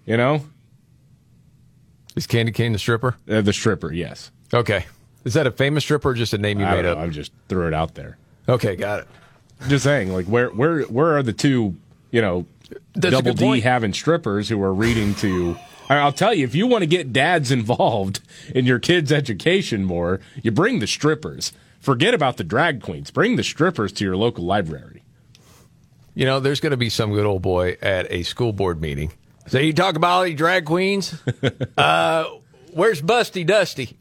You 0.05 0.17
know, 0.17 0.41
Is 2.15 2.27
Candy 2.27 2.51
Cane 2.51 2.73
the 2.73 2.79
stripper? 2.79 3.15
uh, 3.29 3.41
the 3.41 3.53
stripper. 3.53 3.91
Yes. 3.91 4.31
Okay. 4.53 4.85
Is 5.23 5.33
that 5.35 5.47
a 5.47 5.51
famous 5.51 5.83
stripper 5.83 6.09
or 6.09 6.13
just 6.13 6.33
a 6.33 6.37
name 6.37 6.59
you 6.59 6.65
I 6.65 6.75
made 6.75 6.85
up? 6.85 6.97
I 6.97 7.07
just 7.07 7.31
threw 7.47 7.67
it 7.67 7.73
out 7.73 7.95
there. 7.95 8.17
Okay, 8.49 8.75
got 8.75 8.99
it. 9.01 9.07
Just 9.69 9.85
saying, 9.85 10.11
like 10.11 10.25
where 10.25 10.49
where 10.49 10.81
where 10.83 11.15
are 11.17 11.23
the 11.23 11.31
two, 11.31 11.75
you 12.11 12.21
know, 12.21 12.45
That's 12.93 13.15
double 13.15 13.33
D 13.33 13.45
point. 13.45 13.63
having 13.63 13.93
strippers 13.93 14.49
who 14.49 14.61
are 14.61 14.73
reading 14.73 15.15
to? 15.15 15.55
I'll 15.89 16.11
tell 16.11 16.33
you, 16.33 16.43
if 16.43 16.55
you 16.55 16.65
want 16.67 16.81
to 16.81 16.87
get 16.87 17.13
dads 17.13 17.51
involved 17.51 18.19
in 18.53 18.65
your 18.65 18.79
kids' 18.79 19.11
education 19.11 19.85
more, 19.85 20.19
you 20.41 20.51
bring 20.51 20.79
the 20.79 20.87
strippers. 20.87 21.53
Forget 21.79 22.13
about 22.13 22.37
the 22.37 22.43
drag 22.43 22.81
queens. 22.81 23.11
Bring 23.11 23.35
the 23.35 23.43
strippers 23.43 23.91
to 23.93 24.03
your 24.05 24.15
local 24.17 24.43
library. 24.45 25.03
You 26.15 26.25
know, 26.25 26.39
there's 26.39 26.59
going 26.59 26.71
to 26.71 26.77
be 26.77 26.89
some 26.89 27.11
good 27.13 27.25
old 27.25 27.41
boy 27.41 27.77
at 27.81 28.09
a 28.11 28.23
school 28.23 28.53
board 28.53 28.81
meeting. 28.81 29.11
So 29.47 29.59
you 29.59 29.73
talk 29.73 29.95
about 29.95 30.11
all 30.11 30.23
these 30.23 30.37
drag 30.37 30.65
queens? 30.65 31.13
uh, 31.77 32.25
where's 32.73 33.01
Busty 33.01 33.45
Dusty? 33.45 33.97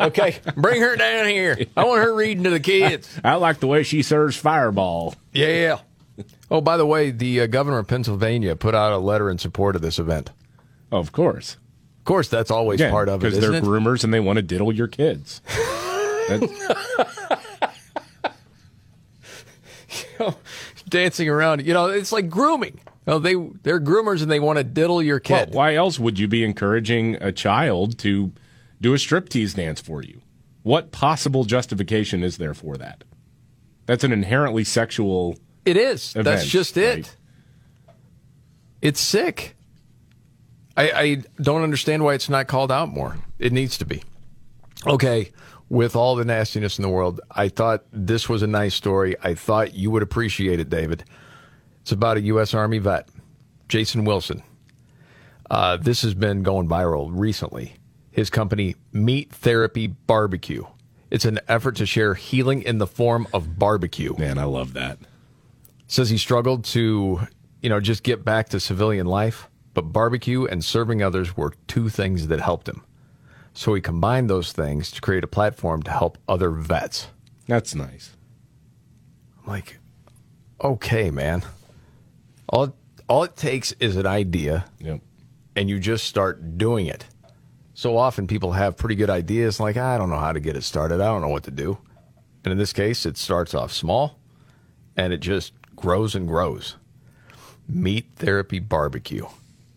Okay, 0.00 0.36
bring 0.56 0.80
her 0.80 0.96
down 0.96 1.26
here. 1.28 1.56
I 1.76 1.84
want 1.84 2.02
her 2.02 2.14
reading 2.14 2.44
to 2.44 2.50
the 2.50 2.60
kids. 2.60 3.08
I 3.24 3.34
like 3.36 3.60
the 3.60 3.66
way 3.66 3.82
she 3.82 4.02
serves 4.02 4.36
Fireball. 4.36 5.14
Yeah. 5.32 5.78
Oh, 6.50 6.60
by 6.60 6.76
the 6.76 6.84
way, 6.86 7.10
the 7.12 7.42
uh, 7.42 7.46
governor 7.46 7.78
of 7.78 7.86
Pennsylvania 7.86 8.56
put 8.56 8.74
out 8.74 8.92
a 8.92 8.98
letter 8.98 9.30
in 9.30 9.38
support 9.38 9.76
of 9.76 9.82
this 9.82 9.98
event. 9.98 10.30
Of 10.90 11.12
course. 11.12 11.56
Of 11.98 12.04
course, 12.04 12.28
that's 12.28 12.50
always 12.50 12.80
Yeah, 12.80 12.90
part 12.90 13.08
of 13.08 13.22
it, 13.22 13.26
because 13.28 13.40
they're 13.40 13.54
it? 13.54 13.62
groomers 13.64 14.02
and 14.04 14.12
they 14.12 14.20
want 14.20 14.36
to 14.38 14.42
diddle 14.42 14.72
your 14.72 14.88
kids. 14.88 15.40
That's- 16.28 16.50
Dancing 20.88 21.28
around, 21.28 21.64
you 21.64 21.72
know, 21.72 21.86
it's 21.86 22.10
like 22.12 22.28
grooming. 22.28 22.80
Oh, 23.10 23.18
they 23.18 23.34
they're 23.62 23.80
groomers 23.80 24.22
and 24.22 24.30
they 24.30 24.38
want 24.40 24.58
to 24.58 24.64
diddle 24.64 25.02
your 25.02 25.20
Well, 25.28 25.44
kid. 25.46 25.54
why 25.54 25.74
else 25.74 25.98
would 25.98 26.18
you 26.18 26.28
be 26.28 26.44
encouraging 26.44 27.16
a 27.16 27.32
child 27.32 27.98
to 27.98 28.32
do 28.80 28.94
a 28.94 28.96
striptease 28.96 29.54
dance 29.56 29.80
for 29.80 30.02
you? 30.02 30.22
What 30.62 30.92
possible 30.92 31.44
justification 31.44 32.22
is 32.22 32.36
there 32.38 32.54
for 32.54 32.76
that? 32.76 33.02
That's 33.86 34.04
an 34.04 34.12
inherently 34.12 34.62
sexual. 34.62 35.36
It 35.64 35.76
is. 35.76 36.12
That's 36.12 36.46
just 36.46 36.76
it. 36.76 36.94
right? 36.96 37.16
It's 38.80 39.00
sick. 39.00 39.56
I, 40.76 40.90
I 40.92 41.22
don't 41.42 41.62
understand 41.62 42.04
why 42.04 42.14
it's 42.14 42.28
not 42.28 42.46
called 42.46 42.70
out 42.70 42.88
more. 42.90 43.16
It 43.38 43.52
needs 43.52 43.76
to 43.78 43.84
be. 43.84 44.02
Okay, 44.86 45.32
with 45.68 45.94
all 45.96 46.14
the 46.16 46.24
nastiness 46.24 46.78
in 46.78 46.82
the 46.82 46.88
world, 46.88 47.20
I 47.30 47.48
thought 47.48 47.84
this 47.92 48.28
was 48.28 48.42
a 48.42 48.46
nice 48.46 48.74
story. 48.74 49.16
I 49.22 49.34
thought 49.34 49.74
you 49.74 49.90
would 49.90 50.02
appreciate 50.02 50.60
it, 50.60 50.70
David. 50.70 51.04
It's 51.82 51.92
about 51.92 52.16
a 52.16 52.22
U.S. 52.22 52.54
Army 52.54 52.78
vet, 52.78 53.08
Jason 53.68 54.04
Wilson. 54.04 54.42
Uh, 55.50 55.76
this 55.76 56.02
has 56.02 56.14
been 56.14 56.42
going 56.42 56.68
viral 56.68 57.10
recently. 57.12 57.74
His 58.12 58.30
company, 58.30 58.76
Meat 58.92 59.32
Therapy 59.32 59.86
Barbecue. 59.88 60.64
It's 61.10 61.24
an 61.24 61.40
effort 61.48 61.76
to 61.76 61.86
share 61.86 62.14
healing 62.14 62.62
in 62.62 62.78
the 62.78 62.86
form 62.86 63.26
of 63.34 63.58
barbecue. 63.58 64.14
Man, 64.16 64.38
I 64.38 64.44
love 64.44 64.74
that. 64.74 64.98
Says 65.88 66.10
he 66.10 66.18
struggled 66.18 66.64
to, 66.66 67.20
you 67.60 67.68
know, 67.68 67.80
just 67.80 68.04
get 68.04 68.24
back 68.24 68.48
to 68.50 68.60
civilian 68.60 69.06
life, 69.06 69.48
but 69.74 69.92
barbecue 69.92 70.44
and 70.44 70.64
serving 70.64 71.02
others 71.02 71.36
were 71.36 71.54
two 71.66 71.88
things 71.88 72.28
that 72.28 72.40
helped 72.40 72.68
him. 72.68 72.84
So 73.54 73.74
he 73.74 73.80
combined 73.80 74.30
those 74.30 74.52
things 74.52 74.92
to 74.92 75.00
create 75.00 75.24
a 75.24 75.28
platform 75.28 75.82
to 75.82 75.90
help 75.90 76.18
other 76.28 76.50
vets. 76.50 77.08
That's 77.48 77.74
nice. 77.74 78.16
I'm 79.40 79.50
like, 79.50 79.78
okay, 80.62 81.10
man. 81.10 81.42
All 82.50 82.76
all 83.08 83.22
it 83.24 83.36
takes 83.36 83.72
is 83.72 83.96
an 83.96 84.06
idea, 84.06 84.66
Yep. 84.78 85.00
and 85.56 85.68
you 85.70 85.78
just 85.80 86.04
start 86.04 86.58
doing 86.58 86.86
it. 86.86 87.06
So 87.74 87.96
often 87.96 88.26
people 88.26 88.52
have 88.52 88.76
pretty 88.76 88.94
good 88.94 89.10
ideas, 89.10 89.58
like 89.58 89.76
I 89.76 89.96
don't 89.98 90.10
know 90.10 90.18
how 90.18 90.32
to 90.32 90.40
get 90.40 90.56
it 90.56 90.62
started. 90.64 91.00
I 91.00 91.06
don't 91.06 91.20
know 91.22 91.28
what 91.28 91.44
to 91.44 91.50
do. 91.50 91.78
And 92.44 92.52
in 92.52 92.58
this 92.58 92.72
case, 92.72 93.06
it 93.06 93.16
starts 93.16 93.54
off 93.54 93.72
small, 93.72 94.18
and 94.96 95.12
it 95.12 95.20
just 95.20 95.52
grows 95.76 96.14
and 96.14 96.26
grows. 96.28 96.76
Meat 97.68 98.06
Therapy 98.16 98.58
Barbecue. 98.58 99.26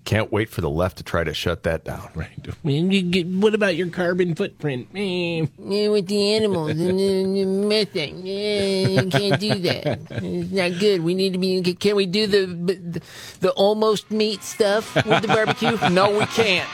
Can't 0.06 0.34
wait 0.34 0.50
for 0.50 0.60
the 0.60 0.70
left 0.70 0.98
to 0.98 1.04
try 1.04 1.24
to 1.24 1.34
shut 1.34 1.64
that 1.64 1.86
down. 1.86 2.10
Right. 2.14 2.30
What 2.62 3.56
about 3.56 3.78
your 3.78 3.88
carbon 3.88 4.36
footprint? 4.36 4.90
With 4.94 6.08
the 6.08 6.34
animals 6.36 6.72
and 6.80 7.00
the, 7.00 7.24
the 7.24 7.46
methane. 7.46 8.22
Eh, 8.28 8.88
you 9.02 9.10
can't 9.10 9.40
do 9.40 9.56
that. 9.56 10.00
It's 10.12 10.52
not 10.52 10.80
good. 10.80 11.04
We 11.04 11.14
need 11.14 11.34
to 11.34 11.40
be. 11.40 11.62
Can 11.76 11.96
we 11.96 12.06
do 12.06 12.28
the 12.28 12.46
the, 12.46 13.02
the 13.40 13.52
almost 13.52 14.12
meat 14.12 14.44
stuff 14.44 14.94
with 14.96 15.22
the 15.22 15.28
barbecue? 15.28 15.78
No, 15.94 16.18
we 16.18 16.26
can't. 16.28 16.68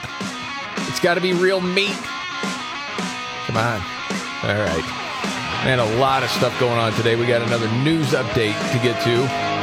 It's 0.88 1.00
got 1.00 1.14
to 1.14 1.20
be 1.20 1.32
real 1.34 1.60
meat. 1.60 1.94
Come 3.46 3.56
on. 3.56 3.80
All 4.42 4.54
right. 4.54 4.84
Man, 5.64 5.78
a 5.78 5.98
lot 5.98 6.22
of 6.22 6.30
stuff 6.30 6.58
going 6.58 6.78
on 6.78 6.92
today. 6.94 7.16
We 7.16 7.26
got 7.26 7.42
another 7.42 7.70
news 7.84 8.12
update 8.12 8.56
to 8.72 8.78
get 8.78 9.00
to. 9.04 9.10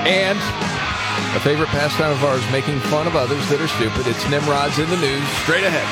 And 0.07 0.37
a 1.35 1.39
favorite 1.39 1.69
pastime 1.69 2.11
of 2.11 2.23
ours, 2.23 2.43
making 2.51 2.79
fun 2.79 3.05
of 3.07 3.15
others 3.15 3.47
that 3.49 3.61
are 3.61 3.67
stupid. 3.67 4.07
It's 4.07 4.27
Nimrod's 4.29 4.79
in 4.79 4.89
the 4.89 4.97
news. 4.97 5.27
Straight 5.43 5.63
ahead. 5.63 5.87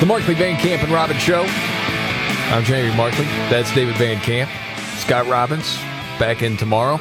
The 0.00 0.06
Markley 0.06 0.34
Van 0.34 0.56
Camp 0.58 0.84
and 0.84 0.92
Robbins 0.92 1.20
Show. 1.20 1.67
I'm 2.50 2.64
Jamie 2.64 2.96
Markley. 2.96 3.26
That's 3.50 3.72
David 3.74 3.96
Van 3.96 4.18
Camp. 4.20 4.50
Scott 4.98 5.26
Robbins 5.26 5.76
back 6.18 6.42
in 6.42 6.56
tomorrow. 6.56 6.98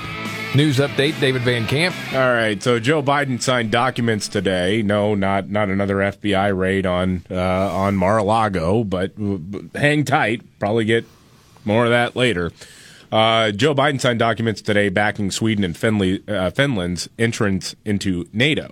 News 0.53 0.77
update, 0.77 1.19
David 1.21 1.41
Van 1.43 1.65
Camp. 1.65 1.95
All 2.13 2.19
right, 2.19 2.61
so 2.61 2.79
Joe 2.79 3.01
Biden 3.01 3.41
signed 3.41 3.71
documents 3.71 4.27
today. 4.27 4.81
No, 4.81 5.15
not 5.15 5.49
not 5.49 5.69
another 5.69 5.95
FBI 5.97 6.55
raid 6.55 6.85
on 6.85 7.23
uh, 7.31 7.35
on 7.73 7.95
Mar-a-Lago, 7.95 8.83
but 8.83 9.13
hang 9.73 10.03
tight. 10.03 10.41
Probably 10.59 10.83
get 10.83 11.05
more 11.63 11.85
of 11.85 11.91
that 11.91 12.15
later. 12.17 12.51
Uh, 13.09 13.51
Joe 13.51 13.73
Biden 13.73 14.01
signed 14.01 14.19
documents 14.19 14.61
today 14.61 14.89
backing 14.89 15.31
Sweden 15.31 15.63
and 15.63 15.77
Finley, 15.77 16.21
uh, 16.27 16.49
Finland's 16.49 17.07
entrance 17.17 17.73
into 17.85 18.27
NATO. 18.33 18.71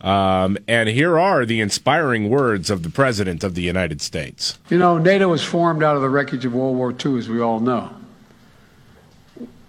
Um, 0.00 0.56
and 0.66 0.88
here 0.88 1.18
are 1.18 1.44
the 1.44 1.60
inspiring 1.60 2.30
words 2.30 2.70
of 2.70 2.82
the 2.82 2.88
President 2.88 3.44
of 3.44 3.54
the 3.54 3.62
United 3.62 4.00
States. 4.00 4.58
You 4.70 4.78
know, 4.78 4.96
NATO 4.96 5.28
was 5.28 5.44
formed 5.44 5.82
out 5.82 5.94
of 5.94 6.02
the 6.02 6.08
wreckage 6.08 6.44
of 6.46 6.54
World 6.54 6.76
War 6.76 6.92
II, 6.92 7.18
as 7.18 7.28
we 7.28 7.40
all 7.40 7.60
know, 7.60 7.90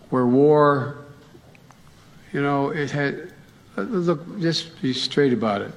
where 0.10 0.26
war, 0.26 0.98
you 2.32 2.42
know, 2.42 2.70
it 2.70 2.92
had, 2.92 3.34
uh, 3.78 3.82
look, 3.82 4.40
just 4.40 4.82
be 4.82 4.94
straight 4.94 5.34
about 5.34 5.62
it. 5.62 5.72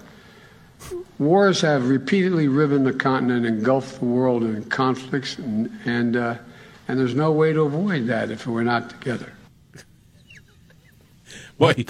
Wars 1.19 1.61
have 1.61 1.89
repeatedly 1.89 2.47
riven 2.47 2.85
the 2.85 2.93
continent, 2.93 3.47
engulfed 3.47 3.99
the 3.99 4.05
world 4.05 4.45
in 4.45 4.63
conflicts, 4.65 5.37
and, 5.39 5.71
and, 5.85 6.17
uh, 6.17 6.37
and 6.87 6.99
there's 6.99 7.15
no 7.15 7.33
way 7.33 7.53
to 7.53 7.63
avoid 7.63 8.07
that 8.07 8.31
if 8.31 8.47
we're 8.47 8.63
not 8.63 8.91
together. 8.91 9.33
Boy, 11.59 11.75
he, 11.75 11.87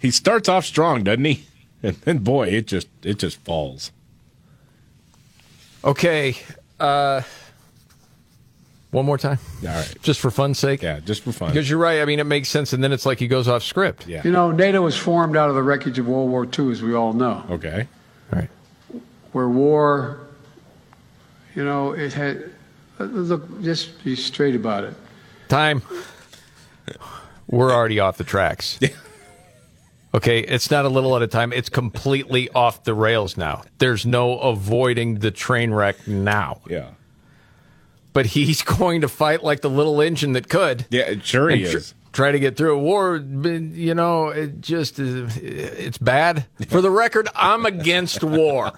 he 0.00 0.10
starts 0.10 0.48
off 0.48 0.64
strong, 0.64 1.02
doesn't 1.02 1.24
he? 1.24 1.44
And 1.82 1.94
then, 1.98 2.18
boy, 2.18 2.48
it 2.48 2.66
just 2.66 2.88
it 3.02 3.18
just 3.18 3.38
falls. 3.40 3.92
Okay. 5.84 6.36
Uh, 6.80 7.22
one 8.90 9.04
more 9.04 9.18
time. 9.18 9.38
All 9.62 9.68
right. 9.68 9.94
Just 10.02 10.20
for 10.20 10.30
fun's 10.30 10.58
sake? 10.58 10.82
Yeah, 10.82 11.00
just 11.00 11.22
for 11.22 11.32
fun. 11.32 11.50
Because 11.50 11.68
you're 11.68 11.78
right. 11.78 12.00
I 12.00 12.06
mean, 12.06 12.18
it 12.18 12.24
makes 12.24 12.48
sense, 12.48 12.72
and 12.72 12.82
then 12.82 12.92
it's 12.92 13.04
like 13.04 13.18
he 13.18 13.28
goes 13.28 13.46
off 13.46 13.62
script. 13.62 14.06
Yeah. 14.06 14.22
You 14.24 14.30
know, 14.30 14.50
NATO 14.50 14.80
was 14.80 14.96
formed 14.96 15.36
out 15.36 15.48
of 15.50 15.54
the 15.54 15.62
wreckage 15.62 15.98
of 15.98 16.08
World 16.08 16.30
War 16.30 16.46
II, 16.46 16.72
as 16.72 16.82
we 16.82 16.94
all 16.94 17.12
know. 17.12 17.44
Okay. 17.50 17.86
All 18.32 18.38
right. 18.38 18.48
Where 19.32 19.48
war, 19.48 20.20
you 21.54 21.64
know, 21.64 21.92
it 21.92 22.14
had, 22.14 22.50
uh, 22.98 23.04
look, 23.04 23.62
just 23.62 24.02
be 24.02 24.16
straight 24.16 24.54
about 24.54 24.84
it. 24.84 24.94
Time. 25.48 25.82
We're 27.48 27.72
already 27.72 28.00
off 28.00 28.16
the 28.16 28.24
tracks. 28.24 28.78
Okay, 30.16 30.40
it's 30.40 30.70
not 30.70 30.86
a 30.86 30.88
little 30.88 31.14
at 31.14 31.20
a 31.20 31.26
time. 31.26 31.52
It's 31.52 31.68
completely 31.68 32.48
off 32.50 32.84
the 32.84 32.94
rails 32.94 33.36
now. 33.36 33.64
There's 33.76 34.06
no 34.06 34.38
avoiding 34.38 35.16
the 35.16 35.30
train 35.30 35.74
wreck 35.74 36.08
now. 36.08 36.62
Yeah. 36.70 36.92
But 38.14 38.24
he's 38.24 38.62
going 38.78 39.02
to 39.02 39.08
fight 39.08 39.44
like 39.44 39.60
the 39.60 39.68
little 39.68 40.00
engine 40.00 40.32
that 40.32 40.48
could. 40.48 40.86
Yeah, 40.88 41.16
sure 41.22 41.50
he 41.50 41.70
tr- 41.70 41.76
is. 41.76 41.94
Try 42.14 42.32
to 42.32 42.38
get 42.38 42.56
through 42.56 42.76
a 42.76 42.78
war. 42.78 43.16
You 43.18 43.94
know, 43.94 44.28
it 44.28 44.62
just 44.62 44.98
is, 44.98 45.36
it's 45.36 45.98
bad. 45.98 46.46
For 46.68 46.80
the 46.80 46.90
record, 46.90 47.28
I'm 47.34 47.66
against 47.66 48.24
war. 48.24 48.72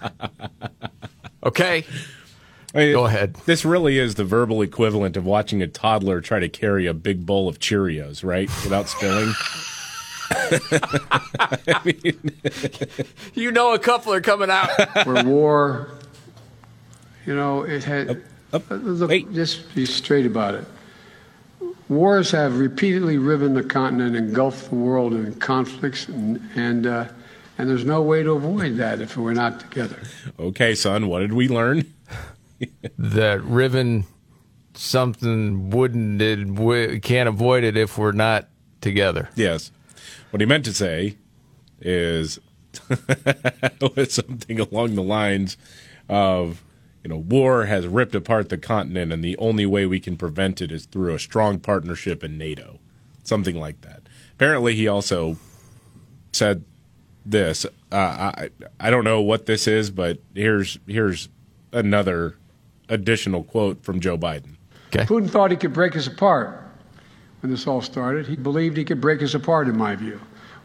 Okay. 1.44 1.84
Go 2.74 3.06
ahead. 3.06 3.34
This 3.46 3.64
really 3.64 3.96
is 3.98 4.16
the 4.16 4.24
verbal 4.24 4.60
equivalent 4.60 5.16
of 5.16 5.24
watching 5.24 5.62
a 5.62 5.68
toddler 5.68 6.20
try 6.20 6.40
to 6.40 6.48
carry 6.48 6.86
a 6.86 6.94
big 6.94 7.24
bowl 7.24 7.48
of 7.48 7.60
Cheerios, 7.60 8.24
right? 8.24 8.48
Without 8.64 8.88
spilling. 8.88 9.32
I 10.30 11.80
mean, 11.84 12.32
You 13.34 13.52
know, 13.52 13.74
a 13.74 13.78
couple 13.78 14.12
are 14.12 14.20
coming 14.20 14.50
out. 14.50 14.70
Where 15.06 15.24
war, 15.24 15.90
you 17.26 17.34
know, 17.34 17.62
it 17.62 17.84
had, 17.84 18.22
uh, 18.52 18.60
look, 18.70 19.10
just 19.32 19.74
be 19.74 19.86
straight 19.86 20.26
about 20.26 20.54
it. 20.54 20.64
Wars 21.88 22.30
have 22.32 22.58
repeatedly 22.58 23.16
riven 23.16 23.54
the 23.54 23.62
continent, 23.62 24.14
engulfed 24.16 24.68
the 24.70 24.76
world 24.76 25.14
in 25.14 25.34
conflicts, 25.36 26.08
and 26.08 26.40
and 26.54 26.86
uh, 26.86 27.08
and 27.56 27.70
there's 27.70 27.84
no 27.84 28.02
way 28.02 28.22
to 28.22 28.32
avoid 28.32 28.76
that 28.76 29.00
if 29.00 29.16
we're 29.16 29.32
not 29.32 29.60
together. 29.60 29.98
okay, 30.38 30.74
son, 30.74 31.08
what 31.08 31.20
did 31.20 31.32
we 31.32 31.48
learn? 31.48 31.92
that 32.98 33.42
riven 33.42 34.04
something 34.74 35.70
wouldn't 35.70 36.22
it 36.22 36.46
we 36.46 37.00
can't 37.00 37.28
avoid 37.28 37.64
it 37.64 37.76
if 37.76 37.96
we're 37.98 38.12
not 38.12 38.48
together. 38.80 39.28
Yes. 39.34 39.72
What 40.30 40.40
he 40.40 40.46
meant 40.46 40.64
to 40.66 40.74
say 40.74 41.16
is 41.80 42.38
something 44.08 44.60
along 44.60 44.94
the 44.94 45.02
lines 45.02 45.56
of, 46.08 46.62
you 47.02 47.08
know, 47.08 47.16
war 47.16 47.66
has 47.66 47.86
ripped 47.86 48.14
apart 48.14 48.48
the 48.48 48.58
continent, 48.58 49.12
and 49.12 49.24
the 49.24 49.36
only 49.38 49.64
way 49.64 49.86
we 49.86 50.00
can 50.00 50.16
prevent 50.16 50.60
it 50.60 50.70
is 50.70 50.86
through 50.86 51.14
a 51.14 51.18
strong 51.18 51.58
partnership 51.58 52.22
in 52.22 52.36
NATO. 52.36 52.78
Something 53.24 53.56
like 53.58 53.80
that. 53.82 54.02
Apparently, 54.32 54.74
he 54.74 54.86
also 54.88 55.36
said 56.32 56.64
this. 57.24 57.64
Uh, 57.90 57.96
I 58.36 58.50
I 58.80 58.90
don't 58.90 59.04
know 59.04 59.20
what 59.20 59.46
this 59.46 59.66
is, 59.66 59.90
but 59.90 60.18
here's 60.34 60.78
here's 60.86 61.28
another 61.72 62.36
additional 62.88 63.44
quote 63.44 63.82
from 63.82 64.00
Joe 64.00 64.16
Biden. 64.16 64.56
Putin 64.90 65.28
thought 65.28 65.50
he 65.50 65.56
could 65.56 65.74
break 65.74 65.96
us 65.96 66.06
apart 66.06 66.67
when 67.40 67.50
this 67.50 67.66
all 67.66 67.80
started. 67.80 68.26
He 68.26 68.36
believed 68.36 68.76
he 68.76 68.84
could 68.84 69.00
break 69.00 69.22
us 69.22 69.34
apart, 69.34 69.68
in 69.68 69.76
my 69.76 69.94
view, 69.96 70.20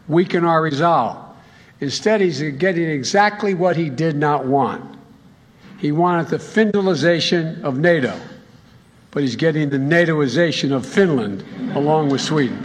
weaken 0.08 0.44
our 0.44 0.62
resolve. 0.62 1.18
Instead, 1.80 2.20
he's 2.20 2.40
getting 2.40 2.88
exactly 2.88 3.54
what 3.54 3.76
he 3.76 3.90
did 3.90 4.16
not 4.16 4.46
want. 4.46 4.98
He 5.78 5.92
wanted 5.92 6.28
the 6.28 6.38
Finlandization 6.38 7.62
of 7.62 7.78
NATO, 7.78 8.18
but 9.10 9.22
he's 9.22 9.36
getting 9.36 9.70
the 9.70 9.78
NATOization 9.78 10.72
of 10.72 10.86
Finland 10.86 11.44
along 11.74 12.10
with 12.10 12.20
Sweden. 12.20 12.62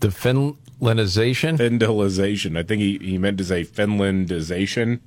The 0.00 0.08
Finlandization? 0.08 1.56
Finlandization. 1.56 2.58
I 2.58 2.62
think 2.62 2.82
he, 2.82 2.98
he 2.98 3.18
meant 3.18 3.38
to 3.38 3.44
say 3.44 3.64
Finlandization. 3.64 5.00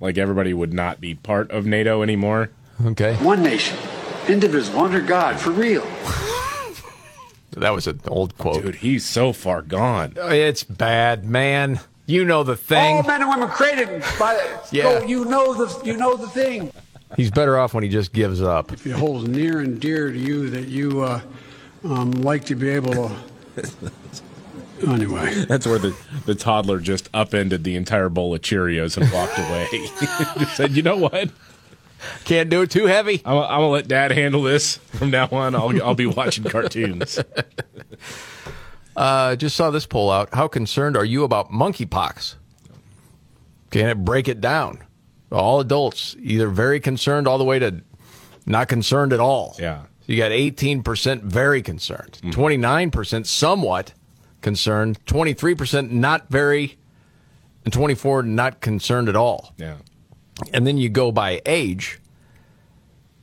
Like 0.00 0.18
everybody 0.18 0.52
would 0.52 0.74
not 0.74 1.00
be 1.00 1.14
part 1.14 1.50
of 1.50 1.64
NATO 1.64 2.02
anymore. 2.02 2.50
Okay. 2.84 3.14
One 3.16 3.42
nation, 3.42 3.78
indivisible, 4.28 4.80
under 4.80 5.00
God, 5.00 5.38
for 5.40 5.50
real. 5.50 5.86
That 7.56 7.72
was 7.74 7.86
an 7.86 8.00
old 8.06 8.36
quote. 8.38 8.62
Dude, 8.62 8.74
he's 8.76 9.04
so 9.04 9.32
far 9.32 9.62
gone. 9.62 10.14
It's 10.16 10.64
bad, 10.64 11.24
man. 11.24 11.80
You 12.06 12.24
know 12.24 12.42
the 12.42 12.56
thing. 12.56 12.96
All 12.96 13.02
men 13.02 13.22
and 13.22 13.30
women 13.30 13.48
created 13.48 14.02
by 14.18 14.34
Yeah. 14.70 15.00
go, 15.00 15.06
you 15.06 15.24
know 15.24 15.54
the 15.54 15.84
you 15.86 15.96
know 15.96 16.16
the 16.16 16.28
thing. 16.28 16.72
He's 17.16 17.30
better 17.30 17.58
off 17.58 17.74
when 17.74 17.84
he 17.84 17.88
just 17.88 18.12
gives 18.12 18.42
up. 18.42 18.72
If 18.72 18.86
it 18.86 18.92
holds 18.92 19.28
near 19.28 19.60
and 19.60 19.80
dear 19.80 20.10
to 20.10 20.18
you 20.18 20.50
that 20.50 20.68
you 20.68 21.02
uh, 21.02 21.20
um, 21.84 22.10
like 22.12 22.44
to 22.46 22.54
be 22.54 22.68
able 22.70 22.92
to. 22.92 23.16
Anyway, 24.86 25.44
That's 25.46 25.66
where 25.66 25.78
the, 25.78 25.96
the 26.26 26.34
toddler 26.34 26.78
just 26.78 27.08
upended 27.14 27.64
the 27.64 27.74
entire 27.76 28.08
bowl 28.08 28.34
of 28.34 28.42
Cheerios 28.42 28.96
and 29.00 29.10
walked 29.12 29.38
away. 29.38 29.66
just 30.38 30.56
said, 30.56 30.72
you 30.72 30.82
know 30.82 30.96
what? 30.96 31.30
Can't 32.24 32.50
do 32.50 32.62
it 32.62 32.70
too 32.70 32.86
heavy. 32.86 33.22
I'm, 33.24 33.36
I'm 33.38 33.48
gonna 33.48 33.68
let 33.68 33.88
Dad 33.88 34.12
handle 34.12 34.42
this 34.42 34.76
from 34.76 35.10
now 35.10 35.28
on. 35.30 35.54
I'll 35.54 35.82
I'll 35.82 35.94
be 35.94 36.06
watching 36.06 36.44
cartoons. 36.44 37.18
Uh, 38.96 39.34
just 39.34 39.56
saw 39.56 39.70
this 39.70 39.86
poll 39.86 40.10
out. 40.10 40.32
How 40.32 40.46
concerned 40.46 40.96
are 40.96 41.04
you 41.04 41.24
about 41.24 41.50
monkeypox? 41.50 42.36
Can 43.70 43.88
it 43.88 44.04
break 44.04 44.28
it 44.28 44.40
down? 44.40 44.78
All 45.32 45.58
adults 45.58 46.14
either 46.20 46.48
very 46.48 46.78
concerned 46.78 47.26
all 47.26 47.38
the 47.38 47.44
way 47.44 47.58
to 47.58 47.82
not 48.46 48.68
concerned 48.68 49.12
at 49.12 49.18
all. 49.18 49.56
Yeah. 49.58 49.82
So 50.06 50.12
you 50.12 50.16
got 50.18 50.30
18% 50.30 51.22
very 51.22 51.62
concerned, 51.62 52.20
29% 52.22 53.26
somewhat 53.26 53.94
concerned, 54.42 55.04
23% 55.06 55.90
not 55.90 56.28
very, 56.28 56.76
and 57.64 57.72
24 57.72 58.22
not 58.22 58.60
concerned 58.60 59.08
at 59.08 59.16
all. 59.16 59.54
Yeah. 59.56 59.76
And 60.52 60.66
then 60.66 60.78
you 60.78 60.88
go 60.88 61.12
by 61.12 61.40
age. 61.46 62.00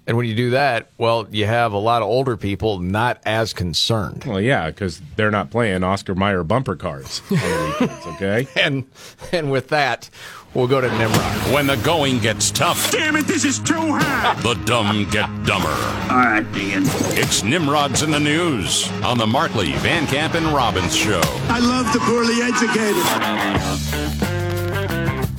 And 0.08 0.18
when 0.18 0.26
you 0.26 0.36
do 0.36 0.50
that, 0.52 0.90
well, 0.98 1.28
you 1.30 1.46
have 1.46 1.74
a 1.74 1.78
lot 1.78 2.02
of 2.02 2.08
older 2.08 2.36
people 2.36 2.80
not 2.80 3.22
as 3.26 3.54
concerned. 3.54 4.24
Well, 4.26 4.42
yeah, 4.42 4.68
because 4.70 5.00
they're 5.16 5.30
not 5.32 5.52
playing 5.52 5.84
Oscar 5.84 6.16
Mayer 6.16 6.44
bumper 6.44 6.76
cars 6.76 7.22
on 7.30 7.38
the 7.38 7.78
weekends. 7.80 8.06
Okay. 8.08 8.48
And 8.62 8.86
and 9.32 9.52
with 9.52 9.70
that, 9.70 10.10
we'll 10.56 10.68
go 10.68 10.82
to 10.82 10.88
Nimrod. 10.98 11.54
When 11.54 11.68
the 11.68 11.78
going 11.78 12.18
gets 12.20 12.50
tough, 12.50 12.92
Damn 12.92 13.16
it, 13.16 13.26
this 13.28 13.46
is 13.46 13.60
too 13.60 13.76
hard. 13.78 14.38
the 14.40 14.56
dumb 14.66 15.08
get 15.12 15.28
dumber. 15.46 15.70
All 15.70 16.18
right, 16.18 16.46
Dan. 16.52 16.82
It's 17.18 17.44
Nimrods 17.44 18.02
in 18.02 18.10
the 18.12 18.20
News 18.20 18.90
on 19.04 19.18
the 19.20 19.28
Markley, 19.28 19.72
Van 19.74 20.08
Camp, 20.08 20.34
and 20.34 20.48
Robbins 20.48 20.96
Show. 20.96 21.22
I 21.48 21.60
love 21.60 21.92
the 21.94 22.00
poorly 22.00 22.42
educated. 22.42 23.06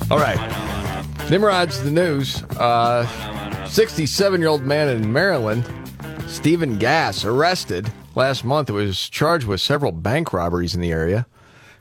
All 0.09 0.19
right. 0.19 0.39
Nimrod's 1.29 1.81
the 1.83 1.91
news. 1.91 2.43
Uh, 2.59 3.07
67 3.67 4.39
year 4.39 4.49
old 4.49 4.63
man 4.63 4.89
in 4.89 5.11
Maryland, 5.11 5.67
Stephen 6.27 6.77
Gass, 6.77 7.25
arrested 7.25 7.91
last 8.13 8.43
month. 8.43 8.69
Was 8.69 9.09
charged 9.09 9.47
with 9.47 9.61
several 9.61 9.91
bank 9.91 10.33
robberies 10.33 10.75
in 10.75 10.81
the 10.81 10.91
area, 10.91 11.25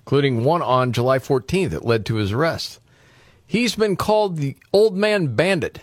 including 0.00 0.44
one 0.44 0.62
on 0.62 0.92
July 0.92 1.18
14th 1.18 1.70
that 1.70 1.84
led 1.84 2.06
to 2.06 2.14
his 2.16 2.32
arrest. 2.32 2.80
He's 3.46 3.74
been 3.74 3.96
called 3.96 4.38
the 4.38 4.56
old 4.72 4.96
man 4.96 5.34
bandit, 5.34 5.80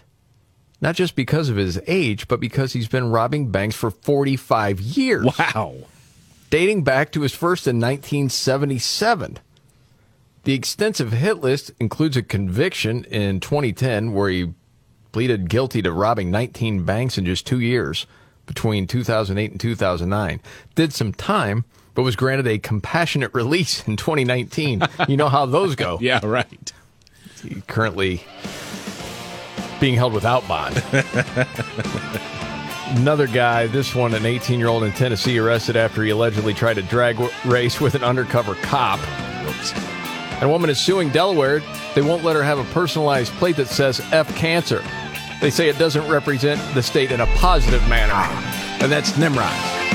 not 0.81 0.95
just 0.95 1.15
because 1.15 1.49
of 1.49 1.57
his 1.57 1.79
age, 1.85 2.27
but 2.27 2.39
because 2.39 2.73
he's 2.73 2.87
been 2.87 3.11
robbing 3.11 3.51
banks 3.51 3.75
for 3.75 3.91
45 3.91 4.79
years. 4.81 5.27
Wow. 5.37 5.75
Dating 6.49 6.83
back 6.83 7.11
to 7.11 7.21
his 7.21 7.33
first 7.33 7.67
in 7.67 7.75
1977. 7.75 9.37
The 10.49 10.55
extensive 10.55 11.11
hit 11.11 11.41
list 11.41 11.73
includes 11.79 12.17
a 12.17 12.23
conviction 12.23 13.03
in 13.03 13.39
2010 13.39 14.13
where 14.13 14.31
he 14.31 14.51
pleaded 15.11 15.47
guilty 15.47 15.83
to 15.83 15.93
robbing 15.93 16.31
19 16.31 16.85
banks 16.85 17.19
in 17.19 17.25
just 17.25 17.45
two 17.45 17.59
years 17.59 18.07
between 18.47 18.87
2008 18.87 19.51
and 19.51 19.59
2009. 19.59 20.41
Did 20.73 20.91
some 20.91 21.13
time, 21.13 21.65
but 21.93 22.01
was 22.01 22.15
granted 22.15 22.47
a 22.47 22.57
compassionate 22.57 23.31
release 23.35 23.87
in 23.87 23.95
2019. 23.95 24.81
you 25.07 25.17
know 25.17 25.29
how 25.29 25.45
those 25.45 25.75
go. 25.75 25.99
Yeah, 26.01 26.19
right. 26.25 26.73
He 27.43 27.61
currently 27.67 28.23
being 29.79 29.93
held 29.93 30.13
without 30.13 30.47
bond. 30.47 30.83
Another 32.97 33.27
guy, 33.27 33.67
this 33.67 33.93
one, 33.93 34.15
an 34.15 34.25
18 34.25 34.57
year 34.57 34.69
old 34.69 34.81
in 34.81 34.93
Tennessee, 34.93 35.37
arrested 35.37 35.75
after 35.75 36.01
he 36.01 36.09
allegedly 36.09 36.55
tried 36.55 36.77
to 36.77 36.81
drag 36.81 37.17
w- 37.17 37.31
race 37.45 37.79
with 37.79 37.93
an 37.93 38.03
undercover 38.03 38.55
cop. 38.55 38.99
And 40.39 40.43
a 40.43 40.49
woman 40.49 40.69
is 40.69 40.79
suing 40.79 41.09
Delaware. 41.09 41.61
They 41.95 42.01
won't 42.01 42.23
let 42.23 42.35
her 42.35 42.43
have 42.43 42.59
a 42.59 42.63
personalized 42.73 43.33
plate 43.33 43.57
that 43.57 43.67
says 43.67 43.99
F 44.13 44.33
cancer. 44.37 44.81
They 45.41 45.49
say 45.49 45.67
it 45.67 45.77
doesn't 45.77 46.09
represent 46.09 46.61
the 46.73 46.81
state 46.81 47.11
in 47.11 47.19
a 47.19 47.27
positive 47.35 47.85
manner. 47.89 48.13
And 48.81 48.89
that's 48.89 49.17
Nimrod. 49.17 49.88